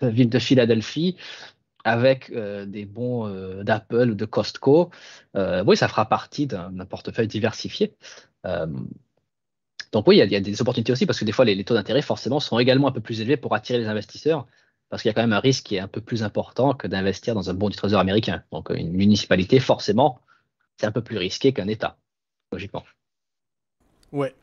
la 0.00 0.08
ville 0.10 0.30
de 0.30 0.38
Philadelphie 0.38 1.16
avec 1.84 2.30
des 2.30 2.84
bons 2.84 3.26
d'Apple 3.62 4.10
ou 4.10 4.14
de 4.14 4.24
Costco, 4.26 4.90
oui, 5.34 5.76
ça 5.76 5.88
fera 5.88 6.06
partie 6.06 6.46
d'un 6.46 6.84
portefeuille 6.84 7.26
diversifié. 7.26 7.94
donc 9.92 10.06
oui, 10.06 10.18
il 10.18 10.30
y, 10.30 10.36
a 10.36 10.40
des 10.40 10.60
opportunités 10.60 10.92
aussi 10.92 11.06
parce 11.06 11.18
que 11.18 11.24
des 11.24 11.32
fois, 11.32 11.46
les, 11.46 11.64
taux 11.64 11.74
d'intérêt, 11.74 12.02
forcément, 12.02 12.38
sont 12.38 12.58
également 12.58 12.88
un 12.88 12.92
peu 12.92 13.00
plus 13.00 13.22
élevés 13.22 13.38
pour 13.38 13.54
attirer 13.54 13.78
les 13.78 13.88
investisseurs 13.88 14.46
parce 14.90 15.02
qu'il 15.02 15.08
y 15.08 15.12
a 15.12 15.14
quand 15.14 15.22
même 15.22 15.32
un 15.32 15.40
risque 15.40 15.64
qui 15.64 15.76
est 15.76 15.80
un 15.80 15.88
peu 15.88 16.00
plus 16.00 16.22
important 16.22 16.74
que 16.74 16.86
d'investir 16.86 17.34
dans 17.34 17.48
un 17.48 17.54
bon 17.54 17.68
du 17.70 17.76
trésor 17.76 18.00
américain. 18.00 18.42
Donc 18.52 18.70
une 18.70 18.92
municipalité, 18.92 19.60
forcément, 19.60 20.20
c'est 20.80 20.86
un 20.86 20.92
peu 20.92 21.02
plus 21.02 21.18
risqué 21.18 21.52
qu'un 21.52 21.68
État, 21.68 21.98
logiquement. 22.52 22.84
Ouais. 24.12 24.34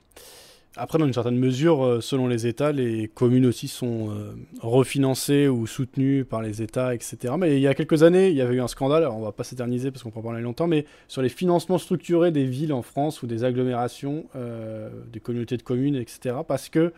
Après, 0.79 0.99
dans 0.99 1.07
une 1.07 1.13
certaine 1.13 1.39
mesure, 1.39 1.83
euh, 1.83 2.01
selon 2.01 2.27
les 2.27 2.45
États, 2.45 2.71
les 2.71 3.07
communes 3.07 3.47
aussi 3.47 3.67
sont 3.67 4.11
euh, 4.11 4.35
refinancées 4.61 5.47
ou 5.47 5.65
soutenues 5.65 6.23
par 6.23 6.43
les 6.43 6.61
États, 6.61 6.93
etc. 6.93 7.33
Mais 7.39 7.57
il 7.57 7.61
y 7.61 7.67
a 7.67 7.73
quelques 7.73 8.03
années, 8.03 8.29
il 8.29 8.35
y 8.35 8.41
avait 8.41 8.55
eu 8.55 8.61
un 8.61 8.67
scandale, 8.67 9.01
alors 9.01 9.17
on 9.17 9.21
va 9.21 9.31
pas 9.31 9.43
s'éterniser 9.43 9.89
parce 9.89 10.03
qu'on 10.03 10.11
peut 10.11 10.19
en 10.19 10.23
parler 10.23 10.43
longtemps, 10.43 10.67
mais 10.67 10.85
sur 11.07 11.23
les 11.23 11.29
financements 11.29 11.79
structurés 11.79 12.31
des 12.31 12.45
villes 12.45 12.73
en 12.73 12.83
France 12.83 13.23
ou 13.23 13.27
des 13.27 13.43
agglomérations, 13.43 14.25
euh, 14.35 14.91
des 15.11 15.19
communautés 15.19 15.57
de 15.57 15.63
communes, 15.63 15.95
etc. 15.95 16.35
Parce 16.47 16.69
que 16.69 16.93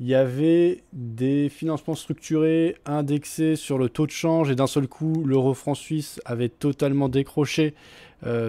il 0.00 0.08
y 0.08 0.14
avait 0.14 0.82
des 0.92 1.48
financements 1.48 1.94
structurés 1.94 2.76
indexés 2.84 3.54
sur 3.54 3.78
le 3.78 3.88
taux 3.88 4.06
de 4.06 4.10
change 4.10 4.50
et 4.50 4.56
d'un 4.56 4.66
seul 4.66 4.88
coup, 4.88 5.24
l'euro 5.24 5.54
franc 5.54 5.74
suisse 5.74 6.20
avait 6.24 6.48
totalement 6.48 7.08
décroché 7.08 7.74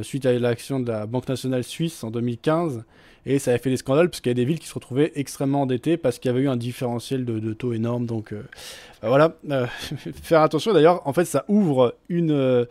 suite 0.01 0.25
à 0.25 0.33
l'action 0.33 0.79
de 0.79 0.91
la 0.91 1.05
Banque 1.05 1.27
nationale 1.27 1.63
suisse 1.63 2.03
en 2.03 2.11
2015. 2.11 2.83
Et 3.27 3.39
ça 3.39 3.51
a 3.51 3.57
fait 3.57 3.71
des 3.71 3.77
scandales 3.77 4.09
parce 4.09 4.21
qu'il 4.21 4.29
y 4.29 4.31
a 4.31 4.35
des 4.35 4.45
villes 4.45 4.59
qui 4.59 4.67
se 4.67 4.73
retrouvaient 4.73 5.11
extrêmement 5.15 5.61
endettées 5.61 5.97
parce 5.97 6.19
qu'il 6.19 6.29
y 6.29 6.33
avait 6.33 6.43
eu 6.43 6.49
un 6.49 6.57
différentiel 6.57 7.25
de, 7.25 7.53
taux 7.53 7.73
énorme. 7.73 8.05
Donc 8.05 8.31
euh, 8.31 8.43
bah 9.01 9.09
voilà, 9.09 9.35
euh, 9.49 9.65
faire 10.21 10.41
attention. 10.41 10.73
D'ailleurs, 10.73 11.05
en 11.07 11.13
fait, 11.13 11.25
ça 11.25 11.43
ouvre 11.47 11.95
une 12.07 12.31
euh, 12.31 12.65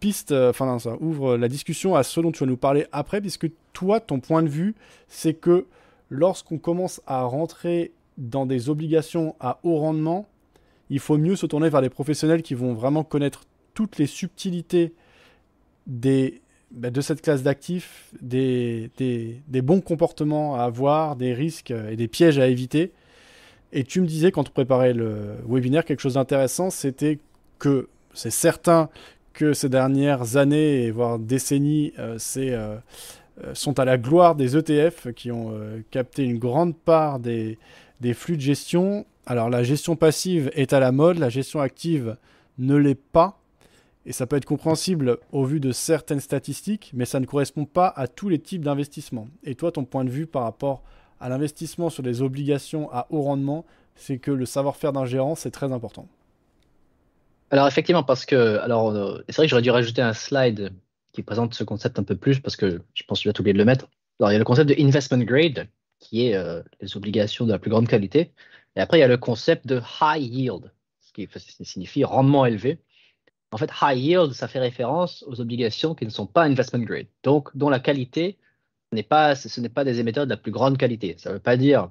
piste, 0.00 0.32
enfin 0.32 0.78
ça 0.78 0.96
ouvre 1.00 1.36
la 1.36 1.48
discussion 1.48 1.94
à 1.94 2.02
ce 2.02 2.20
dont 2.20 2.32
tu 2.32 2.40
vas 2.40 2.46
nous 2.46 2.56
parler 2.56 2.86
après, 2.92 3.20
puisque 3.20 3.48
toi, 3.74 4.00
ton 4.00 4.20
point 4.20 4.42
de 4.42 4.48
vue, 4.48 4.74
c'est 5.08 5.34
que 5.34 5.66
lorsqu'on 6.08 6.58
commence 6.58 7.02
à 7.06 7.22
rentrer 7.22 7.92
dans 8.16 8.46
des 8.46 8.70
obligations 8.70 9.36
à 9.38 9.60
haut 9.64 9.76
rendement, 9.76 10.26
il 10.88 10.98
faut 10.98 11.18
mieux 11.18 11.36
se 11.36 11.44
tourner 11.44 11.68
vers 11.68 11.82
des 11.82 11.90
professionnels 11.90 12.42
qui 12.42 12.54
vont 12.54 12.72
vraiment 12.72 13.04
connaître 13.04 13.42
toutes 13.74 13.98
les 13.98 14.06
subtilités 14.06 14.94
des 15.86 16.40
bah, 16.70 16.90
de 16.90 17.00
cette 17.00 17.20
classe 17.20 17.42
d'actifs, 17.42 18.12
des, 18.22 18.90
des, 18.96 19.62
bons 19.62 19.80
comportements 19.80 20.54
à 20.54 20.62
avoir, 20.62 21.16
des 21.16 21.34
risques 21.34 21.72
et 21.72 21.96
des 21.96 22.06
pièges 22.06 22.38
à 22.38 22.46
éviter. 22.46 22.92
Et 23.72 23.82
tu 23.82 24.00
me 24.00 24.06
disais, 24.06 24.30
quand 24.30 24.44
tu 24.44 24.52
préparais 24.52 24.92
le 24.92 25.34
webinaire, 25.48 25.84
quelque 25.84 26.00
chose 26.00 26.14
d'intéressant, 26.14 26.70
c'était 26.70 27.18
que 27.58 27.88
c'est 28.14 28.30
certain 28.30 28.88
que 29.32 29.52
ces 29.52 29.68
dernières 29.68 30.36
années, 30.36 30.90
voire 30.90 31.18
décennies, 31.18 31.92
euh, 31.98 32.18
euh, 32.36 32.78
euh, 33.42 33.54
sont 33.54 33.80
à 33.80 33.84
la 33.84 33.98
gloire 33.98 34.36
des 34.36 34.56
ETF 34.56 35.12
qui 35.14 35.32
ont 35.32 35.52
capté 35.90 36.24
une 36.24 36.38
grande 36.38 36.76
part 36.76 37.18
des, 37.18 37.58
des 38.00 38.14
flux 38.14 38.36
de 38.36 38.42
gestion. 38.42 39.06
Alors 39.26 39.50
la 39.50 39.62
gestion 39.64 39.96
passive 39.96 40.50
est 40.54 40.72
à 40.72 40.78
la 40.78 40.92
mode, 40.92 41.18
la 41.18 41.30
gestion 41.30 41.60
active 41.60 42.16
ne 42.58 42.76
l'est 42.76 43.00
pas. 43.00 43.39
Et 44.06 44.12
ça 44.12 44.26
peut 44.26 44.36
être 44.36 44.46
compréhensible 44.46 45.18
au 45.32 45.44
vu 45.44 45.60
de 45.60 45.72
certaines 45.72 46.20
statistiques, 46.20 46.90
mais 46.94 47.04
ça 47.04 47.20
ne 47.20 47.26
correspond 47.26 47.66
pas 47.66 47.92
à 47.94 48.08
tous 48.08 48.28
les 48.28 48.38
types 48.38 48.64
d'investissements. 48.64 49.28
Et 49.44 49.54
toi, 49.54 49.72
ton 49.72 49.84
point 49.84 50.04
de 50.04 50.10
vue 50.10 50.26
par 50.26 50.42
rapport 50.44 50.82
à 51.20 51.28
l'investissement 51.28 51.90
sur 51.90 52.02
des 52.02 52.22
obligations 52.22 52.90
à 52.92 53.06
haut 53.10 53.22
rendement, 53.22 53.66
c'est 53.94 54.18
que 54.18 54.30
le 54.30 54.46
savoir-faire 54.46 54.92
d'un 54.92 55.04
gérant, 55.04 55.34
c'est 55.34 55.50
très 55.50 55.70
important. 55.70 56.08
Alors 57.50 57.66
effectivement, 57.66 58.02
parce 58.02 58.24
que, 58.24 58.58
alors, 58.58 58.90
euh, 58.90 59.22
c'est 59.28 59.36
vrai 59.36 59.46
que 59.46 59.50
j'aurais 59.50 59.62
dû 59.62 59.70
rajouter 59.70 60.00
un 60.00 60.14
slide 60.14 60.72
qui 61.12 61.22
présente 61.22 61.54
ce 61.54 61.64
concept 61.64 61.98
un 61.98 62.04
peu 62.04 62.16
plus, 62.16 62.40
parce 62.40 62.56
que 62.56 62.80
je 62.94 63.02
pense 63.02 63.22
que 63.22 63.28
vas 63.28 63.34
oublié 63.38 63.52
de 63.52 63.58
le 63.58 63.64
mettre. 63.64 63.88
Alors 64.18 64.30
il 64.30 64.34
y 64.34 64.36
a 64.36 64.38
le 64.38 64.44
concept 64.44 64.68
de 64.68 64.76
investment 64.80 65.24
grade, 65.24 65.66
qui 65.98 66.26
est 66.26 66.36
euh, 66.36 66.62
les 66.80 66.96
obligations 66.96 67.44
de 67.44 67.52
la 67.52 67.58
plus 67.58 67.70
grande 67.70 67.88
qualité. 67.88 68.32
Et 68.76 68.80
après, 68.80 68.98
il 68.98 69.00
y 69.00 69.04
a 69.04 69.08
le 69.08 69.18
concept 69.18 69.66
de 69.66 69.82
high 70.00 70.22
yield, 70.22 70.70
ce 71.00 71.12
qui 71.12 71.28
signifie 71.64 72.04
rendement 72.04 72.46
élevé. 72.46 72.78
En 73.52 73.56
fait, 73.56 73.70
high 73.82 73.98
yield, 73.98 74.32
ça 74.32 74.48
fait 74.48 74.60
référence 74.60 75.24
aux 75.26 75.40
obligations 75.40 75.94
qui 75.94 76.04
ne 76.04 76.10
sont 76.10 76.26
pas 76.26 76.44
investment 76.44 76.84
grade, 76.84 77.06
donc 77.22 77.54
dont 77.56 77.68
la 77.68 77.80
qualité 77.80 78.38
n'est 78.92 79.02
pas, 79.02 79.34
ce 79.34 79.60
n'est 79.60 79.68
pas 79.68 79.84
des 79.84 80.00
émetteurs 80.00 80.24
de 80.24 80.30
la 80.30 80.36
plus 80.36 80.52
grande 80.52 80.78
qualité. 80.78 81.16
Ça 81.18 81.30
ne 81.30 81.34
veut 81.34 81.40
pas 81.40 81.56
dire 81.56 81.90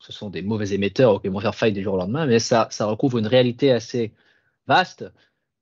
que 0.00 0.06
ce 0.06 0.12
sont 0.12 0.30
des 0.30 0.42
mauvais 0.42 0.72
émetteurs 0.72 1.22
qui 1.22 1.28
vont 1.28 1.40
faire 1.40 1.54
faillite 1.54 1.76
du 1.76 1.82
jour 1.82 1.94
au 1.94 1.98
lendemain, 1.98 2.26
mais 2.26 2.38
ça 2.38 2.68
recouvre 2.80 3.18
une 3.18 3.26
réalité 3.26 3.70
assez 3.72 4.12
vaste 4.66 5.04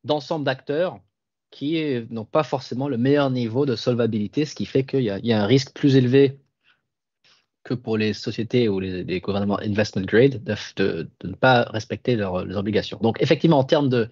d'ensemble 0.05 0.45
d'acteurs 0.45 1.01
qui 1.51 2.05
n'ont 2.11 2.25
pas 2.25 2.43
forcément 2.43 2.89
le 2.89 2.99
meilleur 2.99 3.31
niveau 3.31 3.65
de 3.65 3.77
solvabilité, 3.77 4.45
ce 4.45 4.57
qui 4.57 4.67
fait 4.67 4.85
qu'il 4.85 5.03
y, 5.03 5.33
a 5.33 5.43
un 5.43 5.47
risque 5.47 5.73
plus 5.73 5.95
élevé 5.95 6.41
que 7.65 7.75
pour 7.75 7.97
les 7.97 8.13
sociétés 8.13 8.69
ou 8.69 8.79
les, 8.79 9.21
gouvernements 9.21 9.59
investment 9.61 10.03
grade 10.05 10.43
de, 10.77 11.09
ne 11.25 11.33
pas 11.33 11.63
respecter 11.65 12.15
leurs 12.15 12.57
obligations. 12.57 12.99
Donc 13.03 13.21
effectivement, 13.21 13.59
en 13.59 13.65
termes 13.65 13.89
de 13.89 14.09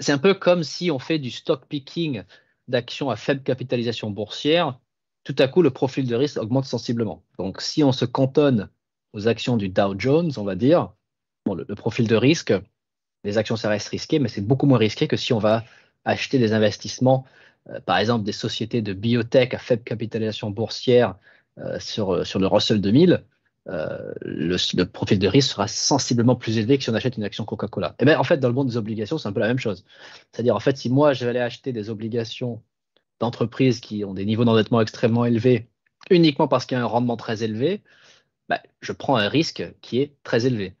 c'est 0.00 0.12
un 0.12 0.18
peu 0.18 0.34
comme 0.34 0.62
si 0.62 0.90
on 0.90 0.98
fait 0.98 1.18
du 1.18 1.30
stock 1.30 1.66
picking 1.66 2.22
d'actions 2.68 3.10
à 3.10 3.16
faible 3.16 3.42
capitalisation 3.42 4.10
boursière. 4.10 4.78
Tout 5.24 5.36
à 5.38 5.48
coup, 5.48 5.62
le 5.62 5.70
profil 5.70 6.06
de 6.06 6.16
risque 6.16 6.36
augmente 6.36 6.64
sensiblement. 6.64 7.22
Donc, 7.38 7.60
si 7.60 7.84
on 7.84 7.92
se 7.92 8.04
cantonne 8.04 8.68
aux 9.12 9.28
actions 9.28 9.56
du 9.56 9.68
Dow 9.68 9.94
Jones, 9.98 10.32
on 10.36 10.44
va 10.44 10.54
dire, 10.54 10.92
le, 11.46 11.74
profil 11.74 12.08
de 12.08 12.16
risque, 12.16 12.52
les 13.24 13.38
actions, 13.38 13.56
ça 13.56 13.68
reste 13.68 13.88
risqué, 13.88 14.18
mais 14.18 14.28
c'est 14.28 14.40
beaucoup 14.40 14.66
moins 14.66 14.78
risqué 14.78 15.06
que 15.06 15.16
si 15.16 15.32
on 15.32 15.38
va 15.38 15.64
acheter 16.04 16.38
des 16.38 16.52
investissements, 16.52 17.24
euh, 17.68 17.80
par 17.80 17.98
exemple 17.98 18.24
des 18.24 18.32
sociétés 18.32 18.82
de 18.82 18.92
biotech 18.92 19.54
à 19.54 19.58
faible 19.58 19.84
capitalisation 19.84 20.50
boursière 20.50 21.16
sur, 21.78 22.26
sur 22.26 22.38
le 22.38 22.46
Russell 22.46 22.80
2000. 22.80 23.24
Euh, 23.68 24.12
le, 24.22 24.84
profil 24.84 25.18
de 25.18 25.28
risque 25.28 25.50
sera 25.50 25.68
sensiblement 25.68 26.34
plus 26.34 26.58
élevé 26.58 26.78
que 26.78 26.84
si 26.84 26.90
on 26.90 26.94
achète 26.94 27.16
une 27.16 27.24
action 27.24 27.44
Coca-Cola. 27.44 27.90
Et 27.90 28.02
eh 28.02 28.04
bien 28.04 28.18
en 28.18 28.24
fait, 28.24 28.38
dans 28.38 28.48
le 28.48 28.54
monde 28.54 28.68
des 28.68 28.76
obligations, 28.76 29.18
c'est 29.18 29.28
un 29.28 29.32
peu 29.32 29.40
la 29.40 29.46
même 29.46 29.58
chose. 29.58 29.84
C'est-à-dire, 30.32 30.56
en 30.56 30.60
fait, 30.60 30.76
si 30.76 30.90
moi, 30.90 31.12
je 31.12 31.24
vais 31.24 31.30
aller 31.30 31.40
acheter 31.40 31.72
des 31.72 31.90
obligations 31.90 32.62
d'entreprises 33.20 33.80
qui 33.80 34.04
ont 34.04 34.14
des 34.14 34.24
niveaux 34.24 34.44
d'endettement 34.44 34.80
extrêmement 34.80 35.24
élevés, 35.24 35.68
uniquement 36.10 36.48
parce 36.48 36.66
qu'il 36.66 36.76
y 36.76 36.80
a 36.80 36.82
un 36.82 36.86
rendement 36.86 37.16
très 37.16 37.44
élevé, 37.44 37.82
bah, 38.48 38.60
je 38.80 38.92
prends 38.92 39.16
un 39.16 39.28
risque 39.28 39.64
qui 39.80 40.00
est 40.00 40.16
très 40.24 40.46
élevé. 40.46 40.74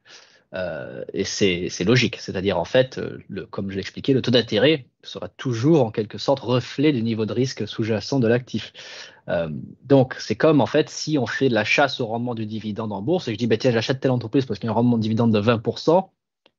Euh, 0.54 1.04
et 1.12 1.24
c'est 1.24 1.84
logique. 1.84 2.16
C'est-à-dire, 2.16 2.58
en 2.58 2.64
fait, 2.64 2.98
euh, 2.98 3.46
comme 3.50 3.70
je 3.70 3.76
l'expliquais, 3.76 4.12
le 4.12 4.22
taux 4.22 4.30
d'intérêt 4.30 4.86
sera 5.02 5.28
toujours 5.28 5.84
en 5.84 5.90
quelque 5.90 6.18
sorte 6.18 6.40
reflet 6.40 6.92
du 6.92 7.02
niveau 7.02 7.26
de 7.26 7.32
risque 7.32 7.66
sous-jacent 7.66 8.20
de 8.20 8.28
l'actif. 8.28 8.72
Euh, 9.28 9.48
donc, 9.84 10.14
c'est 10.18 10.36
comme 10.36 10.60
en 10.60 10.66
fait 10.66 10.90
si 10.90 11.16
on 11.16 11.26
fait 11.26 11.48
de 11.48 11.54
la 11.54 11.64
chasse 11.64 12.00
au 12.00 12.06
rendement 12.06 12.34
du 12.34 12.44
dividende 12.44 12.92
en 12.92 13.02
bourse 13.02 13.28
et 13.28 13.32
je 13.32 13.38
dis, 13.38 13.46
bah, 13.46 13.56
tiens, 13.56 13.70
j'achète 13.70 14.00
telle 14.00 14.10
entreprise 14.10 14.44
parce 14.44 14.58
qu'il 14.58 14.66
y 14.66 14.68
a 14.68 14.72
un 14.72 14.74
rendement 14.74 14.96
de 14.98 15.02
dividende 15.02 15.32
de 15.32 15.40
20%. 15.40 16.10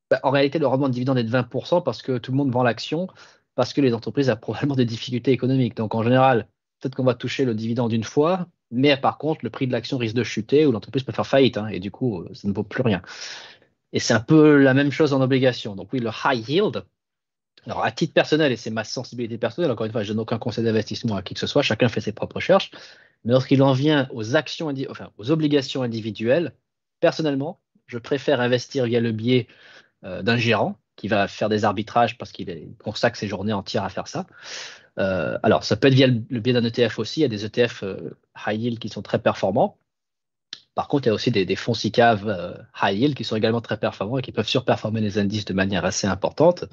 Bah, 0.09 0.19
en 0.23 0.31
réalité, 0.31 0.59
le 0.59 0.67
rendement 0.67 0.89
de 0.89 0.93
dividende 0.93 1.17
est 1.19 1.23
de 1.23 1.31
20% 1.31 1.83
parce 1.83 2.01
que 2.01 2.17
tout 2.17 2.31
le 2.31 2.37
monde 2.37 2.51
vend 2.51 2.63
l'action, 2.63 3.07
parce 3.55 3.73
que 3.73 3.81
les 3.81 3.93
entreprises 3.93 4.29
ont 4.29 4.35
probablement 4.35 4.75
des 4.75 4.85
difficultés 4.85 5.31
économiques. 5.31 5.75
Donc, 5.77 5.93
en 5.95 6.03
général, 6.03 6.47
peut-être 6.79 6.95
qu'on 6.95 7.03
va 7.03 7.13
toucher 7.13 7.45
le 7.45 7.53
dividende 7.53 7.93
une 7.93 8.03
fois, 8.03 8.47
mais 8.71 8.97
par 8.97 9.17
contre, 9.17 9.41
le 9.43 9.49
prix 9.51 9.67
de 9.67 9.71
l'action 9.71 9.97
risque 9.97 10.15
de 10.15 10.23
chuter 10.23 10.65
ou 10.65 10.71
l'entreprise 10.71 11.03
peut 11.03 11.11
faire 11.11 11.27
faillite 11.27 11.57
hein, 11.57 11.67
et 11.67 11.79
du 11.79 11.91
coup, 11.91 12.25
ça 12.33 12.47
ne 12.47 12.53
vaut 12.53 12.63
plus 12.63 12.81
rien. 12.81 13.01
Et 13.93 13.99
c'est 13.99 14.13
un 14.13 14.19
peu 14.19 14.57
la 14.57 14.73
même 14.73 14.91
chose 14.91 15.13
en 15.13 15.21
obligation. 15.21 15.75
Donc 15.75 15.93
oui, 15.93 15.99
le 15.99 16.09
high 16.25 16.49
yield, 16.49 16.83
alors 17.65 17.83
à 17.83 17.91
titre 17.91 18.13
personnel, 18.13 18.51
et 18.51 18.57
c'est 18.57 18.71
ma 18.71 18.83
sensibilité 18.83 19.37
personnelle, 19.37 19.71
encore 19.71 19.85
une 19.85 19.91
fois, 19.91 20.03
je 20.03 20.09
donne 20.09 20.19
aucun 20.19 20.39
conseil 20.39 20.63
d'investissement 20.65 21.15
à 21.15 21.21
qui 21.21 21.35
que 21.35 21.39
ce 21.39 21.47
soit, 21.47 21.61
chacun 21.61 21.87
fait 21.87 22.01
ses 22.01 22.11
propres 22.11 22.37
recherches, 22.37 22.71
mais 23.23 23.31
lorsqu'il 23.31 23.61
en 23.63 23.73
vient 23.73 24.09
aux 24.11 24.35
actions, 24.35 24.73
aux 25.17 25.31
obligations 25.31 25.83
individuelles, 25.83 26.53
personnellement, 26.99 27.59
je 27.85 27.97
préfère 27.97 28.41
investir 28.41 28.85
via 28.85 28.99
le 28.99 29.11
biais 29.11 29.47
euh, 30.03 30.23
d'un 30.23 30.37
gérant 30.37 30.77
qui 30.95 31.07
va 31.07 31.27
faire 31.27 31.49
des 31.49 31.65
arbitrages 31.65 32.17
parce 32.17 32.31
qu'il 32.31 32.75
consacre 32.83 33.17
ses 33.17 33.27
journées 33.27 33.53
entières 33.53 33.83
à 33.83 33.89
faire 33.89 34.07
ça. 34.07 34.25
Euh, 34.99 35.37
alors, 35.43 35.63
ça 35.63 35.75
peut 35.75 35.87
être 35.87 35.93
via 35.93 36.07
le, 36.07 36.39
biais 36.39 36.53
d'un 36.53 36.63
ETF 36.63 36.99
aussi. 36.99 37.21
Il 37.21 37.23
y 37.23 37.25
a 37.25 37.29
des 37.29 37.45
ETF 37.45 37.83
euh, 37.83 38.17
high 38.45 38.61
yield 38.61 38.79
qui 38.79 38.89
sont 38.89 39.01
très 39.01 39.19
performants. 39.19 39.77
Par 40.75 40.87
contre, 40.87 41.05
il 41.05 41.09
y 41.09 41.11
a 41.11 41.13
aussi 41.13 41.31
des, 41.31 41.55
fonds 41.55 41.73
SICAV 41.73 42.27
euh, 42.27 42.53
high 42.81 42.97
yield 42.97 43.15
qui 43.15 43.23
sont 43.23 43.35
également 43.35 43.61
très 43.61 43.77
performants 43.77 44.17
et 44.17 44.21
qui 44.21 44.31
peuvent 44.31 44.47
surperformer 44.47 45.01
les 45.01 45.19
indices 45.19 45.45
de 45.45 45.53
manière 45.53 45.85
assez 45.85 46.07
importante. 46.07 46.65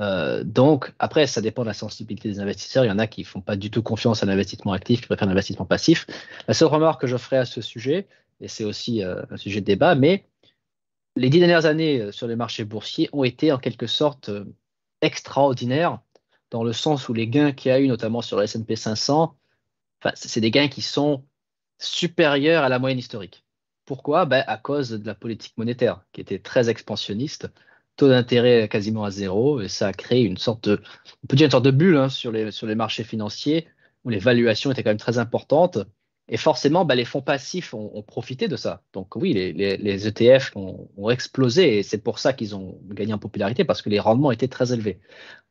Euh, 0.00 0.42
donc, 0.42 0.92
après, 0.98 1.26
ça 1.26 1.40
dépend 1.40 1.62
de 1.62 1.68
la 1.68 1.74
sensibilité 1.74 2.28
des 2.28 2.40
investisseurs. 2.40 2.84
Il 2.84 2.88
y 2.88 2.90
en 2.90 2.98
a 2.98 3.06
qui 3.06 3.22
ne 3.22 3.26
font 3.26 3.40
pas 3.40 3.56
du 3.56 3.70
tout 3.70 3.82
confiance 3.82 4.22
à 4.22 4.26
l'investissement 4.26 4.72
actif, 4.72 5.00
qui 5.00 5.06
préfèrent 5.06 5.28
l'investissement 5.28 5.64
passif. 5.64 6.06
La 6.48 6.54
seule 6.54 6.68
remarque 6.68 7.02
que 7.02 7.06
je 7.06 7.16
ferai 7.16 7.36
à 7.36 7.44
ce 7.44 7.60
sujet, 7.60 8.08
et 8.40 8.48
c'est 8.48 8.64
aussi 8.64 9.02
euh, 9.02 9.22
un 9.30 9.36
sujet 9.36 9.60
de 9.60 9.66
débat, 9.66 9.94
mais 9.94 10.26
les 11.14 11.30
dix 11.30 11.38
dernières 11.38 11.66
années 11.66 12.12
sur 12.12 12.26
les 12.26 12.36
marchés 12.36 12.64
boursiers 12.64 13.08
ont 13.12 13.24
été 13.24 13.52
en 13.52 13.58
quelque 13.58 13.86
sorte 13.86 14.30
extraordinaires, 15.00 16.00
dans 16.50 16.64
le 16.64 16.72
sens 16.72 17.08
où 17.08 17.14
les 17.14 17.28
gains 17.28 17.52
qu'il 17.52 17.70
y 17.70 17.72
a 17.72 17.80
eu, 17.80 17.88
notamment 17.88 18.22
sur 18.22 18.36
le 18.36 18.44
S&P 18.44 18.76
500, 18.76 19.34
c'est 20.14 20.40
des 20.40 20.50
gains 20.50 20.68
qui 20.68 20.82
sont 20.82 21.24
supérieur 21.78 22.64
à 22.64 22.68
la 22.68 22.78
moyenne 22.78 22.98
historique. 22.98 23.44
Pourquoi? 23.84 24.26
Ben, 24.26 24.44
À 24.46 24.56
cause 24.58 24.90
de 24.90 25.06
la 25.06 25.14
politique 25.14 25.56
monétaire, 25.56 26.04
qui 26.12 26.20
était 26.20 26.38
très 26.38 26.68
expansionniste 26.68 27.48
taux 27.96 28.08
d'intérêt 28.08 28.68
quasiment 28.68 29.04
à 29.04 29.10
zéro, 29.10 29.60
et 29.60 29.68
ça 29.68 29.88
a 29.88 29.92
créé 29.92 30.22
une 30.22 30.36
sorte 30.36 30.68
de, 30.68 30.80
sorte 31.50 31.64
de 31.64 31.70
bulle 31.70 31.96
hein, 31.96 32.08
sur, 32.08 32.30
les, 32.30 32.74
marchés 32.74 33.04
financiers, 33.04 33.68
où 34.04 34.10
les 34.10 34.18
valuations 34.18 34.70
étaient 34.70 34.82
quand 34.82 34.90
même 34.90 34.98
très 34.98 35.18
importantes. 35.18 35.78
Et 36.28 36.36
forcément, 36.36 36.84
bah, 36.84 36.94
les 36.94 37.04
fonds 37.04 37.22
passifs 37.22 37.72
ont, 37.72 38.02
profité 38.02 38.48
de 38.48 38.56
ça. 38.56 38.82
Donc 38.92 39.16
oui, 39.16 39.32
les, 39.32 39.52
les, 39.52 40.06
ETF 40.08 40.52
ont, 40.56 40.88
ont, 40.96 41.10
explosé 41.10 41.78
et 41.78 41.82
c'est 41.82 41.98
pour 41.98 42.18
ça 42.18 42.32
qu'ils 42.32 42.54
ont 42.56 42.80
gagné 42.88 43.12
en 43.14 43.18
popularité 43.18 43.64
parce 43.64 43.80
que 43.80 43.90
les 43.90 44.00
rendements 44.00 44.32
étaient 44.32 44.48
très 44.48 44.72
élevés. 44.72 45.00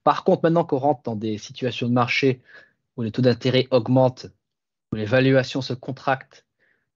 Par 0.04 0.24
contre, 0.26 0.42
maintenant 0.44 0.66
qu'on 0.66 0.78
rentre 0.78 1.04
dans 1.04 1.16
des 1.16 1.38
situations 1.38 1.88
de 1.88 1.94
marché 1.94 2.42
où 2.98 3.04
les 3.04 3.12
taux 3.12 3.22
d'intérêt 3.22 3.68
augmentent, 3.72 4.28
où 4.96 4.98
les 4.98 5.06
valuations 5.06 5.62
se 5.62 5.74
contractent, 5.74 6.46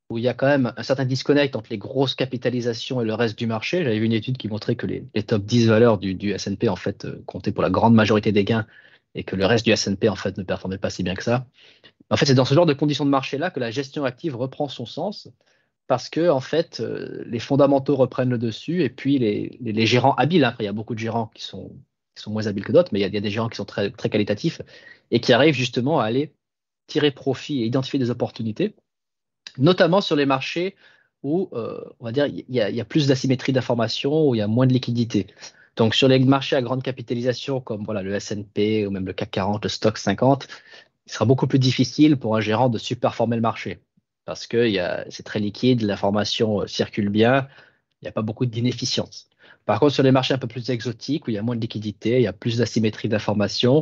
où 0.10 0.18
il 0.18 0.24
y 0.24 0.30
a 0.30 0.34
quand 0.34 0.48
même 0.48 0.74
un 0.78 0.84
certain 0.84 1.04
disconnect 1.04 1.56
entre 1.58 1.70
les 1.70 1.78
grosses 1.78 2.16
capitalisations 2.16 3.02
et 3.02 3.06
le 3.06 3.14
reste 3.14 3.38
du 3.38 3.46
marché. 3.46 3.84
J'avais 3.84 4.00
vu 4.00 4.06
une 4.06 4.14
étude 4.14 4.38
qui 4.38 4.48
montrait 4.48 4.76
que 4.76 4.88
les, 4.88 5.04
top 5.24 5.44
10 5.44 5.68
valeurs 5.68 5.98
du, 5.98 6.16
du 6.16 6.32
S&P 6.32 6.70
en 6.70 6.78
fait 6.78 7.04
euh, 7.04 7.22
comptaient 7.26 7.52
pour 7.52 7.62
la 7.62 7.70
grande 7.70 7.94
majorité 7.94 8.32
des 8.32 8.46
gains 8.46 8.66
et 9.16 9.26
que 9.26 9.36
le 9.36 9.46
reste 9.46 9.66
du 9.66 9.72
S&P 9.72 10.08
en 10.08 10.16
fait 10.16 10.38
ne 10.38 10.44
performait 10.44 10.78
pas 10.78 10.90
si 10.90 11.04
bien 11.04 11.14
que 11.14 11.24
ça. 11.24 11.46
En 12.10 12.16
fait, 12.16 12.26
c'est 12.26 12.36
dans 12.36 12.46
ce 12.46 12.54
genre 12.54 12.66
de 12.66 12.74
conditions 12.74 13.06
de 13.06 13.10
marché 13.10 13.38
là 13.38 13.52
que 13.52 13.60
la 13.60 13.70
gestion 13.70 14.06
active 14.06 14.38
reprend 14.38 14.70
son 14.70 14.86
sens 14.86 15.28
parce 15.88 16.08
que 16.08 16.30
en 16.30 16.40
fait, 16.40 16.80
euh, 16.80 17.24
les 17.28 17.40
fondamentaux 17.40 17.98
reprennent 17.98 18.30
le 18.30 18.38
dessus 18.38 18.82
et 18.84 18.90
puis 18.90 19.20
les, 19.20 19.86
gérants 19.86 20.14
habiles. 20.16 20.46
Hein, 20.46 20.50
après, 20.50 20.64
il 20.64 20.68
y 20.68 20.70
a 20.70 20.74
beaucoup 20.74 20.96
de 20.96 21.00
gérants 21.00 21.32
qui 21.36 21.44
sont, 21.44 21.70
moins 22.28 22.48
habiles 22.48 22.64
que 22.64 22.72
d'autres, 22.72 22.90
mais 22.94 23.00
il 23.00 23.02
y, 23.02 23.18
a, 23.18 23.22
des 23.22 23.30
gérants 23.30 23.50
qui 23.50 23.58
sont 23.58 23.66
très 23.66 23.92
qualitatifs 23.92 24.62
et 25.12 25.20
qui 25.20 25.34
arrivent 25.34 25.56
justement 25.56 26.00
à 26.00 26.06
aller 26.06 26.34
tirer 26.90 27.12
profit 27.12 27.62
et 27.62 27.66
identifier 27.66 28.00
des 28.00 28.10
opportunités 28.10 28.76
notamment 29.58 30.02
sur 30.02 30.16
les 30.16 30.26
marchés 30.26 30.76
où, 31.24 31.50
euh, 31.54 31.82
on 32.00 32.06
va 32.06 32.12
dire, 32.12 32.28
il 32.28 32.46
y, 32.48 32.62
a, 32.62 32.86
plus 32.86 33.08
d'asymétrie 33.08 33.52
d'information, 33.52 34.30
où 34.30 34.36
il 34.36 34.38
y 34.38 34.42
a 34.42 34.48
moins 34.48 34.68
de 34.68 34.74
liquidité. 34.74 35.28
Donc, 35.76 35.96
sur 35.96 36.08
les 36.08 36.20
marchés 36.20 36.56
à 36.56 36.62
grande 36.62 36.84
capitalisation, 36.84 37.60
comme 37.60 37.84
voilà, 37.84 38.02
le 38.02 38.14
S&P 38.14 38.88
ou 38.88 38.92
même 38.92 39.06
le 39.06 39.14
CAC 39.14 39.32
40, 39.32 39.64
le 39.64 39.70
Stock 39.70 39.98
50, 39.98 40.48
il 41.08 41.12
sera 41.12 41.26
beaucoup 41.26 41.48
plus 41.48 41.60
difficile 41.60 42.18
pour 42.18 42.38
un 42.38 42.42
gérant 42.42 42.70
de 42.70 42.78
superformer 42.78 43.36
le 43.36 43.42
marché 43.42 43.80
parce 44.26 44.46
que 44.46 44.72
c'est 45.10 45.24
très 45.24 45.40
liquide, 45.40 45.82
l'information 45.82 46.62
euh, 46.62 46.68
circule 46.68 47.10
bien, 47.10 47.48
il 48.00 48.06
n'y 48.06 48.10
a 48.10 48.12
pas 48.12 48.22
beaucoup 48.22 48.46
d'inefficience. 48.46 49.28
Par 49.66 49.80
contre, 49.80 49.96
sur 49.96 50.04
les 50.04 50.12
marchés 50.12 50.36
un 50.36 50.38
peu 50.38 50.48
plus 50.48 50.70
exotiques, 50.70 51.26
où 51.26 51.32
il 51.32 51.34
y 51.34 51.38
a 51.40 51.42
moins 51.42 51.56
de 51.56 51.62
liquidité, 51.62 52.18
il 52.18 52.22
y 52.22 52.28
a 52.28 52.34
plus 52.34 52.60
d'asymétrie 52.60 53.10
d'information, 53.10 53.82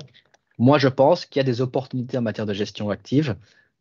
moi, 0.58 0.78
je 0.78 0.88
pense 0.88 1.26
qu'il 1.26 1.40
y 1.40 1.42
a 1.42 1.44
des 1.44 1.62
opportunités 1.62 2.18
en 2.18 2.22
matière 2.22 2.46
de 2.46 2.54
gestion 2.54 2.90
active 2.90 3.36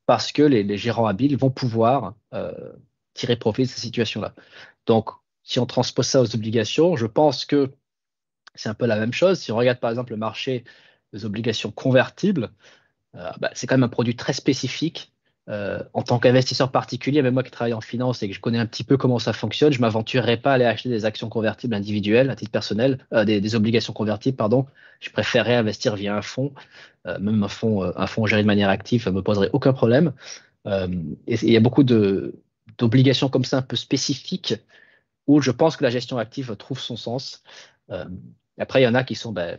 parce 0.06 0.32
que 0.32 0.42
les, 0.42 0.76
gérants 0.78 1.06
habiles 1.06 1.36
vont 1.36 1.50
pouvoir 1.50 2.14
euh, 2.32 2.72
tirer 3.14 3.36
profit 3.36 3.62
de 3.62 3.68
cette 3.68 3.78
situation-là. 3.78 4.34
Donc, 4.86 5.10
si 5.42 5.58
on 5.58 5.66
transpose 5.66 6.06
ça 6.06 6.22
aux 6.22 6.34
obligations, 6.34 6.96
je 6.96 7.06
pense 7.06 7.44
que 7.44 7.72
c'est 8.54 8.68
un 8.68 8.74
peu 8.74 8.86
la 8.86 8.98
même 8.98 9.12
chose. 9.12 9.40
Si 9.40 9.52
on 9.52 9.56
regarde 9.56 9.78
par 9.80 9.90
exemple 9.90 10.12
le 10.12 10.18
marché 10.18 10.64
des 11.12 11.24
obligations 11.24 11.70
convertibles, 11.70 12.52
euh, 13.14 13.30
bah, 13.40 13.50
c'est 13.54 13.66
quand 13.66 13.76
même 13.76 13.84
un 13.84 13.88
produit 13.88 14.16
très 14.16 14.32
spécifique 14.32 15.12
euh, 15.48 15.80
en 15.92 16.02
tant 16.02 16.18
qu'investisseur 16.18 16.72
particulier, 16.72 17.22
même 17.22 17.34
moi 17.34 17.44
qui 17.44 17.52
travaille 17.52 17.72
en 17.72 17.80
finance 17.80 18.20
et 18.22 18.28
que 18.28 18.34
je 18.34 18.40
connais 18.40 18.58
un 18.58 18.66
petit 18.66 18.82
peu 18.82 18.96
comment 18.96 19.20
ça 19.20 19.32
fonctionne, 19.32 19.72
je 19.72 19.80
m'aventurerais 19.80 20.38
pas 20.38 20.50
à 20.50 20.54
aller 20.54 20.64
acheter 20.64 20.88
des 20.88 21.04
actions 21.04 21.28
convertibles 21.28 21.74
individuelles 21.74 22.30
à 22.30 22.36
titre 22.36 22.50
personnel, 22.50 22.98
euh, 23.12 23.24
des, 23.24 23.54
obligations 23.54 23.92
convertibles, 23.92 24.36
pardon. 24.36 24.66
Je 24.98 25.10
préférerais 25.10 25.54
investir 25.54 25.94
via 25.94 26.16
un 26.16 26.22
fonds, 26.22 26.52
euh, 27.06 27.18
même 27.20 27.44
un 27.44 27.48
fonds, 27.48 27.84
un 27.84 28.06
fonds 28.08 28.26
géré 28.26 28.42
de 28.42 28.46
manière 28.46 28.70
active, 28.70 29.04
ça 29.04 29.12
me 29.12 29.22
poserait 29.22 29.50
aucun 29.52 29.72
problème. 29.72 30.12
et 30.66 31.36
il 31.42 31.52
y 31.52 31.56
a 31.56 31.60
beaucoup 31.60 31.84
d'obligations 31.84 33.28
comme 33.28 33.44
ça 33.44 33.58
un 33.58 33.62
peu 33.62 33.76
spécifiques 33.76 34.54
où 35.28 35.40
je 35.40 35.52
pense 35.52 35.76
que 35.76 35.84
la 35.84 35.90
gestion 35.90 36.18
active 36.18 36.56
trouve 36.56 36.80
son 36.80 36.96
sens. 36.96 37.44
après, 38.58 38.80
il 38.80 38.84
y 38.84 38.88
en 38.88 38.94
a 38.94 39.04
qui 39.04 39.14
sont 39.14 39.32
ben, 39.32 39.58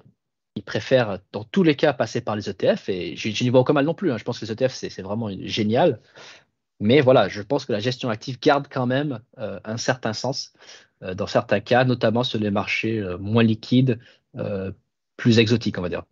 ils 0.58 0.64
préfèrent 0.64 1.20
dans 1.32 1.44
tous 1.44 1.64
les 1.64 1.76
cas 1.76 1.94
passer 1.94 2.22
par 2.22 2.36
les 2.36 2.50
ETF 2.50 2.90
et 2.90 3.16
je 3.16 3.44
n'y 3.44 3.50
vois 3.50 3.62
aucun 3.62 3.74
mal 3.74 3.86
non 3.86 3.94
plus. 3.94 4.12
Hein. 4.12 4.18
Je 4.18 4.24
pense 4.24 4.40
que 4.40 4.46
les 4.46 4.52
ETF, 4.52 4.74
c'est 4.74 5.02
vraiment 5.02 5.30
génial. 5.44 6.00
Mais 6.80 7.02
voilà, 7.02 7.28
je 7.28 7.42
pense 7.42 7.66
que 7.66 7.74
la 7.74 7.80
gestion 7.80 8.10
active 8.10 8.40
garde 8.40 8.68
quand 8.70 8.86
même 8.86 9.20
euh, 9.40 9.60
un 9.64 9.78
certain 9.78 10.14
sens 10.14 10.54
euh, 11.02 11.16
dans 11.16 11.28
certains 11.28 11.60
cas, 11.60 11.86
notamment 11.86 12.24
sur 12.24 12.40
les 12.40 12.52
marchés 12.52 13.00
euh, 13.00 13.18
moins 13.18 13.44
liquides, 13.44 14.00
plus 15.16 15.40
exotiques, 15.40 15.80
on 15.80 15.82
va 15.82 15.90
dire. 15.90 16.04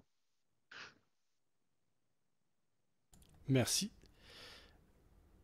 Merci. 3.47 3.91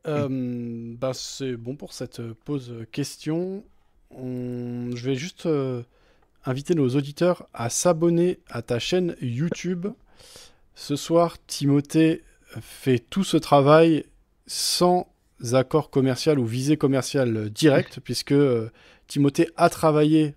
Bah, 0.04 1.12
c'est 1.14 1.56
bon 1.56 1.76
pour 1.76 1.93
cette 1.93 2.24
pause 2.34 2.74
question. 2.91 3.64
Je 4.12 5.06
vais 5.06 5.14
juste 5.14 5.47
inviter 6.45 6.75
nos 6.75 6.89
auditeurs 6.89 7.47
à 7.53 7.69
s'abonner 7.69 8.39
à 8.49 8.61
ta 8.61 8.79
chaîne 8.79 9.15
YouTube. 9.21 9.87
Ce 10.75 10.95
soir, 10.95 11.37
Timothée 11.47 12.23
fait 12.59 12.99
tout 12.99 13.23
ce 13.23 13.37
travail 13.37 14.05
sans 14.47 15.07
accord 15.53 15.89
commercial 15.89 16.39
ou 16.39 16.45
visée 16.45 16.77
commerciale 16.77 17.49
directe, 17.49 17.99
puisque 18.03 18.31
euh, 18.31 18.69
Timothée 19.07 19.49
a 19.57 19.69
travaillé 19.69 20.35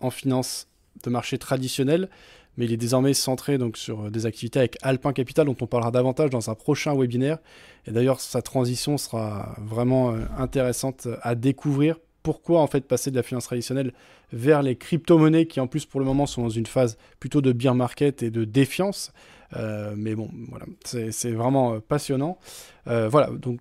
en 0.00 0.10
finance 0.10 0.68
de 1.04 1.10
marché 1.10 1.38
traditionnel, 1.38 2.08
mais 2.56 2.66
il 2.66 2.72
est 2.72 2.76
désormais 2.76 3.14
centré 3.14 3.56
donc 3.56 3.76
sur 3.76 4.10
des 4.10 4.26
activités 4.26 4.58
avec 4.58 4.76
Alpin 4.82 5.12
Capital, 5.12 5.46
dont 5.46 5.56
on 5.60 5.66
parlera 5.66 5.90
davantage 5.90 6.30
dans 6.30 6.50
un 6.50 6.54
prochain 6.54 6.94
webinaire. 6.94 7.38
Et 7.86 7.92
d'ailleurs, 7.92 8.20
sa 8.20 8.42
transition 8.42 8.98
sera 8.98 9.56
vraiment 9.58 10.12
euh, 10.12 10.24
intéressante 10.36 11.08
à 11.22 11.34
découvrir 11.34 11.96
pourquoi 12.22 12.60
en 12.60 12.66
fait 12.66 12.86
passer 12.86 13.10
de 13.10 13.16
la 13.16 13.22
finance 13.22 13.44
traditionnelle 13.44 13.92
vers 14.32 14.62
les 14.62 14.76
crypto-monnaies 14.76 15.46
qui 15.46 15.60
en 15.60 15.66
plus 15.66 15.84
pour 15.84 16.00
le 16.00 16.06
moment 16.06 16.26
sont 16.26 16.42
dans 16.42 16.48
une 16.48 16.66
phase 16.66 16.96
plutôt 17.20 17.40
de 17.40 17.52
bear 17.52 17.74
market 17.74 18.22
et 18.22 18.30
de 18.30 18.44
défiance. 18.44 19.12
Euh, 19.56 19.94
mais 19.96 20.14
bon, 20.14 20.30
voilà, 20.48 20.66
c'est 20.84 21.32
vraiment 21.32 21.74
euh, 21.74 21.80
passionnant. 21.80 22.38
Euh, 22.86 23.08
voilà, 23.08 23.30
donc 23.30 23.60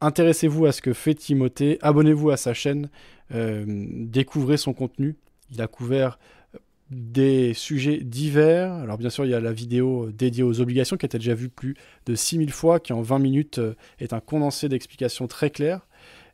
intéressez-vous 0.00 0.66
à 0.66 0.72
ce 0.72 0.82
que 0.82 0.92
fait 0.92 1.14
Timothée, 1.14 1.78
abonnez-vous 1.82 2.30
à 2.30 2.36
sa 2.36 2.54
chaîne, 2.54 2.88
découvrez 3.30 4.56
son 4.56 4.72
contenu. 4.72 5.16
Il 5.52 5.62
a 5.62 5.68
couvert 5.68 6.18
des 6.90 7.54
sujets 7.54 7.98
divers. 7.98 8.72
Alors 8.72 8.98
bien 8.98 9.10
sûr, 9.10 9.24
il 9.24 9.30
y 9.30 9.34
a 9.34 9.40
la 9.40 9.52
vidéo 9.52 10.10
dédiée 10.10 10.42
aux 10.42 10.60
obligations 10.60 10.96
qui 10.96 11.04
a 11.04 11.08
été 11.08 11.18
déjà 11.18 11.34
vue 11.34 11.48
plus 11.48 11.76
de 12.06 12.16
6000 12.16 12.50
fois, 12.50 12.80
qui 12.80 12.92
en 12.92 13.02
20 13.02 13.20
minutes 13.20 13.60
est 14.00 14.12
un 14.12 14.20
condensé 14.20 14.68
d'explications 14.68 15.28
très 15.28 15.50
claires. 15.50 15.86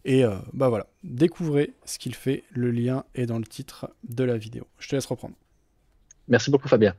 Et 0.07 0.25
euh, 0.25 0.37
bah 0.53 0.69
voilà, 0.69 0.87
découvrez 1.03 1.75
ce 1.85 1.99
qu'il 1.99 2.15
fait. 2.15 2.45
Le 2.51 2.71
lien 2.71 3.05
est 3.17 3.27
dans 3.27 3.39
le 3.39 3.45
titre 3.45 3.91
de 4.09 4.23
la 4.23 4.39
vidéo. 4.39 4.65
Je 4.79 4.89
te 4.89 4.95
laisse 4.95 5.05
reprendre. 5.05 5.35
Merci 6.29 6.53
beaucoup, 6.53 6.69
Fabien. 6.69 6.95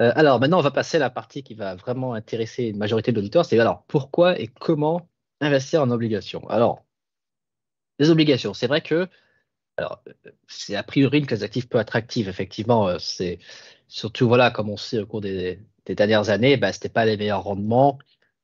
Euh, 0.00 0.12
alors 0.16 0.40
maintenant, 0.40 0.58
on 0.58 0.62
va 0.62 0.72
passer 0.72 0.96
à 0.96 1.00
la 1.00 1.10
partie 1.10 1.44
qui 1.44 1.54
va 1.54 1.76
vraiment 1.76 2.14
intéresser 2.14 2.64
une 2.64 2.78
majorité 2.78 3.12
de. 3.12 3.42
C'est 3.44 3.60
alors 3.60 3.84
pourquoi 3.86 4.40
et 4.40 4.48
comment 4.48 5.08
investir 5.40 5.82
en 5.82 5.90
obligations? 5.90 6.48
Alors, 6.50 6.84
les 8.00 8.10
obligations, 8.10 8.54
c'est 8.54 8.66
vrai 8.66 8.80
que 8.80 9.08
c'est 10.48 10.74
a 10.74 10.82
priori 10.82 11.20
une 11.20 11.26
classe 11.26 11.40
d'actifs 11.40 11.68
peu 11.68 11.78
attractive. 11.78 12.28
Effectivement, 12.28 12.88
euh, 12.88 12.98
c'est 12.98 13.38
surtout 13.86 14.26
voilà, 14.26 14.50
comme 14.50 14.68
on 14.68 14.76
sait 14.76 14.98
au 14.98 15.06
cours 15.06 15.20
des, 15.20 15.60
dernières 15.86 16.28
années, 16.30 16.56
bah, 16.56 16.72
ce 16.72 16.78
n'était 16.78 16.88
pas 16.88 17.04
les 17.04 17.16
meilleurs 17.16 17.44
rendements. 17.44 17.98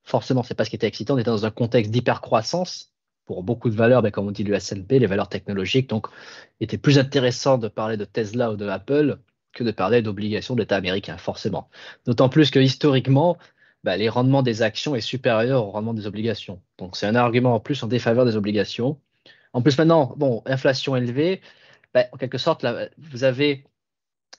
Forcément, 0.05 0.45
c'est 0.45 0.55
pas 0.55 0.65
ce 0.65 0.71
qui 0.71 0.77
était 0.77 0.87
excitant. 0.87 1.15
On 1.15 1.19
était 1.19 1.31
dans 1.31 1.47
un 1.47 1.51
contexte 1.51 1.91
d'hypercroissance 1.91 2.93
pour 3.27 3.43
beaucoup 3.43 3.71
de 3.71 3.77
valeurs, 3.77 4.03
mais 4.03 4.11
comme 4.13 4.29
on 4.29 4.31
dit 4.31 4.45
le 4.45 4.55
S&P, 4.55 4.99
les 4.99 5.07
valeurs 5.07 5.29
technologiques. 5.29 5.91
Donc, 5.91 6.07
il 6.61 6.65
était 6.65 6.79
plus 6.79 6.99
intéressant 6.99 7.59
de 7.59 7.69
parler 7.69 7.97
de 7.97 8.05
Tesla 8.05 8.53
ou 8.53 8.57
de 8.57 8.67
Apple 8.67 9.19
que 9.53 9.65
de 9.65 9.71
parler 9.73 10.03
d'obligations 10.03 10.55
d'État 10.55 10.77
américain, 10.77 11.17
forcément. 11.19 11.69
D'autant 12.07 12.29
plus 12.29 12.51
que 12.51 12.61
historiquement, 12.61 13.37
bah, 13.85 13.97
les 13.97 14.09
rendements 14.09 14.43
des 14.43 14.63
actions 14.63 14.95
est 14.95 15.01
supérieur 15.01 15.67
au 15.67 15.71
rendement 15.71 15.95
des 15.95 16.07
obligations. 16.07 16.63
Donc, 16.79 16.97
c'est 16.97 17.07
un 17.07 17.15
argument 17.15 17.55
en 17.55 17.61
plus 17.61 17.83
en 17.83 17.89
défaveur 17.89 18.25
des 18.25 18.37
obligations. 18.37 19.01
En 19.53 19.63
plus, 19.63 19.77
maintenant, 19.79 20.15
bon, 20.17 20.43
inflation 20.47 20.97
élevée, 20.97 21.41
bah, 21.95 22.05
en 22.13 22.17
quelque 22.17 22.39
sorte, 22.39 22.63
là, 22.63 22.89
vous 22.99 23.25
avez 23.25 23.65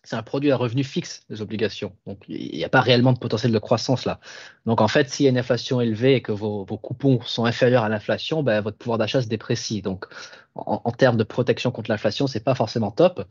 c'est 0.03 0.15
un 0.15 0.23
produit 0.23 0.51
à 0.51 0.57
revenu 0.57 0.83
fixe, 0.83 1.25
les 1.29 1.41
obligations. 1.41 1.93
Donc, 2.05 2.23
il 2.27 2.57
n'y 2.57 2.63
a 2.63 2.69
pas 2.69 2.81
réellement 2.81 3.13
de 3.13 3.19
potentiel 3.19 3.51
de 3.51 3.59
croissance 3.59 4.05
là. 4.05 4.19
Donc, 4.65 4.81
en 4.81 4.87
fait, 4.87 5.09
s'il 5.09 5.25
y 5.25 5.27
a 5.27 5.31
une 5.31 5.37
inflation 5.37 5.81
élevée 5.81 6.15
et 6.15 6.21
que 6.21 6.31
vos, 6.31 6.65
coupons 6.65 7.21
sont 7.21 7.45
inférieurs 7.45 7.83
à 7.83 7.89
l'inflation, 7.89 8.43
ben, 8.43 8.61
votre 8.61 8.77
pouvoir 8.77 8.97
d'achat 8.97 9.21
se 9.21 9.27
déprécie. 9.27 9.81
Donc, 9.81 10.05
en, 10.55 10.91
termes 10.91 11.17
de 11.17 11.23
protection 11.23 11.71
contre 11.71 11.91
l'inflation, 11.91 12.27
ce 12.27 12.37
n'est 12.37 12.43
pas 12.43 12.55
forcément 12.55 12.91
top. 12.91 13.25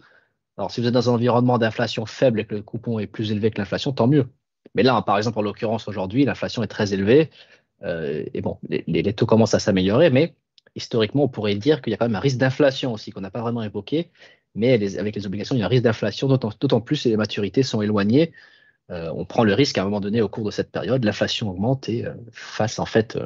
Alors, 0.59 0.71
si 0.71 0.81
vous 0.81 0.87
êtes 0.87 0.95
dans 0.95 1.11
un 1.11 1.15
environnement 1.15 1.59
d'inflation 1.59 2.07
faible 2.07 2.41
et 2.41 2.45
que 2.45 2.55
le 2.55 2.63
coupon 2.63 2.99
est 2.99 3.07
plus 3.07 3.33
élevé 3.33 3.51
que 3.51 3.59
l'inflation, 3.59 3.93
tant 3.93 4.07
mieux. 4.07 4.29
Mais 4.75 4.83
là, 4.83 5.01
par 5.03 5.17
exemple, 5.17 5.39
en 5.39 5.43
l'occurrence, 5.43 5.89
aujourd'hui, 5.89 6.25
l'inflation 6.25 6.63
est 6.63 6.69
très 6.69 6.93
élevée. 6.93 7.31
Euh, 7.83 8.25
et 8.35 8.41
bon, 8.41 8.59
les, 8.69 8.85
les, 8.87 9.13
taux 9.13 9.27
commencent 9.27 9.55
à 9.55 9.59
s'améliorer, 9.59 10.11
mais 10.11 10.35
historiquement, 10.75 11.25
on 11.25 11.29
pourrait 11.29 11.55
dire 11.55 11.83
qu'il 11.83 11.91
y 11.91 11.95
a 11.95 11.97
quand 11.97 12.07
même 12.07 12.17
un 12.17 12.21
risque 12.21 12.39
d'inflation 12.39 12.93
aussi 12.93 13.11
qu'on 13.13 13.21
n'a 13.21 13.31
pas 13.31 13.43
vraiment 13.43 13.63
évoqué 13.63 14.11
mais 14.57 14.99
avec 14.99 15.15
les 15.15 15.27
obligations, 15.27 15.55
il 15.55 15.61
y 15.61 15.63
a 15.63 15.67
un 15.67 15.69
risque 15.69 15.85
d'inflation, 15.85 16.29
d'autant 16.29 16.81
plus 16.81 16.97
si 16.97 17.09
les 17.09 17.17
maturités 17.17 17.63
sont 17.63 17.83
éloignées. 17.83 18.33
Euh, 18.91 19.11
on 19.15 19.25
prend 19.25 19.45
le 19.45 19.55
risque 19.55 19.79
à 19.79 19.83
un 19.83 19.85
moment 19.85 20.01
donné, 20.01 20.23
au 20.23 20.29
cours 20.29 20.45
de 20.45 20.51
cette 20.51 20.71
période, 20.71 21.05
l'inflation 21.05 21.51
augmente 21.51 21.89
et 21.89 22.07
euh, 22.07 22.13
face, 22.33 22.79
en 22.79 22.87
fait, 22.87 23.19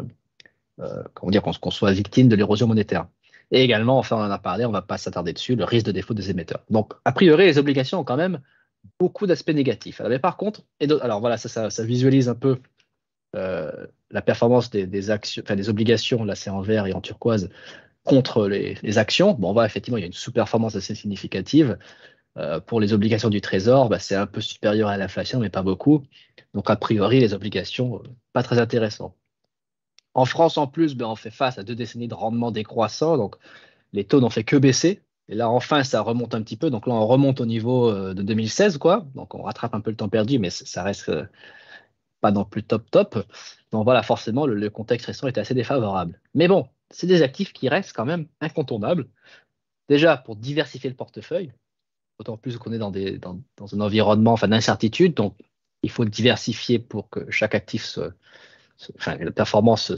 euh, 0.80 1.02
comment 1.14 1.30
dire, 1.30 1.42
qu'on 1.42 1.70
soit 1.70 1.92
victime 1.92 2.28
de 2.28 2.36
l'érosion 2.36 2.66
monétaire. 2.66 3.06
Et 3.50 3.62
également, 3.62 3.98
enfin, 3.98 4.16
on 4.16 4.20
en 4.20 4.30
a 4.30 4.38
parlé, 4.38 4.64
on 4.64 4.68
ne 4.68 4.74
va 4.74 4.82
pas 4.82 4.98
s'attarder 4.98 5.32
dessus, 5.32 5.56
le 5.56 5.64
risque 5.64 5.86
de 5.86 5.92
défaut 5.92 6.14
des 6.14 6.30
émetteurs. 6.30 6.62
Donc, 6.70 6.94
a 7.04 7.12
priori, 7.12 7.46
les 7.46 7.58
obligations 7.58 7.98
ont 7.98 8.04
quand 8.04 8.16
même 8.16 8.40
beaucoup 8.98 9.26
d'aspects 9.26 9.50
négatifs. 9.50 10.00
Mais 10.08 10.18
par 10.18 10.36
contre, 10.36 10.62
alors 11.02 11.20
voilà, 11.20 11.36
ça, 11.36 11.84
visualise 11.84 12.28
un 12.28 12.34
peu 12.34 12.58
euh, 13.36 13.86
la 14.10 14.22
performance 14.22 14.70
des, 14.70 15.10
actions, 15.10 15.42
enfin, 15.44 15.56
des 15.56 15.68
obligations, 15.68 16.24
là 16.24 16.34
c'est 16.34 16.50
en 16.50 16.60
vert 16.60 16.86
et 16.86 16.92
en 16.92 17.00
turquoise, 17.00 17.50
contre 18.04 18.48
les, 18.48 18.98
actions. 18.98 19.34
Bon, 19.34 19.50
on 19.50 19.52
voit 19.52 19.66
effectivement, 19.66 19.98
il 19.98 20.00
y 20.00 20.04
a 20.04 20.06
une 20.06 20.12
sous-performance 20.12 20.76
assez 20.76 20.94
significative. 20.94 21.78
Euh, 22.36 22.60
pour 22.60 22.80
les 22.80 22.92
obligations 22.92 23.28
du 23.28 23.40
Trésor, 23.40 23.88
bah, 23.88 23.98
c'est 23.98 24.14
un 24.14 24.26
peu 24.26 24.40
supérieur 24.40 24.88
à 24.88 24.96
l'inflation, 24.96 25.40
mais 25.40 25.50
pas 25.50 25.62
beaucoup. 25.62 26.02
Donc, 26.54 26.70
a 26.70 26.76
priori, 26.76 27.20
les 27.20 27.34
obligations, 27.34 27.96
euh, 27.96 28.08
pas 28.32 28.42
très 28.42 28.58
intéressantes. 28.58 29.14
En 30.14 30.24
France, 30.24 30.58
en 30.58 30.66
plus, 30.66 30.96
ben, 30.96 31.06
on 31.06 31.16
fait 31.16 31.30
face 31.30 31.58
à 31.58 31.62
deux 31.62 31.74
décennies 31.74 32.08
de 32.08 32.14
rendement 32.14 32.50
décroissant. 32.50 33.16
Donc, 33.16 33.36
les 33.92 34.04
taux 34.04 34.20
n'ont 34.20 34.30
fait 34.30 34.44
que 34.44 34.56
baisser. 34.56 35.02
Et 35.28 35.34
là, 35.34 35.48
enfin, 35.50 35.84
ça 35.84 36.00
remonte 36.00 36.34
un 36.34 36.42
petit 36.42 36.56
peu. 36.56 36.70
Donc 36.70 36.86
là, 36.86 36.94
on 36.94 37.06
remonte 37.06 37.40
au 37.40 37.46
niveau 37.46 37.90
euh, 37.90 38.14
de 38.14 38.22
2016, 38.22 38.78
quoi. 38.78 39.06
Donc, 39.14 39.34
on 39.34 39.42
rattrape 39.42 39.74
un 39.74 39.80
peu 39.80 39.90
le 39.90 39.96
temps 39.96 40.08
perdu, 40.08 40.38
mais 40.38 40.50
ça 40.50 40.82
reste 40.82 41.10
pas 42.20 42.30
non 42.30 42.44
plus 42.44 42.62
top 42.62 42.90
top. 42.90 43.26
Donc 43.72 43.84
voilà, 43.84 44.02
forcément, 44.02 44.46
le, 44.46 44.70
contexte 44.70 45.06
récent 45.06 45.26
était 45.28 45.40
assez 45.40 45.54
défavorable. 45.54 46.20
Mais 46.34 46.48
bon, 46.48 46.66
c'est 46.90 47.06
des 47.06 47.22
actifs 47.22 47.52
qui 47.52 47.68
restent 47.68 47.94
quand 47.94 48.04
même 48.04 48.26
incontournables. 48.40 49.08
Déjà, 49.88 50.16
pour 50.16 50.36
diversifier 50.36 50.90
le 50.90 50.96
portefeuille, 50.96 51.52
d'autant 52.18 52.36
plus 52.36 52.58
qu'on 52.58 52.72
est 52.72 52.78
dans, 52.78 52.92
un 52.92 53.80
environnement 53.80 54.34
d'incertitude. 54.34 55.14
Donc, 55.14 55.34
il 55.82 55.90
faut 55.90 56.04
diversifier 56.04 56.78
pour 56.78 57.08
que 57.08 57.30
chaque 57.30 57.54
actif 57.54 57.84
se, 57.84 58.12
la 59.06 59.30
performance 59.30 59.92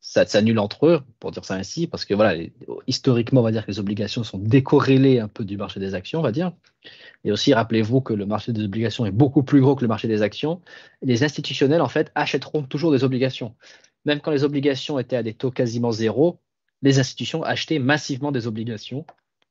s'annule 0.00 0.58
entre 0.58 0.86
eux, 0.86 1.02
pour 1.18 1.30
dire 1.30 1.44
ça 1.44 1.54
ainsi, 1.54 1.86
parce 1.86 2.04
que 2.04 2.14
voilà, 2.14 2.40
historiquement, 2.86 3.40
on 3.40 3.44
va 3.44 3.52
dire 3.52 3.64
que 3.66 3.70
les 3.70 3.78
obligations 3.78 4.24
sont 4.24 4.38
décorrélées 4.38 5.20
un 5.20 5.28
peu 5.28 5.44
du 5.44 5.56
marché 5.56 5.80
des 5.80 5.94
actions, 5.94 6.20
on 6.20 6.22
va 6.22 6.32
dire. 6.32 6.52
Et 7.24 7.32
aussi, 7.32 7.52
rappelez-vous 7.52 8.00
que 8.00 8.14
le 8.14 8.26
marché 8.26 8.52
des 8.52 8.64
obligations 8.64 9.06
est 9.06 9.10
beaucoup 9.10 9.42
plus 9.42 9.60
gros 9.60 9.76
que 9.76 9.82
le 9.82 9.88
marché 9.88 10.08
des 10.08 10.22
actions. 10.22 10.60
Les 11.02 11.22
institutionnels, 11.22 11.82
en 11.82 11.88
fait, 11.88 12.10
achèteront 12.14 12.62
toujours 12.62 12.92
des 12.92 13.04
obligations. 13.04 13.54
Même 14.04 14.20
quand 14.20 14.30
les 14.30 14.44
obligations 14.44 14.98
étaient 14.98 15.16
à 15.16 15.22
des 15.22 15.34
taux 15.34 15.50
quasiment 15.50 15.92
zéro, 15.92 16.38
les 16.82 16.98
institutions 16.98 17.42
achetaient 17.42 17.78
massivement 17.78 18.32
des 18.32 18.46
obligations 18.46 19.04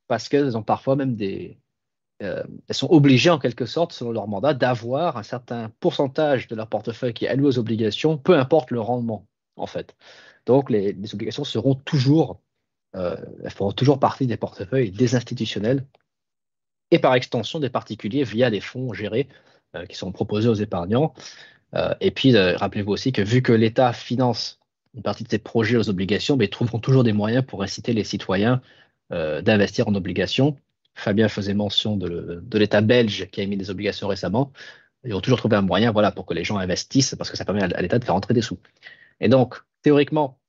parce 0.08 0.28
qu'elles 0.28 0.58
ont 0.58 0.64
parfois 0.64 0.96
même 0.96 1.16
des, 1.16 1.60
euh, 2.22 2.44
elles 2.68 2.76
sont 2.76 2.92
obligées 2.92 3.30
en 3.30 3.40
quelque 3.40 3.66
sorte, 3.66 3.94
selon 3.94 4.12
leur 4.12 4.28
mandat, 4.28 4.54
d'avoir 4.54 5.18
un 5.18 5.24
certain 5.24 5.72
pourcentage 5.80 6.48
de 6.48 6.56
leur 6.56 6.68
portefeuille 6.68 7.14
qui 7.14 7.26
est 7.26 7.30
alloué 7.30 7.48
aux 7.48 7.60
obligations, 7.60 8.18
peu 8.18 8.38
importe 8.38 8.72
le 8.72 8.82
rendement, 8.82 9.26
en 9.56 9.68
fait. 9.68 9.96
Donc 10.46 10.70
les, 10.70 10.96
obligations 11.14 11.46
seront 11.46 11.76
toujours, 11.76 12.42
euh, 12.96 13.16
elles 13.44 13.52
feront 13.52 13.72
toujours 13.72 14.00
partie 14.00 14.28
des 14.28 14.38
portefeuilles 14.38 14.92
des 14.92 15.16
institutionnels 15.16 15.86
et 16.92 17.00
par 17.00 17.14
extension 17.16 17.60
des 17.60 17.70
particuliers 17.70 18.24
via 18.24 18.50
des 18.50 18.62
fonds 18.62 18.94
gérés 18.94 19.30
euh, 19.76 19.86
qui 19.86 19.96
sont 19.96 20.12
proposés 20.12 20.50
aux 20.50 20.56
épargnants. 20.56 21.14
Et 22.02 22.12
puis, 22.12 22.36
rappelez-vous 22.36 22.92
aussi 22.92 23.12
que 23.12 23.22
vu 23.22 23.42
que 23.42 23.54
l'État 23.54 23.94
finance 23.94 24.60
une 24.96 25.04
partie 25.04 25.24
de 25.24 25.30
ses 25.30 25.38
projets 25.38 25.78
aux 25.78 25.90
obligations, 25.90 26.36
mais 26.36 26.46
ils 26.46 26.50
trouveront 26.50 26.80
toujours 26.80 27.04
des 27.04 27.14
moyens 27.14 27.46
pour 27.46 27.62
inciter 27.62 27.94
les 27.94 28.04
citoyens 28.04 28.62
d'investir 29.12 29.88
en 29.88 29.96
obligations 29.96 30.58
Fabien 31.00 31.30
faisait 31.30 31.54
mention 31.54 31.98
de, 31.98 32.44
l'État 32.54 32.82
belge 32.82 33.28
qui 33.32 33.42
a 33.42 33.44
émis 33.44 33.58
des 33.58 33.70
obligations 33.70 34.08
récemment. 34.08 34.52
Ils 35.06 35.14
ont 35.14 35.22
toujours 35.22 35.40
trouvé 35.40 35.56
un 35.56 35.62
moyen 35.62 35.92
voilà, 35.92 36.12
pour 36.12 36.26
que 36.26 36.34
les 36.34 36.44
gens 36.44 36.58
investissent 36.58 37.16
parce 37.16 37.32
que 37.32 37.38
ça 37.38 37.46
permet 37.46 37.64
à 37.64 37.82
l'État 37.82 38.00
de 38.00 38.04
faire 38.04 38.14
rentrer 38.14 38.34
des 38.34 38.42
sous. 38.42 38.60
Et 39.22 39.30
donc, 39.30 39.56
théoriquement, 39.82 40.40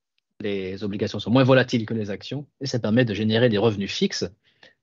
les 0.40 0.82
obligations 0.82 1.20
sont 1.20 1.30
moins 1.30 1.44
volatiles 1.44 1.86
que 1.86 1.94
les 1.94 2.10
actions 2.10 2.46
et 2.60 2.66
ça 2.66 2.78
permet 2.78 3.04
de 3.04 3.14
générer 3.14 3.48
des 3.48 3.58
revenus 3.58 3.92
fixes. 3.92 4.28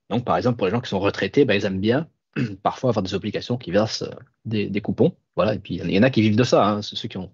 Donc, 0.08 0.24
par 0.24 0.36
exemple, 0.36 0.56
pour 0.56 0.66
les 0.66 0.70
gens 0.70 0.80
qui 0.80 0.88
sont 0.88 1.00
retraités, 1.00 1.44
ben, 1.44 1.54
ils 1.54 1.66
aiment 1.66 1.80
bien 1.80 2.08
parfois 2.62 2.90
avoir 2.90 3.02
des 3.02 3.14
obligations 3.14 3.56
qui 3.56 3.70
versent 3.70 4.02
euh, 4.02 4.14
des, 4.44 4.80
coupons. 4.80 5.14
Voilà. 5.36 5.54
Et 5.54 5.58
puis, 5.58 5.76
il 5.76 5.90
y 5.90 5.98
en 5.98 6.02
a 6.02 6.10
qui 6.10 6.22
vivent 6.22 6.36
de 6.36 6.44
ça. 6.44 6.66
Hein. 6.66 6.82
Ceux 6.82 7.08
qui 7.08 7.16
ont, 7.16 7.30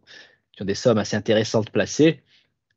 des 0.61 0.75
sommes 0.75 0.99
assez 0.99 1.17
intéressantes 1.17 1.71
placées, 1.71 2.23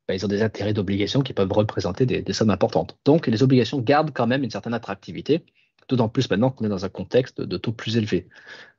ben, 0.07 0.13
ils 0.13 0.25
ont 0.25 0.29
des 0.29 0.41
intérêts 0.41 0.73
d'obligations 0.73 1.21
qui 1.21 1.33
peuvent 1.33 1.51
représenter 1.51 2.05
des, 2.05 2.33
sommes 2.33 2.49
importantes. 2.49 2.97
Donc, 3.05 3.27
les 3.27 3.43
obligations 3.43 3.79
gardent 3.79 4.11
quand 4.13 4.27
même 4.27 4.43
une 4.43 4.49
certaine 4.49 4.73
attractivité, 4.73 5.45
d'autant 5.87 6.09
plus 6.09 6.29
maintenant 6.29 6.49
qu'on 6.49 6.65
est 6.65 6.69
dans 6.69 6.85
un 6.85 6.89
contexte 6.89 7.41
de 7.41 7.57
taux 7.57 7.71
plus 7.71 7.97
élevé. 7.97 8.27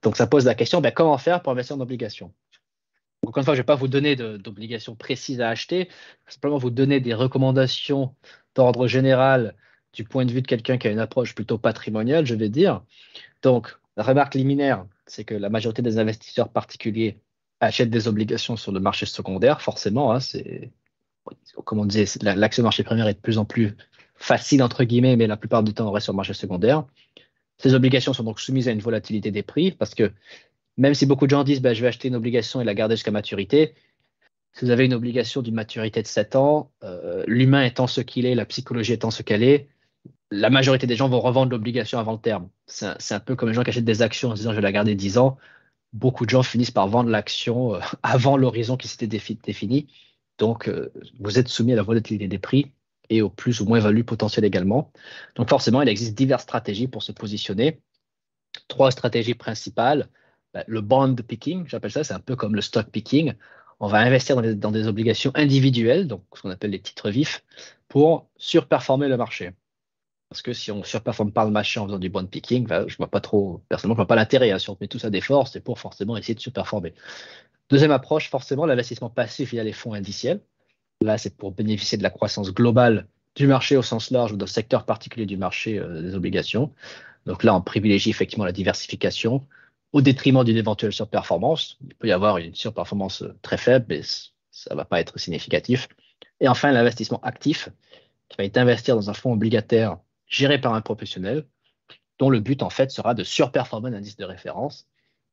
Donc, 0.02 0.16
ça 0.16 0.26
pose 0.26 0.44
la 0.46 0.54
question, 0.54 0.80
ben, 0.80 0.92
comment 0.92 1.16
faire 1.18 1.42
pour 1.42 1.52
investir 1.52 1.76
en 1.76 1.80
obligations? 1.80 2.32
Encore 3.26 3.40
une 3.40 3.44
fois, 3.44 3.54
je 3.54 3.58
ne 3.58 3.62
vais 3.62 3.66
pas 3.66 3.74
vous 3.74 3.88
donner 3.88 4.16
d'obligations 4.16 4.94
précises 4.94 5.40
à 5.40 5.48
acheter, 5.48 5.88
simplement 6.28 6.56
vous 6.56 6.70
donner 6.70 7.00
des 7.00 7.14
recommandations 7.14 8.14
d'ordre 8.54 8.86
général 8.86 9.54
du 9.98 10.04
point 10.04 10.24
de 10.24 10.30
vue 10.30 10.42
de 10.42 10.46
quelqu'un 10.46 10.78
qui 10.78 10.86
a 10.86 10.92
une 10.92 11.00
approche 11.00 11.34
plutôt 11.34 11.58
patrimoniale, 11.58 12.24
je 12.24 12.36
vais 12.36 12.48
dire. 12.48 12.82
Donc, 13.42 13.76
la 13.96 14.04
remarque 14.04 14.36
liminaire, 14.36 14.86
c'est 15.06 15.24
que 15.24 15.34
la 15.34 15.50
majorité 15.50 15.82
des 15.82 15.98
investisseurs 15.98 16.50
particuliers 16.50 17.18
achètent 17.58 17.90
des 17.90 18.06
obligations 18.06 18.56
sur 18.56 18.70
le 18.70 18.78
marché 18.78 19.06
secondaire, 19.06 19.60
forcément, 19.60 20.12
hein, 20.12 20.20
c'est 20.20 20.70
comme 21.64 21.80
on 21.80 21.84
disait, 21.84 22.06
l'accès 22.22 22.60
au 22.60 22.62
marché 22.62 22.84
primaire 22.84 23.08
est 23.08 23.14
de 23.14 23.18
plus 23.18 23.38
en 23.38 23.44
plus 23.44 23.76
facile, 24.14 24.62
entre 24.62 24.84
guillemets, 24.84 25.16
mais 25.16 25.26
la 25.26 25.36
plupart 25.36 25.64
du 25.64 25.74
temps, 25.74 25.88
on 25.88 25.90
reste 25.90 26.04
sur 26.04 26.12
le 26.12 26.16
marché 26.18 26.32
secondaire. 26.32 26.84
Ces 27.58 27.74
obligations 27.74 28.12
sont 28.12 28.22
donc 28.22 28.38
soumises 28.38 28.68
à 28.68 28.70
une 28.70 28.78
volatilité 28.78 29.32
des 29.32 29.42
prix 29.42 29.72
parce 29.72 29.96
que 29.96 30.12
même 30.76 30.94
si 30.94 31.06
beaucoup 31.06 31.26
de 31.26 31.30
gens 31.30 31.42
disent 31.42 31.60
bah, 31.60 31.74
je 31.74 31.82
vais 31.82 31.88
acheter 31.88 32.06
une 32.06 32.14
obligation 32.14 32.60
et 32.60 32.64
la 32.64 32.74
garder 32.74 32.94
jusqu'à 32.94 33.10
maturité, 33.10 33.74
si 34.52 34.64
vous 34.64 34.70
avez 34.70 34.84
une 34.84 34.94
obligation 34.94 35.42
d'une 35.42 35.56
maturité 35.56 36.00
de 36.02 36.06
7 36.06 36.36
ans, 36.36 36.70
euh, 36.84 37.24
l'humain 37.26 37.64
étant 37.64 37.88
ce 37.88 38.00
qu'il 38.00 38.26
est, 38.26 38.36
la 38.36 38.46
psychologie 38.46 38.92
étant 38.92 39.10
ce 39.10 39.22
qu'elle 39.22 39.42
est, 39.42 39.68
la 40.30 40.50
majorité 40.50 40.86
des 40.86 40.96
gens 40.96 41.08
vont 41.08 41.20
revendre 41.20 41.50
l'obligation 41.52 41.98
avant 41.98 42.12
le 42.12 42.18
terme. 42.18 42.48
C'est 42.66 43.14
un, 43.14 43.20
peu 43.20 43.36
comme 43.36 43.48
les 43.48 43.54
gens 43.54 43.62
qui 43.62 43.70
achètent 43.70 43.84
des 43.84 44.02
actions 44.02 44.30
en 44.30 44.34
disant 44.34 44.50
je 44.50 44.56
vais 44.56 44.62
la 44.62 44.72
garder 44.72 44.94
10 44.94 45.18
ans. 45.18 45.38
Beaucoup 45.92 46.26
de 46.26 46.30
gens 46.30 46.42
finissent 46.42 46.70
par 46.70 46.88
vendre 46.88 47.10
l'action 47.10 47.74
euh, 47.74 47.80
avant 48.02 48.36
l'horizon 48.36 48.76
qui 48.76 48.88
s'était 48.88 49.06
défini. 49.06 49.88
Donc, 50.38 50.68
euh, 50.68 50.92
vous 51.20 51.38
êtes 51.38 51.48
soumis 51.48 51.72
à 51.72 51.76
la 51.76 51.82
volatilité 51.82 52.28
des 52.28 52.38
prix 52.38 52.72
et 53.10 53.22
au 53.22 53.30
plus 53.30 53.60
ou 53.60 53.66
moins 53.66 53.80
value 53.80 54.02
potentiel 54.02 54.44
également. 54.44 54.92
Donc, 55.36 55.48
forcément, 55.48 55.82
il 55.82 55.88
existe 55.88 56.14
diverses 56.16 56.42
stratégies 56.42 56.88
pour 56.88 57.02
se 57.02 57.12
positionner. 57.12 57.80
Trois 58.68 58.90
stratégies 58.90 59.34
principales. 59.34 60.08
Bah, 60.54 60.64
le 60.66 60.80
bond 60.80 61.14
picking, 61.16 61.66
j'appelle 61.66 61.90
ça, 61.90 62.04
c'est 62.04 62.14
un 62.14 62.20
peu 62.20 62.36
comme 62.36 62.54
le 62.54 62.60
stock 62.60 62.88
picking. 62.90 63.34
On 63.80 63.86
va 63.86 63.98
investir 63.98 64.36
dans 64.56 64.70
des, 64.70 64.88
obligations 64.88 65.30
individuelles, 65.34 66.06
donc 66.06 66.24
ce 66.34 66.42
qu'on 66.42 66.50
appelle 66.50 66.70
les 66.70 66.80
titres 66.80 67.10
vifs, 67.10 67.44
pour 67.88 68.28
surperformer 68.36 69.08
le 69.08 69.16
marché. 69.16 69.52
Parce 70.28 70.42
que 70.42 70.52
si 70.52 70.70
on 70.70 70.84
surperforme 70.84 71.32
pas 71.32 71.44
le 71.44 71.50
marché 71.50 71.80
en 71.80 71.86
faisant 71.86 71.98
du 71.98 72.10
bond 72.10 72.26
picking, 72.26 72.66
bah, 72.66 72.84
je 72.86 72.96
vois 72.98 73.08
pas 73.08 73.20
trop, 73.20 73.62
personnellement, 73.68 73.94
je 73.94 73.98
vois 73.98 74.06
pas 74.06 74.16
l'intérêt. 74.16 74.50
Hein. 74.50 74.58
Si 74.58 74.68
on 74.68 74.76
met 74.78 74.88
tout 74.88 74.98
ça 74.98 75.08
des 75.08 75.22
forces, 75.22 75.52
c'est 75.52 75.60
pour 75.60 75.78
forcément 75.78 76.16
essayer 76.16 76.34
de 76.34 76.40
surperformer. 76.40 76.92
Deuxième 77.70 77.90
approche, 77.92 78.28
forcément, 78.28 78.66
l'investissement 78.66 79.08
passif 79.08 79.50
via 79.50 79.64
les 79.64 79.72
fonds 79.72 79.94
indiciels. 79.94 80.40
Là, 81.00 81.16
c'est 81.16 81.36
pour 81.36 81.52
bénéficier 81.52 81.96
de 81.96 82.02
la 82.02 82.10
croissance 82.10 82.52
globale 82.52 83.06
du 83.36 83.46
marché 83.46 83.76
au 83.76 83.82
sens 83.82 84.10
large 84.10 84.32
ou 84.32 84.36
d'un 84.36 84.46
secteur 84.46 84.84
particulier 84.84 85.24
du 85.24 85.36
marché 85.36 85.78
euh, 85.78 86.02
des 86.02 86.14
obligations. 86.14 86.72
Donc 87.24 87.44
là, 87.44 87.54
on 87.54 87.62
privilégie 87.62 88.10
effectivement 88.10 88.44
la 88.44 88.52
diversification 88.52 89.46
au 89.92 90.02
détriment 90.02 90.44
d'une 90.44 90.56
éventuelle 90.56 90.92
surperformance. 90.92 91.78
Il 91.86 91.94
peut 91.94 92.08
y 92.08 92.12
avoir 92.12 92.38
une 92.38 92.54
surperformance 92.54 93.22
euh, 93.22 93.34
très 93.42 93.56
faible, 93.56 93.86
mais 93.88 94.02
ça 94.02 94.72
ne 94.72 94.76
va 94.76 94.84
pas 94.84 95.00
être 95.00 95.18
significatif. 95.18 95.88
Et 96.40 96.48
enfin, 96.48 96.72
l'investissement 96.72 97.20
actif, 97.22 97.68
qui 98.28 98.36
va 98.36 98.44
être 98.44 98.58
investir 98.58 98.94
dans 98.94 99.08
un 99.08 99.14
fonds 99.14 99.32
obligataire 99.32 99.98
géré 100.28 100.60
par 100.60 100.74
un 100.74 100.80
professionnel, 100.80 101.46
dont 102.18 102.30
le 102.30 102.40
but 102.40 102.62
en 102.62 102.70
fait 102.70 102.90
sera 102.90 103.14
de 103.14 103.24
surperformer 103.24 103.90
un 103.90 103.94
indice 103.94 104.16
de 104.16 104.24
référence 104.24 104.86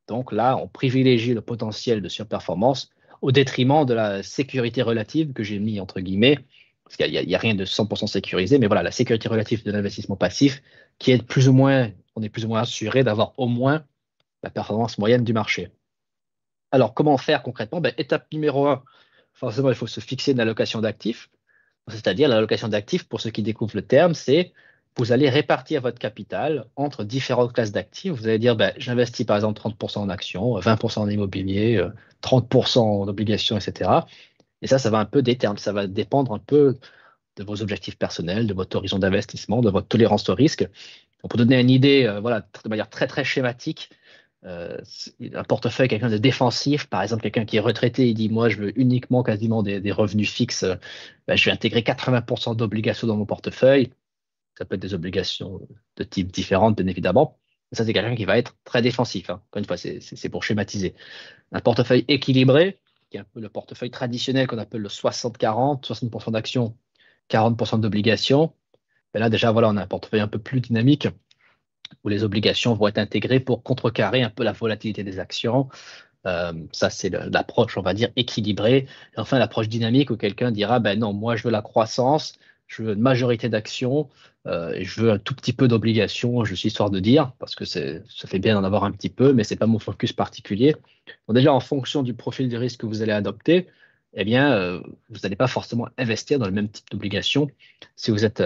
donc 0.06 0.32
là, 0.32 0.56
on 0.56 0.68
privilégie 0.68 1.34
le 1.34 1.40
potentiel 1.40 2.00
de 2.00 2.08
surperformance 2.08 2.90
au 3.22 3.32
détriment 3.32 3.84
de 3.84 3.94
la 3.94 4.22
sécurité 4.22 4.82
relative 4.82 5.32
que 5.32 5.42
j'ai 5.42 5.58
mis 5.58 5.80
entre 5.80 6.00
guillemets, 6.00 6.38
parce 6.84 6.96
qu'il 6.96 7.10
n'y 7.10 7.34
a, 7.34 7.38
rien 7.38 7.54
de 7.54 7.64
100% 7.64 8.06
sécurisé, 8.06 8.58
mais 8.58 8.68
voilà, 8.68 8.82
la 8.82 8.92
sécurité 8.92 9.28
relative 9.28 9.64
de 9.64 9.72
l'investissement 9.72 10.16
passif 10.16 10.62
qui 10.98 11.10
est 11.10 11.22
plus 11.22 11.48
ou 11.48 11.52
moins, 11.52 11.90
on 12.14 12.22
est 12.22 12.28
plus 12.28 12.44
ou 12.44 12.48
moins 12.48 12.60
assuré 12.60 13.02
d'avoir 13.02 13.32
au 13.38 13.48
moins 13.48 13.84
la 14.42 14.50
performance 14.50 14.98
moyenne 14.98 15.24
du 15.24 15.32
marché. 15.32 15.70
Alors, 16.70 16.94
comment 16.94 17.16
faire 17.18 17.42
concrètement? 17.42 17.80
Ben, 17.80 17.92
Étape 17.98 18.26
numéro 18.32 18.68
un, 18.68 18.84
forcément, 19.32 19.70
il 19.70 19.74
faut 19.74 19.86
se 19.86 20.00
fixer 20.00 20.32
une 20.32 20.40
allocation 20.40 20.80
d'actifs. 20.80 21.28
C'est-à-dire, 21.88 22.28
l'allocation 22.28 22.68
d'actifs, 22.68 23.04
pour 23.04 23.20
ceux 23.20 23.30
qui 23.30 23.42
découvrent 23.42 23.76
le 23.76 23.86
terme, 23.86 24.14
c'est 24.14 24.52
vous 24.98 25.12
allez 25.12 25.28
répartir 25.28 25.82
votre 25.82 25.98
capital 25.98 26.66
entre 26.76 27.04
différentes 27.04 27.52
classes 27.52 27.72
d'actifs. 27.72 28.12
Vous 28.12 28.26
allez 28.26 28.38
dire, 28.38 28.56
ben, 28.56 28.72
j'investis 28.78 29.26
par 29.26 29.36
exemple 29.36 29.60
30% 29.60 29.98
en 29.98 30.08
actions, 30.08 30.58
20% 30.58 31.00
en 31.00 31.08
immobilier, 31.08 31.84
30% 32.22 32.78
en 32.78 33.08
obligations, 33.08 33.56
etc. 33.58 33.90
Et 34.62 34.66
ça, 34.66 34.78
ça 34.78 34.90
va 34.90 34.98
un 34.98 35.04
peu 35.04 35.22
déterminer, 35.22 35.60
ça 35.60 35.72
va 35.72 35.86
dépendre 35.86 36.32
un 36.32 36.38
peu 36.38 36.78
de 37.36 37.44
vos 37.44 37.60
objectifs 37.62 37.98
personnels, 37.98 38.46
de 38.46 38.54
votre 38.54 38.76
horizon 38.76 38.98
d'investissement, 38.98 39.60
de 39.60 39.70
votre 39.70 39.88
tolérance 39.88 40.28
au 40.30 40.34
risque. 40.34 40.66
pour 41.20 41.36
donner 41.38 41.60
une 41.60 41.70
idée, 41.70 42.04
euh, 42.06 42.20
voilà, 42.20 42.40
de 42.40 42.68
manière 42.68 42.88
très 42.88 43.06
très 43.06 43.24
schématique, 43.24 43.90
un 44.46 45.44
portefeuille, 45.44 45.88
quelqu'un 45.88 46.10
de 46.10 46.18
défensif, 46.18 46.86
par 46.86 47.02
exemple 47.02 47.22
quelqu'un 47.22 47.44
qui 47.44 47.56
est 47.56 47.60
retraité, 47.60 48.08
il 48.08 48.14
dit 48.14 48.28
moi 48.28 48.48
je 48.48 48.58
veux 48.58 48.78
uniquement 48.78 49.22
quasiment 49.22 49.62
des, 49.62 49.92
revenus 49.92 50.30
fixes, 50.30 50.64
ben, 51.26 51.36
je 51.36 51.44
vais 51.46 51.50
intégrer 51.50 51.80
80% 51.80 52.56
d'obligations 52.56 53.06
dans 53.06 53.16
mon 53.16 53.26
portefeuille. 53.26 53.90
Ça 54.56 54.64
peut 54.64 54.76
être 54.76 54.82
des 54.82 54.94
obligations 54.94 55.60
de 55.96 56.04
type 56.04 56.32
différentes, 56.32 56.76
bien 56.76 56.86
évidemment. 56.86 57.38
Ça, 57.72 57.84
c'est 57.84 57.92
quelqu'un 57.92 58.14
qui 58.14 58.24
va 58.24 58.38
être 58.38 58.56
très 58.64 58.80
défensif. 58.80 59.28
Hein. 59.30 59.42
Encore 59.48 59.58
une 59.58 59.64
fois, 59.64 59.76
c'est 59.76 60.28
pour 60.28 60.44
schématiser. 60.44 60.94
Un 61.52 61.60
portefeuille 61.60 62.04
équilibré, 62.08 62.78
qui 63.10 63.16
est 63.16 63.20
un 63.20 63.26
peu 63.32 63.40
le 63.40 63.48
portefeuille 63.48 63.90
traditionnel 63.90 64.46
qu'on 64.46 64.58
appelle 64.58 64.82
le 64.82 64.88
60-40, 64.88 65.84
60%, 65.84 66.30
d'actions, 66.30 66.76
40% 67.30 67.80
d'obligations. 67.80 68.52
Ben 69.12 69.20
là, 69.20 69.30
déjà, 69.30 69.50
voilà, 69.52 69.68
on 69.68 69.76
a 69.76 69.82
un 69.82 69.86
portefeuille 69.86 70.20
un 70.20 70.28
peu 70.28 70.38
plus 70.38 70.60
dynamique 70.60 71.08
où 72.04 72.08
les 72.08 72.24
obligations 72.24 72.74
vont 72.74 72.88
être 72.88 72.98
intégrées 72.98 73.40
pour 73.40 73.62
contrecarrer 73.62 74.22
un 74.22 74.30
peu 74.30 74.44
la 74.44 74.52
volatilité 74.52 75.04
des 75.04 75.18
actions. 75.18 75.68
Euh, 76.26 76.52
ça, 76.72 76.90
c'est 76.90 77.10
l'approche, 77.10 77.76
on 77.78 77.82
va 77.82 77.94
dire, 77.94 78.10
équilibrée. 78.16 78.86
Et 79.16 79.20
enfin, 79.20 79.38
l'approche 79.38 79.68
dynamique 79.68 80.10
où 80.10 80.16
quelqu'un 80.16 80.50
dira, 80.50 80.80
ben 80.80 80.98
non, 80.98 81.12
moi, 81.12 81.36
je 81.36 81.44
veux 81.44 81.50
la 81.50 81.62
croissance, 81.62 82.34
je 82.66 82.82
veux 82.82 82.94
une 82.94 83.00
majorité 83.00 83.48
d'actions, 83.48 84.08
euh, 84.46 84.72
et 84.72 84.84
je 84.84 85.00
veux 85.00 85.10
un 85.10 85.18
tout 85.18 85.34
petit 85.34 85.52
peu 85.52 85.68
d'obligations, 85.68 86.44
je 86.44 86.54
suis 86.54 86.68
histoire 86.68 86.90
de 86.90 87.00
dire, 87.00 87.32
parce 87.38 87.54
que 87.54 87.64
ça 87.64 88.00
fait 88.26 88.38
bien 88.38 88.54
d'en 88.54 88.64
avoir 88.64 88.84
un 88.84 88.92
petit 88.92 89.08
peu, 89.08 89.32
mais 89.32 89.44
ce 89.44 89.54
n'est 89.54 89.58
pas 89.58 89.66
mon 89.66 89.78
focus 89.78 90.12
particulier. 90.12 90.74
Donc 91.28 91.36
déjà, 91.36 91.52
en 91.52 91.60
fonction 91.60 92.02
du 92.02 92.14
profil 92.14 92.48
de 92.48 92.56
risque 92.56 92.80
que 92.80 92.86
vous 92.86 93.02
allez 93.02 93.12
adopter, 93.12 93.66
eh 94.14 94.24
bien, 94.24 94.52
euh, 94.52 94.80
vous 95.10 95.20
n'allez 95.22 95.36
pas 95.36 95.46
forcément 95.46 95.88
investir 95.98 96.38
dans 96.38 96.46
le 96.46 96.52
même 96.52 96.68
type 96.68 96.90
d'obligation. 96.90 97.48
Si 97.96 98.10
vous 98.10 98.24
êtes 98.24 98.42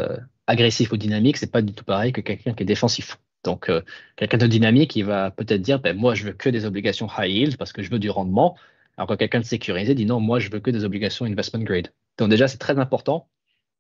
agressif 0.51 0.93
ou 0.93 0.97
dynamique, 0.97 1.37
ce 1.37 1.45
n'est 1.47 1.51
pas 1.51 1.63
du 1.63 1.73
tout 1.73 1.85
pareil 1.85 2.13
que 2.13 2.21
quelqu'un 2.21 2.53
qui 2.55 2.63
est 2.65 2.67
défensif. 2.67 3.19
Donc, 3.45 3.71
euh, 3.71 3.81
quelqu'un 4.17 4.39
de 4.39 4.47
dynamique, 4.47 4.97
il 4.97 5.05
va 5.05 5.31
peut-être 5.31 5.63
dire, 5.63 5.81
ben, 5.81 5.97
moi, 5.97 6.15
je 6.15 6.25
veux 6.25 6.33
que 6.33 6.51
des 6.51 6.65
obligations 6.65 7.09
high 7.17 7.31
yield 7.31 7.57
parce 7.57 7.73
que 7.73 7.83
je 7.83 7.91
veux 7.91 7.99
du 7.99 8.11
rendement. 8.11 8.57
Alors 8.97 9.09
que 9.09 9.15
quelqu'un 9.15 9.41
de 9.41 9.45
sécurisé 9.45 9.95
dit, 9.95 10.05
non, 10.05 10.21
moi, 10.21 10.41
je 10.41 10.51
veux 10.51 10.61
que 10.61 10.71
des 10.71 10.85
obligations 10.85 11.25
investment 11.25 11.63
grade. 11.63 11.89
Donc, 12.19 12.29
déjà, 12.29 12.49
c'est 12.49 12.59
très 12.59 12.79
important 12.79 13.29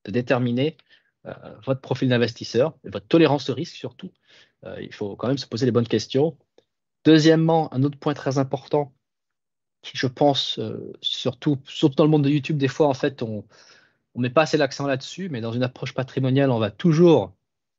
de 0.04 0.10
déterminer 0.10 0.76
euh, 1.26 1.32
votre 1.64 1.80
profil 1.80 2.08
d'investisseur 2.08 2.74
et 2.84 2.90
votre 2.90 3.06
tolérance 3.06 3.50
au 3.50 3.54
risque 3.54 3.76
surtout. 3.76 4.10
Euh, 4.64 4.76
il 4.80 4.92
faut 4.92 5.16
quand 5.16 5.28
même 5.28 5.38
se 5.38 5.46
poser 5.46 5.66
les 5.66 5.72
bonnes 5.72 5.88
questions. 5.88 6.36
Deuxièmement, 7.04 7.72
un 7.74 7.82
autre 7.82 7.98
point 7.98 8.14
très 8.14 8.38
important 8.38 8.92
qui, 9.82 9.96
je 9.96 10.06
pense, 10.06 10.60
surtout, 11.00 11.58
surtout 11.64 11.96
dans 11.96 12.04
le 12.04 12.10
monde 12.10 12.24
de 12.24 12.28
YouTube, 12.28 12.58
des 12.58 12.68
fois, 12.68 12.86
en 12.88 12.94
fait, 12.94 13.22
on 13.22 13.44
ne 14.14 14.22
met 14.22 14.30
pas 14.30 14.42
assez 14.42 14.58
l'accent 14.58 14.86
là-dessus, 14.86 15.30
mais 15.30 15.40
dans 15.40 15.52
une 15.52 15.62
approche 15.62 15.94
patrimoniale, 15.94 16.50
on 16.50 16.58
va 16.58 16.70
toujours 16.70 17.32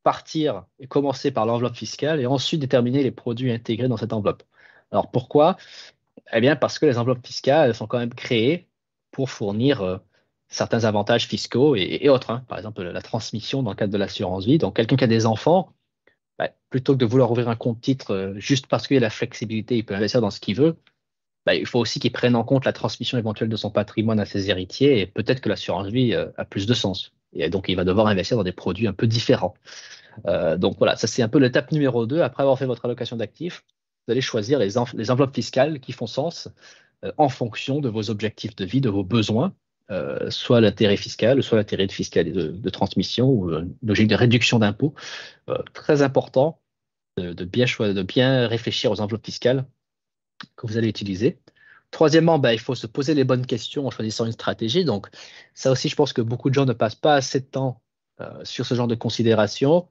partir 0.03 0.65
et 0.79 0.87
commencer 0.87 1.31
par 1.31 1.45
l'enveloppe 1.45 1.75
fiscale 1.75 2.19
et 2.19 2.25
ensuite 2.25 2.61
déterminer 2.61 3.03
les 3.03 3.11
produits 3.11 3.51
intégrés 3.51 3.87
dans 3.87 3.97
cette 3.97 4.13
enveloppe. 4.13 4.43
Alors 4.91 5.11
pourquoi? 5.11 5.57
Eh 6.33 6.41
bien 6.41 6.55
parce 6.55 6.79
que 6.79 6.85
les 6.85 6.97
enveloppes 6.97 7.25
fiscales 7.25 7.75
sont 7.75 7.87
quand 7.87 7.99
même 7.99 8.13
créées 8.13 8.67
pour 9.11 9.29
fournir 9.29 9.81
euh, 9.81 9.97
certains 10.51 10.83
avantages 10.83 11.27
fiscaux 11.27 11.75
et, 11.75 12.07
autres. 12.09 12.29
Hein. 12.29 12.43
Par 12.47 12.59
exemple, 12.59 12.83
la 12.83 13.01
transmission 13.01 13.63
dans 13.63 13.71
le 13.71 13.75
cadre 13.75 13.91
de 13.91 13.97
l'assurance 13.97 14.45
vie. 14.45 14.57
Donc 14.59 14.75
quelqu'un 14.75 14.97
qui 14.97 15.03
a 15.05 15.07
des 15.07 15.25
enfants, 15.25 15.73
bah, 16.37 16.49
plutôt 16.69 16.93
que 16.93 16.99
de 16.99 17.05
vouloir 17.05 17.31
ouvrir 17.31 17.49
un 17.49 17.55
compte 17.55 17.81
titre 17.81 18.11
euh, 18.13 18.33
juste 18.37 18.67
parce 18.67 18.85
qu'il 18.87 18.97
a 18.97 18.99
la 18.99 19.09
flexibilité, 19.09 19.77
il 19.77 19.85
peut 19.85 19.95
investir 19.95 20.21
dans 20.21 20.29
ce 20.29 20.39
qu'il 20.41 20.55
veut. 20.55 20.75
Bah, 21.45 21.55
il 21.55 21.65
faut 21.65 21.79
aussi 21.79 21.99
qu'il 21.99 22.11
prenne 22.11 22.35
en 22.35 22.43
compte 22.43 22.65
la 22.65 22.73
transmission 22.73 23.17
éventuelle 23.17 23.49
de 23.49 23.55
son 23.55 23.71
patrimoine 23.71 24.19
à 24.19 24.25
ses 24.25 24.49
héritiers 24.49 24.99
et 24.99 25.07
peut-être 25.07 25.39
que 25.39 25.49
l'assurance 25.49 25.87
vie 25.87 26.13
euh, 26.13 26.27
a 26.37 26.45
plus 26.45 26.67
de 26.67 26.73
sens. 26.73 27.13
Et 27.33 27.49
donc, 27.49 27.69
il 27.69 27.75
va 27.75 27.85
devoir 27.85 28.07
investir 28.07 28.35
dans 28.35 28.43
des 28.43 28.51
produits 28.51 28.87
un 28.87 28.93
peu 28.93 29.07
différents. 29.07 29.53
Euh, 30.27 30.57
donc 30.57 30.77
voilà, 30.77 30.97
ça 30.97 31.07
c'est 31.07 31.21
un 31.21 31.29
peu 31.29 31.39
l'étape 31.39 31.71
numéro 31.71 32.05
2. 32.05 32.21
Après 32.21 32.43
avoir 32.43 32.59
fait 32.59 32.65
votre 32.65 32.83
allocation 32.83 33.15
d'actifs, 33.15 33.63
vous 34.05 34.11
allez 34.11 34.21
choisir 34.21 34.59
les, 34.59 34.77
enveloppes 34.77 35.33
fiscales 35.33 35.79
qui 35.79 35.93
font 35.93 36.07
sens 36.07 36.49
en 37.17 37.29
fonction 37.29 37.79
de 37.79 37.89
vos 37.89 38.09
objectifs 38.09 38.55
de 38.55 38.65
vie, 38.65 38.81
de 38.81 38.89
vos 38.89 39.03
besoins, 39.03 39.53
euh, 39.89 40.29
soit 40.29 40.61
l'intérêt 40.61 40.97
fiscal, 40.97 41.41
soit 41.43 41.57
l'intérêt 41.57 41.87
fiscal 41.87 42.31
de, 42.31 42.47
de 42.47 42.69
transmission 42.69 43.29
ou 43.29 43.51
une 43.51 43.75
logique 43.83 44.07
de 44.07 44.15
réduction 44.15 44.59
d'impôts. 44.59 44.93
très 45.73 46.01
important 46.01 46.59
de, 47.17 47.43
bien 47.43 47.65
de 47.65 48.03
bien 48.03 48.47
réfléchir 48.47 48.91
aux 48.91 49.01
enveloppes 49.01 49.25
fiscales 49.25 49.65
que 50.55 50.67
vous 50.67 50.77
allez 50.77 50.87
utiliser. 50.87 51.39
Troisièmement, 51.91 52.39
ben, 52.39 52.51
il 52.51 52.59
faut 52.59 52.75
se 52.75 52.87
poser 52.87 53.13
les 53.13 53.25
bonnes 53.25 53.45
questions 53.45 53.85
en 53.85 53.91
choisissant 53.91 54.25
une 54.25 54.31
stratégie. 54.31 54.85
Donc, 54.85 55.07
ça 55.53 55.71
aussi, 55.71 55.89
je 55.89 55.95
pense 55.95 56.13
que 56.13 56.21
beaucoup 56.21 56.49
de 56.49 56.55
gens 56.55 56.65
ne 56.65 56.73
passent 56.73 56.95
pas 56.95 57.15
assez 57.15 57.41
de 57.41 57.45
temps 57.45 57.81
euh, 58.21 58.43
sur 58.43 58.65
ce 58.65 58.75
genre 58.75 58.87
de 58.87 58.95
considération 58.95 59.87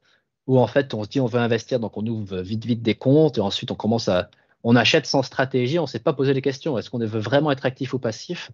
où 0.47 0.59
en 0.59 0.67
fait, 0.67 0.95
on 0.95 1.05
se 1.05 1.09
dit 1.09 1.21
on 1.21 1.27
veut 1.27 1.39
investir, 1.39 1.79
donc 1.79 1.97
on 1.97 2.07
ouvre 2.07 2.41
vite, 2.41 2.65
vite 2.65 2.83
des 2.83 2.95
comptes 2.95 3.39
et 3.39 3.41
ensuite 3.41 3.71
on 3.71 3.75
commence 3.75 4.09
à. 4.09 4.31
On 4.63 4.77
achète 4.77 5.07
sans 5.07 5.23
stratégie, 5.23 5.79
on 5.79 5.83
ne 5.83 5.87
s'est 5.87 6.01
pas 6.01 6.13
posé 6.13 6.35
les 6.35 6.43
questions. 6.43 6.77
Est-ce 6.77 6.91
qu'on 6.91 6.99
veut 6.99 7.21
vraiment 7.21 7.51
être 7.51 7.65
actif 7.65 7.95
ou 7.95 7.99
passif? 7.99 8.51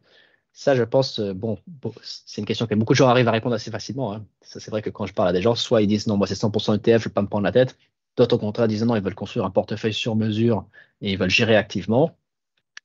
Ça, 0.59 0.75
je 0.75 0.85
pense, 0.85 1.19
euh, 1.21 1.35
bon, 1.35 1.59
c'est 2.03 2.41
une 2.41 2.47
question 2.47 2.67
que 2.67 2.75
beaucoup 2.75 2.95
de 2.95 2.97
gens 2.97 3.09
arrivent 3.09 3.29
à 3.29 3.31
répondre 3.31 3.55
assez 3.55 3.71
facilement. 3.71 4.15
Hein. 4.15 4.25
Ça, 4.41 4.59
c'est 4.59 4.71
vrai 4.71 4.81
que 4.81 4.89
quand 4.89 5.05
je 5.05 5.13
parle 5.13 5.29
à 5.29 5.35
des 5.35 5.43
gens, 5.43 5.55
soit 5.55 5.83
ils 5.83 5.87
disent 5.87 6.07
non, 6.07 6.17
moi 6.17 6.27
c'est 6.27 6.35
100% 6.35 6.77
ETF, 6.77 6.87
je 6.87 6.93
ne 6.93 6.99
vais 6.99 7.11
pas 7.11 7.21
me 7.21 7.27
prendre 7.29 7.45
la 7.45 7.53
tête. 7.53 7.77
D'autres, 8.17 8.37
au 8.37 8.39
contraire, 8.39 8.67
disent 8.67 8.83
non, 8.83 8.97
ils 8.97 9.03
veulent 9.03 9.15
construire 9.15 9.45
un 9.45 9.51
portefeuille 9.51 9.93
sur 9.93 10.17
mesure 10.17 10.67
et 11.03 11.13
ils 11.13 11.19
veulent 11.19 11.29
gérer 11.29 11.57
activement. 11.57 12.17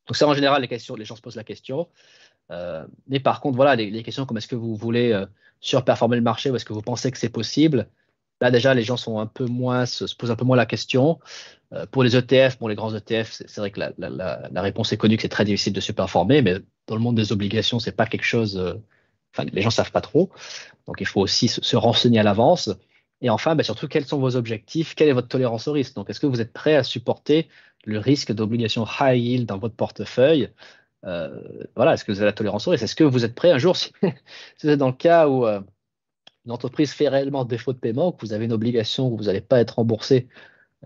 Donc 0.06 0.18
ça, 0.18 0.28
en 0.28 0.34
général, 0.34 0.62
les, 0.62 0.68
les 0.68 1.06
gens 1.06 1.16
se 1.16 1.22
posent 1.22 1.38
la 1.38 1.46
question. 1.46 1.88
Euh, 2.52 2.86
mais 3.08 3.22
par 3.22 3.40
contre, 3.40 3.56
voilà, 3.56 3.78
les, 3.78 4.04
questions 4.04 4.26
comme 4.26 4.36
est-ce 4.36 4.50
que 4.50 4.58
vous 4.58 4.76
voulez 4.76 5.14
euh, 5.14 5.26
surperformer 5.62 6.18
le 6.18 6.24
marché 6.24 6.52
ou 6.52 6.58
est-ce 6.58 6.66
que 6.66 6.74
vous 6.74 6.82
pensez 6.82 7.10
que 7.10 7.18
c'est 7.18 7.30
possible? 7.30 7.88
Là, 8.42 8.52
déjà, 8.52 8.74
les 8.74 8.84
gens 8.84 8.98
sont 8.98 9.18
un 9.20 9.28
peu 9.28 9.46
moins, 9.46 9.86
se, 9.86 10.14
posent 10.14 10.32
un 10.32 10.36
peu 10.36 10.44
moins 10.44 10.58
la 10.58 10.66
question. 10.66 11.20
Pour 11.92 12.04
les 12.04 12.18
ETF, 12.18 12.58
pour 12.58 12.68
les 12.68 12.76
grands 12.76 12.94
ETF, 12.94 13.32
c'est 13.32 13.58
vrai 13.60 13.72
que 13.72 13.80
la, 13.80 14.62
réponse 14.62 14.92
est 14.92 14.98
connue 14.98 15.16
que 15.16 15.22
c'est 15.22 15.30
très 15.30 15.46
difficile 15.46 15.72
de 15.72 15.80
surperformer, 15.80 16.42
mais 16.42 16.58
dans 16.92 16.98
le 16.98 17.02
monde 17.02 17.16
des 17.16 17.32
obligations, 17.32 17.80
c'est 17.80 17.96
pas 17.96 18.06
quelque 18.06 18.26
chose. 18.26 18.58
enfin, 19.34 19.48
les 19.52 19.62
gens 19.62 19.70
savent 19.70 19.92
pas 19.92 20.02
trop. 20.02 20.30
Donc, 20.88 20.98
il 21.00 21.08
faut 21.08 21.22
aussi 21.22 21.48
se, 21.48 21.76
renseigner 21.78 22.20
à 22.20 22.24
l'avance. 22.24 22.70
Et 23.22 23.30
enfin, 23.30 23.56
ben, 23.56 23.64
surtout, 23.64 23.88
quels 23.88 24.06
sont 24.06 24.20
vos 24.20 24.36
objectifs? 24.36 24.94
Quelle 24.96 25.08
est 25.10 25.14
votre 25.14 25.30
tolérance 25.30 25.68
au 25.68 25.72
risque? 25.72 25.96
Donc, 25.96 26.10
est-ce 26.10 26.20
que 26.20 26.28
vous 26.28 26.42
êtes 26.42 26.54
prêt 26.54 26.76
à 26.76 26.84
supporter 26.84 27.48
le 27.86 27.98
risque 28.00 28.34
d'obligation 28.34 28.86
high 29.00 29.18
yield 29.18 29.46
dans 29.48 29.58
votre 29.58 29.76
portefeuille? 29.76 30.50
Euh, 31.06 31.42
voilà, 31.76 31.94
est-ce 31.94 32.04
que 32.04 32.12
vous 32.12 32.20
avez 32.20 32.28
la 32.28 32.34
tolérance 32.34 32.68
au 32.68 32.72
risque? 32.72 32.84
Est-ce 32.84 32.96
que 32.96 33.04
vous 33.04 33.24
êtes 33.26 33.36
prêt 33.36 33.52
un 33.52 33.58
jour, 33.58 33.76
si, 33.78 33.92
vous 34.02 34.70
êtes 34.70 34.80
dans 34.80 34.88
le 34.88 34.94
cas 34.94 35.28
où 35.28 35.46
euh, 35.46 35.62
une 36.46 36.52
entreprise 36.52 36.92
fait 36.92 37.08
réellement 37.08 37.46
défaut 37.46 37.74
de 37.74 37.80
paiement, 37.80 38.12
que 38.12 38.26
vous 38.26 38.34
avez 38.34 38.46
une 38.46 38.54
obligation 38.54 39.08
où 39.08 39.18
vous 39.18 39.24
n'allez 39.24 39.42
pas 39.42 39.60
être 39.60 39.76
remboursé 39.76 40.28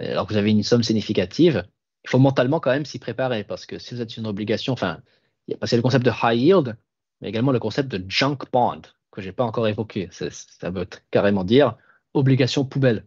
euh, 0.02 0.12
alors 0.12 0.28
que 0.28 0.34
vous 0.34 0.40
avez 0.40 0.52
une 0.52 0.64
somme 0.64 0.84
significative, 0.84 1.66
il 2.04 2.10
faut 2.10 2.20
mentalement 2.20 2.60
quand 2.60 2.72
même 2.72 2.86
s'y 2.86 3.00
préparer 3.00 3.44
parce 3.44 3.66
que 3.66 3.80
si 3.80 3.96
vous 3.96 4.02
êtes 4.02 4.10
sur 4.12 4.22
une 4.22 4.28
obligation, 4.28 4.74
enfin, 4.74 5.02
qu'il 5.46 5.58
y 5.72 5.74
a 5.74 5.78
le 5.78 5.82
concept 5.82 6.06
de 6.06 6.12
high 6.12 6.40
yield, 6.40 6.78
mais 7.22 7.30
également 7.30 7.52
le 7.52 7.60
concept 7.60 7.90
de 7.90 8.04
junk 8.10 8.38
bond 8.52 8.82
que 9.12 9.22
je 9.22 9.28
n'ai 9.28 9.32
pas 9.32 9.44
encore 9.44 9.68
évoqué. 9.68 10.10
Ça 10.12 10.70
veut 10.70 10.88
carrément 11.12 11.44
dire 11.44 11.78
obligation 12.14 12.66
poubelle. 12.66 13.06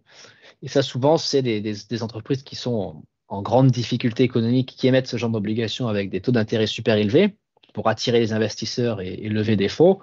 Et 0.62 0.68
ça, 0.68 0.82
souvent, 0.82 1.16
c'est 1.16 1.42
des, 1.42 2.02
entreprises 2.02 2.42
qui 2.42 2.56
sont 2.56 3.02
en 3.28 3.42
grande 3.42 3.70
difficulté 3.70 4.24
économique 4.24 4.74
qui 4.76 4.86
émettent 4.86 5.06
ce 5.06 5.16
genre 5.16 5.30
d'obligations 5.30 5.88
avec 5.88 6.10
des 6.10 6.20
taux 6.20 6.32
d'intérêt 6.32 6.66
super 6.66 6.96
élevés 6.96 7.36
pour 7.74 7.88
attirer 7.88 8.20
les 8.20 8.32
investisseurs 8.32 9.00
et, 9.00 9.16
lever 9.28 9.56
des 9.56 9.68
fonds. 9.68 9.98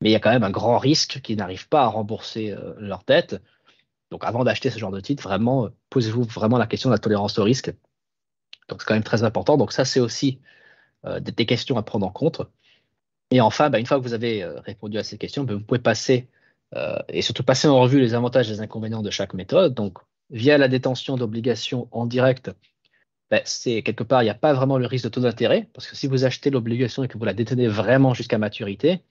Mais 0.00 0.10
il 0.10 0.12
y 0.12 0.16
a 0.16 0.20
quand 0.20 0.30
même 0.30 0.44
un 0.44 0.50
grand 0.50 0.78
risque 0.78 1.20
qu'ils 1.22 1.36
n'arrivent 1.36 1.68
pas 1.68 1.82
à 1.82 1.86
rembourser 1.86 2.52
euh, 2.52 2.74
leurs 2.78 3.04
dettes. 3.06 3.40
Donc 4.10 4.24
avant 4.24 4.44
d'acheter 4.44 4.70
ce 4.70 4.78
genre 4.78 4.90
de 4.90 5.00
titre, 5.00 5.22
vraiment, 5.22 5.66
euh, 5.66 5.68
posez-vous 5.90 6.24
vraiment 6.24 6.56
la 6.56 6.66
question 6.66 6.88
de 6.88 6.94
la 6.94 6.98
tolérance 6.98 7.38
au 7.38 7.44
risque. 7.44 7.72
Donc 8.68 8.80
c'est 8.80 8.86
quand 8.86 8.94
même 8.94 9.02
très 9.02 9.24
important. 9.24 9.56
Donc 9.56 9.72
ça, 9.72 9.84
c'est 9.84 10.00
aussi 10.00 10.40
des, 11.04 11.46
questions 11.46 11.76
à 11.78 11.82
prendre 11.82 12.06
en 12.06 12.10
compte. 12.10 12.42
Et 13.30 13.40
enfin, 13.40 13.70
bah, 13.70 13.78
une 13.78 13.86
fois 13.86 13.98
que 13.98 14.02
vous 14.02 14.14
avez 14.14 14.44
répondu 14.44 14.98
à 14.98 15.04
ces 15.04 15.18
questions, 15.18 15.44
bah, 15.44 15.54
vous 15.54 15.60
pouvez 15.60 15.80
passer 15.80 16.28
et 17.08 17.22
surtout 17.22 17.42
passer 17.42 17.68
en 17.68 17.80
revue 17.80 18.00
les 18.00 18.14
avantages 18.14 18.48
et 18.48 18.52
les 18.54 18.60
inconvénients 18.60 19.02
de 19.02 19.10
chaque 19.10 19.34
méthode. 19.34 19.74
Donc 19.74 19.98
via 20.30 20.58
la 20.58 20.68
détention 20.68 21.16
d'obligations 21.16 21.88
en 21.90 22.06
direct, 22.06 22.52
ben, 23.30 23.40
c'est 23.44 23.82
quelque 23.82 24.02
part, 24.02 24.22
il 24.22 24.26
n'y 24.26 24.30
a 24.30 24.34
pas 24.34 24.52
vraiment 24.52 24.78
le 24.78 24.86
risque 24.86 25.04
de 25.04 25.08
taux 25.10 25.20
d'intérêt, 25.20 25.68
parce 25.72 25.86
que 25.86 25.96
si 25.96 26.08
vous 26.08 26.24
achetez 26.24 26.50
l'obligation 26.50 27.04
et 27.04 27.08
que 27.08 27.16
vous 27.16 27.24
la 27.24 27.34
détenez 27.34 27.68
vraiment 27.68 28.12
jusqu'à 28.12 28.38
maturité, 28.38 29.02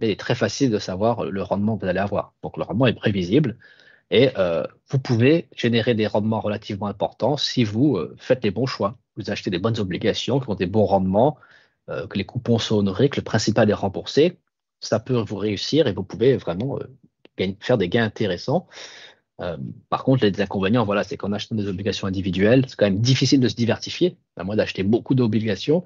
il 0.00 0.08
est 0.10 0.18
très 0.18 0.34
facile 0.34 0.70
de 0.70 0.78
savoir 0.78 1.24
le 1.24 1.42
rendement 1.42 1.76
que 1.76 1.82
vous 1.82 1.88
allez 1.88 1.98
avoir. 1.98 2.34
Donc 2.42 2.56
le 2.56 2.62
rendement 2.62 2.86
est 2.86 2.94
prévisible 2.94 3.58
et 4.10 4.30
euh, 4.38 4.64
vous 4.88 4.98
pouvez 4.98 5.48
générer 5.54 5.94
des 5.94 6.06
rendements 6.06 6.40
relativement 6.40 6.86
importants 6.86 7.36
si 7.36 7.64
vous 7.64 7.96
euh, 7.96 8.14
faites 8.18 8.42
les 8.44 8.50
bons 8.50 8.66
choix. 8.66 8.96
Vous 9.18 9.30
achetez 9.30 9.50
des 9.50 9.58
bonnes 9.58 9.78
obligations 9.78 10.40
qui 10.40 10.48
ont 10.48 10.54
des 10.54 10.66
bons 10.66 10.86
rendements, 10.86 11.36
euh, 11.90 12.06
que 12.06 12.16
les 12.16 12.24
coupons 12.24 12.58
sont 12.58 12.76
honorés, 12.76 13.08
que 13.10 13.16
le 13.16 13.24
principal 13.24 13.68
est 13.68 13.74
remboursé. 13.74 14.38
Ça 14.80 15.00
peut 15.00 15.18
vous 15.18 15.36
réussir 15.36 15.86
et 15.86 15.92
vous 15.92 16.04
pouvez 16.04 16.36
vraiment 16.36 16.78
faire 17.60 17.78
des 17.78 17.88
gains 17.88 18.04
intéressants. 18.04 18.68
Euh, 19.40 19.56
par 19.88 20.04
contre, 20.04 20.24
les 20.24 20.40
inconvénients, 20.40 20.84
voilà, 20.84 21.04
c'est 21.04 21.16
qu'en 21.16 21.32
achetant 21.32 21.54
des 21.54 21.68
obligations 21.68 22.06
individuelles, 22.06 22.64
c'est 22.66 22.76
quand 22.76 22.86
même 22.86 23.00
difficile 23.00 23.40
de 23.40 23.48
se 23.48 23.54
diversifier, 23.54 24.16
à 24.36 24.44
moins 24.44 24.56
d'acheter 24.56 24.82
beaucoup 24.82 25.14
d'obligations. 25.14 25.84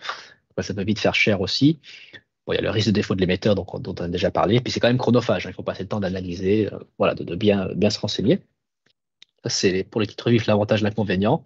Ça 0.59 0.75
peut 0.75 0.85
vite 0.85 0.99
faire 0.99 1.15
cher 1.15 1.41
aussi. 1.41 1.81
Bon, 2.47 2.53
il 2.53 2.57
y 2.57 2.59
a 2.59 2.63
le 2.63 2.71
risque 2.71 2.89
de 2.89 2.93
défaut 2.93 3.15
de 3.15 3.21
l'émetteur 3.21 3.55
dont, 3.55 3.67
on 3.71 3.93
a 3.93 4.09
déjà 4.09 4.31
parlé. 4.31 4.61
Puis 4.61 4.73
c'est 4.73 4.81
quand 4.81 4.89
même 4.89 4.99
chronophage. 4.99 5.47
Hein. 5.47 5.51
il 5.51 5.55
faut 5.55 5.63
passer 5.63 5.83
le 5.83 5.89
temps 5.89 6.01
d'analyser, 6.01 6.73
euh, 6.73 6.79
voilà, 6.99 7.15
de, 7.15 7.35
bien, 7.35 7.69
bien 7.75 7.91
se 7.91 7.99
renseigner. 8.01 8.41
c'est 9.47 9.85
pour 9.85 10.01
les 10.01 10.07
titres 10.07 10.31
vifs 10.31 10.47
l'avantage, 10.47 10.83
l'inconvénient. 10.83 11.45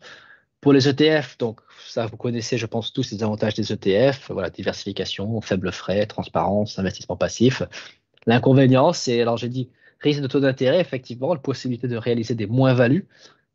Pour 0.60 0.72
les 0.72 0.88
ETF, 0.88 1.38
donc 1.38 1.60
ça 1.86 2.06
vous 2.06 2.16
connaissez, 2.16 2.58
je 2.58 2.66
pense 2.66 2.92
tous 2.92 3.10
les 3.12 3.22
avantages 3.22 3.54
des 3.54 3.72
ETF, 3.72 4.30
voilà, 4.30 4.50
diversification, 4.50 5.40
faible 5.40 5.70
frais, 5.70 6.06
transparence, 6.06 6.78
investissement 6.78 7.16
passif. 7.16 7.62
L'inconvénient, 8.26 8.92
c'est, 8.92 9.20
alors 9.20 9.36
j'ai 9.36 9.48
dit, 9.48 9.70
risque 10.00 10.20
de 10.20 10.26
taux 10.26 10.40
d'intérêt, 10.40 10.80
effectivement, 10.80 11.32
la 11.32 11.40
possibilité 11.40 11.88
de 11.88 11.96
réaliser 11.96 12.34
des 12.34 12.46
moins-values, 12.46 13.06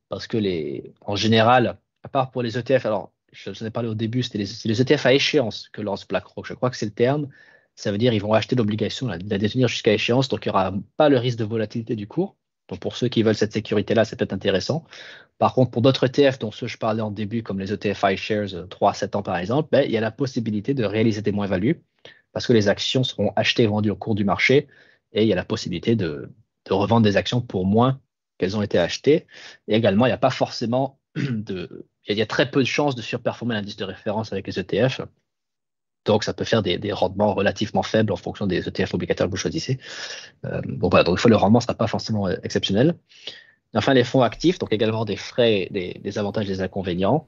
parce 0.10 0.28
que 0.28 0.38
les, 0.38 0.94
en 1.02 1.16
général, 1.16 1.78
à 2.04 2.10
part 2.10 2.32
pour 2.32 2.44
les 2.44 2.58
ETF, 2.58 2.86
alors 2.86 3.12
je 3.32 3.50
vous 3.50 3.64
en 3.64 3.66
ai 3.66 3.72
parlé 3.72 3.90
au 3.90 3.96
début, 3.96 4.24
c'était 4.24 4.40
les, 4.40 4.82
ETF 4.82 5.06
à 5.06 5.14
échéance 5.14 5.70
que 5.70 5.82
lance 5.82 6.08
BlackRock, 6.08 6.46
je 6.46 6.54
crois 6.54 6.70
que 6.70 6.78
c'est 6.78 6.86
le 6.86 6.92
terme. 6.92 7.30
Ça 7.76 7.92
veut 7.92 7.98
dire 7.98 8.12
qu'ils 8.12 8.22
vont 8.22 8.34
acheter 8.34 8.56
l'obligation, 8.56 9.08
la, 9.08 9.18
la 9.18 9.38
détenir 9.38 9.68
jusqu'à 9.68 9.94
échéance, 9.94 10.28
donc 10.28 10.46
il 10.46 10.50
n'y 10.50 10.52
aura 10.52 10.74
pas 10.98 11.10
le 11.10 11.18
risque 11.18 11.38
de 11.38 11.46
volatilité 11.46 11.96
du 11.96 12.08
cours. 12.08 12.36
Donc 12.68 12.80
pour 12.80 12.96
ceux 12.96 13.08
qui 13.10 13.24
veulent 13.24 13.36
cette 13.36 13.54
sécurité-là, 13.54 14.06
c'est 14.06 14.16
peut-être 14.16 14.34
intéressant. 14.34 14.86
Par 15.42 15.56
contre, 15.56 15.72
pour 15.72 15.82
d'autres 15.82 16.04
ETF, 16.04 16.38
dont 16.38 16.52
ceux 16.52 16.68
que 16.68 16.72
je 16.72 16.78
parlais 16.78 17.02
en 17.02 17.10
début, 17.10 17.42
comme 17.42 17.60
les 17.60 17.74
ETF 17.74 18.06
iShares 18.12 18.70
3 18.70 18.90
euh, 18.90 18.92
à 18.92 18.94
7 18.94 19.16
ans 19.16 19.24
par 19.24 19.38
exemple, 19.38 19.70
ben, 19.72 19.84
il 19.84 19.90
y 19.90 19.98
a 19.98 20.00
la 20.00 20.12
possibilité 20.12 20.76
de 20.76 20.84
réaliser 20.86 21.24
des 21.24 21.32
moins-values 21.32 21.82
parce 22.32 22.46
que 22.46 22.54
les 22.54 22.68
actions 22.68 23.04
seront 23.04 23.34
achetées 23.36 23.64
et 23.64 23.66
vendues 23.66 23.90
au 23.90 23.96
cours 23.96 24.14
du 24.14 24.24
marché 24.24 24.68
et 25.14 25.24
il 25.24 25.28
y 25.28 25.34
a 25.34 25.36
la 25.36 25.44
possibilité 25.44 25.96
de, 25.96 26.30
revendre 26.70 27.02
des 27.02 27.18
actions 27.18 27.42
pour 27.42 27.66
moins 27.66 28.00
qu'elles 28.38 28.56
ont 28.56 28.62
été 28.62 28.78
achetées. 28.78 29.26
Et 29.68 29.74
également, 29.74 30.06
il 30.06 30.10
n'y 30.10 30.14
a 30.14 30.20
pas 30.20 30.30
forcément 30.30 31.00
de. 31.16 31.88
Il 32.08 32.16
y 32.16 32.22
a 32.22 32.28
très 32.28 32.52
peu 32.52 32.60
de 32.60 32.68
chances 32.68 32.94
de 32.94 33.02
surperformer 33.02 33.56
l'indice 33.56 33.78
de 33.78 33.84
référence 33.84 34.32
avec 34.34 34.46
les 34.46 34.60
ETF. 34.60 35.02
Donc, 36.06 36.24
ça 36.24 36.36
peut 36.36 36.46
faire 36.46 36.62
des, 36.62 36.94
rendements 36.94 37.34
relativement 37.34 37.84
faibles 37.84 38.12
en 38.14 38.16
fonction 38.16 38.46
des 38.46 38.68
ETF 38.68 38.94
obligataires 38.94 39.26
que 39.26 39.32
vous 39.32 39.38
choisissez. 39.38 39.80
Euh, 40.46 40.62
bon, 40.66 40.90
voilà, 40.90 41.04
donc, 41.04 41.14
une 41.14 41.20
fois, 41.20 41.30
le 41.30 41.36
rendement 41.36 41.60
ne 41.60 41.64
sera 41.64 41.74
pas 41.74 41.88
forcément 41.88 42.28
euh, 42.28 42.36
exceptionnel. 42.44 42.96
Enfin, 43.74 43.94
les 43.94 44.04
fonds 44.04 44.22
actifs, 44.22 44.60
donc 44.60 44.74
également 44.74 45.06
des 45.06 45.16
frais, 45.16 45.68
des, 45.72 46.00
des 46.04 46.18
avantages, 46.18 46.48
des 46.48 46.62
inconvénients. 46.62 47.26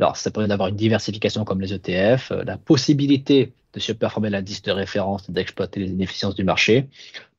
Alors, 0.00 0.16
ça 0.16 0.30
permet 0.30 0.48
d'avoir 0.48 0.68
une 0.68 0.76
diversification 0.76 1.44
comme 1.44 1.60
les 1.60 1.72
ETF, 1.72 2.30
euh, 2.30 2.44
la 2.44 2.56
possibilité 2.56 3.52
de 3.72 3.80
surperformer 3.80 4.30
l'indice 4.30 4.62
de 4.62 4.70
référence 4.70 5.28
et 5.28 5.32
d'exploiter 5.32 5.80
les 5.80 5.90
inefficiences 5.90 6.34
du 6.34 6.44
marché. 6.44 6.88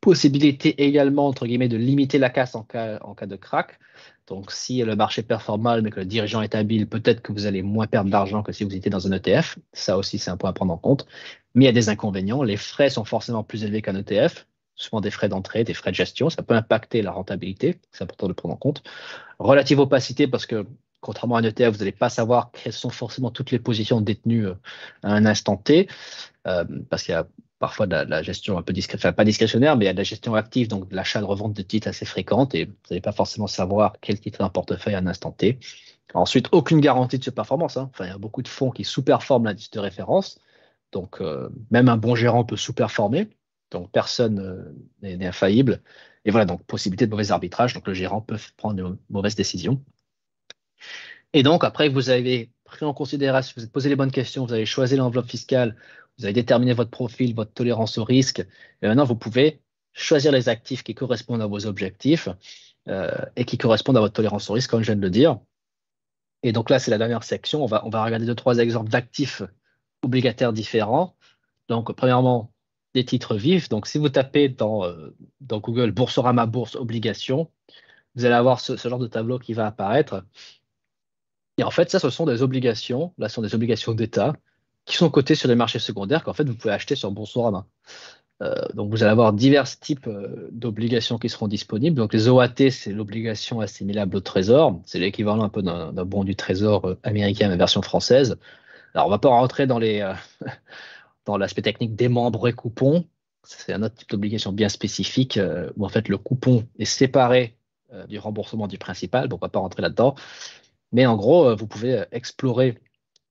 Possibilité 0.01 0.83
également, 0.83 1.27
entre 1.27 1.45
guillemets, 1.45 1.69
de 1.69 1.77
limiter 1.77 2.17
la 2.17 2.29
casse 2.29 2.55
en 2.55 2.63
cas, 2.63 2.99
en 3.01 3.15
cas 3.15 3.27
de 3.27 3.35
crack. 3.35 3.79
Donc, 4.27 4.51
si 4.51 4.83
le 4.83 4.95
marché 4.95 5.23
performe 5.23 5.61
mal, 5.63 5.81
mais 5.81 5.89
que 5.89 6.01
le 6.01 6.05
dirigeant 6.05 6.41
est 6.41 6.53
habile, 6.53 6.87
peut-être 6.87 7.21
que 7.21 7.31
vous 7.31 7.45
allez 7.45 7.63
moins 7.63 7.87
perdre 7.87 8.11
d'argent 8.11 8.43
que 8.43 8.51
si 8.51 8.63
vous 8.63 8.75
étiez 8.75 8.91
dans 8.91 9.07
un 9.07 9.11
ETF. 9.11 9.57
Ça 9.73 9.97
aussi, 9.97 10.19
c'est 10.19 10.29
un 10.29 10.37
point 10.37 10.49
à 10.49 10.53
prendre 10.53 10.73
en 10.73 10.77
compte. 10.77 11.07
Mais 11.55 11.65
il 11.65 11.67
y 11.67 11.69
a 11.69 11.73
des 11.73 11.89
inconvénients. 11.89 12.43
Les 12.43 12.57
frais 12.57 12.89
sont 12.89 13.05
forcément 13.05 13.43
plus 13.43 13.63
élevés 13.63 13.81
qu'un 13.81 13.95
ETF, 13.95 14.45
souvent 14.79 15.01
des 15.01 15.11
frais 15.11 15.29
d'entrée, 15.29 15.63
des 15.63 15.73
frais 15.73 15.91
de 15.91 15.95
gestion. 15.95 16.29
Ça 16.29 16.41
peut 16.41 16.55
impacter 16.55 17.01
la 17.01 17.11
rentabilité. 17.11 17.79
C'est 17.91 18.03
important 18.03 18.27
de 18.27 18.33
prendre 18.33 18.55
en 18.55 18.57
compte. 18.57 18.81
Relative 19.37 19.79
opacité, 19.79 20.27
parce 20.27 20.45
que 20.45 20.65
contrairement 21.01 21.35
à 21.35 21.39
un 21.39 21.43
ETF, 21.43 21.69
vous 21.73 21.79
n'allez 21.79 21.91
pas 21.91 22.09
savoir 22.09 22.51
quelles 22.51 22.73
sont 22.73 22.89
forcément 22.89 23.29
toutes 23.29 23.51
les 23.51 23.59
positions 23.59 24.01
détenues 24.01 24.47
euh, 24.47 24.55
à 25.03 25.13
un 25.13 25.25
instant 25.25 25.57
T, 25.57 25.87
euh, 26.47 26.65
parce 26.89 27.03
qu'il 27.03 27.13
y 27.13 27.15
a 27.15 27.27
parfois 27.59 27.87
de 27.87 27.95
la, 27.95 28.23
gestion 28.23 28.57
un 28.57 28.61
peu 28.61 28.71
discrétionnaire, 28.71 29.11
enfin 29.11 29.15
pas 29.15 29.25
discrétionnaire, 29.25 29.75
mais 29.75 29.85
il 29.85 29.87
y 29.87 29.89
a 29.89 29.93
de 29.93 29.97
la 29.97 30.03
gestion 30.03 30.33
active, 30.35 30.69
donc 30.69 30.89
de 30.89 30.95
l'achat 30.95 31.19
de 31.19 31.25
revente 31.25 31.53
de 31.53 31.61
titres 31.61 31.89
assez 31.89 32.05
fréquente, 32.05 32.55
et 32.55 32.65
vous 32.65 32.73
n'allez 32.89 33.01
pas 33.01 33.11
forcément 33.11 33.47
savoir 33.47 33.95
quel 34.01 34.19
titre 34.19 34.41
est 34.41 34.43
un 34.43 34.49
portefeuille 34.49 34.95
à 34.95 34.99
un 34.99 35.07
instant 35.07 35.31
T. 35.31 35.59
Ensuite, 36.13 36.47
aucune 36.53 36.79
garantie 36.79 37.19
de 37.19 37.23
ce 37.23 37.29
performance. 37.29 37.77
Hein. 37.77 37.89
Enfin, 37.93 38.05
il 38.05 38.09
y 38.09 38.13
a 38.13 38.17
beaucoup 38.17 38.41
de 38.41 38.47
fonds 38.47 38.71
qui 38.71 38.83
sous-performent 38.83 39.45
l'indice 39.45 39.69
de 39.71 39.79
référence, 39.79 40.39
donc 40.91 41.21
euh, 41.21 41.49
même 41.69 41.89
un 41.89 41.97
bon 41.97 42.15
gérant 42.15 42.45
peut 42.45 42.57
sous-performer, 42.57 43.29
donc 43.71 43.91
personne 43.91 44.73
n'est 45.01 45.27
infaillible. 45.27 45.81
Et 46.25 46.31
voilà, 46.31 46.45
donc 46.45 46.63
possibilité 46.65 47.05
de 47.05 47.11
mauvais 47.11 47.31
arbitrage, 47.31 47.73
donc 47.73 47.87
le 47.87 47.93
gérant 47.93 48.21
peut 48.21 48.37
prendre 48.57 48.75
de 48.75 48.97
mauvaises 49.09 49.35
décisions. 49.35 49.83
Et 51.33 51.43
donc, 51.43 51.63
après 51.63 51.89
vous 51.89 52.09
avez 52.09 52.51
pris 52.63 52.85
en 52.85 52.93
considération, 52.93 53.53
vous 53.55 53.63
avez 53.63 53.71
posé 53.71 53.89
les 53.89 53.95
bonnes 53.95 54.11
questions, 54.11 54.45
vous 54.45 54.53
avez 54.53 54.65
choisi 54.65 54.95
l'enveloppe 54.95 55.29
fiscale, 55.29 55.75
vous 56.17 56.25
avez 56.25 56.33
déterminé 56.33 56.73
votre 56.73 56.89
profil, 56.89 57.33
votre 57.33 57.53
tolérance 57.53 57.97
au 57.97 58.03
risque, 58.03 58.39
et 58.81 58.87
maintenant 58.87 59.05
vous 59.05 59.15
pouvez 59.15 59.61
choisir 59.93 60.31
les 60.31 60.49
actifs 60.49 60.83
qui 60.83 60.95
correspondent 60.95 61.41
à 61.41 61.47
vos 61.47 61.65
objectifs 61.65 62.29
euh, 62.87 63.11
et 63.35 63.45
qui 63.45 63.57
correspondent 63.57 63.97
à 63.97 64.01
votre 64.01 64.13
tolérance 64.13 64.49
au 64.49 64.53
risque, 64.53 64.69
comme 64.69 64.81
je 64.81 64.87
viens 64.87 64.95
de 64.95 65.01
le 65.01 65.09
dire. 65.09 65.39
Et 66.43 66.51
donc 66.51 66.69
là, 66.69 66.79
c'est 66.79 66.91
la 66.91 66.97
dernière 66.97 67.23
section. 67.23 67.63
On 67.63 67.65
va, 67.65 67.85
on 67.85 67.89
va 67.89 68.03
regarder 68.03 68.25
deux, 68.25 68.35
trois 68.35 68.57
exemples 68.59 68.89
d'actifs 68.89 69.41
obligataires 70.01 70.53
différents. 70.53 71.15
Donc, 71.67 71.91
premièrement, 71.93 72.53
des 72.93 73.05
titres 73.05 73.35
vifs. 73.35 73.69
Donc, 73.69 73.87
si 73.87 73.97
vous 73.97 74.09
tapez 74.09 74.49
dans, 74.49 74.83
euh, 74.85 75.15
Google 75.41 75.91
Boursorama 75.91 76.45
Bourse 76.45 76.75
Obligations, 76.75 77.49
vous 78.15 78.25
allez 78.25 78.35
avoir 78.35 78.59
ce, 78.59 78.75
genre 78.75 78.99
de 78.99 79.07
tableau 79.07 79.39
qui 79.39 79.53
va 79.53 79.67
apparaître. 79.67 80.25
Et 81.57 81.63
en 81.63 81.71
fait, 81.71 81.89
ça, 81.91 81.99
ce 81.99 82.09
sont 82.09 82.25
des 82.25 82.41
obligations, 82.41 83.13
là, 83.17 83.29
ce 83.29 83.35
sont 83.35 83.41
des 83.41 83.55
obligations 83.55 83.93
d'État 83.93 84.33
qui 84.85 84.95
sont 84.95 85.09
cotées 85.09 85.35
sur 85.35 85.49
les 85.49 85.55
marchés 85.55 85.79
secondaires 85.79 86.23
qu'en 86.23 86.33
fait, 86.33 86.45
vous 86.45 86.55
pouvez 86.55 86.73
acheter 86.73 86.95
sur 86.95 87.11
Boursorama. 87.11 87.67
Euh, 88.41 88.55
donc, 88.73 88.89
vous 88.89 89.03
allez 89.03 89.11
avoir 89.11 89.33
divers 89.33 89.65
types 89.79 90.07
euh, 90.07 90.47
d'obligations 90.51 91.17
qui 91.17 91.29
seront 91.29 91.47
disponibles. 91.47 91.97
Donc, 91.97 92.13
les 92.13 92.29
OAT, 92.29 92.71
c'est 92.71 92.93
l'obligation 92.93 93.59
assimilable 93.59 94.15
au 94.15 94.21
trésor. 94.21 94.81
C'est 94.85 94.99
l'équivalent 94.99 95.43
un 95.43 95.49
peu 95.49 95.61
d'un 95.61 95.91
bon 96.05 96.23
du 96.23 96.35
trésor 96.35 96.95
américain, 97.03 97.49
mais 97.49 97.57
version 97.57 97.81
française. 97.81 98.39
Alors, 98.95 99.07
on 99.07 99.09
ne 99.09 99.15
va 99.15 99.19
pas 99.19 99.29
rentrer 99.29 99.67
dans 99.67 99.77
les 99.77 100.01
dans 101.31 101.37
l'aspect 101.37 101.61
technique 101.61 101.99
et 102.01 102.53
coupons. 102.53 103.05
C'est 103.43 103.73
un 103.73 103.83
autre 103.83 103.95
type 103.95 104.09
d'obligation 104.09 104.51
bien 104.51 104.69
spécifique 104.69 105.37
euh, 105.37 105.69
où 105.77 105.85
en 105.85 105.89
fait 105.89 106.09
le 106.09 106.17
coupon 106.17 106.67
est 106.77 106.85
séparé 106.85 107.55
du 108.07 108.19
remboursement 108.19 108.67
du 108.67 108.77
principal. 108.77 109.27
Bon, 109.27 109.37
on 109.37 109.39
ne 109.39 109.41
va 109.41 109.49
pas 109.49 109.59
rentrer 109.59 109.81
là-dedans. 109.81 110.13
Mais 110.91 111.05
en 111.05 111.15
gros, 111.15 111.47
euh, 111.47 111.55
vous 111.55 111.67
pouvez 111.67 111.99
euh, 111.99 112.05
explorer 112.11 112.77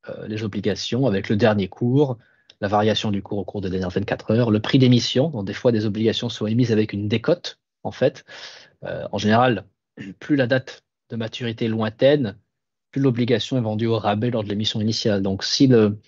euh, 0.08 0.26
les 0.28 0.44
obligations 0.44 1.06
avec 1.06 1.28
le 1.28 1.36
dernier 1.36 1.68
cours, 1.68 2.18
la 2.60 2.68
variation 2.68 3.10
du 3.10 3.22
cours 3.22 3.38
au 3.38 3.44
cours 3.44 3.60
des 3.60 3.70
dernières 3.70 3.90
24 3.90 4.32
heures, 4.32 4.50
le 4.50 4.60
prix 4.60 4.78
d'émission. 4.78 5.28
Donc, 5.30 5.46
des 5.46 5.52
fois, 5.52 5.72
des 5.72 5.86
obligations 5.86 6.28
sont 6.28 6.46
émises 6.46 6.72
avec 6.72 6.92
une 6.92 7.08
décote, 7.08 7.58
en 7.82 7.92
fait. 7.92 8.24
en 8.82 9.18
général, 9.18 9.64
plus 10.18 10.36
la 10.36 10.46
date 10.46 10.82
de 11.10 11.16
maturité 11.16 11.66
est 11.66 11.68
lointaine, 11.68 12.36
plus 12.90 13.00
l'obligation 13.00 13.56
est 13.58 13.60
vendue 13.60 13.86
au 13.86 13.98
rabais 13.98 14.30
lors 14.30 14.42
de 14.42 14.48
l'émission 14.48 14.80
initiale. 14.80 15.22
Donc, 15.22 15.44
si 15.44 15.68
le, 15.68 15.98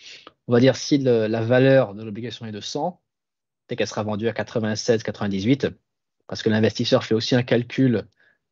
on 0.50 0.52
va 0.52 0.58
dire, 0.58 0.74
si 0.74 0.98
la 0.98 1.42
valeur 1.42 1.94
de 1.94 2.02
l'obligation 2.02 2.44
est 2.44 2.50
de 2.50 2.60
100, 2.60 3.00
c'est 3.68 3.76
qu'elle 3.76 3.86
sera 3.86 4.02
vendue 4.02 4.26
à 4.26 4.32
96, 4.32 5.04
98, 5.04 5.68
parce 6.26 6.42
que 6.42 6.50
l'investisseur 6.50 7.04
fait 7.04 7.14
aussi 7.14 7.36
un 7.36 7.44
calcul 7.44 8.04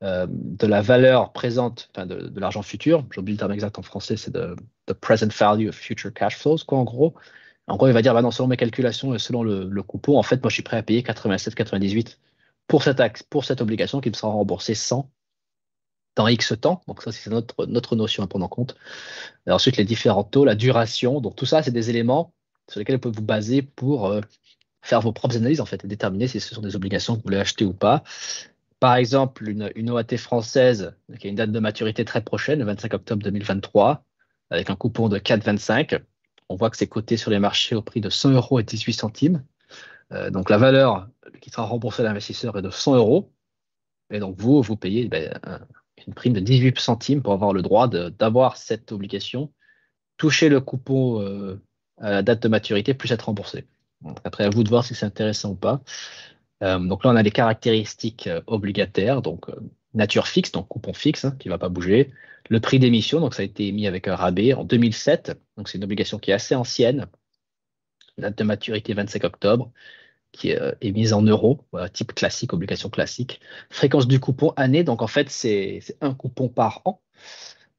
euh, 0.04 0.28
de 0.30 0.66
la 0.68 0.80
valeur 0.80 1.32
présente, 1.32 1.90
enfin 1.92 2.06
de, 2.06 2.38
l'argent 2.38 2.62
futur. 2.62 3.04
J'oublie 3.10 3.32
le 3.32 3.38
terme 3.38 3.50
exact 3.50 3.80
en 3.80 3.82
français, 3.82 4.16
c'est 4.16 4.30
de 4.30 4.54
the 4.86 4.92
present 4.92 5.32
value 5.36 5.68
of 5.68 5.74
future 5.74 6.14
cash 6.14 6.36
flows, 6.36 6.58
quoi, 6.68 6.78
en 6.78 6.84
gros. 6.84 7.14
En 7.66 7.76
gros, 7.76 7.88
il 7.88 7.92
va 7.92 8.00
dire, 8.00 8.14
bah 8.14 8.22
non, 8.22 8.30
selon 8.30 8.46
mes 8.46 8.56
calculations 8.56 9.12
et 9.12 9.18
selon 9.18 9.42
le, 9.42 9.82
coupon, 9.82 10.18
en 10.18 10.22
fait, 10.22 10.40
moi, 10.40 10.50
je 10.50 10.54
suis 10.54 10.62
prêt 10.62 10.76
à 10.76 10.84
payer 10.84 11.02
87,98 11.02 12.16
pour 12.68 12.84
cette, 12.84 13.02
pour 13.28 13.44
cette 13.44 13.60
obligation 13.60 14.00
qui 14.00 14.10
me 14.10 14.14
sera 14.14 14.30
remboursée 14.30 14.76
100 14.76 15.10
dans 16.18 16.28
X 16.28 16.54
temps. 16.60 16.82
Donc 16.86 17.02
ça, 17.02 17.12
c'est 17.12 17.30
notre, 17.30 17.66
notre 17.66 17.96
notion 17.96 18.22
à 18.22 18.26
prendre 18.26 18.44
en 18.44 18.48
compte. 18.48 18.76
Ensuite, 19.48 19.76
les 19.76 19.84
différents 19.84 20.24
taux, 20.24 20.44
la 20.44 20.54
duration. 20.54 21.20
Donc 21.20 21.36
tout 21.36 21.46
ça, 21.46 21.62
c'est 21.62 21.70
des 21.70 21.90
éléments 21.90 22.32
sur 22.68 22.80
lesquels 22.80 22.96
vous 22.96 23.00
pouvez 23.00 23.16
vous 23.16 23.22
baser 23.22 23.62
pour 23.62 24.06
euh, 24.06 24.20
faire 24.82 25.00
vos 25.00 25.12
propres 25.12 25.36
analyses, 25.36 25.60
en 25.60 25.66
fait, 25.66 25.84
et 25.84 25.88
déterminer 25.88 26.28
si 26.28 26.40
ce 26.40 26.54
sont 26.54 26.60
des 26.60 26.76
obligations 26.76 27.14
que 27.14 27.18
vous 27.18 27.24
voulez 27.24 27.38
acheter 27.38 27.64
ou 27.64 27.72
pas 27.72 28.02
par 28.80 28.94
exemple, 28.94 29.48
une, 29.48 29.90
OAT 29.90 30.16
française 30.18 30.94
qui 31.18 31.26
a 31.26 31.30
une 31.30 31.36
date 31.36 31.50
de 31.50 31.58
maturité 31.58 32.04
très 32.04 32.22
prochaine, 32.22 32.60
le 32.60 32.64
25 32.64 32.94
octobre 32.94 33.22
2023, 33.22 34.04
avec 34.50 34.70
un 34.70 34.76
coupon 34.76 35.08
de 35.08 35.18
4,25. 35.18 36.00
On 36.48 36.56
voit 36.56 36.70
que 36.70 36.76
c'est 36.76 36.86
coté 36.86 37.16
sur 37.16 37.30
les 37.30 37.40
marchés 37.40 37.74
au 37.74 37.82
prix 37.82 38.00
de 38.00 38.08
100 38.08 38.30
euros 38.30 38.60
et 38.60 38.62
18 38.62 38.92
centimes. 38.92 39.44
Euh, 40.12 40.30
donc 40.30 40.48
la 40.48 40.58
valeur 40.58 41.08
qui 41.40 41.50
sera 41.50 41.64
remboursée 41.64 42.02
à 42.02 42.04
l'investisseur 42.04 42.56
est 42.56 42.62
de 42.62 42.70
100 42.70 42.96
euros. 42.96 43.32
Et 44.10 44.20
donc 44.20 44.36
vous, 44.38 44.62
vous 44.62 44.76
payez 44.76 45.08
ben, 45.08 45.38
une 46.06 46.14
prime 46.14 46.32
de 46.32 46.40
18 46.40 46.78
centimes 46.78 47.22
pour 47.22 47.32
avoir 47.32 47.52
le 47.52 47.62
droit 47.62 47.88
d'avoir 47.88 48.56
cette 48.56 48.92
obligation, 48.92 49.52
toucher 50.16 50.48
le 50.48 50.60
coupon 50.60 51.20
euh, 51.20 51.60
à 51.98 52.10
la 52.10 52.22
date 52.22 52.42
de 52.42 52.48
maturité, 52.48 52.94
plus 52.94 53.12
être 53.12 53.22
remboursé. 53.22 53.66
après, 54.24 54.44
à 54.44 54.50
vous 54.50 54.64
de 54.64 54.68
voir 54.68 54.84
si 54.84 54.94
c'est 54.94 55.06
intéressant 55.06 55.50
ou 55.50 55.54
pas. 55.54 55.82
Euh, 56.62 56.78
donc 56.78 57.04
là, 57.04 57.10
on 57.10 57.16
a 57.16 57.22
les 57.22 57.30
caractéristiques 57.30 58.26
euh, 58.26 58.40
obligataires, 58.46 59.22
donc 59.22 59.46
nature 59.94 60.26
fixe, 60.26 60.52
donc 60.52 60.68
coupon 60.68 60.92
fixe 60.92 61.24
hein, 61.24 61.36
qui 61.38 61.48
ne 61.48 61.54
va 61.54 61.58
pas 61.58 61.68
bouger. 61.68 62.12
Le 62.50 62.60
prix 62.60 62.78
d'émission, 62.78 63.20
donc 63.20 63.34
ça 63.34 63.42
a 63.42 63.44
été 63.44 63.68
émis 63.68 63.86
avec 63.86 64.08
un 64.08 64.16
rabais 64.16 64.54
en 64.54 64.64
2007, 64.64 65.38
donc 65.56 65.68
c'est 65.68 65.78
une 65.78 65.84
obligation 65.84 66.18
qui 66.18 66.30
est 66.30 66.34
assez 66.34 66.54
ancienne. 66.54 67.06
Date 68.16 68.38
de 68.38 68.44
maturité 68.44 68.94
25 68.94 69.24
octobre, 69.24 69.70
qui 70.32 70.50
est 70.50 70.60
émise 70.80 71.12
en 71.12 71.22
euros, 71.22 71.64
type 71.92 72.14
classique, 72.14 72.52
obligation 72.52 72.90
classique. 72.90 73.40
Fréquence 73.70 74.06
du 74.06 74.20
coupon 74.20 74.52
année, 74.56 74.84
donc 74.84 75.02
en 75.02 75.06
fait 75.06 75.30
c'est 75.30 75.80
un 76.00 76.14
coupon 76.14 76.48
par 76.48 76.82
an. 76.84 77.00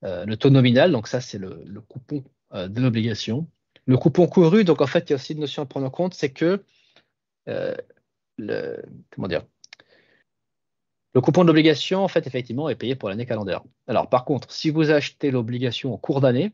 le 0.03 0.35
taux 0.35 0.49
nominal, 0.49 0.91
donc 0.91 1.07
ça 1.07 1.21
c'est 1.21 1.37
le, 1.37 1.63
le, 1.65 1.81
coupon 1.81 2.23
de 2.53 2.81
l'obligation. 2.81 3.47
Le 3.85 3.97
coupon 3.97 4.27
couru, 4.27 4.63
donc 4.63 4.81
en 4.81 4.87
fait 4.87 5.09
il 5.09 5.11
y 5.11 5.13
a 5.13 5.15
aussi 5.15 5.33
une 5.33 5.39
notion 5.39 5.63
à 5.63 5.65
prendre 5.65 5.85
en 5.85 5.91
compte, 5.91 6.13
c'est 6.13 6.31
que 6.31 6.63
comment 9.15 9.27
dire 9.27 9.45
Le 11.13 11.21
coupon 11.21 11.43
de 11.43 11.47
l'obligation, 11.47 12.03
en 12.03 12.07
fait, 12.07 12.27
effectivement, 12.27 12.69
est 12.69 12.75
payé 12.75 12.95
pour 12.95 13.09
l'année 13.09 13.25
calendaire. 13.25 13.63
Alors, 13.87 14.09
par 14.09 14.25
contre, 14.25 14.51
si 14.51 14.69
vous 14.69 14.91
achetez 14.91 15.31
l'obligation 15.31 15.93
en 15.93 15.97
cours 15.97 16.21
d'année, 16.21 16.53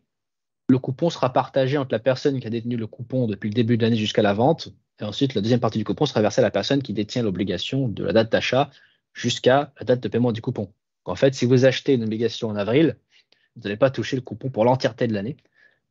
le 0.68 0.80
coupon 0.80 1.10
sera 1.10 1.32
partagé 1.32 1.78
entre 1.78 1.94
la 1.94 2.00
personne 2.00 2.40
qui 2.40 2.48
a 2.48 2.50
détenu 2.50 2.76
le 2.76 2.88
coupon 2.88 3.28
depuis 3.28 3.50
le 3.50 3.54
début 3.54 3.78
de 3.78 3.84
l'année 3.84 3.98
jusqu'à 3.98 4.24
la 4.24 4.34
vente, 4.34 4.70
et 5.00 5.04
ensuite 5.04 5.34
la 5.34 5.42
deuxième 5.42 5.60
partie 5.60 5.78
du 5.78 5.84
coupon 5.84 6.06
sera 6.06 6.22
versée 6.22 6.42
à 6.42 6.44
la 6.44 6.52
personne 6.52 6.82
qui 6.82 6.94
détient 6.94 7.24
l'obligation 7.24 7.88
de 7.88 8.04
la 8.04 8.14
date 8.14 8.32
d'achat 8.32 8.70
jusqu'à 9.14 9.74
la 9.80 9.86
date 9.86 10.00
de 10.02 10.08
paiement 10.08 10.32
du 10.32 10.42
coupon. 10.42 10.72
En 11.06 11.16
fait, 11.16 11.34
si 11.36 11.46
vous 11.46 11.66
achetez 11.66 11.94
une 11.94 12.04
obligation 12.04 12.50
en 12.50 12.56
avril, 12.56 12.98
vous 13.56 13.64
n'allez 13.64 13.78
pas 13.78 13.90
toucher 13.90 14.16
le 14.16 14.22
coupon 14.22 14.50
pour 14.50 14.66
l'entièreté 14.66 15.08
de 15.08 15.14
l'année. 15.14 15.38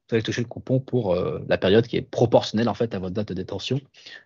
Vous 0.09 0.17
allez 0.17 0.23
toucher 0.23 0.43
le 0.43 0.49
coupon 0.49 0.81
pour 0.81 1.15
euh, 1.15 1.43
la 1.49 1.57
période 1.57 1.87
qui 1.87 1.97
est 1.97 2.03
proportionnelle 2.03 2.69
en 2.69 2.75
fait 2.75 2.95
à 2.95 2.99
votre 2.99 3.15
date 3.15 3.29
de 3.29 3.35
détention. 3.35 3.81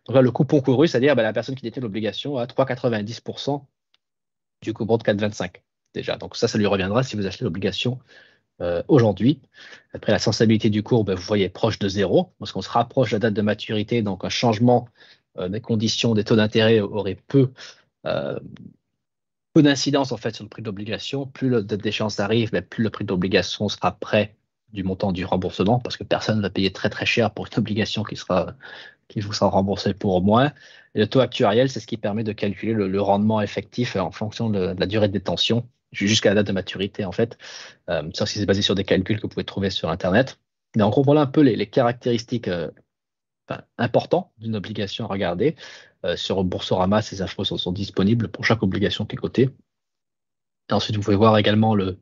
Donc 0.06 0.14
là, 0.14 0.22
le 0.22 0.30
coupon 0.30 0.60
couru, 0.60 0.88
c'est-à-dire 0.88 1.14
ben, 1.14 1.22
la 1.22 1.32
personne 1.32 1.54
qui 1.54 1.62
détient 1.62 1.82
l'obligation 1.82 2.36
à 2.36 2.46
3,90% 2.46 3.64
du 4.62 4.72
coupon 4.72 4.96
de 4.96 5.02
4,25 5.02 5.56
déjà. 5.94 6.16
Donc 6.16 6.36
ça, 6.36 6.48
ça 6.48 6.58
lui 6.58 6.66
reviendra 6.66 7.02
si 7.02 7.16
vous 7.16 7.26
achetez 7.26 7.44
l'obligation 7.44 7.98
euh, 8.60 8.82
aujourd'hui. 8.88 9.40
Après 9.94 10.12
la 10.12 10.18
sensibilité 10.18 10.70
du 10.70 10.82
cours, 10.82 11.04
ben, 11.04 11.14
vous 11.14 11.22
voyez 11.22 11.48
proche 11.48 11.78
de 11.78 11.88
zéro, 11.88 12.32
parce 12.38 12.52
qu'on 12.52 12.62
se 12.62 12.70
rapproche 12.70 13.10
de 13.10 13.16
la 13.16 13.20
date 13.20 13.34
de 13.34 13.42
maturité, 13.42 14.02
donc 14.02 14.24
un 14.24 14.28
changement 14.28 14.88
euh, 15.38 15.48
des 15.48 15.60
conditions 15.60 16.14
des 16.14 16.24
taux 16.24 16.36
d'intérêt 16.36 16.80
aurait 16.80 17.18
peu, 17.26 17.52
peu 19.52 19.62
d'incidence 19.62 20.12
en 20.12 20.16
fait 20.16 20.34
sur 20.34 20.44
le 20.44 20.48
prix 20.48 20.62
de 20.62 20.66
l'obligation. 20.66 21.26
Plus 21.26 21.50
la 21.50 21.62
date 21.62 21.82
d'échéance 21.82 22.20
arrive, 22.20 22.50
ben, 22.50 22.62
plus 22.62 22.82
le 22.84 22.90
prix 22.90 23.04
de 23.04 23.10
l'obligation 23.10 23.68
sera 23.68 23.92
prêt 23.92 24.36
du 24.72 24.84
montant 24.84 25.12
du 25.12 25.24
remboursement, 25.24 25.78
parce 25.78 25.96
que 25.96 26.04
personne 26.04 26.38
ne 26.38 26.42
va 26.42 26.50
payer 26.50 26.72
très 26.72 26.90
très 26.90 27.06
cher 27.06 27.30
pour 27.32 27.46
une 27.46 27.58
obligation 27.58 28.04
qui 28.04 28.16
sera 28.16 28.54
qui 29.08 29.20
vous 29.20 29.32
sera 29.32 29.48
remboursée 29.48 29.94
pour 29.94 30.22
moins. 30.22 30.52
Et 30.94 31.00
le 31.00 31.06
taux 31.06 31.20
actuariel, 31.20 31.70
c'est 31.70 31.80
ce 31.80 31.86
qui 31.86 31.96
permet 31.96 32.24
de 32.24 32.32
calculer 32.32 32.74
le, 32.74 33.00
rendement 33.00 33.40
effectif 33.40 33.96
en 33.96 34.10
fonction 34.10 34.50
de, 34.50 34.74
la 34.78 34.86
durée 34.86 35.08
de 35.08 35.12
détention 35.12 35.66
jusqu'à 35.92 36.30
la 36.30 36.36
date 36.36 36.46
de 36.48 36.52
maturité 36.52 37.04
en 37.04 37.12
fait. 37.12 37.38
Euh, 37.88 38.08
ça, 38.14 38.26
c'est 38.26 38.44
basé 38.46 38.62
sur 38.62 38.74
des 38.74 38.84
calculs 38.84 39.16
que 39.16 39.22
vous 39.22 39.28
pouvez 39.28 39.44
trouver 39.44 39.70
sur 39.70 39.90
Internet. 39.90 40.38
Mais 40.76 40.82
en 40.82 40.90
gros, 40.90 41.02
voilà 41.02 41.22
un 41.22 41.26
peu 41.26 41.40
les, 41.40 41.66
caractéristiques 41.66 42.48
euh, 42.48 42.70
importantes 43.78 44.30
d'une 44.38 44.56
obligation 44.56 45.06
à 45.06 45.08
regarder. 45.08 45.56
Euh, 46.04 46.16
sur 46.16 46.44
Boursorama, 46.44 47.02
ces 47.02 47.22
infos 47.22 47.44
sont, 47.44 47.72
disponibles 47.72 48.28
pour 48.28 48.44
chaque 48.44 48.62
obligation 48.62 49.04
qui 49.04 49.16
est 49.16 49.18
cotée. 49.18 49.50
Ensuite, 50.70 50.96
vous 50.96 51.02
pouvez 51.02 51.16
voir 51.16 51.38
également 51.38 51.74
le, 51.74 51.98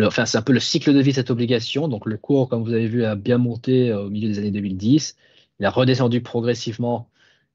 enfin, 0.00 0.26
c'est 0.26 0.38
un 0.38 0.42
peu 0.42 0.52
le 0.52 0.60
cycle 0.60 0.92
de 0.92 1.00
vie 1.00 1.10
de 1.10 1.16
cette 1.16 1.30
obligation. 1.30 1.88
Donc, 1.88 2.06
le 2.06 2.18
cours, 2.18 2.48
comme 2.48 2.62
vous 2.62 2.72
avez 2.72 2.86
vu, 2.86 3.04
a 3.04 3.14
bien 3.16 3.38
monté 3.38 3.90
euh, 3.90 4.04
au 4.04 4.10
milieu 4.10 4.28
des 4.28 4.38
années 4.38 4.50
2010. 4.50 5.16
Il 5.58 5.66
a 5.66 5.70
redescendu 5.70 6.22
progressivement 6.22 7.08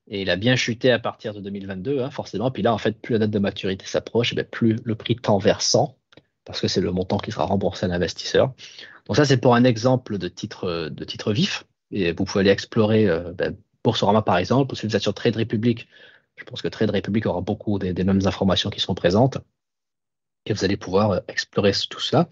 et 0.07 0.21
il 0.21 0.29
a 0.29 0.35
bien 0.35 0.55
chuté 0.55 0.91
à 0.91 0.99
partir 0.99 1.33
de 1.33 1.39
2022, 1.41 2.01
hein, 2.01 2.09
forcément. 2.09 2.51
Puis 2.51 2.63
là, 2.63 2.73
en 2.73 2.77
fait, 2.77 2.99
plus 3.01 3.13
la 3.13 3.19
date 3.19 3.31
de 3.31 3.39
maturité 3.39 3.85
s'approche, 3.85 4.33
eh 4.35 4.43
plus 4.43 4.77
le 4.83 4.95
prix 4.95 5.15
tend 5.15 5.37
vers 5.37 5.61
100, 5.61 5.97
parce 6.45 6.61
que 6.61 6.67
c'est 6.67 6.81
le 6.81 6.91
montant 6.91 7.17
qui 7.17 7.31
sera 7.31 7.45
remboursé 7.45 7.85
à 7.85 7.89
l'investisseur. 7.89 8.53
Donc 9.07 9.17
ça, 9.17 9.25
c'est 9.25 9.37
pour 9.37 9.55
un 9.55 9.63
exemple 9.63 10.17
de 10.17 10.27
titre, 10.27 10.89
de 10.89 11.03
titre 11.03 11.33
vif. 11.33 11.65
Et 11.91 12.11
vous 12.11 12.25
pouvez 12.25 12.41
aller 12.41 12.51
explorer 12.51 13.07
euh, 13.07 13.31
ben, 13.33 13.55
Boursorama, 13.83 14.21
par 14.21 14.37
exemple, 14.37 14.73
ou 14.73 14.75
si 14.75 14.85
vous 14.85 14.95
êtes 14.95 15.01
sur 15.01 15.13
Trade 15.13 15.37
Republic. 15.37 15.87
Je 16.35 16.43
pense 16.43 16.61
que 16.61 16.67
Trade 16.67 16.91
Republic 16.91 17.25
aura 17.25 17.41
beaucoup 17.41 17.79
des 17.79 18.03
mêmes 18.03 18.25
informations 18.25 18.69
qui 18.69 18.79
seront 18.79 18.95
présentes 18.95 19.39
et 20.49 20.53
vous 20.53 20.63
allez 20.63 20.77
pouvoir 20.77 21.11
euh, 21.11 21.19
explorer 21.27 21.73
tout 21.89 21.99
ça. 21.99 22.29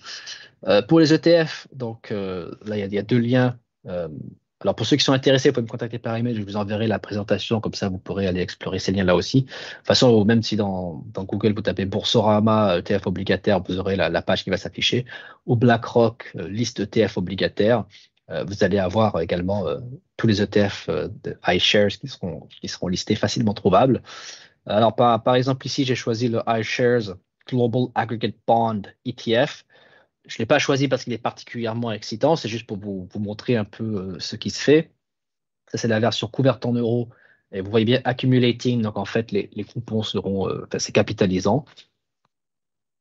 Euh, 0.67 0.81
pour 0.81 0.99
les 0.99 1.13
ETF, 1.13 1.67
donc 1.73 2.11
euh, 2.11 2.51
là, 2.65 2.77
il 2.77 2.93
y, 2.93 2.97
a 2.97 3.03
deux 3.03 3.19
liens. 3.19 3.57
Alors, 4.61 4.73
pour 4.73 4.85
ceux 4.85 4.95
qui 4.95 5.03
sont 5.03 5.11
intéressés, 5.11 5.49
vous 5.49 5.53
pouvez 5.55 5.65
me 5.65 5.69
contacter 5.69 5.99
par 5.99 6.15
email. 6.15 6.35
Je 6.35 6.41
vous 6.41 6.55
enverrai 6.55 6.87
la 6.87 6.97
présentation. 6.97 7.59
Comme 7.59 7.73
ça, 7.73 7.89
vous 7.89 7.97
pourrez 7.97 8.25
aller 8.25 8.39
explorer 8.39 8.79
ces 8.79 8.93
liens-là 8.93 9.15
aussi. 9.15 9.41
De 9.41 9.47
toute 9.47 9.85
façon, 9.85 10.23
même 10.23 10.43
si 10.43 10.55
dans, 10.55 11.03
Google, 11.13 11.53
vous 11.53 11.61
tapez 11.61 11.85
Boursorama 11.85 12.77
ETF 12.77 13.07
obligataire, 13.07 13.61
vous 13.61 13.79
aurez 13.79 13.97
la, 13.97 14.21
page 14.21 14.45
qui 14.45 14.49
va 14.49 14.57
s'afficher. 14.57 15.05
Ou 15.45 15.57
BlackRock, 15.57 16.31
liste 16.47 16.79
ETF 16.79 17.17
obligataire, 17.17 17.83
vous 18.29 18.63
allez 18.63 18.79
avoir 18.79 19.19
également 19.19 19.65
tous 20.17 20.27
les 20.27 20.41
ETF 20.41 20.89
de 20.89 21.37
iShares 21.47 21.99
qui 21.99 22.07
seront, 22.07 22.47
qui 22.61 22.69
seront 22.69 22.87
listés 22.87 23.15
facilement 23.15 23.53
trouvables. 23.53 24.01
Alors, 24.65 24.95
par, 24.95 25.21
par 25.21 25.35
exemple, 25.35 25.67
ici, 25.67 25.83
j'ai 25.83 25.95
choisi 25.95 26.29
le 26.29 26.41
iShares 26.47 27.17
Global 27.47 27.87
Aggregate 27.93 28.35
Bond 28.47 28.83
ETF. 29.05 29.64
Je 30.27 30.35
ne 30.35 30.39
l'ai 30.39 30.45
pas 30.45 30.59
choisi 30.59 30.87
parce 30.87 31.03
qu'il 31.03 31.13
est 31.13 31.17
particulièrement 31.17 31.91
excitant, 31.91 32.35
c'est 32.35 32.49
juste 32.49 32.65
pour 32.65 32.77
vous, 32.77 33.07
montrer 33.15 33.55
un 33.57 33.65
peu 33.65 33.83
euh, 33.83 34.19
ce 34.19 34.35
qui 34.35 34.49
se 34.49 34.61
fait. 34.61 34.91
Ça, 35.71 35.77
c'est 35.77 35.87
la 35.87 35.99
version 35.99 36.27
couverte 36.27 36.65
en 36.65 36.73
euros. 36.73 37.09
Et 37.51 37.61
vous 37.61 37.69
voyez 37.69 37.85
bien 37.85 38.01
accumulating, 38.03 38.81
donc 38.81 38.97
en 38.97 39.05
fait, 39.05 39.31
les, 39.31 39.49
coupons 39.63 40.03
seront, 40.03 40.49
euh, 40.49 40.67
c'est 40.77 40.91
capitalisant. 40.91 41.65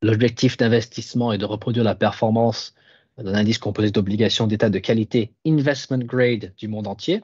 L'objectif 0.03 0.57
d'investissement 0.57 1.33
est 1.33 1.39
de 1.39 1.47
reproduire 1.47 1.85
la 1.85 1.95
performance 1.95 2.75
d'un 3.17 3.35
indice 3.35 3.59
composé 3.59 3.91
d'obligations 3.91 4.47
d'état 4.47 4.71
de 4.71 4.79
qualité 4.79 5.33
investment 5.47 6.05
grade 6.05 6.53
du 6.57 6.69
monde 6.69 6.87
entier. 6.87 7.23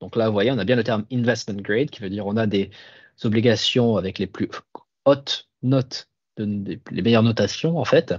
Donc 0.00 0.16
là, 0.16 0.28
vous 0.28 0.32
voyez, 0.32 0.50
on 0.50 0.58
a 0.58 0.64
bien 0.64 0.76
le 0.76 0.84
terme 0.84 1.04
investment 1.12 1.60
grade, 1.60 1.90
qui 1.90 2.00
veut 2.00 2.10
dire 2.10 2.26
on 2.26 2.36
a 2.36 2.46
des 2.46 2.70
obligations 3.24 3.96
avec 3.96 4.18
les 4.18 4.26
plus 4.26 4.48
hautes 5.04 5.48
notes 5.62 6.08
les 6.38 7.02
meilleures 7.02 7.22
notations, 7.22 7.78
en 7.78 7.84
fait. 7.84 8.14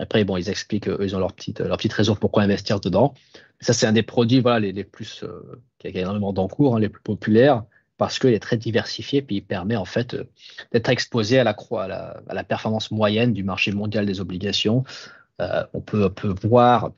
Après, 0.00 0.24
bon, 0.24 0.36
ils 0.38 0.48
expliquent, 0.48 0.88
eux, 0.88 0.98
ils 1.02 1.14
ont 1.14 1.18
leur 1.18 1.32
petite, 1.32 1.60
leur 1.60 1.76
petite 1.76 1.92
raison 1.92 2.16
pourquoi 2.16 2.42
investir 2.42 2.80
dedans. 2.80 3.14
Ça, 3.60 3.74
c'est 3.74 3.86
un 3.86 3.92
des 3.92 4.02
produits 4.02 4.40
voilà, 4.40 4.60
les, 4.60 4.72
les 4.72 4.84
plus, 4.84 5.22
euh, 5.22 5.62
qui 5.78 5.88
a 5.88 5.90
énormément 5.90 6.32
d'encours, 6.32 6.76
hein, 6.76 6.80
les 6.80 6.88
plus 6.88 7.02
populaires, 7.02 7.64
parce 7.98 8.18
qu'il 8.18 8.32
est 8.32 8.40
très 8.40 8.56
diversifié, 8.56 9.20
puis 9.20 9.36
il 9.36 9.42
permet 9.42 9.76
en 9.76 9.84
fait 9.84 10.14
euh, 10.14 10.24
d'être 10.72 10.88
exposé 10.88 11.38
à 11.38 11.44
la, 11.44 11.50
à, 11.50 11.84
à 12.28 12.34
la 12.34 12.44
performance 12.44 12.90
moyenne 12.90 13.34
du 13.34 13.44
marché 13.44 13.72
mondial 13.72 14.06
des 14.06 14.20
obligations. 14.20 14.84
Euh, 15.42 15.64
on, 15.74 15.82
peut, 15.82 16.06
on, 16.06 16.10
peut, 16.10 16.34
voir, 16.48 16.92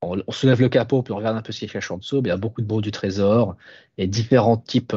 on, 0.00 0.16
soulève 0.32 0.62
le 0.62 0.70
capot, 0.70 1.02
puis 1.02 1.12
on 1.12 1.16
regarde 1.16 1.36
un 1.36 1.42
peu 1.42 1.52
ce 1.52 1.58
qui 1.58 1.64
est 1.66 1.68
caché 1.68 1.92
en 1.92 1.98
dessous. 1.98 2.22
il 2.24 2.28
y 2.28 2.30
a 2.30 2.38
beaucoup 2.38 2.62
de 2.62 2.66
bons 2.66 2.80
du 2.80 2.92
trésor 2.92 3.56
et 3.98 4.06
différents 4.06 4.56
types 4.56 4.96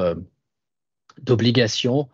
d'obligations 1.22 2.08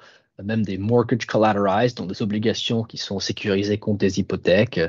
même 0.43 0.63
des 0.63 0.77
mortgage 0.77 1.25
collateralized, 1.25 1.97
donc 1.97 2.09
des 2.09 2.21
obligations 2.21 2.83
qui 2.83 2.97
sont 2.97 3.19
sécurisées 3.19 3.77
contre 3.77 3.99
des 3.99 4.19
hypothèques, 4.19 4.79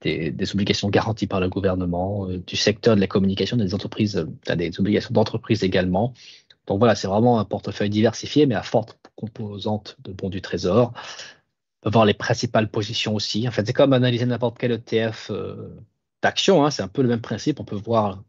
des, 0.00 0.52
obligations 0.54 0.88
garanties 0.88 1.26
par 1.26 1.40
le 1.40 1.48
gouvernement, 1.48 2.28
euh, 2.28 2.38
du 2.38 2.56
secteur 2.56 2.96
de 2.96 3.00
la 3.00 3.06
communication, 3.06 3.56
des 3.56 3.74
entreprises, 3.74 4.16
euh, 4.16 4.56
des 4.56 4.78
obligations 4.80 5.12
d'entreprise 5.12 5.62
également. 5.62 6.14
Donc 6.66 6.78
voilà, 6.78 6.94
c'est 6.94 7.08
vraiment 7.08 7.38
un 7.38 7.44
portefeuille 7.44 7.90
diversifié, 7.90 8.46
mais 8.46 8.54
à 8.54 8.62
forte 8.62 8.98
composante 9.16 9.96
de 10.04 10.12
bons 10.12 10.30
du 10.30 10.40
trésor. 10.40 10.92
On 11.82 11.88
peut 11.88 11.90
voir 11.90 12.04
les 12.04 12.14
principales 12.14 12.70
positions 12.70 13.14
aussi. 13.14 13.46
En 13.48 13.50
fait, 13.50 13.66
c'est 13.66 13.72
comme 13.72 13.92
analyser 13.92 14.26
n'importe 14.26 14.58
quel 14.58 14.72
ETF 14.72 15.30
euh, 15.30 15.76
d'action. 16.22 16.64
Hein. 16.64 16.70
c'est 16.70 16.82
un 16.82 16.88
peu 16.88 17.02
le 17.02 17.08
même 17.08 17.20
principe. 17.20 17.60
On 17.60 17.64
peut 17.64 17.76
voir 17.76 18.22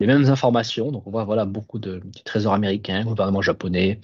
les 0.00 0.06
mêmes 0.06 0.26
informations. 0.26 0.90
Donc 0.92 1.06
on 1.06 1.10
voit 1.10 1.24
voilà 1.24 1.44
beaucoup 1.44 1.78
de, 1.78 2.00
du 2.04 2.22
trésor 2.22 2.54
américain, 2.54 3.04
gouvernement 3.04 3.42
japonais, 3.42 4.00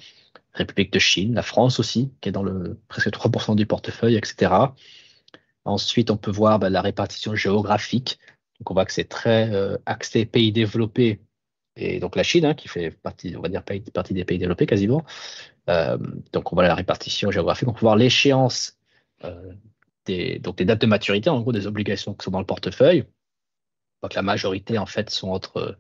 République 0.55 0.93
de 0.93 0.99
Chine, 0.99 1.35
la 1.35 1.43
France 1.43 1.81
aussi, 1.81 2.13
qui 2.21 2.29
est 2.29 2.33
dans 2.33 2.43
le 2.43 2.79
presque 2.89 3.11
3% 3.11 3.57
du 3.57 3.67
portefeuille, 3.67 4.17
etc. 4.17 4.53
Ensuite, 5.65 6.11
on 6.11 6.17
peut 6.17 6.31
voir 6.31 6.59
bah, 6.59 6.71
la 6.71 6.81
répartition 6.81 7.35
géographique. 7.35 8.19
Donc, 8.59 8.71
on 8.71 8.75
voit 8.75 8.85
que 8.85 8.93
c'est 8.93 9.09
très 9.09 9.53
euh, 9.53 9.77
axé 9.87 10.25
pays 10.27 10.53
développés 10.53 11.21
et 11.77 12.01
donc 12.01 12.17
la 12.17 12.23
Chine, 12.23 12.45
hein, 12.45 12.55
qui 12.55 12.69
fait 12.69 12.91
partie, 12.91 13.35
on 13.37 13.41
va 13.41 13.49
dire, 13.49 13.63
partie 13.93 14.15
des 14.15 14.25
pays 14.25 14.39
développés 14.39 14.67
quasiment. 14.67 15.05
Euh, 15.69 15.97
donc, 16.33 16.53
on 16.53 16.57
voit 16.57 16.65
la 16.65 16.75
répartition 16.75 17.31
géographique. 17.31 17.69
On 17.69 17.73
peut 17.73 17.81
voir 17.81 17.97
l'échéance 17.97 18.79
euh, 19.25 19.53
des 20.05 20.39
dates 20.39 20.81
de 20.81 20.87
maturité, 20.87 21.31
en 21.31 21.41
gros, 21.41 21.53
des 21.53 21.67
obligations 21.67 22.15
qui 22.15 22.25
sont 22.25 22.31
dans 22.31 22.41
le 22.41 22.47
portefeuille. 22.47 23.05
Donc, 24.03 24.15
la 24.15 24.23
majorité, 24.23 24.79
en 24.79 24.87
fait, 24.87 25.11
sont 25.11 25.31
entre 25.31 25.79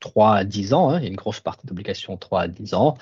3 0.00 0.36
à 0.36 0.44
10 0.44 0.72
ans. 0.74 0.90
Hein. 0.90 0.98
Il 0.98 1.04
y 1.04 1.06
a 1.06 1.10
une 1.10 1.16
grosse 1.16 1.40
partie 1.40 1.66
d'obligations 1.66 2.16
3 2.16 2.42
à 2.42 2.48
10 2.48 2.74
ans. 2.74 2.96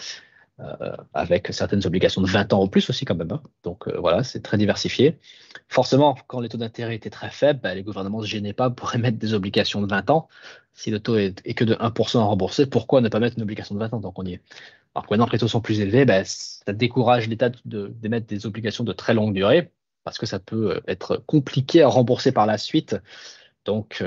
Euh, 0.61 0.97
avec 1.15 1.47
certaines 1.53 1.87
obligations 1.87 2.21
de 2.21 2.27
20 2.27 2.53
ans 2.53 2.65
ou 2.65 2.67
plus 2.67 2.91
aussi 2.91 3.05
quand 3.05 3.15
même. 3.15 3.31
Hein. 3.31 3.41
Donc 3.63 3.87
euh, 3.87 3.97
voilà, 4.01 4.25
c'est 4.25 4.41
très 4.41 4.59
diversifié. 4.59 5.17
Forcément, 5.69 6.17
quand 6.27 6.41
les 6.41 6.49
taux 6.49 6.59
d'intérêt 6.59 6.97
étaient 6.97 7.11
très 7.11 7.31
faibles, 7.31 7.61
bah, 7.61 7.77
les 7.77 7.85
gouvernements 7.85 8.19
ne 8.19 8.25
se 8.25 8.29
gênaient 8.29 8.53
pas 8.53 8.69
pour 8.69 8.93
émettre 8.97 9.19
des 9.19 9.35
obligations 9.35 9.81
de 9.81 9.87
20 9.87 10.11
ans. 10.11 10.29
Si 10.73 10.91
le 10.91 10.99
taux 10.99 11.17
est, 11.17 11.55
que 11.55 11.63
de 11.63 11.75
1% 11.77 12.19
à 12.19 12.25
rembourser, 12.25 12.67
pourquoi 12.67 13.01
ne 13.01 13.09
pas 13.09 13.21
mettre 13.21 13.37
une 13.37 13.45
obligation 13.45 13.77
de 13.77 13.81
20 13.81 13.95
ans? 13.95 14.01
Donc 14.01 14.19
on 14.19 14.25
y 14.25 14.33
est. 14.33 14.43
Alors 14.97 15.07
que 15.07 15.11
maintenant 15.13 15.27
que 15.27 15.33
les 15.33 15.39
taux 15.39 15.47
sont 15.47 15.61
plus 15.61 15.79
élevés, 15.79 16.05
bah, 16.05 16.25
ça 16.25 16.73
décourage 16.73 17.29
l'État 17.29 17.51
d'émettre 17.65 18.27
des 18.27 18.45
obligations 18.45 18.83
de 18.83 18.93
très 18.93 19.15
longue 19.15 19.35
durée 19.35 19.71
parce 20.03 20.19
que 20.19 20.27
ça 20.27 20.41
peut 20.41 20.73
euh, 20.73 20.81
être 20.89 21.23
compliqué 21.27 21.83
à 21.83 21.89
rembourser 21.89 22.33
par 22.33 22.47
la 22.47 22.59
suite. 22.59 22.97
Donc, 23.65 24.03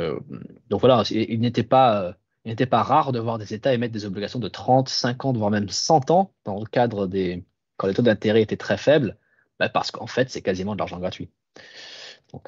donc 0.69 0.82
voilà, 0.82 1.03
il 1.11 1.40
n'était 1.40 1.61
pas 1.61 2.15
il 2.45 2.49
n'était 2.49 2.65
pas 2.65 2.84
rare 2.84 3.11
de 3.11 3.19
voir 3.19 3.38
des 3.38 3.53
États 3.53 3.73
émettre 3.73 3.93
des 3.93 4.05
obligations 4.05 4.39
de 4.39 4.47
30, 4.47 4.89
50, 4.89 5.38
voire 5.38 5.51
même 5.51 5.69
100 5.69 6.11
ans 6.11 6.34
dans 6.45 6.59
le 6.59 6.65
cadre 6.65 7.07
des. 7.07 7.45
quand 7.77 7.88
les 7.88 7.93
taux 7.93 8.01
d'intérêt 8.01 8.41
étaient 8.41 8.57
très 8.57 8.77
faibles, 8.77 9.18
bah, 9.59 9.69
parce 9.69 9.91
qu'en 9.91 10.07
fait, 10.07 10.30
c'est 10.30 10.41
quasiment 10.41 10.73
de 10.73 10.80
l'argent 10.80 10.99
gratuit. 10.99 11.30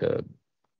Euh, 0.01 0.21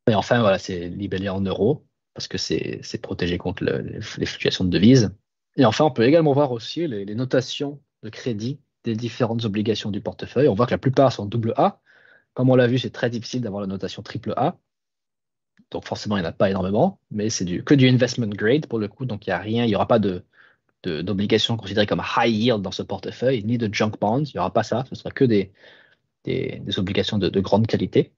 et 0.08 0.16
enfin, 0.16 0.40
voilà, 0.42 0.58
c'est 0.58 0.90
libellé 0.90 1.30
en 1.30 1.42
euros, 1.42 1.86
parce 2.14 2.28
que 2.28 2.38
c'est 2.38 3.02
protégé 3.02 3.38
contre 3.38 3.64
les 3.64 4.02
fluctuations 4.02 4.66
de 4.66 4.70
devises. 4.70 5.16
Et 5.58 5.66
enfin, 5.66 5.86
on 5.86 5.92
peut 5.92 6.04
également 6.04 6.34
voir 6.34 6.52
aussi 6.52 6.88
les, 6.88 7.06
les, 7.06 7.16
notations 7.16 7.82
de 8.02 8.10
crédit 8.10 8.60
des 8.84 8.96
différentes 8.96 9.46
obligations 9.46 9.92
du 9.92 10.02
portefeuille. 10.02 10.48
On 10.48 10.56
voit 10.56 10.66
que 10.66 10.72
la 10.72 10.78
plupart 10.80 11.12
sont 11.12 11.26
double 11.26 11.54
A, 11.58 11.80
comme 12.34 12.50
on 12.50 12.56
l'a 12.56 12.68
vu, 12.68 12.80
c'est 12.80 12.90
très 12.90 13.10
difficile 13.10 13.42
d'avoir 13.42 13.62
la 13.62 13.68
notation 13.68 14.02
triple 14.02 14.34
A. 14.38 14.58
Donc 15.72 15.86
forcément, 15.86 16.18
il 16.18 16.22
n'y 16.22 16.28
en 16.28 16.30
a 16.30 16.34
pas 16.34 16.50
énormément, 16.50 17.00
mais 17.12 17.30
c'est 17.30 17.46
que 17.64 17.74
du 17.74 17.90
investment 17.90 18.28
grade 18.28 18.68
pour 18.68 18.80
le 18.80 18.88
coup. 18.88 19.06
Donc 19.06 19.26
il 19.26 19.30
n'y 19.30 19.34
a 19.34 19.40
rien, 19.40 19.66
il 19.66 19.70
n'y 19.70 19.76
aura 19.76 19.88
pas 19.88 20.00
de, 20.00 20.24
d'obligations 20.84 21.58
considérées 21.58 21.88
comme 21.88 22.04
high 22.18 22.32
yield 22.32 22.62
dans 22.62 22.72
ce 22.72 22.84
portefeuille, 22.84 23.44
ni 23.44 23.58
de 23.58 23.74
junk 23.74 23.94
bonds. 24.00 24.24
Il 24.24 24.34
n'y 24.36 24.40
aura 24.40 24.54
pas 24.54 24.64
ça. 24.64 24.86
Ce 24.90 24.96
sera 24.96 25.12
que 25.12 25.26
des, 25.26 25.52
obligations 26.78 27.18
de, 27.18 27.40
grande 27.40 27.68
qualité. 27.68 28.14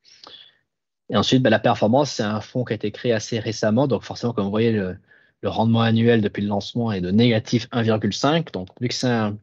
Et 1.10 1.16
ensuite, 1.16 1.42
ben, 1.44 1.50
la 1.50 1.60
performance, 1.60 2.12
c'est 2.12 2.24
un 2.24 2.42
fonds 2.42 2.66
qui 2.66 2.74
a 2.74 2.76
été 2.76 2.92
créé 2.92 3.14
assez 3.14 3.40
récemment. 3.40 3.88
Donc 3.88 4.04
forcément, 4.04 4.34
comme 4.34 4.46
vous 4.46 4.52
voyez, 4.52 4.72
le, 4.72 4.98
rendement 5.44 5.82
annuel 5.82 6.22
depuis 6.22 6.42
le 6.42 6.48
lancement 6.48 6.92
est 6.92 7.02
de 7.02 7.12
négatif 7.12 7.68
1,5. 7.72 8.52
Donc 8.52 8.70
vu 8.82 8.88
que 8.88 8.96
c'est 8.96 9.08
un, 9.08 9.38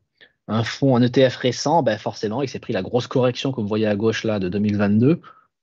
un 0.49 0.65
fonds, 0.65 0.97
un 0.97 1.03
ETF 1.03 1.37
récent, 1.37 1.85
ben 1.85 1.97
forcément, 1.97 2.43
il 2.43 2.49
s'est 2.49 2.59
pris 2.59 2.73
la 2.73 2.83
grosse 2.83 3.07
correction, 3.07 3.53
comme 3.53 3.65
vous 3.65 3.69
voyez 3.69 3.87
à 3.87 3.95
gauche 3.95 4.25
là, 4.25 4.41
de 4.41 4.49
2022. 4.49 5.21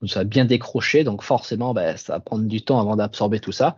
Ça 0.08 0.22
a 0.22 0.24
bien 0.24 0.46
décroché, 0.46 1.04
donc 1.04 1.24
forcément, 1.24 1.74
ben, 1.74 1.98
ça 1.98 2.14
va 2.14 2.20
prendre 2.20 2.46
du 2.46 2.62
temps 2.62 2.80
avant 2.80 2.96
d'absorber 2.96 3.40
tout 3.40 3.52
ça. 3.52 3.76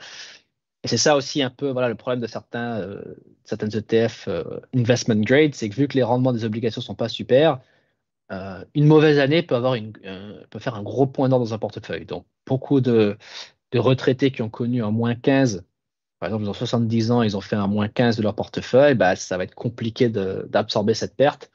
Et 0.83 0.87
c'est 0.87 0.97
ça 0.97 1.15
aussi 1.15 1.43
un 1.43 1.49
peu 1.49 1.69
voilà, 1.69 1.89
le 1.89 1.95
problème 1.95 2.21
de 2.21 2.27
certains, 2.27 2.79
euh, 2.79 3.01
certaines 3.43 3.75
ETF 3.75 4.27
euh, 4.27 4.43
investment 4.75 5.21
grade, 5.21 5.53
c'est 5.53 5.69
que 5.69 5.75
vu 5.75 5.87
que 5.87 5.95
les 5.95 6.03
rendements 6.03 6.33
des 6.33 6.43
obligations 6.43 6.81
ne 6.81 6.85
sont 6.85 6.95
pas 6.95 7.09
super, 7.09 7.59
euh, 8.31 8.63
une 8.75 8.85
mauvaise 8.85 9.19
année 9.19 9.43
peut, 9.43 9.55
avoir 9.55 9.75
une, 9.75 9.93
peut 10.49 10.59
faire 10.59 10.75
un 10.75 10.83
gros 10.83 11.07
point 11.07 11.29
d'or 11.29 11.39
dans 11.39 11.53
un 11.53 11.57
portefeuille. 11.59 12.05
Donc 12.05 12.25
beaucoup 12.47 12.81
de, 12.81 13.17
de, 13.71 13.79
retraités 13.79 14.31
qui 14.31 14.41
ont 14.41 14.49
connu 14.49 14.83
un 14.83 14.91
moins 14.91 15.15
15, 15.15 15.65
par 16.19 16.29
exemple, 16.29 16.45
ils 16.45 16.49
ont 16.49 16.53
70 16.53 17.11
ans, 17.11 17.21
ils 17.23 17.37
ont 17.37 17.41
fait 17.41 17.55
un 17.55 17.67
moins 17.67 17.87
15 17.87 18.17
de 18.17 18.23
leur 18.23 18.35
portefeuille, 18.35 18.95
bah, 18.95 19.15
ça 19.15 19.37
va 19.37 19.43
être 19.43 19.55
compliqué 19.55 20.09
d'absorber 20.09 20.93
cette 20.93 21.15
perte, 21.15 21.51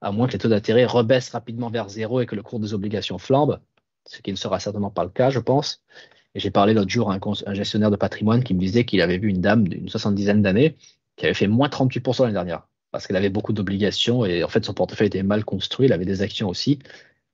à 0.00 0.12
moins 0.12 0.26
que 0.28 0.34
les 0.34 0.38
taux 0.38 0.48
d'intérêt 0.48 0.84
rebaissent 0.84 1.30
rapidement 1.30 1.70
vers 1.70 1.88
zéro 1.88 2.20
et 2.20 2.26
que 2.26 2.36
le 2.36 2.42
cours 2.42 2.60
des 2.60 2.74
obligations 2.74 3.18
flambe, 3.18 3.60
ce 4.06 4.20
qui 4.22 4.30
ne 4.30 4.36
sera 4.36 4.60
certainement 4.60 4.90
pas 4.90 5.04
le 5.04 5.10
cas, 5.10 5.30
je 5.30 5.38
pense. 5.38 5.82
Et 6.34 6.40
j'ai 6.40 6.50
parlé 6.50 6.74
l'autre 6.74 6.90
jour 6.90 7.10
à 7.10 7.18
un, 7.46 7.54
gestionnaire 7.54 7.90
de 7.90 7.96
patrimoine 7.96 8.44
qui 8.44 8.54
me 8.54 8.60
disait 8.60 8.84
qu'il 8.84 9.00
avait 9.00 9.18
vu 9.18 9.28
une 9.28 9.40
dame 9.40 9.66
d'une 9.66 9.88
soixante-dizaine 9.88 10.42
d'années 10.42 10.76
qui 11.16 11.26
avait 11.26 11.34
fait 11.34 11.48
moins 11.48 11.68
38% 11.68 12.22
l'année 12.22 12.34
dernière 12.34 12.66
parce 12.92 13.06
qu'elle 13.06 13.16
avait 13.16 13.30
beaucoup 13.30 13.52
d'obligations 13.52 14.24
et 14.24 14.42
en 14.42 14.48
fait 14.48 14.64
son 14.64 14.74
portefeuille 14.74 15.08
était 15.08 15.22
mal 15.22 15.44
construit, 15.44 15.86
il 15.86 15.92
avait 15.92 16.04
des 16.04 16.22
actions 16.22 16.48
aussi. 16.48 16.80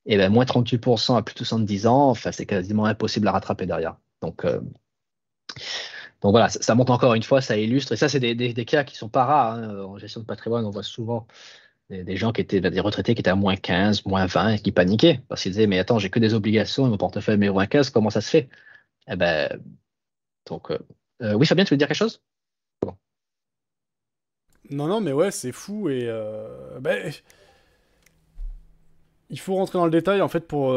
Et 0.06 0.16
bien 0.16 0.28
moins 0.28 0.44
38% 0.44 1.16
à 1.16 1.22
plus 1.22 1.34
de 1.34 1.38
70 1.38 1.86
ans, 1.86 2.10
enfin, 2.10 2.30
c'est 2.32 2.46
quasiment 2.46 2.84
impossible 2.84 3.26
à 3.28 3.32
rattraper 3.32 3.66
derrière. 3.66 3.96
Donc, 4.22 4.44
euh, 4.44 4.60
donc 6.22 6.32
voilà, 6.32 6.48
ça, 6.48 6.74
montre 6.74 6.92
encore 6.92 7.14
une 7.14 7.22
fois, 7.22 7.40
ça 7.40 7.56
illustre. 7.56 7.92
Et 7.92 7.96
ça, 7.96 8.08
c'est 8.08 8.20
des, 8.20 8.64
cas 8.64 8.84
qui 8.84 8.96
sont 8.96 9.08
pas 9.08 9.24
rares. 9.24 9.54
Hein. 9.54 9.84
En 9.84 9.98
gestion 9.98 10.20
de 10.20 10.26
patrimoine, 10.26 10.64
on 10.64 10.70
voit 10.70 10.82
souvent 10.84 11.26
des, 11.90 12.16
gens 12.16 12.32
qui 12.32 12.40
étaient 12.40 12.60
des 12.60 12.80
retraités 12.80 13.14
qui 13.14 13.20
étaient 13.20 13.30
à 13.30 13.36
moins 13.36 13.56
15, 13.56 14.06
moins 14.06 14.26
20 14.26 14.54
et 14.54 14.58
qui 14.58 14.72
paniquaient 14.72 15.20
parce 15.28 15.42
qu'ils 15.42 15.52
disaient 15.52 15.66
Mais 15.66 15.78
attends, 15.78 15.98
j'ai 15.98 16.10
que 16.10 16.18
des 16.18 16.34
obligations 16.34 16.86
et 16.86 16.90
mon 16.90 16.96
portefeuille 16.98 17.42
est 17.42 17.50
moins 17.50 17.66
15, 17.66 17.90
comment 17.90 18.10
ça 18.10 18.20
se 18.20 18.30
fait? 18.30 18.48
Eh 19.08 19.16
ben, 19.16 19.60
donc, 20.46 20.70
euh, 20.70 20.78
euh, 21.22 21.34
oui, 21.34 21.46
Fabien, 21.46 21.64
tu 21.64 21.74
veux 21.74 21.78
dire 21.78 21.88
quelque 21.88 21.96
chose? 21.96 22.22
Non, 24.70 24.88
non, 24.88 25.00
mais 25.00 25.12
ouais, 25.12 25.30
c'est 25.30 25.52
fou 25.52 25.88
et. 25.88 26.06
Euh, 26.06 26.80
ben, 26.80 27.12
il 29.30 29.38
faut 29.38 29.54
rentrer 29.54 29.78
dans 29.78 29.84
le 29.84 29.90
détail 29.90 30.20
en 30.22 30.28
fait 30.28 30.40
pour 30.40 30.72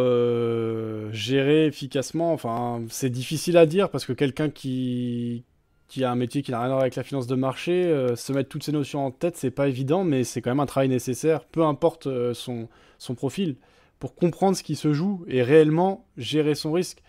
gérer 1.12 1.66
efficacement. 1.66 2.34
Enfin, 2.34 2.84
c'est 2.90 3.10
difficile 3.10 3.58
à 3.58 3.66
dire 3.66 3.90
parce 3.90 4.06
que 4.06 4.14
quelqu'un 4.14 4.50
qui, 4.50 5.44
qui 5.90 6.04
a 6.06 6.12
un 6.12 6.16
métier 6.16 6.42
qui 6.42 6.52
n'a 6.52 6.60
rien 6.60 6.68
à 6.68 6.70
voir 6.70 6.82
avec 6.82 6.96
la 6.96 7.04
finance 7.04 7.28
de 7.28 7.36
marché, 7.36 7.84
se 8.16 8.32
mettre 8.32 8.48
toutes 8.48 8.64
ces 8.64 8.72
notions 8.72 9.06
en 9.06 9.12
tête, 9.12 9.36
c'est 9.36 9.52
pas 9.52 9.68
évident, 9.68 10.04
mais 10.04 10.24
c'est 10.24 10.42
quand 10.42 10.52
même 10.52 10.60
un 10.60 10.66
travail 10.66 10.88
nécessaire, 10.88 11.44
peu 11.44 11.64
importe 11.64 12.08
son, 12.34 12.70
son 13.00 13.16
profil, 13.16 13.58
pour 14.00 14.16
comprendre 14.16 14.56
ce 14.56 14.64
qui 14.64 14.76
se 14.76 14.94
joue 14.94 15.26
et 15.28 15.44
réellement 15.44 16.06
gérer 16.18 16.56
son 16.56 16.72
risque. 16.72 17.02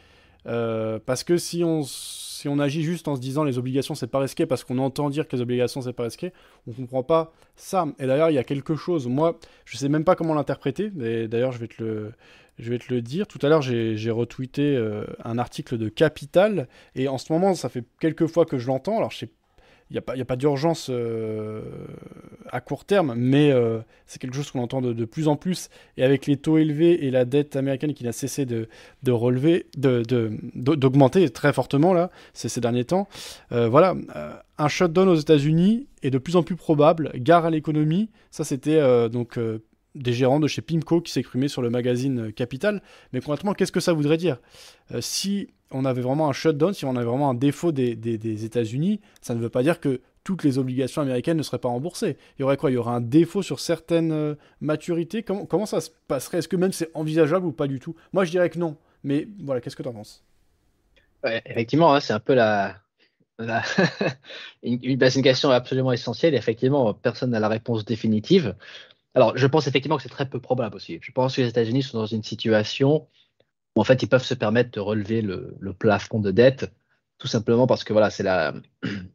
Euh, 0.47 0.98
parce 1.05 1.23
que 1.23 1.36
si 1.36 1.62
on, 1.65 1.82
si 1.82 2.48
on 2.48 2.59
agit 2.59 2.82
juste 2.82 3.09
en 3.09 3.16
se 3.16 3.20
disant 3.20 3.44
les 3.44 3.59
obligations 3.59 3.94
c'est 3.94 4.07
pas 4.07 4.20
risqué 4.20 4.47
parce 4.47 4.65
qu'on 4.65 4.78
entend 4.78 5.11
dire 5.11 5.28
que 5.28 5.36
les 5.36 5.43
obligations 5.43 5.82
c'est 5.82 5.93
pas 5.93 6.05
risqué, 6.05 6.32
on 6.66 6.73
comprend 6.73 7.02
pas 7.02 7.32
ça. 7.57 7.86
Et 7.98 8.07
d'ailleurs 8.07 8.31
il 8.31 8.35
y 8.35 8.39
a 8.39 8.44
quelque 8.44 8.74
chose, 8.74 9.07
moi 9.07 9.39
je 9.66 9.77
sais 9.77 9.89
même 9.89 10.05
pas 10.05 10.15
comment 10.16 10.35
l'interpréter, 10.35 10.90
mais 10.94 11.28
d'ailleurs 11.28 11.52
je 11.52 11.59
vais 11.59 11.69
te 11.69 11.82
le, 11.82 12.12
je 12.61 12.70
vais 12.70 12.78
te 12.78 12.93
le 12.93 13.03
dire. 13.03 13.27
Tout 13.27 13.39
à 13.43 13.49
l'heure 13.49 13.62
j'ai 13.62 14.11
retweeté 14.11 14.77
euh, 14.77 15.05
un 15.24 15.39
article 15.39 15.78
de 15.78 15.89
Capital 15.89 16.69
et 16.95 17.09
en 17.09 17.19
ce 17.19 17.32
moment 17.32 17.55
ça 17.55 17.69
fait 17.69 17.85
quelques 18.01 18.27
fois 18.27 18.45
que 18.45 18.59
je 18.59 18.66
l'entends, 18.66 18.99
alors 18.99 19.12
il 19.91 20.01
n'y 20.15 20.20
a 20.20 20.24
pas, 20.24 20.37
d'urgence 20.37 20.89
euh, 20.89 21.62
à 22.49 22.61
court 22.61 22.85
terme, 22.85 23.15
mais 23.16 23.51
euh, 23.51 23.81
c'est 24.07 24.20
quelque 24.20 24.37
chose 24.37 24.49
qu'on 24.53 24.62
entend 24.62 24.81
de, 24.81 25.05
plus 25.05 25.27
en 25.27 25.35
plus. 25.35 25.69
Et 25.97 26.05
avec 26.05 26.27
les 26.27 26.37
taux 26.37 26.59
élevés 26.59 27.07
et 27.07 27.11
la 27.11 27.24
dette 27.24 27.57
américaine 27.57 27.93
qui 27.93 28.05
n'a 28.05 28.12
cessé 28.12 28.47
de, 28.47 28.69
relever, 29.09 29.66
d'augmenter 29.77 31.28
très 31.31 31.53
fortement 31.53 31.93
là, 31.93 32.12
ces, 32.35 32.61
derniers 32.61 32.85
temps, 32.85 33.09
voilà, 33.51 33.97
un 34.59 34.69
shutdown 34.69 35.09
aux 35.09 35.16
États-Unis 35.16 35.89
est 36.05 36.11
de 36.11 36.19
plus 36.19 36.37
en 36.37 36.45
plus 36.45 36.55
probable. 36.55 37.11
Gare 37.16 37.47
à 37.47 37.51
l'économie, 37.51 38.11
ça 38.31 38.45
c'était 38.45 39.09
donc 39.09 39.41
des 39.95 40.12
gérants 40.12 40.41
de 40.41 40.49
chez 40.49 40.62
Pimco 40.62 41.01
qui 41.01 41.12
s'exprimaient 41.12 41.49
sur 41.49 41.62
le 41.62 41.71
magazine 41.71 42.33
Capital. 42.33 42.83
Mais 43.12 43.21
concrètement, 43.21 43.55
qu'est-ce 43.55 43.73
que 43.73 43.81
ça 43.81 43.93
voudrait 43.93 44.17
dire? 44.17 44.39
Si 45.01 45.49
on 45.71 45.85
avait 45.85 46.03
vraiment 46.03 46.29
un 46.29 46.33
shutdown, 46.33 46.75
si 46.75 46.85
on 46.85 46.97
avait 46.97 47.07
vraiment 47.07 47.31
un 47.31 47.35
défaut 47.35 47.73
des, 47.73 48.45
États-Unis, 48.45 49.01
ça 49.21 49.35
ne 49.35 49.41
veut 49.41 49.49
pas 49.49 49.62
dire 49.62 49.81
que 49.81 50.01
toutes 50.25 50.45
les 50.45 50.59
obligations 50.59 51.03
américaines 51.03 51.37
ne 51.37 51.43
seraient 51.43 51.59
pas 51.59 51.69
remboursées. 51.69 52.17
Il 52.39 52.43
y 52.43 52.45
aurait 52.45 52.57
quoi? 52.57 52.71
Il 52.71 52.75
y 52.75 52.77
aurait 52.77 52.93
un 52.95 53.01
défaut 53.01 53.43
sur 53.43 53.59
certaines 53.59 54.12
euh, 54.12 54.35
maturités? 54.61 55.23
Comment, 55.23 55.67
ça 55.67 55.81
se 55.81 55.91
passerait? 56.09 56.39
Est-ce 56.39 56.49
que 56.49 56.57
même 56.57 56.73
c'est 56.73 56.91
envisageable 56.95 57.47
ou 57.47 57.53
pas 57.53 57.67
du 57.67 57.81
tout? 57.81 57.97
Moi, 58.12 58.25
je 58.25 58.31
dirais 58.31 58.51
que 58.51 58.59
non. 58.59 58.77
Mais 59.03 59.29
voilà, 59.43 59.61
qu'est-ce 59.61 59.77
que 59.77 59.83
tu 59.83 59.89
en 59.89 59.95
penses 59.95 60.23
Effectivement, 61.25 61.95
hein, 61.95 62.01
c'est 62.01 62.12
un 62.12 62.21
peu 62.21 62.35
la, 62.35 62.77
une, 64.62 64.99
question 65.23 65.51
absolument 65.51 65.93
essentielle. 65.93 66.35
Effectivement, 66.35 66.93
personne 66.95 67.31
n'a 67.31 67.41
la 67.41 67.49
réponse 67.49 67.85
définitive. 67.85 68.55
Alors, 69.15 69.37
je 69.37 69.47
pense 69.47 69.66
effectivement 69.66 69.97
que 69.97 70.03
c'est 70.03 70.09
très 70.09 70.28
peu 70.28 70.41
probable 70.41 70.77
aussi. 70.77 70.99
Je 71.03 71.12
pense 71.12 71.37
que 71.37 71.41
les 71.41 71.49
États-Unis 71.49 71.82
sont 71.82 71.99
dans 71.99 72.07
une 72.07 72.23
situation 72.23 73.09
en 73.77 73.85
fait, 73.85 74.03
ils 74.03 74.09
peuvent 74.09 74.24
se 74.24 74.35
permettre 74.35 74.70
de 74.73 74.81
relever 74.81 75.23
le, 75.23 75.57
plafond 75.78 76.20
de 76.20 76.31
dette, 76.31 76.73
tout 77.19 77.28
simplement 77.28 77.66
parce 77.66 77.85
que 77.85 77.93
voilà, 77.93 78.11
c'est 78.11 78.23
la, 78.23 78.53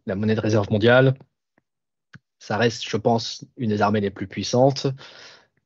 monnaie 0.08 0.36
de 0.36 0.42
réserve 0.42 0.70
mondiale. 0.72 1.16
Ça 2.40 2.58
reste, 2.58 2.88
je 2.88 2.98
pense, 2.98 3.46
une 3.58 3.70
des 3.70 3.82
armées 3.82 4.02
les 4.02 4.12
plus 4.12 4.28
puissantes. 4.28 4.88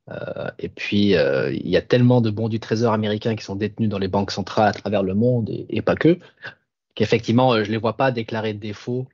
Euh, 0.09 0.49
et 0.57 0.69
puis, 0.69 1.15
euh, 1.15 1.51
il 1.53 1.67
y 1.67 1.77
a 1.77 1.81
tellement 1.81 2.21
de 2.21 2.29
bons 2.29 2.49
du 2.49 2.59
trésor 2.59 2.93
américain 2.93 3.35
qui 3.35 3.43
sont 3.43 3.55
détenus 3.55 3.89
dans 3.89 3.99
les 3.99 4.07
banques 4.07 4.31
centrales 4.31 4.69
à 4.69 4.73
travers 4.73 5.03
le 5.03 5.13
monde, 5.13 5.49
et, 5.49 5.81
pas 5.81 5.95
que, 5.95 6.19
qu'effectivement, 6.95 7.53
euh, 7.53 7.63
je 7.63 7.67
ne 7.67 7.73
les 7.73 7.77
vois 7.77 7.97
pas 7.97 8.11
déclarer 8.11 8.53
de 8.53 8.59
défaut 8.59 9.07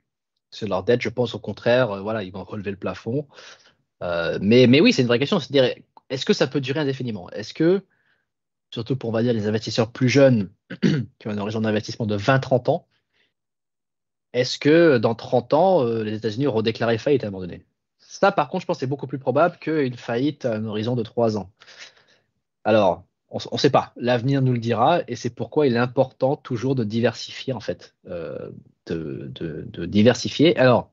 sur 0.52 0.68
leur 0.68 0.84
dette. 0.84 1.02
Je 1.02 1.10
pense 1.10 1.36
au 1.36 1.40
contraire, 1.40 2.02
voilà, 2.02 2.24
ils 2.24 2.32
vont 2.32 2.44
relever 2.44 2.72
le 2.72 2.78
plafond. 2.78 3.28
Mais, 4.02 4.68
mais 4.68 4.82
oui, 4.82 4.94
c'est 4.94 5.02
une 5.02 5.08
vraie 5.08 5.20
question. 5.20 5.40
C'est-à-dire, 5.40 5.76
est-ce 6.10 6.26
que 6.26 6.34
ça 6.34 6.48
peut 6.48 6.62
durer 6.62 6.80
indéfiniment? 6.80 7.30
Est-ce 7.32 7.54
que 7.54 7.84
surtout 8.72 8.96
pour, 8.96 9.10
on 9.10 9.14
va 9.14 9.24
dire, 9.24 9.34
les 9.34 9.48
investisseurs 9.48 9.92
plus 9.92 10.10
jeunes 10.10 10.50
qui 10.82 11.28
ont 11.28 11.32
un 11.32 11.38
horizon 11.38 11.62
d'investissement 11.62 12.06
de 12.06 12.18
20-30 12.18 12.70
ans, 12.70 12.88
est-ce 14.34 14.60
que 14.60 14.98
dans 14.98 15.16
30 15.16 15.54
ans, 15.54 15.86
euh, 15.86 16.04
les 16.04 16.16
États-Unis 16.16 16.48
auront 16.48 16.62
déclaré 16.62 16.98
faillite 16.98 17.24
à 17.24 17.28
un 17.28 17.32
moment 17.32 17.46
donné? 17.46 17.66
Ça, 18.00 18.34
par 18.34 18.50
contre, 18.50 18.62
je 18.62 18.66
pense 18.68 18.78
que 18.78 18.80
c'est 18.82 18.88
beaucoup 18.88 19.08
plus 19.08 19.18
probable 19.18 19.58
qu'une 19.58 19.96
faillite 19.96 20.46
à 20.46 20.56
un 20.56 20.66
horizon 20.66 20.96
de 20.96 21.04
3 21.04 21.38
ans. 21.38 21.52
Alors, 22.66 23.06
on 23.30 23.40
ne 23.54 23.58
sait 23.58 23.70
pas. 23.70 23.94
L'avenir 23.96 24.42
nous 24.42 24.54
le 24.54 24.60
dira, 24.60 25.02
et 25.08 25.16
c'est 25.16 25.30
pourquoi 25.30 25.68
il 25.68 25.76
est 25.76 25.80
important 25.80 26.36
toujours 26.36 26.76
de 26.76 26.84
diversifier, 26.84 27.54
en 27.54 27.60
fait. 27.62 27.96
Euh, 28.08 28.50
de, 28.88 29.86
diversifier. 29.86 30.58
Alors, 30.58 30.92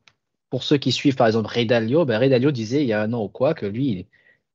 pour 0.52 0.64
ceux 0.64 0.76
qui 0.76 0.92
suivent, 0.92 1.16
par 1.16 1.26
exemple, 1.28 1.48
Ray 1.48 1.64
Dalio, 1.64 2.04
ben 2.04 2.18
Ray 2.18 2.28
Dalio 2.28 2.50
disait 2.50 2.82
il 2.82 2.86
y 2.86 2.92
a 2.92 3.00
un 3.00 3.14
an 3.14 3.22
ou 3.22 3.28
quoi 3.28 3.54
que 3.54 3.64
lui, 3.64 4.06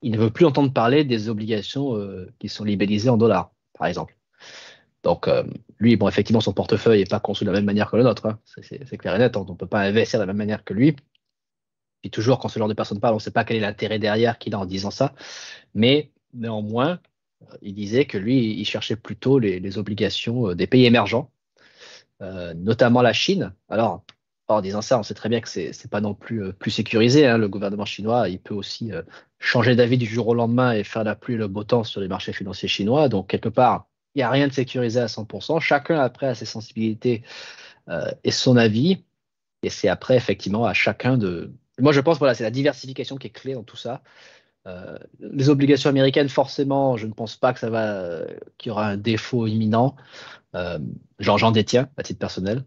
il 0.03 0.11
ne 0.11 0.18
veut 0.19 0.30
plus 0.30 0.45
entendre 0.45 0.72
parler 0.72 1.03
des 1.03 1.28
obligations 1.28 1.95
euh, 1.95 2.32
qui 2.38 2.49
sont 2.49 2.64
libellisées 2.64 3.10
en 3.10 3.18
dollars, 3.18 3.52
par 3.76 3.88
exemple. 3.88 4.15
Donc, 5.02 5.28
euh, 5.28 5.44
lui, 5.80 5.95
bon, 5.95 6.07
effectivement, 6.07 6.40
son 6.40 6.53
portefeuille 6.53 6.99
n'est 6.99 7.06
pas 7.07 7.19
conçu 7.19 7.45
de 7.45 7.49
la 7.49 7.56
même 7.56 7.65
manière 7.65 7.90
que 7.90 7.98
le 7.98 8.03
nôtre. 8.03 8.28
Hein. 8.28 8.40
C'est 8.45 8.95
clair 8.95 9.15
et 9.15 9.18
net. 9.18 9.36
Hein. 9.36 9.44
On 9.48 9.53
ne 9.53 9.57
peut 9.57 9.65
pas 9.65 9.80
investir 9.80 10.19
de 10.19 10.22
la 10.22 10.28
même 10.28 10.38
manière 10.38 10.64
que 10.64 10.76
lui. 10.76 10.95
Puis 12.03 12.11
toujours, 12.11 12.38
quand 12.38 12.48
ce 12.48 12.60
genre 12.60 12.68
de 12.68 12.76
personne 12.76 12.99
parle, 12.99 13.15
on 13.15 13.18
ne 13.18 13.22
sait 13.22 13.32
pas 13.32 13.44
quel 13.44 13.57
est 13.57 13.61
l'intérêt 13.61 13.98
derrière 13.98 14.38
qu'il 14.38 14.53
a 14.53 14.60
en 14.60 14.68
disant 14.68 14.91
ça. 14.91 15.15
Mais 15.74 16.11
néanmoins, 16.32 16.99
il 17.64 17.74
disait 17.74 18.06
que 18.06 18.19
lui, 18.19 18.52
il 18.52 18.65
cherchait 18.65 18.98
plutôt 18.98 19.40
les, 19.40 19.80
obligations 19.80 20.49
euh, 20.49 20.53
des 20.53 20.68
pays 20.68 20.86
émergents, 20.86 21.32
notamment 22.19 23.02
la 23.02 23.14
Chine. 23.14 23.52
Alors, 23.68 24.03
en 24.56 24.61
disant 24.61 24.82
ça, 24.82 24.98
on 24.99 25.03
sait 25.03 25.14
très 25.14 25.30
bien 25.30 25.41
que 25.41 25.49
c'est 25.49 25.72
n'est 25.72 25.90
pas 25.90 26.02
non 26.02 26.14
plus 26.14 26.44
euh, 26.44 26.52
plus 26.53 26.72
sécurisé. 26.72 27.28
Hein. 27.28 27.38
Le 27.38 27.49
gouvernement 27.49 27.86
chinois, 27.86 28.30
il 28.30 28.40
peut 28.40 28.53
aussi 28.53 28.91
euh, 28.91 29.02
changer 29.40 29.76
d'avis 29.76 29.98
du 29.98 30.06
jour 30.06 30.28
au 30.28 30.34
lendemain 30.34 30.72
et 30.72 30.84
faire 30.84 31.03
la 31.03 31.15
pluie 31.15 31.36
le 31.36 31.48
beau 31.48 31.64
temps 31.64 31.84
sur 31.84 32.02
les 32.02 32.07
marchés 32.07 32.34
financiers 32.34 32.69
chinois. 32.69 33.10
Donc, 33.10 33.28
quelque 33.28 33.49
part, 33.49 33.88
il 34.15 34.19
n'y 34.19 34.24
a 34.24 34.30
rien 34.30 34.48
de 34.48 34.53
sécurisé 34.53 34.99
à 34.99 35.07
100%. 35.07 35.60
Chacun, 35.60 35.99
après, 35.99 36.28
a 36.28 36.36
ses 36.36 36.45
sensibilités 36.45 37.24
euh, 37.90 38.10
et 38.24 38.32
son 38.32 38.57
avis. 38.57 39.03
Et 39.64 39.69
c'est 39.69 39.90
après, 39.90 40.15
effectivement, 40.15 40.65
à 40.65 40.74
chacun 40.74 41.18
de. 41.18 41.52
Moi, 41.80 41.91
je 41.91 42.02
pense, 42.02 42.18
voilà, 42.18 42.34
c'est 42.34 42.44
la 42.44 42.52
diversification 42.52 43.18
qui 43.18 43.28
est 43.28 43.32
clé 43.32 43.53
dans 43.53 43.64
tout 43.64 43.78
ça. 43.78 44.02
les 45.19 45.49
obligations 45.49 45.90
américaines, 45.90 46.30
forcément, 46.30 46.98
je 46.98 47.07
ne 47.07 47.14
pense 47.14 47.38
pas 47.38 47.53
que 47.53 47.60
ça 47.60 47.69
va, 47.69 48.22
qu'il 48.57 48.69
y 48.69 48.72
aura 48.72 48.88
un 48.88 48.98
défaut 48.98 49.48
imminent. 49.48 49.95
genre, 51.19 51.38
j'en 51.38 51.52
détiens 51.52 51.90
à 51.98 52.03
titre 52.03 52.19
personnel. 52.19 52.64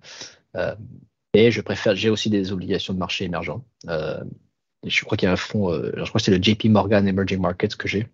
Et 1.35 1.51
je 1.51 1.61
préfère, 1.61 1.94
j'ai 1.94 2.11
aussi 2.11 2.31
des 2.31 2.52
obligations 2.52 2.94
de 2.94 2.98
marché 2.98 3.24
émergents. 3.24 3.65
je 3.86 5.05
crois 5.05 5.16
qu'il 5.16 5.27
y 5.27 5.31
a 5.31 5.32
un 5.32 5.36
fonds, 5.36 5.73
je 5.73 6.09
crois 6.09 6.19
que 6.19 6.23
c'est 6.23 6.36
le 6.36 6.43
JP 6.43 6.66
Morgan 6.66 7.07
Emerging 7.07 7.40
Markets 7.40 7.77
que 7.77 7.89
j'ai 7.89 8.09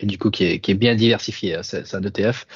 et 0.00 0.06
du 0.06 0.18
coup 0.18 0.30
qui 0.30 0.44
est, 0.44 0.74
bien 0.74 0.94
diversifié. 0.94 1.56
Hein. 1.56 1.62
C'est 1.62 1.94
un 1.94 2.02
ETF. 2.02 2.46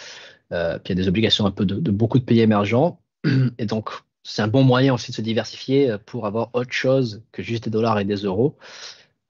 Euh, 0.53 0.78
puis 0.78 0.93
il 0.93 0.99
y 0.99 1.01
a 1.01 1.03
des 1.03 1.09
obligations 1.09 1.47
un 1.47 1.51
peu 1.51 1.65
de, 1.65 1.91
beaucoup 1.91 2.19
de 2.19 2.24
pays 2.24 2.41
émergents. 2.41 3.01
Et 3.59 3.66
donc, 3.66 3.91
c'est 4.23 4.43
un 4.43 4.49
bon 4.49 4.62
moyen 4.62 4.95
aussi 4.95 5.11
de 5.11 5.16
se 5.16 5.23
diversifier 5.23 5.91
euh, 5.91 5.99
pour 5.99 6.27
avoir 6.27 6.51
autre 6.55 6.73
chose 6.73 7.23
que 7.32 7.43
juste 7.43 7.65
des 7.65 7.70
dollars 7.70 7.99
et 7.99 8.05
des 8.05 8.16
euros. 8.16 8.57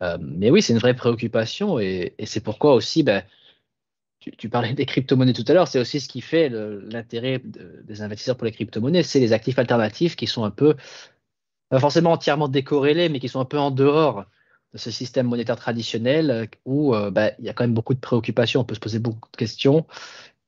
Euh, 0.02 0.18
mais 0.20 0.50
oui, 0.50 0.62
c'est 0.62 0.72
une 0.72 0.78
vraie 0.78 0.94
préoccupation 0.94 1.78
et, 1.78 2.14
et 2.18 2.26
c'est 2.26 2.40
pourquoi 2.40 2.74
aussi, 2.74 3.02
ben, 3.02 3.22
tu, 4.32 4.48
parlais 4.48 4.72
des 4.72 4.86
crypto-monnaies 4.86 5.32
tout 5.32 5.44
à 5.48 5.54
l'heure, 5.54 5.68
c'est 5.68 5.78
aussi 5.78 6.00
ce 6.00 6.08
qui 6.08 6.20
fait 6.20 6.48
l'intérêt 6.48 7.40
des 7.44 8.02
investisseurs 8.02 8.36
pour 8.36 8.46
les 8.46 8.52
crypto-monnaies, 8.52 9.02
c'est 9.02 9.20
les 9.20 9.32
actifs 9.32 9.58
alternatifs 9.58 10.16
qui 10.16 10.26
sont 10.26 10.44
un 10.44 10.50
peu, 10.50 10.76
pas 11.68 11.80
forcément 11.80 12.12
entièrement 12.12 12.48
décorrélés, 12.48 13.08
mais 13.08 13.20
qui 13.20 13.28
sont 13.28 13.40
un 13.40 13.44
peu 13.44 13.58
en 13.58 13.70
dehors 13.70 14.26
de 14.72 14.78
ce 14.78 14.90
système 14.90 15.26
monétaire 15.26 15.56
traditionnel 15.56 16.30
euh, 16.30 16.46
où 16.64 16.94
euh, 16.94 17.10
bah, 17.10 17.30
il 17.38 17.44
y 17.44 17.48
a 17.48 17.52
quand 17.52 17.64
même 17.64 17.74
beaucoup 17.74 17.94
de 17.94 18.00
préoccupations, 18.00 18.60
on 18.60 18.64
peut 18.64 18.74
se 18.74 18.80
poser 18.80 18.98
beaucoup 18.98 19.30
de 19.30 19.36
questions 19.36 19.86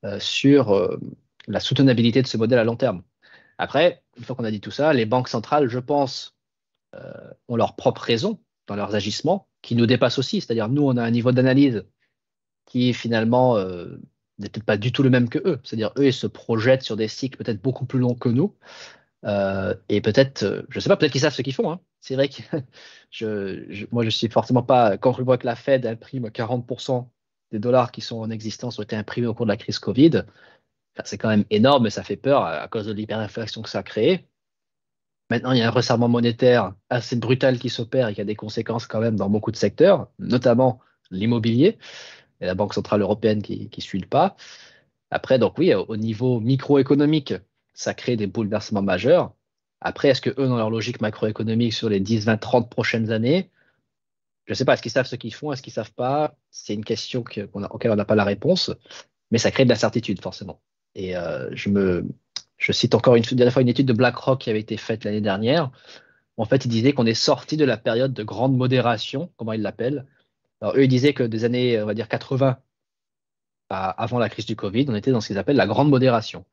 euh, 0.05 0.19
sur 0.19 0.97
la 1.47 1.59
soutenabilité 1.59 2.21
de 2.21 2.27
ce 2.27 2.37
modèle 2.37 2.59
à 2.59 2.63
long 2.63 2.75
terme. 2.75 3.03
Après, 3.57 4.03
une 4.17 4.23
fois 4.23 4.35
qu'on 4.35 4.43
a 4.43 4.51
dit 4.51 4.61
tout 4.61 4.71
ça, 4.71 4.93
les 4.93 5.05
banques 5.05 5.29
centrales, 5.29 5.69
je 5.69 5.79
pense, 5.79 6.35
ont 7.47 7.55
leurs 7.55 7.75
propres 7.75 8.01
raisons 8.01 8.39
dans 8.67 8.75
leurs 8.75 8.95
agissements 8.95 9.47
qui 9.61 9.75
nous 9.75 9.85
dépassent 9.85 10.17
aussi. 10.17 10.41
C'est-à-dire, 10.41 10.67
nous, 10.67 10.83
on 10.83 10.97
a 10.97 11.03
un 11.03 11.11
niveau 11.11 11.31
d'analyse 11.31 11.85
qui 12.67 12.93
finalement 12.93 13.57
n'est 14.39 14.49
peut-être 14.49 14.65
pas 14.65 14.77
du 14.77 14.91
tout 14.91 15.03
le 15.03 15.09
même 15.09 15.29
que 15.29 15.39
eux. 15.39 15.59
C'est-à-dire, 15.63 15.91
eux, 15.97 16.07
ils 16.07 16.13
se 16.13 16.27
projettent 16.27 16.83
sur 16.83 16.95
des 16.95 17.07
cycles 17.07 17.37
peut-être 17.37 17.61
beaucoup 17.61 17.85
plus 17.85 17.99
longs 17.99 18.15
que 18.15 18.29
nous. 18.29 18.55
Euh, 19.25 19.73
et 19.89 20.01
peut-être, 20.01 20.43
euh, 20.43 20.61
je 20.69 20.77
ne 20.77 20.81
sais 20.81 20.89
pas, 20.89 20.97
peut-être 20.97 21.11
qu'ils 21.11 21.21
savent 21.21 21.33
ce 21.33 21.41
qu'ils 21.41 21.53
font. 21.53 21.71
Hein. 21.71 21.79
C'est 22.01 22.15
vrai 22.15 22.29
que 22.29 22.41
moi, 23.91 24.03
je 24.03 24.09
suis 24.09 24.29
forcément 24.29 24.63
pas. 24.63 24.97
Quand 24.97 25.13
je 25.13 25.23
vois 25.23 25.37
que 25.37 25.45
la 25.45 25.55
Fed 25.55 25.85
imprime 25.85 26.27
40% 26.27 27.07
des 27.51 27.59
dollars 27.59 27.91
qui 27.91 28.01
sont 28.01 28.19
en 28.19 28.29
existence 28.29 28.77
ont 28.77 28.83
été 28.83 28.95
imprimés 28.95 29.27
au 29.27 29.33
cours 29.33 29.45
de 29.45 29.51
la 29.51 29.57
crise 29.57 29.79
Covid, 29.79 30.23
c'est 31.03 31.17
quand 31.17 31.29
même 31.29 31.45
énorme 31.49 31.87
et 31.87 31.89
ça 31.89 32.03
fait 32.03 32.17
peur 32.17 32.43
à, 32.43 32.67
cause 32.67 32.87
de 32.87 32.93
l'hyperinflation 32.93 33.61
que 33.61 33.69
ça 33.69 33.79
a 33.79 33.83
créé. 33.83 34.27
Maintenant, 35.29 35.51
il 35.51 35.59
y 35.59 35.61
a 35.61 35.67
un 35.67 35.71
resserrement 35.71 36.07
monétaire 36.09 36.73
assez 36.89 37.15
brutal 37.15 37.59
qui 37.59 37.69
s'opère 37.69 38.07
et 38.07 38.15
qui 38.15 38.21
a 38.21 38.25
des 38.25 38.35
conséquences 38.35 38.87
quand 38.87 38.99
même 38.99 39.15
dans 39.15 39.29
beaucoup 39.29 39.51
de 39.51 39.57
secteurs, 39.57 40.09
notamment 40.19 40.79
l'immobilier 41.11 41.77
et 42.41 42.45
la 42.45 42.55
Banque 42.55 42.73
Centrale 42.73 43.01
Européenne 43.01 43.41
qui 43.41 43.81
suit 43.81 43.99
le 43.99 44.07
pas. 44.07 44.35
Après, 45.11 45.39
donc 45.39 45.57
oui, 45.57 45.73
au 45.73 45.97
niveau 45.97 46.39
microéconomique, 46.39 47.33
ça 47.73 47.93
crée 47.93 48.17
des 48.17 48.27
bouleversements 48.27 48.81
majeurs. 48.81 49.33
Après, 49.79 50.09
est-ce 50.09 50.21
que 50.21 50.31
eux, 50.31 50.47
dans 50.47 50.57
leur 50.57 50.69
logique 50.69 51.01
macroéconomique 51.01 51.73
sur 51.73 51.89
les 51.89 51.99
10, 51.99 52.25
20, 52.25 52.37
30 52.37 52.69
prochaines 52.69 53.11
années, 53.11 53.49
je 54.45 54.53
ne 54.53 54.55
sais 54.55 54.65
pas, 54.65 54.73
est-ce 54.73 54.81
qu'ils 54.81 54.91
savent 54.91 55.07
ce 55.07 55.15
qu'ils 55.15 55.33
font, 55.33 55.51
est-ce 55.51 55.61
qu'ils 55.61 55.71
ne 55.71 55.75
savent 55.75 55.93
pas? 55.93 56.35
C'est 56.51 56.73
une 56.73 56.85
question 56.85 57.21
auquel 57.21 57.91
on 57.91 57.95
n'a 57.95 58.05
pas 58.05 58.15
la 58.15 58.23
réponse, 58.23 58.71
mais 59.29 59.37
ça 59.37 59.51
crée 59.51 59.65
de 59.65 59.69
l'incertitude, 59.69 60.21
forcément. 60.21 60.61
Et 60.95 61.15
euh, 61.15 61.49
je, 61.53 62.03
je 62.57 62.71
cite 62.71 62.95
encore 62.95 63.15
une, 63.15 63.23
dernière 63.23 63.53
fois 63.53 63.61
une 63.61 63.69
étude 63.69 63.87
de 63.87 63.93
BlackRock 63.93 64.41
qui 64.41 64.49
avait 64.49 64.61
été 64.61 64.77
faite 64.77 65.03
l'année 65.03 65.21
dernière. 65.21 65.69
En 66.37 66.45
fait, 66.45 66.65
ils 66.65 66.69
disaient 66.69 66.93
qu'on 66.93 67.05
est 67.05 67.13
sorti 67.13 67.57
de 67.57 67.65
la 67.65 67.77
période 67.77 68.13
de 68.13 68.23
grande 68.23 68.55
modération, 68.55 69.31
comment 69.37 69.53
ils 69.53 69.61
l'appellent. 69.61 70.05
Alors, 70.61 70.75
eux, 70.75 70.83
ils 70.83 70.87
disaient 70.87 71.13
que 71.13 71.23
des 71.23 71.45
années, 71.45 71.81
on 71.81 71.85
va 71.85 71.93
dire 71.93 72.07
80, 72.07 72.57
avant 73.69 74.19
la 74.19 74.29
crise 74.29 74.45
du 74.45 74.55
Covid, 74.55 74.85
on 74.89 74.95
était 74.95 75.11
dans 75.11 75.21
ce 75.21 75.27
qu'ils 75.27 75.37
appellent 75.37 75.57
la 75.57 75.67
grande 75.67 75.89
modération 75.89 76.45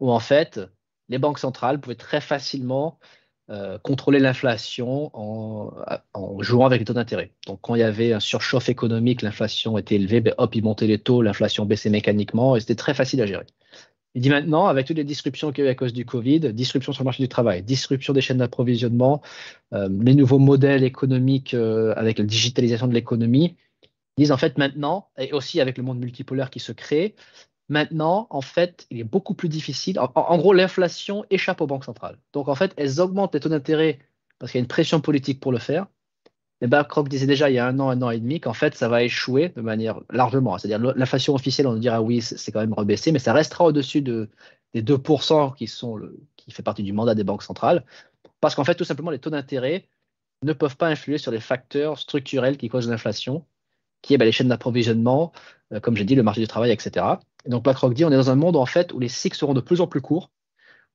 où 0.00 0.10
en 0.10 0.18
fait, 0.18 0.60
les 1.08 1.18
banques 1.18 1.38
centrales 1.38 1.80
pouvaient 1.80 1.94
très 1.94 2.20
facilement 2.20 2.98
euh, 3.50 3.78
contrôler 3.78 4.18
l'inflation 4.18 5.10
en, 5.14 5.70
jouant 6.40 6.66
avec 6.66 6.80
les 6.80 6.84
taux 6.84 6.94
d'intérêt. 6.94 7.32
Donc, 7.46 7.60
quand 7.62 7.74
il 7.74 7.80
y 7.80 7.84
avait 7.84 8.12
un 8.12 8.20
surchauffe 8.20 8.68
économique, 8.68 9.22
l'inflation 9.22 9.76
était 9.78 9.96
élevée, 9.96 10.20
ben, 10.20 10.34
hop, 10.38 10.54
ils 10.54 10.64
montaient 10.64 10.86
les 10.86 10.98
taux, 10.98 11.22
l'inflation 11.22 11.66
baissait 11.66 11.90
mécaniquement 11.90 12.56
et 12.56 12.60
c'était 12.60 12.76
très 12.76 12.94
facile 12.94 13.20
à 13.22 13.26
gérer. 13.26 13.46
Il 14.14 14.22
dit 14.22 14.30
maintenant, 14.30 14.66
avec 14.66 14.86
toutes 14.86 14.96
les 14.96 15.04
disruptions 15.04 15.52
qu'il 15.52 15.64
y 15.64 15.66
a 15.66 15.70
eu 15.70 15.72
à 15.72 15.76
cause 15.76 15.92
du 15.92 16.04
Covid, 16.04 16.52
disruption 16.52 16.92
sur 16.92 17.02
le 17.02 17.06
marché 17.06 17.22
du 17.22 17.28
travail, 17.28 17.62
disruption 17.62 18.12
des 18.12 18.20
chaînes 18.20 18.38
d'approvisionnement, 18.38 19.22
euh, 19.72 19.88
les 20.02 20.14
nouveaux 20.14 20.40
modèles 20.40 20.82
économiques 20.82 21.54
euh, 21.54 21.94
avec 21.96 22.18
la 22.18 22.24
digitalisation 22.24 22.88
de 22.88 22.94
l'économie, 22.94 23.56
ils 24.16 24.22
disent 24.22 24.32
en 24.32 24.36
fait 24.36 24.58
maintenant, 24.58 25.08
et 25.16 25.32
aussi 25.32 25.60
avec 25.60 25.78
le 25.78 25.84
monde 25.84 26.00
multipolaire 26.00 26.50
qui 26.50 26.58
se 26.58 26.72
crée, 26.72 27.14
Maintenant, 27.70 28.26
en 28.30 28.40
fait, 28.40 28.88
il 28.90 28.98
est 28.98 29.04
beaucoup 29.04 29.32
plus 29.34 29.48
difficile. 29.48 30.00
En, 30.00 30.38
gros, 30.38 30.52
l'inflation 30.52 31.24
échappe 31.30 31.60
aux 31.60 31.68
banques 31.68 31.84
centrales. 31.84 32.18
Donc, 32.32 32.48
en 32.48 32.56
fait, 32.56 32.74
elles 32.76 33.00
augmentent 33.00 33.32
les 33.32 33.38
taux 33.38 33.48
d'intérêt 33.48 34.00
parce 34.40 34.50
qu'il 34.50 34.58
y 34.58 34.60
a 34.60 34.64
une 34.64 34.68
pression 34.68 35.00
politique 35.00 35.38
pour 35.38 35.52
le 35.52 35.58
faire. 35.58 35.86
Et 36.60 36.66
BlackRock 36.66 37.08
disait 37.08 37.26
déjà 37.26 37.50
il 37.50 37.54
y 37.54 37.58
a 37.58 37.66
un 37.66 37.78
an, 37.78 37.88
un 37.88 38.02
an 38.02 38.10
et 38.10 38.18
demi 38.18 38.40
qu'en 38.40 38.52
fait, 38.52 38.74
ça 38.74 38.88
va 38.88 39.02
échouer 39.02 39.50
de 39.50 39.62
manière 39.62 40.00
largement. 40.10 40.58
C'est-à-dire 40.58 40.94
l'inflation 40.94 41.34
officielle, 41.34 41.66
on 41.66 41.74
dira 41.74 42.02
oui, 42.02 42.20
c'est 42.20 42.52
quand 42.52 42.60
même 42.60 42.74
rebaissé, 42.74 43.12
mais 43.12 43.18
ça 43.18 43.32
restera 43.32 43.64
au-dessus 43.64 44.02
de, 44.02 44.28
des 44.74 44.82
2% 44.82 45.54
qui, 45.56 45.66
sont 45.66 45.98
fait 46.50 46.62
partie 46.62 46.82
du 46.82 46.92
mandat 46.92 47.14
des 47.14 47.24
banques 47.24 47.42
centrales. 47.42 47.84
Parce 48.40 48.54
qu'en 48.54 48.64
fait, 48.64 48.74
tout 48.74 48.84
simplement, 48.84 49.10
les 49.10 49.18
taux 49.18 49.30
d'intérêt 49.30 49.88
ne 50.42 50.52
peuvent 50.52 50.76
pas 50.76 50.88
influer 50.88 51.18
sur 51.18 51.32
les 51.32 51.40
facteurs 51.40 51.98
structurels 51.98 52.56
qui 52.56 52.68
causent 52.68 52.88
l'inflation, 52.88 53.44
qui 54.02 54.14
est 54.14 54.18
ben, 54.18 54.24
les 54.24 54.32
chaînes 54.32 54.48
d'approvisionnement, 54.48 55.32
euh, 55.72 55.80
comme 55.80 55.96
j'ai 55.96 56.04
dit, 56.04 56.14
le 56.14 56.22
marché 56.22 56.40
du 56.40 56.46
travail, 56.46 56.70
etc. 56.70 57.06
Et 57.44 57.50
donc 57.50 57.64
BlackRock 57.64 57.94
dit 57.94 58.04
on 58.04 58.10
est 58.10 58.16
dans 58.16 58.30
un 58.30 58.36
monde 58.36 58.56
en 58.56 58.66
fait 58.66 58.92
où 58.92 59.00
les 59.00 59.08
cycles 59.08 59.36
seront 59.36 59.54
de 59.54 59.60
plus 59.60 59.80
en 59.80 59.86
plus 59.86 60.00
courts, 60.00 60.30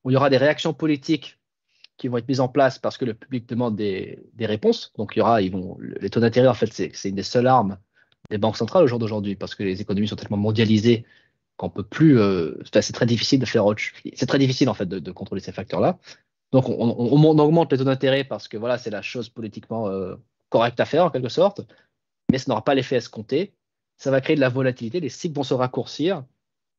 où 0.04 0.10
il 0.10 0.14
y 0.14 0.16
aura 0.16 0.30
des 0.30 0.36
réactions 0.36 0.72
politiques 0.72 1.38
qui 1.96 2.08
vont 2.08 2.18
être 2.18 2.28
mises 2.28 2.40
en 2.40 2.48
place 2.48 2.78
parce 2.78 2.98
que 2.98 3.04
le 3.04 3.14
public 3.14 3.48
demande 3.48 3.76
des, 3.76 4.18
réponses. 4.40 4.92
Donc 4.96 5.12
il 5.14 5.20
y 5.20 5.22
aura, 5.22 5.42
ils 5.42 5.50
vont, 5.50 5.78
les 5.80 6.10
taux 6.10 6.20
d'intérêt 6.20 6.48
en 6.48 6.54
fait 6.54 6.72
c'est 6.72 7.08
une 7.08 7.14
des 7.14 7.22
seules 7.22 7.46
armes 7.46 7.78
des 8.30 8.38
banques 8.38 8.56
centrales 8.56 8.82
au 8.82 8.86
jour 8.86 8.98
d'aujourd'hui 8.98 9.36
parce 9.36 9.54
que 9.54 9.62
les 9.62 9.80
économies 9.80 10.08
sont 10.08 10.16
tellement 10.16 10.36
mondialisées 10.36 11.04
qu'on 11.56 11.70
peut 11.70 11.84
plus. 11.84 12.18
Euh, 12.18 12.60
c'est 12.72 12.92
très 12.92 13.06
difficile 13.06 13.40
de 13.40 13.46
faire. 13.46 13.64
C'est 14.14 14.26
très 14.26 14.38
difficile 14.38 14.68
en 14.68 14.74
fait 14.74 14.86
de, 14.88 15.12
contrôler 15.12 15.40
ces 15.40 15.52
facteurs-là. 15.52 15.98
Donc 16.52 16.68
on, 16.68 17.38
augmente 17.38 17.72
les 17.72 17.78
taux 17.78 17.84
d'intérêt 17.84 18.24
parce 18.24 18.48
que 18.48 18.56
voilà 18.56 18.78
c'est 18.78 18.90
la 18.90 19.02
chose 19.02 19.28
politiquement 19.28 19.88
euh, 19.88 20.16
correcte 20.48 20.80
à 20.80 20.84
faire 20.84 21.04
en 21.04 21.10
quelque 21.10 21.28
sorte, 21.28 21.60
mais 22.30 22.38
ce 22.38 22.48
n'aura 22.48 22.64
pas 22.64 22.74
l'effet 22.74 22.96
escompté. 22.96 23.54
Ça 23.96 24.10
va 24.10 24.20
créer 24.20 24.36
de 24.36 24.40
la 24.40 24.48
volatilité, 24.48 25.00
les 25.00 25.08
cycles 25.08 25.34
vont 25.34 25.42
se 25.42 25.54
raccourcir 25.54 26.22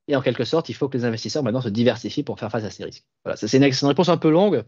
et 0.07 0.15
en 0.15 0.21
quelque 0.21 0.45
sorte, 0.45 0.69
il 0.69 0.73
faut 0.73 0.87
que 0.87 0.97
les 0.97 1.05
investisseurs 1.05 1.43
maintenant 1.43 1.61
se 1.61 1.69
diversifient 1.69 2.23
pour 2.23 2.39
faire 2.39 2.49
face 2.49 2.63
à 2.63 2.69
ces 2.69 2.83
risques. 2.85 3.05
Voilà, 3.25 3.35
c'est 3.35 3.51
une, 3.57 3.63
réponse 3.63 4.09
un 4.09 4.17
peu 4.17 4.29
longue. 4.29 4.63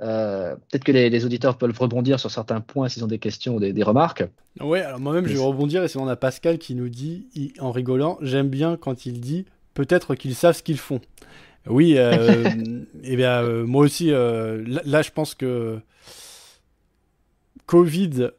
Euh, 0.00 0.56
peut-être 0.56 0.84
que 0.84 0.92
les, 0.92 1.24
auditeurs 1.24 1.56
peuvent 1.56 1.78
rebondir 1.78 2.18
sur 2.18 2.30
certains 2.30 2.60
points 2.60 2.88
s'ils 2.88 3.04
ont 3.04 3.08
des 3.08 3.18
questions 3.18 3.56
ou 3.56 3.60
des, 3.60 3.82
remarques. 3.82 4.24
Oui, 4.60 4.80
alors 4.80 4.98
moi-même 4.98 5.26
je 5.26 5.34
vais 5.34 5.40
rebondir 5.40 5.84
et 5.84 5.88
sinon 5.88 6.04
on 6.04 6.08
a 6.08 6.16
Pascal 6.16 6.58
qui 6.58 6.74
nous 6.74 6.88
dit, 6.88 7.28
en 7.60 7.70
rigolant, 7.70 8.18
j'aime 8.20 8.48
bien 8.48 8.76
quand 8.76 9.06
il 9.06 9.20
dit 9.20 9.44
peut-être 9.74 10.14
qu'ils 10.14 10.34
savent 10.34 10.56
ce 10.56 10.62
qu'ils 10.62 10.78
font. 10.78 11.00
Oui, 11.66 11.94
euh, 11.96 12.44
et 12.50 12.86
eh 13.04 13.16
bien 13.16 13.42
euh, 13.42 13.64
moi 13.64 13.84
aussi, 13.84 14.10
là, 14.10 15.02
je 15.02 15.10
pense 15.10 15.34
que 15.34 15.78
Covid, 17.66 18.30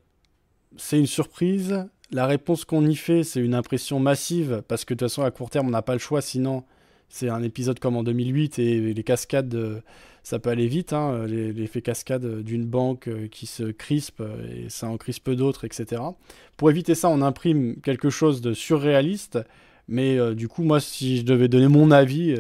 c'est 0.78 1.00
une 1.00 1.08
surprise 1.08 1.86
la 2.12 2.26
réponse 2.26 2.66
qu'on 2.66 2.86
y 2.86 2.96
fait, 2.96 3.24
c'est 3.24 3.40
une 3.40 3.54
impression 3.54 4.00
massive, 4.00 4.64
parce 4.68 4.86
que 4.86 4.94
de 4.94 5.00
toute 5.00 5.10
façon, 5.10 5.24
à 5.24 5.32
court 5.32 5.50
terme, 5.50 5.68
on 5.68 5.72
n'a 5.72 5.82
pas 5.82 5.94
le 5.94 6.00
choix, 6.00 6.22
sinon 6.22 6.64
c'est 7.10 7.30
un 7.30 7.44
épisode 7.44 7.80
comme 7.80 7.96
en 7.96 8.04
2008, 8.04 8.60
et 8.60 8.94
les 8.94 9.04
cascades, 9.04 9.54
euh, 9.56 9.82
ça 10.26 10.40
peut 10.40 10.50
aller 10.50 10.66
vite, 10.66 10.92
hein, 10.92 11.28
l'effet 11.28 11.84
cascade 11.84 12.42
d'une 12.42 12.66
banque 12.66 13.08
euh, 13.08 13.28
qui 13.28 13.46
se 13.46 13.62
crispe, 13.64 14.24
et 14.52 14.70
ça 14.70 14.88
en 14.88 14.98
crispe 14.98 15.30
d'autres, 15.30 15.66
etc. 15.66 16.02
Pour 16.58 16.72
éviter 16.72 16.96
ça, 16.96 17.10
on 17.10 17.22
imprime 17.22 17.80
quelque 17.82 18.10
chose 18.10 18.42
de 18.42 18.54
surréaliste, 18.54 19.38
mais 19.88 20.18
euh, 20.18 20.34
du 20.34 20.48
coup, 20.48 20.64
moi, 20.64 20.80
si 20.80 21.18
je 21.18 21.22
devais 21.22 21.48
donner 21.48 21.68
mon 21.68 21.92
avis, 21.92 22.36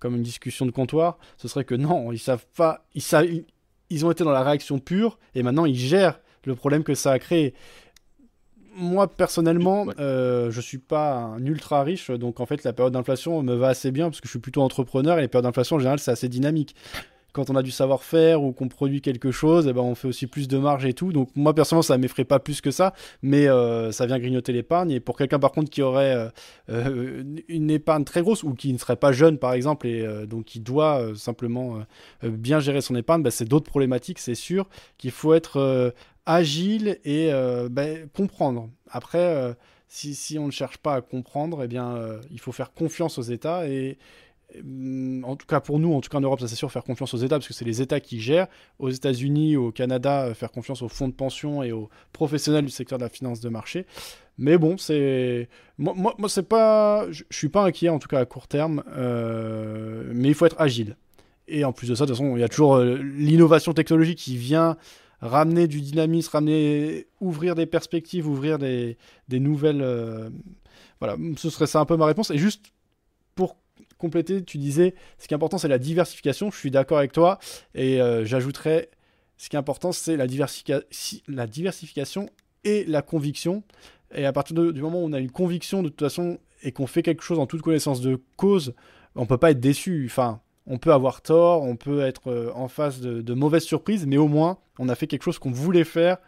comme 0.00 0.16
une 0.16 0.24
discussion 0.24 0.66
de 0.66 0.72
comptoir, 0.72 1.18
ce 1.36 1.46
serait 1.46 1.64
que 1.64 1.76
non, 1.76 2.10
ils 2.10 2.18
savent 2.18 2.46
pas, 2.56 2.84
ils, 2.96 3.02
savent, 3.02 3.28
ils 3.88 4.04
ont 4.04 4.10
été 4.10 4.24
dans 4.24 4.32
la 4.32 4.42
réaction 4.42 4.80
pure, 4.80 5.20
et 5.36 5.44
maintenant 5.44 5.66
ils 5.66 5.76
gèrent 5.76 6.18
le 6.44 6.56
problème 6.56 6.82
que 6.82 6.94
ça 6.94 7.12
a 7.12 7.20
créé 7.20 7.54
moi 8.80 9.08
personnellement, 9.08 9.86
euh, 9.98 10.50
je 10.50 10.60
suis 10.60 10.78
pas 10.78 11.14
un 11.14 11.44
ultra 11.44 11.82
riche, 11.82 12.10
donc 12.10 12.40
en 12.40 12.46
fait 12.46 12.64
la 12.64 12.72
période 12.72 12.92
d'inflation 12.92 13.42
me 13.42 13.54
va 13.54 13.68
assez 13.68 13.90
bien 13.90 14.08
parce 14.08 14.20
que 14.20 14.26
je 14.26 14.30
suis 14.30 14.38
plutôt 14.40 14.62
entrepreneur 14.62 15.18
et 15.18 15.22
les 15.22 15.28
périodes 15.28 15.44
d'inflation 15.44 15.76
en 15.76 15.78
général 15.78 15.98
c'est 15.98 16.10
assez 16.10 16.28
dynamique. 16.28 16.74
Quand 17.32 17.48
on 17.48 17.54
a 17.54 17.62
du 17.62 17.70
savoir-faire 17.70 18.42
ou 18.42 18.52
qu'on 18.52 18.68
produit 18.68 19.00
quelque 19.00 19.30
chose, 19.30 19.68
eh 19.68 19.72
ben 19.72 19.82
on 19.82 19.94
fait 19.94 20.08
aussi 20.08 20.26
plus 20.26 20.48
de 20.48 20.58
marge 20.58 20.84
et 20.84 20.94
tout. 20.94 21.12
Donc 21.12 21.28
moi 21.36 21.54
personnellement 21.54 21.82
ça 21.82 21.96
m'effraie 21.96 22.24
pas 22.24 22.40
plus 22.40 22.60
que 22.60 22.72
ça, 22.72 22.92
mais 23.22 23.46
euh, 23.46 23.92
ça 23.92 24.06
vient 24.06 24.18
grignoter 24.18 24.52
l'épargne. 24.52 24.90
Et 24.90 25.00
pour 25.00 25.16
quelqu'un 25.16 25.38
par 25.38 25.52
contre 25.52 25.70
qui 25.70 25.82
aurait 25.82 26.14
euh, 26.14 26.28
euh, 26.70 27.22
une 27.48 27.70
épargne 27.70 28.04
très 28.04 28.22
grosse 28.22 28.42
ou 28.42 28.54
qui 28.54 28.72
ne 28.72 28.78
serait 28.78 28.96
pas 28.96 29.12
jeune 29.12 29.38
par 29.38 29.52
exemple 29.52 29.86
et 29.86 30.04
donc 30.26 30.46
qui 30.46 30.60
doit 30.60 31.14
simplement 31.14 31.78
bien 32.22 32.58
gérer 32.58 32.80
son 32.80 32.96
épargne, 32.96 33.22
ben, 33.22 33.30
c'est 33.30 33.44
d'autres 33.44 33.68
problématiques, 33.70 34.18
c'est 34.18 34.34
sûr 34.34 34.68
qu'il 34.98 35.12
faut 35.12 35.34
être 35.34 35.92
agile 36.26 36.98
et 37.04 37.30
ben, 37.70 38.08
comprendre. 38.14 38.70
Après, 38.88 39.56
si, 39.88 40.14
si, 40.14 40.38
on 40.38 40.46
ne 40.46 40.52
cherche 40.52 40.78
pas 40.78 40.94
à 40.94 41.00
comprendre, 41.00 41.64
eh 41.64 41.68
bien, 41.68 42.20
il 42.30 42.40
faut 42.40 42.52
faire 42.52 42.72
confiance 42.72 43.18
aux 43.18 43.22
États 43.22 43.66
et, 43.68 43.98
Mm, 44.62 45.24
en 45.24 45.36
tout 45.36 45.46
cas 45.46 45.60
pour 45.60 45.78
nous, 45.78 45.92
en 45.92 46.00
tout 46.00 46.08
cas 46.08 46.18
en 46.18 46.22
Europe, 46.22 46.40
ça 46.40 46.48
c'est 46.48 46.56
sûr, 46.56 46.70
faire 46.72 46.84
confiance 46.84 47.14
aux 47.14 47.18
États, 47.18 47.36
parce 47.36 47.46
que 47.46 47.54
c'est 47.54 47.64
les 47.64 47.82
États 47.82 48.00
qui 48.00 48.20
gèrent. 48.20 48.48
Aux 48.78 48.90
États-Unis, 48.90 49.56
au 49.56 49.70
Canada, 49.72 50.24
euh, 50.26 50.34
faire 50.34 50.50
confiance 50.50 50.82
aux 50.82 50.88
fonds 50.88 51.08
de 51.08 51.14
pension 51.14 51.62
et 51.62 51.72
aux 51.72 51.88
professionnels 52.12 52.64
du 52.64 52.70
secteur 52.70 52.98
de 52.98 53.04
la 53.04 53.10
finance 53.10 53.40
de 53.40 53.48
marché. 53.48 53.86
Mais 54.38 54.58
bon, 54.58 54.76
c'est. 54.78 55.48
Moi, 55.78 55.94
moi, 55.96 56.28
c'est 56.28 56.48
pas. 56.48 57.06
Je 57.10 57.24
suis 57.30 57.48
pas 57.48 57.64
inquiet, 57.64 57.88
en 57.88 57.98
tout 57.98 58.08
cas 58.08 58.20
à 58.20 58.24
court 58.24 58.48
terme, 58.48 58.82
euh, 58.96 60.10
mais 60.14 60.28
il 60.28 60.34
faut 60.34 60.46
être 60.46 60.60
agile. 60.60 60.96
Et 61.48 61.64
en 61.64 61.72
plus 61.72 61.88
de 61.88 61.94
ça, 61.94 62.04
de 62.04 62.10
toute 62.10 62.18
façon, 62.18 62.36
il 62.36 62.40
y 62.40 62.44
a 62.44 62.48
toujours 62.48 62.76
euh, 62.76 62.96
l'innovation 62.96 63.72
technologique 63.72 64.18
qui 64.18 64.36
vient 64.36 64.76
ramener 65.20 65.68
du 65.68 65.80
dynamisme, 65.80 66.30
ramener, 66.32 67.06
ouvrir 67.20 67.54
des 67.54 67.66
perspectives, 67.66 68.26
ouvrir 68.26 68.58
des, 68.58 68.96
des 69.28 69.40
nouvelles. 69.40 69.84
Voilà, 71.00 71.16
ce 71.36 71.50
serait 71.50 71.66
ça 71.66 71.80
un 71.80 71.84
peu 71.84 71.96
ma 71.96 72.06
réponse. 72.06 72.30
Et 72.30 72.38
juste 72.38 72.72
pour 73.34 73.56
compléter, 73.98 74.42
tu 74.42 74.58
disais, 74.58 74.94
ce 75.18 75.28
qui 75.28 75.34
est 75.34 75.36
important, 75.36 75.58
c'est 75.58 75.68
la 75.68 75.78
diversification. 75.78 76.50
Je 76.50 76.58
suis 76.58 76.70
d'accord 76.70 76.98
avec 76.98 77.12
toi. 77.12 77.38
Et 77.74 78.00
euh, 78.00 78.24
j'ajouterais, 78.24 78.90
ce 79.36 79.48
qui 79.48 79.56
est 79.56 79.58
important, 79.58 79.92
c'est 79.92 80.16
la, 80.16 80.26
la 81.28 81.46
diversification 81.46 82.28
et 82.64 82.84
la 82.84 83.02
conviction. 83.02 83.62
Et 84.14 84.26
à 84.26 84.32
partir 84.32 84.72
du 84.72 84.82
moment 84.82 85.02
où 85.02 85.06
on 85.06 85.12
a 85.12 85.20
une 85.20 85.30
conviction, 85.30 85.82
de 85.82 85.88
toute 85.88 86.00
façon, 86.00 86.38
et 86.62 86.72
qu'on 86.72 86.86
fait 86.86 87.02
quelque 87.02 87.22
chose 87.22 87.38
en 87.38 87.46
toute 87.46 87.62
connaissance 87.62 88.00
de 88.00 88.20
cause, 88.36 88.74
on 89.14 89.26
peut 89.26 89.38
pas 89.38 89.52
être 89.52 89.60
déçu. 89.60 90.04
Enfin, 90.06 90.40
on 90.66 90.78
peut 90.78 90.92
avoir 90.92 91.22
tort, 91.22 91.62
on 91.62 91.76
peut 91.76 92.00
être 92.00 92.30
euh, 92.30 92.52
en 92.54 92.68
face 92.68 93.00
de, 93.00 93.34
mauvaises 93.34 93.64
surprises, 93.64 94.06
mais 94.06 94.16
au 94.16 94.28
moins, 94.28 94.58
on 94.78 94.88
a 94.88 94.94
fait 94.94 95.06
quelque 95.06 95.22
chose 95.22 95.38
qu'on 95.38 95.50
voulait 95.50 95.84
faire 95.84 96.18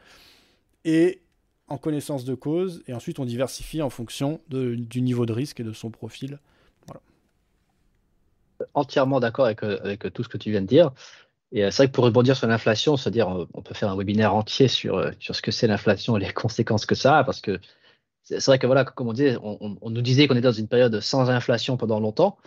et 0.85 1.21
en 1.69 1.79
connaissance 1.79 2.25
de 2.25 2.35
cause. 2.35 2.83
Et 2.87 2.95
ensuite, 2.95 3.19
on 3.19 3.25
diversifie 3.25 3.83
en 3.83 3.91
fonction 3.91 4.41
du 4.49 5.01
niveau 5.01 5.27
de 5.27 5.33
risque 5.33 5.61
et 5.61 5.65
de 5.65 5.73
son 5.73 5.91
profil 5.91 6.39
entièrement 8.75 9.21
d'accord 9.21 9.47
avec, 9.47 9.63
euh, 9.63 9.79
avec, 9.83 10.13
tout 10.13 10.23
ce 10.23 10.29
que 10.29 10.39
tu 10.39 10.51
viens 10.51 10.63
de 10.63 10.67
dire. 10.67 10.93
Et 11.53 11.65
euh, 11.65 11.71
c'est 11.71 11.85
vrai 11.85 11.89
que 11.89 11.93
pour 11.93 12.05
rebondir 12.05 12.37
sur 12.37 12.47
l'inflation, 12.47 12.97
c'est-à-dire 12.97 13.29
on 13.55 13.63
peut 13.63 13.75
faire 13.75 13.91
un 13.91 13.97
webinaire 13.97 14.35
entier 14.35 14.69
sur, 14.69 14.97
euh, 14.97 15.11
sur 15.21 15.35
ce 15.35 15.43
que 15.43 15.51
c'est 15.51 15.67
l'inflation 15.67 16.17
et 16.17 16.21
les 16.21 16.33
conséquences 16.33 16.87
que 16.87 16.95
ça 16.95 17.19
a, 17.19 17.25
parce 17.25 17.41
que 17.41 17.61
c'est 18.25 18.45
vrai 18.47 18.59
que 18.59 18.67
voilà, 18.67 18.85
comme 18.85 19.09
on 19.09 19.13
disait, 19.13 19.37
on, 19.43 19.91
nous 19.91 20.01
disait 20.01 20.29
qu'on 20.29 20.35
était 20.35 20.43
dans 20.43 20.53
une 20.53 20.69
période 20.69 21.01
sans 21.01 21.29
inflation 21.29 21.77
pendant 21.77 21.99
longtemps, 21.99 22.39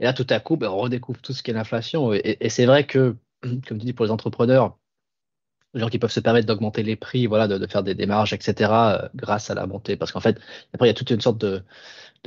et 0.00 0.04
là 0.04 0.12
tout 0.12 0.26
à 0.30 0.40
coup, 0.40 0.56
ben, 0.56 0.68
on 0.68 0.78
redécouvre 0.78 1.20
tout 1.20 1.32
ce 1.32 1.42
qu'est 1.42 1.52
l'inflation. 1.52 2.12
Et, 2.12 2.48
c'est 2.50 2.66
vrai 2.66 2.86
que, 2.86 3.16
comme 3.42 3.78
tu 3.78 3.86
dis, 3.86 3.92
pour 3.92 4.04
les 4.04 4.10
entrepreneurs, 4.10 4.78
les 5.74 5.80
gens 5.80 5.88
qui 5.88 5.98
peuvent 5.98 6.10
se 6.10 6.20
permettre 6.20 6.46
d'augmenter 6.46 6.82
les 6.82 6.96
prix, 6.96 7.26
voilà, 7.26 7.48
de, 7.48 7.66
faire 7.66 7.82
des 7.82 7.94
démarches, 7.94 8.32
etc., 8.32 8.72
grâce 9.14 9.50
à 9.50 9.54
la 9.54 9.66
montée, 9.66 9.96
parce 9.96 10.12
qu'en 10.12 10.20
fait, 10.20 10.38
après 10.72 10.86
il 10.86 10.90
y 10.90 10.90
a 10.90 10.94
toute 10.94 11.10
une 11.10 11.20
sorte 11.20 11.38
de 11.38 11.62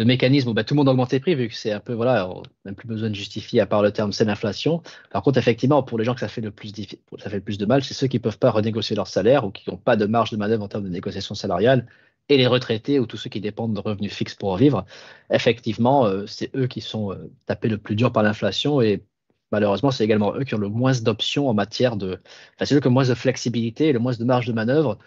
mécanisme 0.03 0.49
où 0.49 0.53
bah, 0.53 0.63
tout 0.63 0.73
le 0.75 0.77
monde 0.77 0.89
augmente 0.89 1.11
les 1.11 1.19
prix, 1.19 1.35
vu 1.35 1.49
que 1.49 1.55
c'est 1.55 1.71
un 1.71 1.79
peu, 1.79 1.93
voilà, 1.93 2.29
on 2.29 2.41
n'a 2.41 2.49
même 2.65 2.75
plus 2.75 2.87
besoin 2.87 3.09
de 3.09 3.15
justifier 3.15 3.59
à 3.61 3.65
part 3.65 3.81
le 3.81 3.91
terme 3.91 4.11
c'est 4.13 4.25
l'inflation. 4.25 4.81
Par 5.11 5.23
contre, 5.23 5.37
effectivement, 5.37 5.83
pour 5.83 5.97
les 5.97 6.05
gens 6.05 6.13
que 6.13 6.19
ça 6.21 6.27
fait 6.27 6.41
le 6.41 6.51
plus, 6.51 6.71
ça 7.17 7.29
fait 7.29 7.37
le 7.37 7.43
plus 7.43 7.57
de 7.57 7.65
mal, 7.65 7.83
c'est 7.83 7.93
ceux 7.93 8.07
qui 8.07 8.17
ne 8.17 8.21
peuvent 8.21 8.39
pas 8.39 8.51
renégocier 8.51 8.95
leur 8.95 9.07
salaire 9.07 9.45
ou 9.45 9.51
qui 9.51 9.69
n'ont 9.69 9.77
pas 9.77 9.95
de 9.95 10.05
marge 10.05 10.31
de 10.31 10.37
manœuvre 10.37 10.63
en 10.63 10.67
termes 10.67 10.85
de 10.85 10.89
négociation 10.89 11.35
salariale, 11.35 11.87
et 12.29 12.37
les 12.37 12.47
retraités 12.47 12.99
ou 12.99 13.05
tous 13.05 13.17
ceux 13.17 13.29
qui 13.29 13.41
dépendent 13.41 13.73
de 13.73 13.79
revenus 13.79 14.13
fixes 14.13 14.35
pour 14.35 14.55
vivre. 14.57 14.85
Effectivement, 15.31 16.05
euh, 16.05 16.25
c'est 16.27 16.55
eux 16.55 16.67
qui 16.67 16.81
sont 16.81 17.11
euh, 17.11 17.31
tapés 17.45 17.67
le 17.69 17.77
plus 17.77 17.95
dur 17.95 18.11
par 18.11 18.23
l'inflation 18.23 18.81
et 18.81 19.03
malheureusement, 19.51 19.91
c'est 19.91 20.03
également 20.05 20.35
eux 20.35 20.43
qui 20.43 20.55
ont 20.55 20.59
le 20.59 20.69
moins 20.69 20.93
d'options 21.01 21.49
en 21.49 21.53
matière 21.53 21.97
de. 21.97 22.19
Enfin, 22.55 22.65
c'est 22.65 22.75
eux 22.75 22.79
qui 22.79 22.87
ont 22.87 22.91
le 22.91 22.93
moins 22.93 23.07
de 23.07 23.15
flexibilité 23.15 23.87
et 23.87 23.93
le 23.93 23.99
moins 23.99 24.13
de 24.13 24.23
marge 24.23 24.47
de 24.47 24.53
manœuvre 24.53 24.97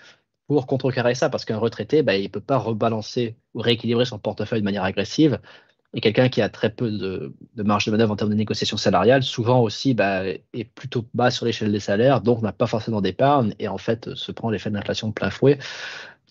pour 0.49 0.67
contrecarrer 0.67 1.15
ça, 1.15 1.31
parce 1.31 1.45
qu'un 1.45 1.59
retraité, 1.59 2.03
bah, 2.03 2.17
il 2.17 2.25
ne 2.25 2.29
peut 2.29 2.41
pas 2.41 2.59
rebalancer 2.59 3.37
ou 3.55 3.61
rééquilibrer 3.61 4.05
son 4.05 4.19
portefeuille 4.19 4.61
de 4.61 4.65
manière 4.65 4.85
agressive. 4.85 5.41
Et 5.95 6.01
quelqu'un 6.01 6.29
qui 6.31 6.41
a 6.41 6.49
très 6.49 6.71
peu 6.71 6.91
de, 6.91 7.35
marge 7.57 7.85
de 7.85 7.91
manœuvre 7.91 8.13
en 8.13 8.17
termes 8.17 8.31
de 8.31 8.35
négociation 8.35 8.79
salariale, 8.79 9.23
souvent 9.23 9.61
aussi 9.61 9.93
bah, 9.93 10.25
est 10.25 10.65
plutôt 10.75 11.07
bas 11.13 11.31
sur 11.31 11.45
l'échelle 11.45 11.71
des 11.71 11.81
salaires, 11.81 12.23
donc 12.23 12.41
n'a 12.41 12.53
pas 12.53 12.67
forcément 12.67 13.03
d'épargne 13.03 13.55
et 13.59 13.69
en 13.69 13.77
fait 13.77 14.15
se 14.15 14.33
prend 14.33 14.51
l'effet 14.51 14.71
de 14.71 14.75
l'inflation 14.75 15.09
de 15.09 15.13
plein 15.13 15.29
fouet. 15.31 15.59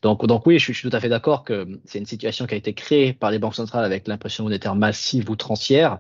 Donc, 0.02 0.26
donc 0.26 0.46
oui, 0.48 0.58
je 0.58 0.72
suis, 0.72 0.90
tout 0.90 0.96
à 0.96 1.00
fait 1.00 1.10
d'accord 1.10 1.44
que 1.44 1.68
c'est 1.86 2.00
une 2.00 2.06
situation 2.06 2.48
qui 2.48 2.56
a 2.56 2.58
été 2.58 2.74
créée 2.74 3.14
par 3.14 3.32
les 3.32 3.40
banques 3.40 3.56
centrales 3.56 3.86
avec 3.86 4.08
l'impression 4.08 4.44
monétaire 4.44 4.76
massive 4.76 5.30
outrancière 5.30 6.00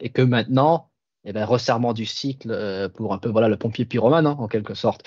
et 0.00 0.10
que 0.10 0.22
maintenant, 0.22 0.90
eh 1.24 1.32
ben, 1.32 1.44
resserrement 1.44 1.92
du 1.92 2.06
cycle 2.06 2.50
euh, 2.50 2.88
pour 2.88 3.12
un 3.12 3.18
peu 3.18 3.28
voilà 3.28 3.48
le 3.48 3.56
pompier 3.56 3.84
pyromane 3.84 4.26
hein, 4.26 4.36
en 4.38 4.48
quelque 4.48 4.74
sorte. 4.74 5.04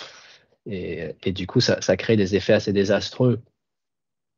Et, 0.69 1.31
du 1.31 1.47
coup, 1.47 1.61
ça, 1.61 1.97
crée 1.97 2.17
des 2.17 2.35
effets 2.35 2.53
assez 2.53 2.73
désastreux. 2.73 3.41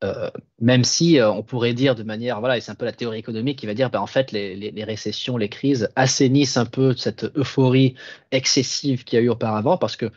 Euh, 0.03 0.29
même 0.61 0.83
si 0.85 1.19
euh, 1.19 1.29
on 1.29 1.43
pourrait 1.43 1.73
dire 1.73 1.95
de 1.95 2.03
manière, 2.03 2.39
voilà, 2.39 2.57
et 2.57 2.61
c'est 2.61 2.71
un 2.71 2.75
peu 2.75 2.85
la 2.85 2.93
théorie 2.93 3.17
économique 3.17 3.59
qui 3.59 3.65
va 3.65 3.73
dire, 3.73 3.89
ben, 3.89 3.99
en 3.99 4.07
fait, 4.07 4.31
les, 4.31 4.83
récessions, 4.83 5.37
les 5.37 5.49
crises 5.49 5.89
assainissent 5.95 6.55
un 6.55 6.65
peu 6.65 6.95
cette 6.95 7.25
euphorie 7.35 7.95
excessive 8.31 9.03
qu'il 9.03 9.17
y 9.17 9.21
a 9.21 9.25
eu 9.25 9.29
auparavant, 9.29 9.77
parce 9.77 9.95
que, 9.97 10.11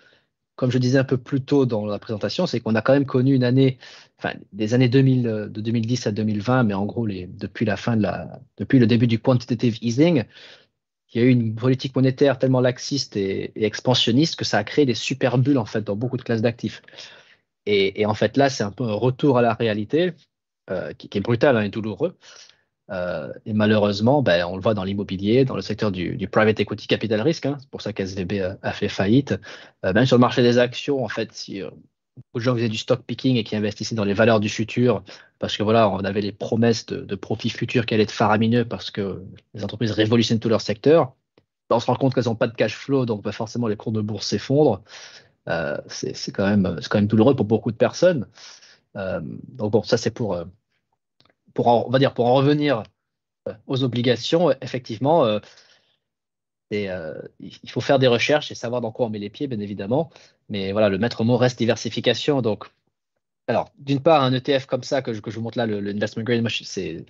comme 0.57 0.71
je 0.71 0.79
disais 0.79 0.99
un 0.99 1.05
peu 1.05 1.17
plus 1.17 1.41
tôt 1.41 1.67
dans 1.67 1.87
la 1.87 1.99
présentation, 1.99 2.47
c'est 2.47 2.61
qu'on 2.61 2.75
a 2.75 2.83
quand 2.83 2.93
même 2.93 3.07
connu 3.07 3.35
une 3.35 3.45
année, 3.45 3.79
enfin, 4.19 4.35
des 4.53 4.75
années 4.75 4.89
2000, 4.89 5.23
de 5.23 5.61
2010 5.61 6.07
à 6.07 6.13
2020, 6.13 6.65
mais 6.65 6.75
en 6.75 6.87
gros, 6.87 7.07
les, 7.07 7.27
depuis 7.27 7.65
la 7.65 7.77
fin 7.77 7.97
de 7.97 8.03
la, 8.03 8.41
depuis 8.59 8.79
le 8.79 8.87
début 8.87 9.07
du 9.07 9.19
quantitative 9.19 9.79
easing, 9.81 10.25
il 11.13 11.21
y 11.21 11.25
a 11.25 11.27
eu 11.27 11.31
une 11.31 11.55
politique 11.55 11.95
monétaire 11.95 12.39
tellement 12.39 12.61
laxiste 12.61 13.17
et, 13.17 13.53
expansionniste 13.65 14.37
que 14.37 14.45
ça 14.45 14.59
a 14.59 14.65
créé 14.65 14.87
des 14.87 14.95
super 14.95 15.39
bulles 15.39 15.59
en 15.59 15.67
fait 15.67 15.83
dans 15.83 15.97
beaucoup 15.97 16.17
de 16.17 16.23
classes 16.23 16.43
d'actifs. 16.43 16.83
Et, 17.67 18.07
en 18.07 18.15
fait 18.15 18.37
là, 18.37 18.51
c'est 18.51 18.65
un 18.65 18.73
peu 18.73 18.85
un 18.85 18.95
retour 18.95 19.39
à 19.39 19.43
la 19.43 19.55
réalité 19.55 20.13
euh, 20.71 20.93
qui, 20.95 21.09
est 21.13 21.21
brutal 21.21 21.57
hein, 21.57 21.63
et 21.63 21.69
douloureux. 21.69 22.17
Euh, 22.91 23.33
et 23.47 23.53
malheureusement, 23.53 24.23
ben, 24.23 24.45
on 24.45 24.57
le 24.57 24.63
voit 24.63 24.75
dans 24.75 24.85
l'immobilier, 24.85 25.45
dans 25.45 25.57
le 25.57 25.63
secteur 25.63 25.93
du, 25.93 26.29
private 26.29 26.61
equity 26.61 26.87
capital 26.87 27.21
risk. 27.21 27.47
Hein, 27.47 27.57
c'est 27.61 27.71
pour 27.71 27.83
ça 27.83 27.93
qu'SVB 27.93 28.41
a, 28.41 28.59
a, 28.63 28.73
fait 28.73 28.89
faillite. 28.89 29.35
Euh, 29.85 29.93
même 29.93 30.07
sur 30.07 30.17
le 30.17 30.21
marché 30.21 30.43
des 30.43 30.59
actions, 30.59 31.05
en 31.05 31.09
fait, 31.09 31.33
si 31.33 31.63
beaucoup 32.17 32.39
de 32.39 32.45
gens 32.45 32.55
faisaient 32.55 32.69
du 32.69 32.77
stock 32.77 33.03
picking 33.05 33.37
et 33.37 33.45
qui 33.45 33.57
investissaient 33.57 33.95
dans 33.95 34.05
les 34.05 34.15
valeurs 34.15 34.41
du 34.41 34.49
futur, 34.49 35.03
parce 35.39 35.57
que 35.57 35.63
voilà, 35.63 35.89
on 35.89 35.99
avait 35.99 36.21
les 36.21 36.33
promesses 36.33 36.87
de, 36.87 37.15
profits 37.15 37.51
futurs 37.51 37.87
qui 37.87 37.95
allaient 37.95 38.03
être 38.05 38.11
faramineux 38.11 38.65
parce 38.65 38.91
que 38.91 39.23
les 39.55 39.65
entreprises 39.65 39.93
révolutionnent 39.93 40.41
tout 40.41 40.49
leur 40.49 40.61
secteur. 40.61 41.15
on 41.71 41.81
se 41.81 41.87
rend 41.87 41.97
compte 41.97 42.15
qu'elles 42.15 42.25
n'ont 42.25 42.35
pas 42.35 42.49
de 42.49 42.55
cash 42.55 42.77
flow, 42.77 43.07
donc 43.07 43.23
bah, 43.23 43.33
forcément 43.33 43.67
les 43.67 43.77
cours 43.77 43.93
de 43.93 44.01
bourse 44.01 44.27
s'effondrent. 44.27 44.83
Euh, 45.49 45.77
c'est 45.89 46.33
quand 46.33 46.47
même 46.47 46.79
quand 46.89 46.99
même 46.99 47.09
douloureux 47.09 47.35
pour 47.35 47.47
beaucoup 47.47 47.73
de 47.73 47.77
personnes. 47.77 48.29
Euh, 48.97 49.21
donc 49.49 49.73
bon, 49.73 49.83
ça 49.83 49.97
c'est 49.97 50.11
pour 50.11 50.37
euh, 51.59 52.11
pour 52.11 52.27
en 52.27 52.35
revenir 52.35 52.83
aux 53.67 53.83
obligations. 53.83 54.51
Effectivement, 54.61 55.25
euh, 55.25 55.39
il 56.71 57.71
faut 57.71 57.81
faire 57.81 57.99
des 57.99 58.07
recherches 58.07 58.51
et 58.51 58.55
savoir 58.55 58.81
dans 58.81 58.93
quoi 58.93 59.07
on 59.07 59.11
met 59.11 59.19
les 59.19 59.31
pieds, 59.31 59.47
bien 59.47 59.61
évidemment. 59.61 60.11
Mais 60.49 60.73
voilà, 60.73 60.89
le 60.89 60.99
maître 60.99 61.25
mot 61.25 61.37
reste 61.37 61.59
diversification. 61.59 62.43
Donc, 62.43 62.67
d'une 63.79 64.01
part, 64.01 64.23
un 64.23 64.33
ETF 64.33 64.67
comme 64.67 64.83
ça 64.83 65.03
que 65.03 65.13
je, 65.13 65.21
vous 65.21 65.41
montre 65.41 65.59
là, 65.59 65.67
le, 65.67 65.91
investment 65.91 66.25
grade, 66.25 66.47
c'est 66.49 67.05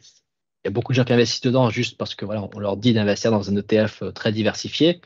il 0.65 0.69
y 0.69 0.69
a 0.69 0.71
beaucoup 0.71 0.93
de 0.93 0.97
gens 0.97 1.05
qui 1.05 1.13
investissent 1.13 1.41
dedans 1.41 1.71
juste 1.71 1.97
parce 1.97 2.15
que 2.15 2.25
on 2.25 2.59
leur 2.61 2.77
dit 2.77 2.93
d'investir 2.93 3.33
dans 3.33 3.51
un 3.51 3.57
ETF 3.57 4.03
euh, 4.03 4.13
très 4.13 4.31
diversifié. 4.31 5.01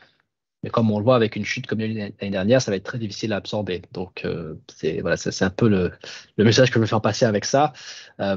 Mais 0.67 0.69
comme 0.69 0.91
on 0.91 0.99
le 0.99 1.05
voit 1.05 1.15
avec 1.15 1.37
une 1.37 1.45
chute 1.45 1.65
comme 1.65 1.79
l'année 1.79 2.13
dernière, 2.19 2.61
ça 2.61 2.71
va 2.71 2.75
être 2.75 2.83
très 2.83 2.99
difficile 2.99 3.31
à 3.31 3.37
absorber. 3.37 3.83
Donc, 3.93 4.25
euh, 4.25 4.55
c'est 4.67 4.99
voilà, 4.99 5.15
c'est 5.15 5.45
un 5.45 5.49
peu 5.49 5.69
le, 5.69 5.93
message 6.37 6.71
que 6.71 6.75
je 6.75 6.79
veux 6.79 6.85
faire 6.85 6.99
passer 6.99 7.23
avec 7.23 7.45
ça. 7.45 7.71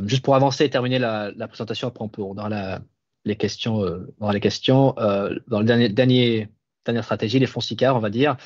juste 0.04 0.24
pour 0.24 0.36
avancer 0.36 0.64
et 0.64 0.70
terminer 0.70 1.00
la, 1.00 1.32
présentation, 1.48 1.88
après 1.88 2.04
on 2.04 2.08
peut 2.08 2.22
on 2.22 2.38
aura 2.38 2.48
la, 2.48 2.80
les 3.24 3.36
questions, 3.36 3.84
euh, 3.84 4.12
dans 4.18 4.30
les 4.30 4.40
questions, 4.40 4.94
euh, 4.98 5.38
dans 5.48 5.60
le 5.60 5.66
dernier, 5.66 5.88
dernier, 5.88 6.48
dernière 6.84 7.04
stratégie, 7.04 7.38
les 7.38 7.46
fonds 7.46 7.60
SICAR, 7.60 7.96
on 7.96 8.00
va 8.00 8.10
dire. 8.10 8.36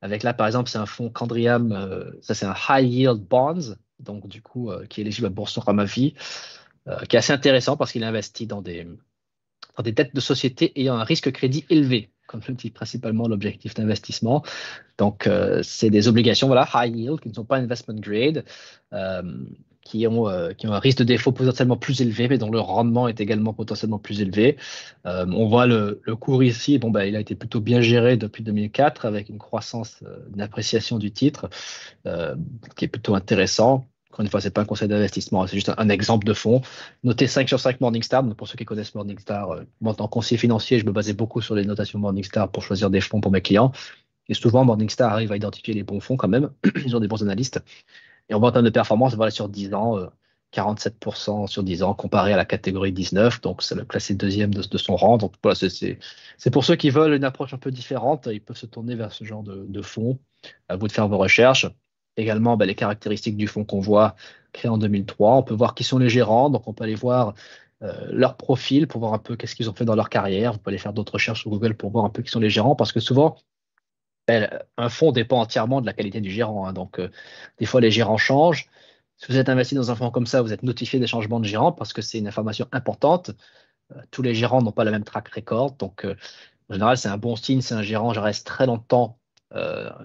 Avec 0.00 0.22
là, 0.22 0.32
par 0.32 0.46
exemple, 0.46 0.70
c'est 0.70 0.78
un 0.78 0.86
fonds 0.86 1.10
Candriam, 1.10 1.72
euh, 1.72 2.10
ça 2.22 2.34
c'est 2.34 2.46
un 2.46 2.54
High 2.68 2.92
Yield 2.92 3.20
Bonds, 3.20 3.76
donc 3.98 4.28
du 4.28 4.42
coup, 4.42 4.70
qui 4.88 5.00
est 5.00 5.04
éligible 5.04 5.26
à 5.26 5.30
Boursorama 5.30 5.84
Vie, 5.84 6.14
qui 7.08 7.16
est 7.16 7.18
assez 7.18 7.32
intéressant 7.32 7.76
parce 7.76 7.92
qu'il 7.92 8.04
investit 8.04 8.46
dans 8.46 8.62
des, 8.62 8.86
dans 9.76 9.82
des 9.82 9.92
dettes 9.92 10.14
de 10.14 10.20
société 10.20 10.72
ayant 10.80 10.94
un 10.94 11.02
risque 11.02 11.32
crédit 11.32 11.66
élevé, 11.68 12.12
comme 12.28 12.40
je 12.42 12.52
le 12.52 12.54
dis 12.54 12.70
principalement 12.70 13.26
l'objectif 13.26 13.74
d'investissement. 13.74 14.44
Donc, 14.98 15.28
c'est 15.62 15.90
des 15.90 16.06
obligations, 16.06 16.46
voilà, 16.46 16.68
high 16.74 16.94
yield, 16.94 17.20
qui 17.20 17.28
ne 17.28 17.34
sont 17.34 17.44
pas 17.44 17.56
investment 17.56 17.98
grade, 17.98 18.44
qui 19.88 20.06
ont, 20.06 20.28
euh, 20.28 20.52
qui 20.52 20.66
ont 20.66 20.72
un 20.74 20.78
risque 20.78 20.98
de 20.98 21.04
défaut 21.04 21.32
potentiellement 21.32 21.78
plus 21.78 22.02
élevé, 22.02 22.28
mais 22.28 22.36
dont 22.36 22.50
le 22.50 22.60
rendement 22.60 23.08
est 23.08 23.20
également 23.20 23.54
potentiellement 23.54 23.98
plus 23.98 24.20
élevé. 24.20 24.58
Euh, 25.06 25.24
on 25.32 25.48
voit 25.48 25.66
le, 25.66 26.02
le, 26.04 26.14
cours 26.14 26.44
ici, 26.44 26.78
bon, 26.78 26.90
bah, 26.90 27.06
il 27.06 27.16
a 27.16 27.20
été 27.20 27.34
plutôt 27.34 27.60
bien 27.60 27.80
géré 27.80 28.18
depuis 28.18 28.42
2004 28.44 29.06
avec 29.06 29.30
une 29.30 29.38
croissance, 29.38 30.00
euh, 30.02 30.18
une 30.34 30.42
appréciation 30.42 30.98
du 30.98 31.10
titre 31.10 31.48
qui 32.76 32.84
est 32.84 32.88
plutôt 32.88 33.14
intéressant. 33.14 33.86
Encore 34.10 34.24
une 34.24 34.30
fois, 34.30 34.40
ce 34.40 34.46
n'est 34.46 34.52
pas 34.52 34.62
un 34.62 34.64
conseil 34.64 34.88
d'investissement, 34.88 35.46
c'est 35.46 35.56
juste 35.56 35.70
un, 35.76 35.88
exemple 35.90 36.26
de 36.26 36.32
fonds. 36.32 36.62
Notez 37.04 37.26
5 37.26 37.48
sur 37.48 37.60
5 37.60 37.80
Morningstar. 37.80 38.24
Pour 38.34 38.48
ceux 38.48 38.56
qui 38.56 38.64
connaissent 38.64 38.94
Morningstar, 38.94 39.60
moi, 39.80 39.92
en 39.92 39.94
tant 39.94 40.06
que 40.06 40.10
conseiller 40.10 40.38
financier, 40.38 40.78
je 40.78 40.86
me 40.86 40.92
basais 40.92 41.12
beaucoup 41.12 41.40
sur 41.40 41.54
les 41.54 41.64
notations 41.64 41.98
Morningstar 41.98 42.50
pour 42.50 42.62
choisir 42.62 42.90
des 42.90 43.00
fonds 43.00 43.20
pour 43.20 43.32
mes 43.32 43.42
clients. 43.42 43.72
Et 44.28 44.34
souvent, 44.34 44.64
Morningstar 44.64 45.12
arrive 45.12 45.32
à 45.32 45.36
identifier 45.36 45.74
les 45.74 45.82
bons 45.82 46.00
fonds 46.00 46.16
quand 46.16 46.28
même. 46.28 46.50
Ils 46.86 46.96
ont 46.96 47.00
des 47.00 47.08
bons 47.08 47.22
analystes. 47.22 47.62
Et 48.30 48.34
on 48.34 48.40
voit 48.40 48.48
en 48.48 48.52
termes 48.52 48.64
de 48.64 48.70
performance, 48.70 49.14
voilà, 49.14 49.30
sur 49.30 49.48
10 49.48 49.74
ans, 49.74 49.98
47% 50.52 51.46
sur 51.46 51.62
10 51.62 51.82
ans 51.82 51.94
comparé 51.94 52.32
à 52.32 52.36
la 52.36 52.44
catégorie 52.44 52.92
19. 52.92 53.40
Donc, 53.42 53.62
c'est 53.62 53.74
le 53.74 53.84
classé 53.84 54.14
deuxième 54.14 54.52
de, 54.54 54.78
son 54.78 54.96
rang. 54.96 55.18
Donc, 55.18 55.34
voilà, 55.42 55.56
c'est 55.56 56.50
pour 56.50 56.64
ceux 56.64 56.76
qui 56.76 56.90
veulent 56.90 57.14
une 57.14 57.24
approche 57.24 57.52
un 57.54 57.58
peu 57.58 57.70
différente. 57.70 58.28
Ils 58.32 58.40
peuvent 58.40 58.56
se 58.56 58.66
tourner 58.66 58.94
vers 58.94 59.12
ce 59.12 59.24
genre 59.24 59.42
de, 59.42 59.82
fonds. 59.82 60.18
À 60.68 60.76
vous 60.76 60.86
de 60.88 60.92
faire 60.92 61.08
vos 61.08 61.18
recherches. 61.18 61.66
Également, 62.18 62.56
ben, 62.56 62.66
les 62.66 62.74
caractéristiques 62.74 63.36
du 63.36 63.46
fonds 63.46 63.64
qu'on 63.64 63.78
voit 63.78 64.16
créé 64.52 64.68
en 64.68 64.76
2003. 64.76 65.36
On 65.36 65.42
peut 65.44 65.54
voir 65.54 65.74
qui 65.74 65.84
sont 65.84 65.98
les 65.98 66.08
gérants. 66.08 66.50
Donc, 66.50 66.66
on 66.66 66.72
peut 66.74 66.82
aller 66.82 66.96
voir 66.96 67.34
euh, 67.82 68.08
leur 68.10 68.36
profil 68.36 68.88
pour 68.88 69.00
voir 69.00 69.14
un 69.14 69.18
peu 69.18 69.36
qu'est-ce 69.36 69.54
qu'ils 69.54 69.70
ont 69.70 69.72
fait 69.72 69.84
dans 69.84 69.94
leur 69.94 70.10
carrière. 70.10 70.52
Vous 70.52 70.58
pouvez 70.58 70.72
aller 70.72 70.78
faire 70.78 70.92
d'autres 70.92 71.14
recherches 71.14 71.42
sur 71.42 71.50
Google 71.50 71.74
pour 71.74 71.90
voir 71.90 72.04
un 72.04 72.10
peu 72.10 72.22
qui 72.22 72.30
sont 72.30 72.40
les 72.40 72.50
gérants. 72.50 72.74
Parce 72.74 72.90
que 72.90 72.98
souvent, 72.98 73.36
un 74.76 74.88
fonds 74.88 75.12
dépend 75.12 75.40
entièrement 75.40 75.80
de 75.80 75.86
la 75.86 75.92
qualité 75.92 76.20
du 76.20 76.30
gérant. 76.30 76.66
Hein. 76.66 76.72
Donc, 76.72 76.98
euh, 76.98 77.08
des 77.58 77.66
fois, 77.66 77.80
les 77.80 77.92
gérants 77.92 78.18
changent. 78.18 78.68
Si 79.16 79.30
vous 79.30 79.38
êtes 79.38 79.48
investi 79.48 79.76
dans 79.76 79.92
un 79.92 79.94
fonds 79.94 80.10
comme 80.10 80.26
ça, 80.26 80.42
vous 80.42 80.52
êtes 80.52 80.64
notifié 80.64 80.98
des 80.98 81.06
changements 81.06 81.40
de 81.40 81.46
gérant 81.46 81.70
parce 81.70 81.92
que 81.92 82.02
c'est 82.02 82.18
une 82.18 82.26
information 82.26 82.66
importante. 82.72 83.30
Euh, 83.92 84.00
tous 84.10 84.22
les 84.22 84.34
gérants 84.34 84.60
n'ont 84.60 84.72
pas 84.72 84.84
le 84.84 84.90
même 84.90 85.04
track 85.04 85.28
record. 85.28 85.72
Donc, 85.72 86.04
en 86.68 86.74
général, 86.74 86.96
c'est 86.98 87.08
un 87.08 87.16
bon 87.16 87.36
signe 87.36 87.60
si 87.60 87.74
un 87.74 87.82
gérant 87.82 88.08
reste 88.08 88.46
très 88.46 88.66
longtemps 88.66 89.18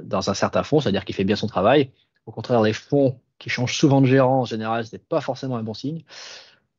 dans 0.02 0.30
un 0.30 0.34
certain 0.34 0.64
fonds, 0.64 0.80
c'est-à-dire 0.80 1.04
qu'il 1.04 1.16
fait 1.16 1.26
bien 1.26 1.36
son 1.36 1.48
travail. 1.48 1.92
Au 2.26 2.32
contraire, 2.32 2.62
les 2.62 2.74
fonds 2.74 3.20
qui 3.40 3.50
changent 3.50 3.76
souvent 3.76 4.02
de 4.02 4.08
gérant, 4.08 4.42
en 4.42 4.46
général, 4.46 4.86
ce 4.86 4.96
n'est 4.96 5.02
pas 5.02 5.22
forcément 5.22 5.58
un 5.58 5.64
bon 5.64 5.74
signe. 5.74 6.04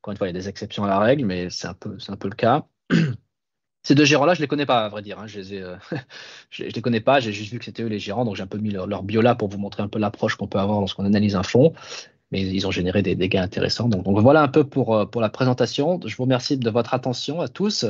Encore 0.00 0.12
une 0.12 0.18
fois, 0.18 0.26
il 0.26 0.34
y 0.34 0.36
a 0.36 0.38
des 0.38 0.48
exceptions 0.48 0.84
à 0.84 0.88
la 0.88 0.98
règle, 0.98 1.24
mais 1.24 1.50
c'est 1.50 1.66
un 1.66 1.74
peu, 1.74 1.96
un 2.08 2.16
peu 2.16 2.28
le 2.28 2.34
cas. 2.34 2.66
Ces 3.82 3.94
deux 3.94 4.06
gérants-là, 4.06 4.32
je 4.32 4.40
ne 4.40 4.44
les 4.44 4.48
connais 4.48 4.64
pas, 4.64 4.86
à 4.86 4.88
vrai 4.88 5.02
dire. 5.02 5.18
Hein. 5.18 5.26
Je 5.26 5.40
ne 5.40 5.76
les, 6.58 6.70
les, 6.70 6.82
connais 6.82 7.00
pas, 7.00 7.20
j'ai 7.20 7.32
juste 7.32 7.52
vu 7.52 7.58
que 7.58 7.66
c'était 7.66 7.82
eux 7.82 7.88
les 7.88 7.98
gérants, 7.98 8.24
donc 8.24 8.36
j'ai 8.36 8.42
un 8.42 8.46
peu 8.46 8.56
mis 8.56 8.70
leur, 8.70 8.86
leur, 8.86 9.02
bio 9.02 9.20
là 9.20 9.34
pour 9.34 9.48
vous 9.48 9.58
montrer 9.58 9.82
un 9.82 9.88
peu 9.88 9.98
l'approche 9.98 10.36
qu'on 10.36 10.46
peut 10.46 10.58
avoir 10.58 10.80
lorsqu'on 10.80 11.04
analyse 11.04 11.36
un 11.36 11.42
fonds 11.42 11.74
mais 12.30 12.42
ils 12.42 12.66
ont 12.66 12.70
généré 12.70 13.02
des, 13.02 13.16
gains 13.28 13.42
intéressants. 13.42 13.88
Donc, 13.88 14.04
voilà 14.06 14.42
un 14.42 14.48
peu 14.48 14.64
pour, 14.64 14.96
euh, 14.96 15.06
pour 15.06 15.20
la 15.20 15.28
présentation. 15.28 16.00
Je 16.04 16.16
vous 16.16 16.24
remercie 16.24 16.56
de 16.56 16.70
votre 16.70 16.94
attention 16.94 17.40
à 17.40 17.48
tous. 17.48 17.84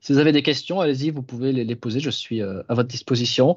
Si 0.00 0.12
vous 0.12 0.18
avez 0.18 0.32
des 0.32 0.42
questions, 0.42 0.80
allez-y, 0.80 1.10
vous 1.10 1.22
pouvez 1.22 1.52
les, 1.52 1.76
poser. 1.76 2.00
Je 2.00 2.10
suis 2.10 2.42
euh, 2.42 2.62
à 2.68 2.74
votre 2.74 2.88
disposition. 2.88 3.56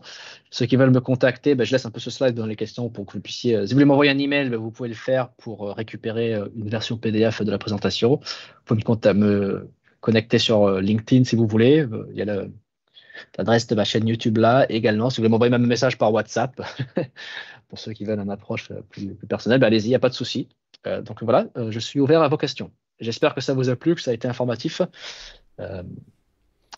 Ceux 0.49 0.65
qui 0.65 0.77
veulent 0.77 0.91
me 0.91 1.01
contacter, 1.01 1.53
ben, 1.55 1.63
je 1.63 1.71
laisse 1.71 1.85
un 1.85 1.91
peu 1.91 1.99
ce 1.99 2.09
slide 2.09 2.33
dans 2.33 2.45
les 2.45 2.55
questions 2.55 2.89
pour 2.89 3.05
que 3.05 3.13
vous 3.13 3.19
puissiez. 3.19 3.55
Euh, 3.55 3.65
si 3.65 3.73
vous 3.73 3.75
voulez 3.75 3.85
m'envoyer 3.85 4.11
un 4.11 4.17
email, 4.17 4.49
ben, 4.49 4.57
vous 4.57 4.71
pouvez 4.71 4.89
le 4.89 4.95
faire 4.95 5.29
pour 5.29 5.75
récupérer 5.75 6.33
une 6.55 6.69
version 6.69 6.97
PDF 6.97 7.43
de 7.43 7.51
la 7.51 7.57
présentation. 7.57 8.19
Vous 8.67 8.75
pouvez 8.75 9.13
me, 9.13 9.69
connecter 9.99 10.39
sur 10.39 10.81
LinkedIn 10.81 11.25
si 11.25 11.35
vous 11.35 11.45
voulez. 11.45 11.85
Il 12.11 12.17
y 12.17 12.23
a 12.23 12.45
l'adresse 13.37 13.67
de 13.67 13.75
ma 13.75 13.83
chaîne 13.83 14.07
YouTube 14.07 14.37
là 14.37 14.65
également. 14.69 15.09
Si 15.09 15.17
vous 15.17 15.21
voulez 15.21 15.31
m'envoyer 15.31 15.51
même 15.51 15.63
un 15.63 15.67
message 15.67 15.97
par 15.97 16.13
WhatsApp, 16.13 16.61
pour 17.71 17.79
ceux 17.79 17.93
qui 17.93 18.03
veulent 18.03 18.19
une 18.19 18.29
approche 18.29 18.69
euh, 18.71 18.81
plus, 18.89 19.15
personnelle, 19.29 19.61
ben, 19.61 19.67
allez-y, 19.67 19.85
il 19.85 19.89
n'y 19.89 19.95
a 19.95 19.99
pas 19.99 20.09
de 20.09 20.13
souci. 20.13 20.49
Euh, 20.85 21.01
donc 21.01 21.23
voilà, 21.23 21.45
euh, 21.55 21.71
je 21.71 21.79
suis 21.79 22.01
ouvert 22.01 22.21
à 22.21 22.27
vos 22.27 22.35
questions. 22.35 22.69
J'espère 22.99 23.33
que 23.33 23.39
ça 23.39 23.53
vous 23.53 23.69
a 23.69 23.77
plu, 23.77 23.95
que 23.95 24.01
ça 24.01 24.11
a 24.11 24.13
été 24.13 24.27
informatif. 24.27 24.81
voilà, 25.57 25.83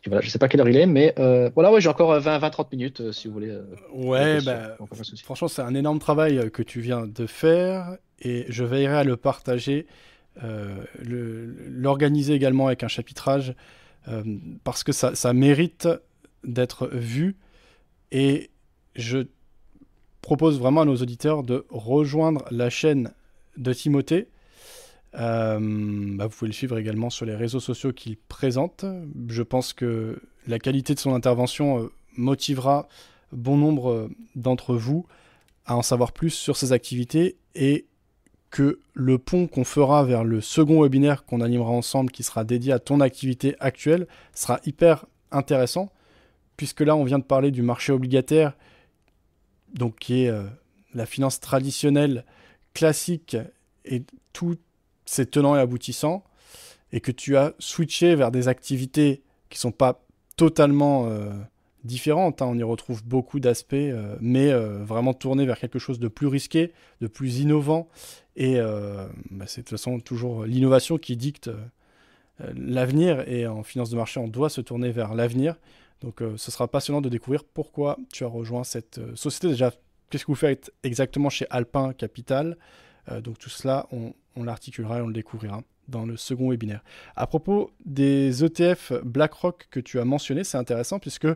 je 0.06 0.28
ne 0.28 0.30
sais 0.30 0.38
pas 0.38 0.48
quelle 0.48 0.61
heure 0.61 0.70
il 0.70 0.78
est, 0.78 0.86
mais 0.86 1.15
voilà, 1.56 1.72
ouais, 1.72 1.82
j'ai 1.82 1.90
encore 1.90 2.15
20-30 2.20 2.68
minutes 2.72 3.11
si 3.11 3.28
vous 3.28 3.34
voulez. 3.34 3.57
ouais, 3.91 4.40
bah, 4.41 4.78
franchement, 5.24 5.48
c'est 5.48 5.64
un 5.64 5.74
énorme 5.74 5.98
travail 5.98 6.52
que 6.52 6.61
tu 6.61 6.80
viens 6.80 7.07
de 7.07 7.26
faire 7.26 7.98
et 8.22 8.45
je 8.49 8.64
veillerai 8.64 8.98
à 8.98 9.03
le 9.03 9.18
partager, 9.18 9.88
l'organiser 10.40 12.36
également 12.36 12.68
avec 12.68 12.84
un 12.84 12.88
chapitrage 12.88 13.56
parce 14.64 14.84
que 14.84 14.91
ça, 14.91 15.15
ça 15.15 15.34
mérite 15.34 15.90
d'être 16.44 16.88
vu 16.88 17.36
et 18.11 18.49
je 18.95 19.26
propose 20.22 20.60
vraiment 20.60 20.82
à 20.82 20.86
nos 20.86 20.95
auditeurs 20.95 21.44
de 21.44 21.65
rejoindre 21.70 22.45
la 22.52 22.70
chaîne 22.70 23.11
de 23.57 23.74
Timothée. 23.74 24.28
Euh, 25.15 25.60
bah, 25.60 26.28
vous 26.28 26.36
pouvez 26.36 26.49
le 26.49 26.53
suivre 26.53 26.78
également 26.78 27.10
sur 27.10 27.26
les 27.26 27.36
réseaux 27.36 27.60
sociaux 27.60 27.91
qu'il 27.94 28.18
présente. 28.18 28.86
Je 29.28 29.44
pense 29.44 29.74
que 29.74 30.22
la 30.48 30.60
qualité 30.60 30.95
de 30.95 30.99
son 30.99 31.14
intervention 31.14 31.84
euh, 31.84 31.91
motivera 32.18 32.88
bon 33.32 33.57
nombre 33.57 33.91
euh, 33.91 34.10
d'entre 34.36 34.76
vous 34.76 35.06
à 35.65 35.76
en 35.76 35.82
savoir 35.82 36.11
plus 36.11 36.32
sur 36.32 36.57
ses 36.57 36.72
activités 36.72 37.38
et 37.56 37.86
que 38.49 38.80
le 38.94 39.18
pont 39.18 39.48
qu'on 39.48 39.64
fera 39.64 40.03
vers 40.03 40.24
le 40.24 40.41
second 40.41 40.84
webinaire 40.84 41.26
qu'on 41.26 41.41
animera 41.41 41.72
ensemble 41.72 42.11
qui 42.11 42.24
sera 42.24 42.44
dédié 42.44 42.72
à 42.74 42.80
ton 42.80 42.99
activité 42.99 43.56
actuelle 43.60 44.07
sera 44.34 44.60
hyper 44.65 45.06
intéressant 45.32 45.91
puisque 46.64 46.80
là 46.80 46.95
on 46.95 47.03
vient 47.03 47.19
de 47.19 47.26
parler 47.26 47.52
du 47.52 47.61
marché 47.61 47.91
obligataire 47.91 48.53
donc 49.73 49.98
qui 49.99 50.23
est 50.23 50.30
euh, 50.30 50.44
la 50.94 51.06
finance 51.06 51.41
traditionnelle, 51.41 52.23
classique, 52.73 53.35
et 53.84 54.03
tous 54.31 54.56
ses 55.03 55.26
tenants 55.26 55.57
et 55.57 55.60
aboutissants, 55.60 56.23
et 56.94 57.02
que 57.02 57.11
tu 57.11 57.35
as 57.35 57.53
switché 57.60 58.15
vers 58.15 58.31
des 58.31 58.48
activités 58.48 59.23
qui 59.49 59.60
sont 59.60 59.73
pas 59.73 60.06
totalement 60.38 61.07
euh, 61.07 61.34
différentes, 61.84 62.41
hein. 62.41 62.45
on 62.48 62.57
y 62.57 62.64
retrouve 62.64 63.03
beaucoup 63.03 63.41
d'aspects, 63.41 63.73
euh, 63.73 64.15
mais 64.22 64.53
vraiment 64.53 65.14
tourné 65.14 65.45
vers 65.45 65.60
quelque 65.60 65.80
chose 65.80 65.99
de 65.99 66.07
plus 66.07 66.27
risqué, 66.27 66.72
de 67.02 67.07
plus 67.07 67.40
innovant, 67.40 67.90
et 68.38 68.56
bah, 68.56 69.45
c'est 69.48 69.61
de 69.61 69.68
toute 69.68 69.77
façon 69.77 69.99
toujours 69.99 70.45
l'innovation 70.45 70.98
qui 70.98 71.18
dicte 71.18 71.52
l'avenir, 72.40 73.27
et 73.27 73.48
en 73.48 73.64
finance 73.64 73.90
de 73.90 73.98
marché, 73.98 74.22
on 74.22 74.30
doit 74.30 74.49
se 74.49 74.61
tourner 74.61 74.91
vers 74.91 75.14
l'avenir. 75.14 75.57
Donc 76.03 76.21
euh, 76.21 76.34
ce 76.38 76.51
sera 76.51 76.67
passionnant 76.67 77.01
de 77.01 77.09
découvrir 77.09 77.43
pourquoi 77.43 77.97
tu 78.11 78.25
as 78.25 78.27
rejoint 78.27 78.63
cette 78.63 78.99
euh, 78.99 79.15
société. 79.15 79.47
Déjà, 79.47 79.71
qu'est-ce 80.09 80.25
que 80.25 80.31
vous 80.31 80.35
faites 80.35 80.71
exactement 80.84 81.30
chez 81.30 81.47
Alpin 81.49 81.93
Capital? 81.93 82.57
Euh, 83.09 83.21
Donc 83.21 83.39
tout 83.39 83.49
cela, 83.49 83.88
on, 83.91 84.13
l'articulera 84.43 84.99
et 84.99 85.01
on 85.01 85.07
le 85.07 85.13
découvrira 85.13 85.61
dans 85.88 86.05
le 86.05 86.17
second 86.17 86.49
webinaire. 86.49 86.84
À 87.15 87.27
propos 87.27 87.71
des 87.85 88.43
ETF 88.43 88.93
BlackRock 89.03 89.67
que 89.69 89.80
tu 89.80 89.99
as 89.99 90.05
mentionné, 90.05 90.43
c'est 90.43 90.57
intéressant 90.57 90.97
puisque 90.97 91.27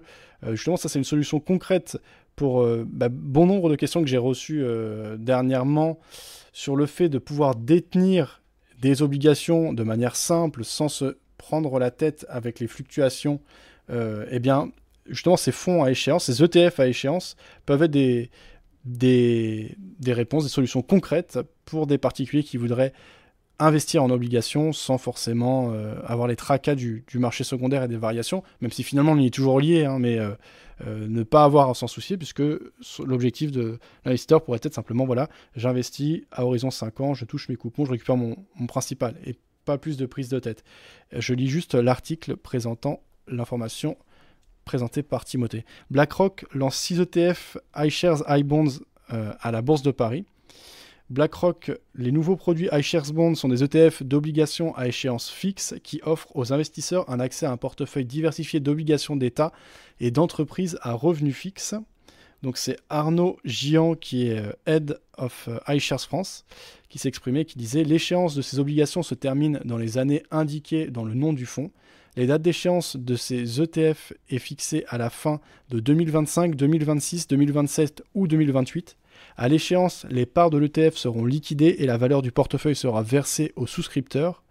justement 0.52 0.78
ça 0.78 0.90
c'est 0.90 0.98
une 0.98 1.06
solution 1.06 1.40
concrète 1.40 2.00
pour 2.36 2.66
bah, 2.86 3.10
bon 3.10 3.46
nombre 3.46 3.70
de 3.70 3.76
questions 3.76 4.02
que 4.02 4.08
j'ai 4.08 4.18
reçues 4.18 4.66
dernièrement 5.20 6.00
sur 6.54 6.78
le 6.78 6.86
fait 6.86 7.10
de 7.10 7.20
pouvoir 7.20 7.56
détenir 7.56 8.42
des 8.80 9.02
obligations 9.02 9.74
de 9.74 9.84
manière 9.84 10.16
simple 10.16 10.64
sans 10.64 10.88
se 10.88 11.18
prendre 11.38 11.78
la 11.78 11.92
tête 11.92 12.26
avec 12.30 12.60
les 12.62 12.68
fluctuations 12.68 13.42
eh 13.90 14.40
bien, 14.40 14.72
justement, 15.08 15.38
ces 15.38 15.52
fonds 15.52 15.84
à 15.84 15.92
échéance, 15.92 16.32
ces 16.32 16.44
ETF 16.44 16.80
à 16.80 16.88
échéance, 16.88 17.36
peuvent 17.66 17.84
être 17.84 17.92
des, 17.92 18.30
des, 18.88 20.14
réponses, 20.14 20.44
des 20.44 20.50
solutions 20.50 20.82
concrètes 20.82 21.40
pour 21.66 21.88
des 21.88 21.98
particuliers 21.98 22.44
qui 22.44 22.58
voudraient 22.58 22.94
investir 23.60 24.04
en 24.04 24.12
obligations 24.12 24.72
sans 24.72 25.00
forcément 25.00 25.72
euh, 25.72 25.96
avoir 26.06 26.28
les 26.28 26.36
tracas 26.36 26.76
du, 26.76 27.04
marché 27.16 27.44
secondaire 27.44 27.84
et 27.84 27.88
des 27.88 27.98
variations, 27.98 28.44
même 28.62 28.72
si 28.72 28.84
finalement 28.84 29.14
on 29.14 29.18
y 29.18 29.26
est 29.26 29.34
toujours 29.34 29.60
lié, 29.60 29.86
hein, 29.86 29.98
mais 30.00 30.20
euh, 30.20 30.36
ne 30.86 31.24
pas 31.24 31.44
avoir 31.44 31.70
à 31.70 31.74
s'en 31.74 31.88
soucier, 31.88 32.18
puisque 32.18 32.44
l'objectif 33.04 33.52
de 33.52 33.80
l'investisseur 34.06 34.44
pourrait 34.44 34.60
être 34.62 34.76
simplement, 34.76 35.06
voilà, 35.06 35.28
j'investis 35.56 36.22
à 36.32 36.46
horizon 36.46 36.70
5 36.70 37.02
ans, 37.02 37.14
je 37.16 37.26
touche 37.26 37.50
mes 37.50 37.56
coupons, 37.56 37.84
je 37.84 37.92
récupère 37.92 38.16
mon 38.16 38.38
principal, 38.68 39.16
et 39.26 39.36
pas 39.66 39.80
plus 39.80 39.98
de 39.98 40.06
prise 40.06 40.30
de 40.30 40.40
tête. 40.40 40.64
Je 41.12 41.34
lis 41.34 41.48
juste 41.48 41.74
l'article 41.74 42.38
présentant 42.38 43.02
l'information 43.28 43.98
présentée 44.66 45.04
par 45.04 45.26
Timothée. 45.26 45.66
BlackRock 45.92 46.46
lance 46.54 46.76
6 46.78 47.00
ETF 47.02 47.58
iShares 47.76 48.24
iBonds 48.28 48.80
euh, 49.14 49.34
à 49.40 49.52
la 49.52 49.62
Bourse 49.62 49.82
de 49.82 49.92
Paris. 49.92 50.26
BlackRock, 51.10 51.72
les 51.96 52.12
nouveaux 52.12 52.36
produits 52.36 52.68
iShares 52.74 53.14
Bonds 53.14 53.36
sont 53.36 53.48
des 53.48 53.64
ETF 53.64 54.04
d'obligations 54.04 54.76
à 54.76 54.88
échéance 54.88 55.30
fixe 55.30 55.74
qui 55.82 56.02
offrent 56.04 56.36
aux 56.36 56.52
investisseurs 56.52 57.10
un 57.10 57.22
accès 57.22 57.46
à 57.46 57.52
un 57.52 57.58
portefeuille 57.58 58.04
diversifié 58.04 58.60
d'obligations 58.60 59.16
d'État 59.16 59.54
et 60.02 60.12
d'entreprises 60.12 60.78
à 60.82 60.92
revenus 60.92 61.36
fixes. 61.36 61.76
Donc 62.44 62.58
c'est 62.58 62.78
Arnaud 62.90 63.38
Gian 63.46 63.96
qui 63.96 64.28
est 64.28 64.40
euh, 64.40 64.52
Head 64.66 65.00
of 65.18 65.48
euh, 65.48 65.74
iShares 65.74 66.02
France 66.02 66.46
qui 66.90 67.00
s'exprimait, 67.00 67.46
qui 67.46 67.58
disait 67.58 67.86
l'échéance 67.86 68.36
de 68.36 68.42
ces 68.42 68.60
obligations 68.60 69.02
se 69.02 69.16
termine 69.16 69.62
dans 69.64 69.78
les 69.78 69.98
années 69.98 70.24
indiquées 70.30 70.88
dans 70.88 71.06
le 71.06 71.14
nom 71.14 71.32
du 71.32 71.46
fonds. 71.46 71.72
Les 72.18 72.26
dates 72.26 72.42
d'échéance 72.42 72.98
de 72.98 73.16
ces 73.16 73.62
ETF 73.62 74.12
est 74.32 74.40
fixée 74.40 74.86
à 74.88 74.98
la 74.98 75.12
fin 75.12 75.40
de 75.70 75.80
2025, 75.80 76.56
2026, 76.56 77.28
2027 77.28 78.02
ou 78.16 78.28
2028. 78.28 78.98
À 79.38 79.48
l'échéance, 79.48 80.04
les 80.10 80.26
parts 80.26 80.50
de 80.50 80.58
l'ETF 80.58 80.98
seront 80.98 81.26
liquidées 81.26 81.76
et 81.78 81.86
la 81.86 81.98
valeur 81.98 82.24
du 82.24 82.32
portefeuille 82.32 82.76
sera 82.76 83.04
versée 83.04 83.54
aux 83.56 83.68
souscripteurs. 83.68 84.42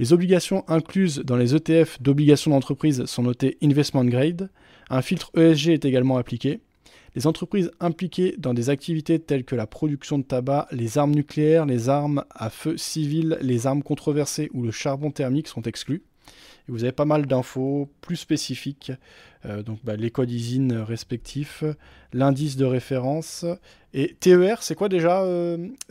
Les 0.00 0.12
obligations 0.12 0.64
incluses 0.66 1.20
dans 1.20 1.36
les 1.36 1.54
ETF 1.54 2.02
d'obligations 2.02 2.50
d'entreprise 2.50 3.04
sont 3.04 3.22
notées 3.22 3.56
investment 3.62 4.04
grade. 4.04 4.50
Un 4.90 5.00
filtre 5.00 5.30
ESG 5.36 5.68
est 5.68 5.84
également 5.84 6.18
appliqué. 6.18 6.58
Les 7.14 7.28
entreprises 7.28 7.70
impliquées 7.78 8.34
dans 8.36 8.52
des 8.52 8.68
activités 8.68 9.20
telles 9.20 9.44
que 9.44 9.54
la 9.54 9.68
production 9.68 10.18
de 10.18 10.24
tabac, 10.24 10.66
les 10.72 10.98
armes 10.98 11.14
nucléaires, 11.14 11.66
les 11.66 11.88
armes 11.88 12.24
à 12.30 12.50
feu 12.50 12.76
civil, 12.76 13.38
les 13.42 13.68
armes 13.68 13.84
controversées 13.84 14.50
ou 14.52 14.64
le 14.64 14.72
charbon 14.72 15.12
thermique 15.12 15.46
sont 15.46 15.62
exclues. 15.62 16.02
Et 16.68 16.72
vous 16.72 16.82
avez 16.82 16.92
pas 16.92 17.04
mal 17.04 17.26
d'infos 17.26 17.88
plus 18.00 18.16
spécifiques, 18.16 18.92
donc 19.64 19.78
bah, 19.84 19.94
les 19.94 20.10
codes 20.10 20.30
ISIN 20.30 20.84
respectifs, 20.84 21.62
l'indice 22.12 22.56
de 22.56 22.64
référence. 22.64 23.44
Et 23.94 24.16
TER, 24.18 24.62
c'est 24.62 24.74
quoi 24.74 24.88
déjà, 24.88 25.24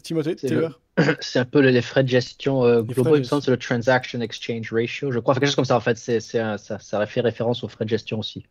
Timothée 0.03 0.35
TER 0.35 0.79
c'est 1.19 1.39
un 1.39 1.45
peu 1.45 1.59
les 1.59 1.81
frais 1.81 2.03
de 2.03 2.09
gestion 2.09 2.63
euh, 2.63 2.81
globaux, 2.81 3.17
il 3.17 3.25
c'est 3.25 3.47
le 3.47 3.57
Transaction 3.57 4.21
Exchange 4.21 4.71
Ratio, 4.71 5.11
je 5.11 5.19
crois, 5.19 5.33
quelque 5.33 5.47
chose 5.47 5.55
comme 5.55 5.65
ça 5.65 5.75
en 5.75 5.81
fait, 5.81 5.97
c'est, 5.97 6.19
ça, 6.19 6.57
ça 6.57 7.05
fait 7.05 7.21
référence 7.21 7.63
aux 7.63 7.67
frais 7.67 7.85
de 7.85 7.89
gestion 7.89 8.19
aussi. 8.19 8.45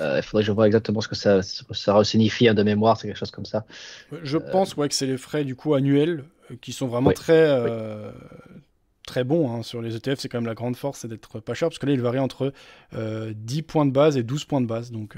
Euh, 0.00 0.18
il 0.18 0.22
faudrait 0.22 0.42
que 0.42 0.46
je 0.46 0.52
vois 0.52 0.66
exactement 0.66 1.00
ce 1.00 1.08
que 1.08 1.14
ça, 1.14 1.42
ça 1.42 2.04
signifie 2.04 2.48
hein, 2.48 2.54
de 2.54 2.62
mémoire, 2.62 2.96
c'est 2.96 3.08
quelque 3.08 3.18
chose 3.18 3.30
comme 3.30 3.46
ça. 3.46 3.64
Je 4.22 4.38
euh, 4.38 4.40
pense 4.40 4.76
ouais, 4.76 4.88
que 4.88 4.94
c'est 4.94 5.06
les 5.06 5.18
frais 5.18 5.44
du 5.44 5.56
coup 5.56 5.74
annuels 5.74 6.24
qui 6.62 6.72
sont 6.72 6.86
vraiment 6.86 7.12
très, 7.12 7.54
très 9.08 9.24
bons 9.24 9.50
hein, 9.50 9.62
sur 9.62 9.82
les 9.82 9.96
ETF. 9.96 10.20
C'est 10.20 10.28
quand 10.28 10.38
même 10.38 10.46
la 10.46 10.54
grande 10.54 10.76
force, 10.76 11.00
c'est 11.00 11.08
d'être 11.08 11.40
pas 11.40 11.54
cher 11.54 11.68
parce 11.68 11.78
que 11.78 11.86
là 11.86 11.92
il 11.92 12.00
varie 12.00 12.20
entre 12.20 12.52
10 12.94 13.62
points 13.62 13.86
de 13.86 13.90
base 13.90 14.16
et 14.16 14.22
12 14.22 14.44
points 14.44 14.60
de 14.60 14.66
base. 14.66 14.92
Donc 14.92 15.16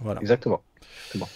voilà. 0.00 0.20
Exactement. 0.20 0.62
Bon. 1.16 1.26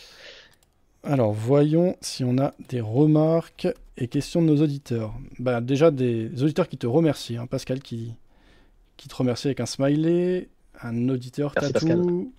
Alors 1.03 1.33
voyons 1.33 1.97
si 2.01 2.23
on 2.23 2.39
a 2.39 2.53
des 2.69 2.81
remarques 2.81 3.69
et 3.97 4.09
questions 4.09 4.43
de 4.43 4.47
nos 4.47 4.63
auditeurs. 4.63 5.15
Bah, 5.39 5.61
déjà 5.61 5.91
des 5.91 6.43
auditeurs 6.43 6.69
qui 6.69 6.79
te 6.79 6.87
remercient. 6.87 7.37
Hein. 7.37 7.47
Pascal 7.47 7.81
qui, 7.81 8.15
qui 8.97 9.09
te 9.09 9.15
remercie 9.15 9.49
avec 9.49 9.61
un 9.61 9.67
smiley. 9.67 10.49
Un 10.81 11.09
auditeur 11.09 11.53
Merci 11.57 11.73
tatou. 11.73 12.33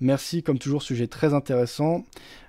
Merci 0.00 0.42
comme 0.42 0.58
toujours, 0.58 0.82
sujet 0.82 1.06
très 1.06 1.32
intéressant. 1.32 2.04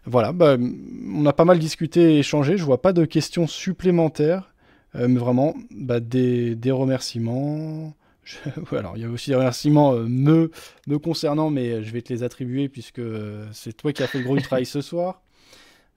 Voilà, 0.06 0.34
bah, 0.34 0.58
on 0.60 1.26
a 1.26 1.32
pas 1.32 1.46
mal 1.46 1.58
discuté 1.58 2.16
et 2.16 2.20
échangé. 2.20 2.58
Je 2.58 2.66
vois 2.66 2.82
pas 2.82 2.92
de 2.92 3.06
questions 3.06 3.48
supplémentaires. 3.48 4.52
Euh, 4.98 5.08
mais 5.08 5.20
vraiment, 5.20 5.56
bah, 5.72 6.00
des, 6.00 6.56
des, 6.56 6.72
remerciements. 6.72 7.94
alors, 8.72 8.98
il 8.98 9.04
y 9.04 9.06
a 9.06 9.10
aussi 9.10 9.30
des 9.30 9.36
remerciements 9.36 9.94
euh, 9.94 10.06
me, 10.08 10.52
me 10.88 10.98
concernant, 11.00 11.50
mais 11.50 11.84
je 11.84 11.92
vais 11.92 12.02
te 12.02 12.12
les 12.12 12.24
attribuer 12.24 12.68
puisque 12.70 13.00
euh, 13.00 13.48
c'est 13.54 13.74
toi 13.74 13.94
qui 13.94 14.04
as 14.04 14.08
fait 14.08 14.20
le 14.20 14.24
gros 14.24 14.38
travail 14.40 14.66
ce 14.66 14.82
soir. 14.82 15.22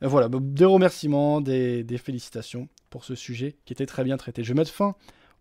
Euh, 0.03 0.09
voilà, 0.09 0.29
bah, 0.29 0.39
des 0.41 0.65
remerciements, 0.65 1.41
des, 1.41 1.85
félicitations 1.99 2.69
pour 2.91 3.05
ce 3.05 3.15
sujet 3.15 3.57
qui 3.65 3.73
était 3.73 3.87
très 3.87 4.05
bien 4.05 4.17
traité. 4.17 4.43
Je 4.43 4.53
vais 4.53 4.59
mettre 4.59 4.73
fin 4.73 4.95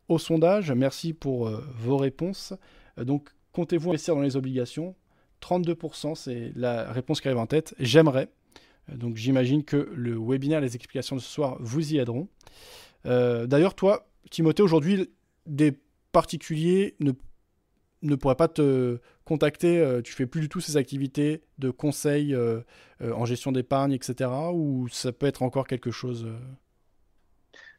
au 0.07 0.17
sondage. 0.17 0.71
Merci 0.71 1.13
pour 1.13 1.47
euh, 1.47 1.63
vos 1.77 1.97
réponses. 1.97 2.53
Euh, 2.97 3.03
donc, 3.03 3.29
comptez-vous 3.53 3.89
investir 3.89 4.15
dans 4.15 4.21
les 4.21 4.35
obligations? 4.35 4.95
32%, 5.41 6.15
c'est 6.15 6.51
la 6.55 6.91
réponse 6.91 7.21
qui 7.21 7.29
arrive 7.29 7.39
en 7.39 7.47
tête. 7.47 7.73
J'aimerais. 7.79 8.29
Donc, 8.93 9.15
j'imagine 9.15 9.63
que 9.63 9.89
le 9.93 10.17
webinaire, 10.19 10.61
les 10.61 10.75
explications 10.75 11.15
de 11.15 11.21
ce 11.21 11.29
soir 11.29 11.57
vous 11.59 11.93
y 11.93 11.97
aideront. 11.97 12.27
D'ailleurs, 13.05 13.75
toi, 13.75 14.09
Timothée, 14.29 14.63
aujourd'hui, 14.63 15.09
des 15.45 15.73
particuliers 16.11 16.95
ne 16.99 17.11
ne 18.01 18.15
pourrait 18.15 18.35
pas 18.35 18.47
te 18.47 18.99
contacter, 19.25 19.79
euh, 19.79 20.01
tu 20.01 20.13
fais 20.13 20.25
plus 20.25 20.41
du 20.41 20.49
tout 20.49 20.61
ces 20.61 20.77
activités 20.77 21.43
de 21.57 21.69
conseil 21.69 22.33
euh, 22.33 22.61
euh, 23.01 23.13
en 23.13 23.25
gestion 23.25 23.51
d'épargne, 23.51 23.91
etc. 23.91 24.29
Ou 24.53 24.87
ça 24.89 25.11
peut 25.11 25.27
être 25.27 25.43
encore 25.43 25.67
quelque 25.67 25.91
chose 25.91 26.27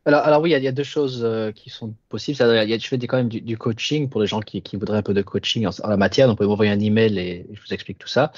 alors, 0.07 0.23
alors, 0.23 0.41
oui, 0.41 0.53
il 0.53 0.63
y, 0.63 0.67
a 0.67 0.73
deux 0.73 0.83
choses 0.83 1.29
qui 1.55 1.69
sont 1.69 1.95
possibles. 2.09 2.39
Il 2.41 2.71
y 2.71 2.73
a, 2.73 2.79
je 2.79 2.89
fais 2.89 2.97
quand 3.01 3.19
même 3.19 3.29
du, 3.29 3.59
coaching 3.59 4.09
pour 4.09 4.23
les 4.23 4.27
gens 4.27 4.41
qui, 4.41 4.63
voudraient 4.73 4.97
un 4.97 5.03
peu 5.03 5.13
de 5.13 5.21
coaching 5.21 5.67
en, 5.67 5.89
la 5.89 5.99
matière. 5.99 6.27
Donc, 6.27 6.37
vous 6.37 6.37
pouvez 6.39 6.49
m'envoyer 6.49 6.73
un 6.73 6.81
email 6.81 7.19
et 7.19 7.47
je 7.53 7.61
vous 7.61 7.75
explique 7.75 7.99
tout 7.99 8.09
ça. 8.09 8.33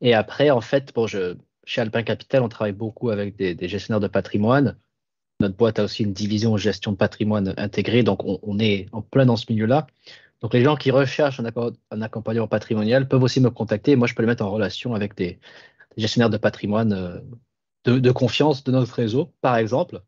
Et 0.00 0.14
après, 0.14 0.50
en 0.50 0.60
fait, 0.60 0.94
bon, 0.94 1.08
chez 1.08 1.80
Alpin 1.80 2.04
Capital, 2.04 2.44
on 2.44 2.48
travaille 2.48 2.74
beaucoup 2.74 3.10
avec 3.10 3.34
des, 3.34 3.68
gestionnaires 3.68 3.98
de 3.98 4.06
patrimoine. 4.06 4.76
Notre 5.40 5.56
boîte 5.56 5.78
a 5.78 5.84
aussi 5.84 6.02
une 6.04 6.12
division 6.12 6.56
gestion 6.56 6.92
de 6.92 6.96
patrimoine 6.96 7.54
intégrée, 7.56 8.02
donc 8.02 8.20
on, 8.24 8.58
est 8.58 8.86
en 8.92 9.02
plein 9.02 9.26
dans 9.26 9.36
ce 9.36 9.46
milieu-là. 9.48 9.86
Donc 10.42 10.54
les 10.54 10.62
gens 10.62 10.76
qui 10.76 10.90
recherchent 10.90 11.40
un, 11.40 12.02
accompagnement 12.02 12.46
patrimonial 12.46 13.08
peuvent 13.08 13.22
aussi 13.22 13.40
me 13.40 13.50
contacter. 13.50 13.96
moi, 13.96 14.06
je 14.06 14.14
peux 14.14 14.22
les 14.22 14.26
mettre 14.26 14.44
en 14.44 14.50
relation 14.50 14.94
avec 14.94 15.16
des, 15.16 15.38
gestionnaires 15.96 16.30
de 16.30 16.36
patrimoine 16.36 16.92
euh, 16.92 17.20
de, 17.98 18.10
confiance 18.10 18.64
de 18.64 18.72
notre 18.72 18.94
réseau, 18.94 19.32
par 19.40 19.56
exemple. 19.56 20.02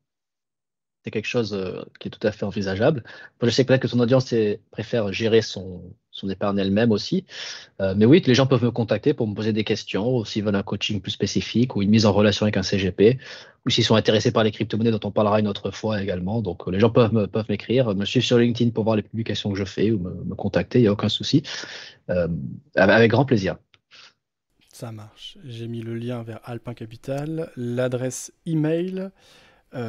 C'est 1.05 1.11
quelque 1.11 1.27
chose 1.27 1.55
euh, 1.55 1.83
qui 1.99 2.09
est 2.09 2.11
tout 2.11 2.27
à 2.27 2.31
fait 2.31 2.45
envisageable. 2.45 3.03
je 3.43 3.51
sais 3.51 3.65
peut-être 3.65 3.83
que 3.83 3.89
son 3.89 4.01
audience 4.01 4.35
préfère 4.71 5.13
gérer 5.13 5.43
son, 5.43 5.95
son 6.13 6.29
épargne 6.29 6.59
elle-même 6.59 6.93
aussi. 6.93 7.25
Euh, 7.81 7.95
mais 7.97 8.05
oui, 8.05 8.23
les 8.25 8.35
gens 8.35 8.47
peuvent 8.47 8.63
me 8.63 8.71
contacter 8.71 9.15
pour 9.15 9.27
me 9.27 9.35
poser 9.35 9.53
des 9.53 9.65
questions, 9.65 10.19
ou 10.19 10.25
s'ils 10.25 10.45
veulent 10.45 10.55
un 10.55 10.63
coaching 10.63 11.01
plus 11.01 11.11
spécifique, 11.11 11.75
ou 11.75 11.83
une 11.83 11.91
mise 11.91 12.07
en 12.07 12.13
relation 12.13 12.45
avec 12.45 12.59
un 12.59 12.63
CGP, 12.63 13.19
ou 13.67 13.71
s'ils 13.71 13.85
sont 13.85 13.97
intéressés 13.97 14.31
par 14.31 14.45
les 14.45 14.53
crypto-monnaies 14.53 14.91
dont 14.91 15.01
on 15.05 15.11
parlera 15.11 15.41
une 15.41 15.49
autre 15.49 15.71
fois 15.71 16.03
également. 16.03 16.43
Donc, 16.43 16.69
euh, 16.69 16.71
les 16.71 16.81
gens 16.81 16.91
peuvent 16.91 17.15
me, 17.15 17.27
peuvent 17.27 17.47
m'écrire, 17.49 17.95
me 17.95 18.05
suivre 18.05 18.27
sur 18.27 18.39
LinkedIn 18.39 18.71
pour 18.71 18.85
voir 18.85 18.97
les 18.97 19.03
publications 19.03 19.51
que 19.51 19.59
je 19.59 19.65
fais, 19.65 19.91
ou 19.91 19.99
me, 19.99 20.35
contacter, 20.35 20.79
il 20.79 20.83
n'y 20.83 20.89
a 20.89 20.93
aucun 20.93 21.09
souci. 21.09 21.43
Euh, 22.11 22.29
avec 22.77 23.11
grand 23.11 23.25
plaisir. 23.25 23.57
Ça 24.69 24.93
marche. 24.93 25.39
J'ai 25.45 25.69
mis 25.69 25.81
le 25.81 25.95
lien 25.95 26.23
vers 26.23 26.41
Alpin 26.45 26.75
Capital, 26.75 27.51
l'adresse 27.57 28.33
email, 28.47 29.11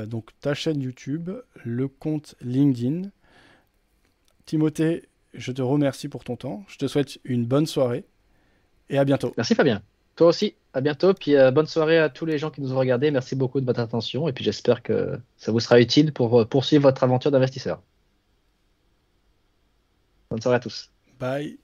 donc 0.07 0.29
ta 0.39 0.53
chaîne 0.53 0.81
YouTube, 0.81 1.31
le 1.63 1.87
compte 1.87 2.35
LinkedIn. 2.41 3.09
Timothée, 4.45 5.03
je 5.33 5.51
te 5.51 5.61
remercie 5.61 6.07
pour 6.07 6.23
ton 6.23 6.35
temps. 6.35 6.63
Je 6.67 6.77
te 6.77 6.87
souhaite 6.87 7.19
une 7.23 7.45
bonne 7.45 7.65
soirée 7.65 8.05
et 8.89 8.97
à 8.97 9.05
bientôt. 9.05 9.33
Merci 9.37 9.55
Fabien. 9.55 9.81
Toi 10.15 10.27
aussi, 10.27 10.55
à 10.73 10.81
bientôt. 10.81 11.13
Puis 11.13 11.35
euh, 11.35 11.51
bonne 11.51 11.67
soirée 11.67 11.97
à 11.97 12.09
tous 12.09 12.25
les 12.25 12.37
gens 12.37 12.51
qui 12.51 12.61
nous 12.61 12.73
ont 12.73 12.77
regardés. 12.77 13.11
Merci 13.11 13.35
beaucoup 13.35 13.59
de 13.59 13.65
votre 13.65 13.79
attention. 13.79 14.27
Et 14.27 14.33
puis 14.33 14.43
j'espère 14.43 14.83
que 14.83 15.19
ça 15.37 15.51
vous 15.51 15.59
sera 15.59 15.79
utile 15.79 16.13
pour 16.13 16.41
euh, 16.41 16.45
poursuivre 16.45 16.83
votre 16.83 17.03
aventure 17.03 17.31
d'investisseur. 17.31 17.81
Bonne 20.29 20.41
soirée 20.41 20.57
à 20.57 20.59
tous. 20.59 20.89
Bye. 21.19 21.62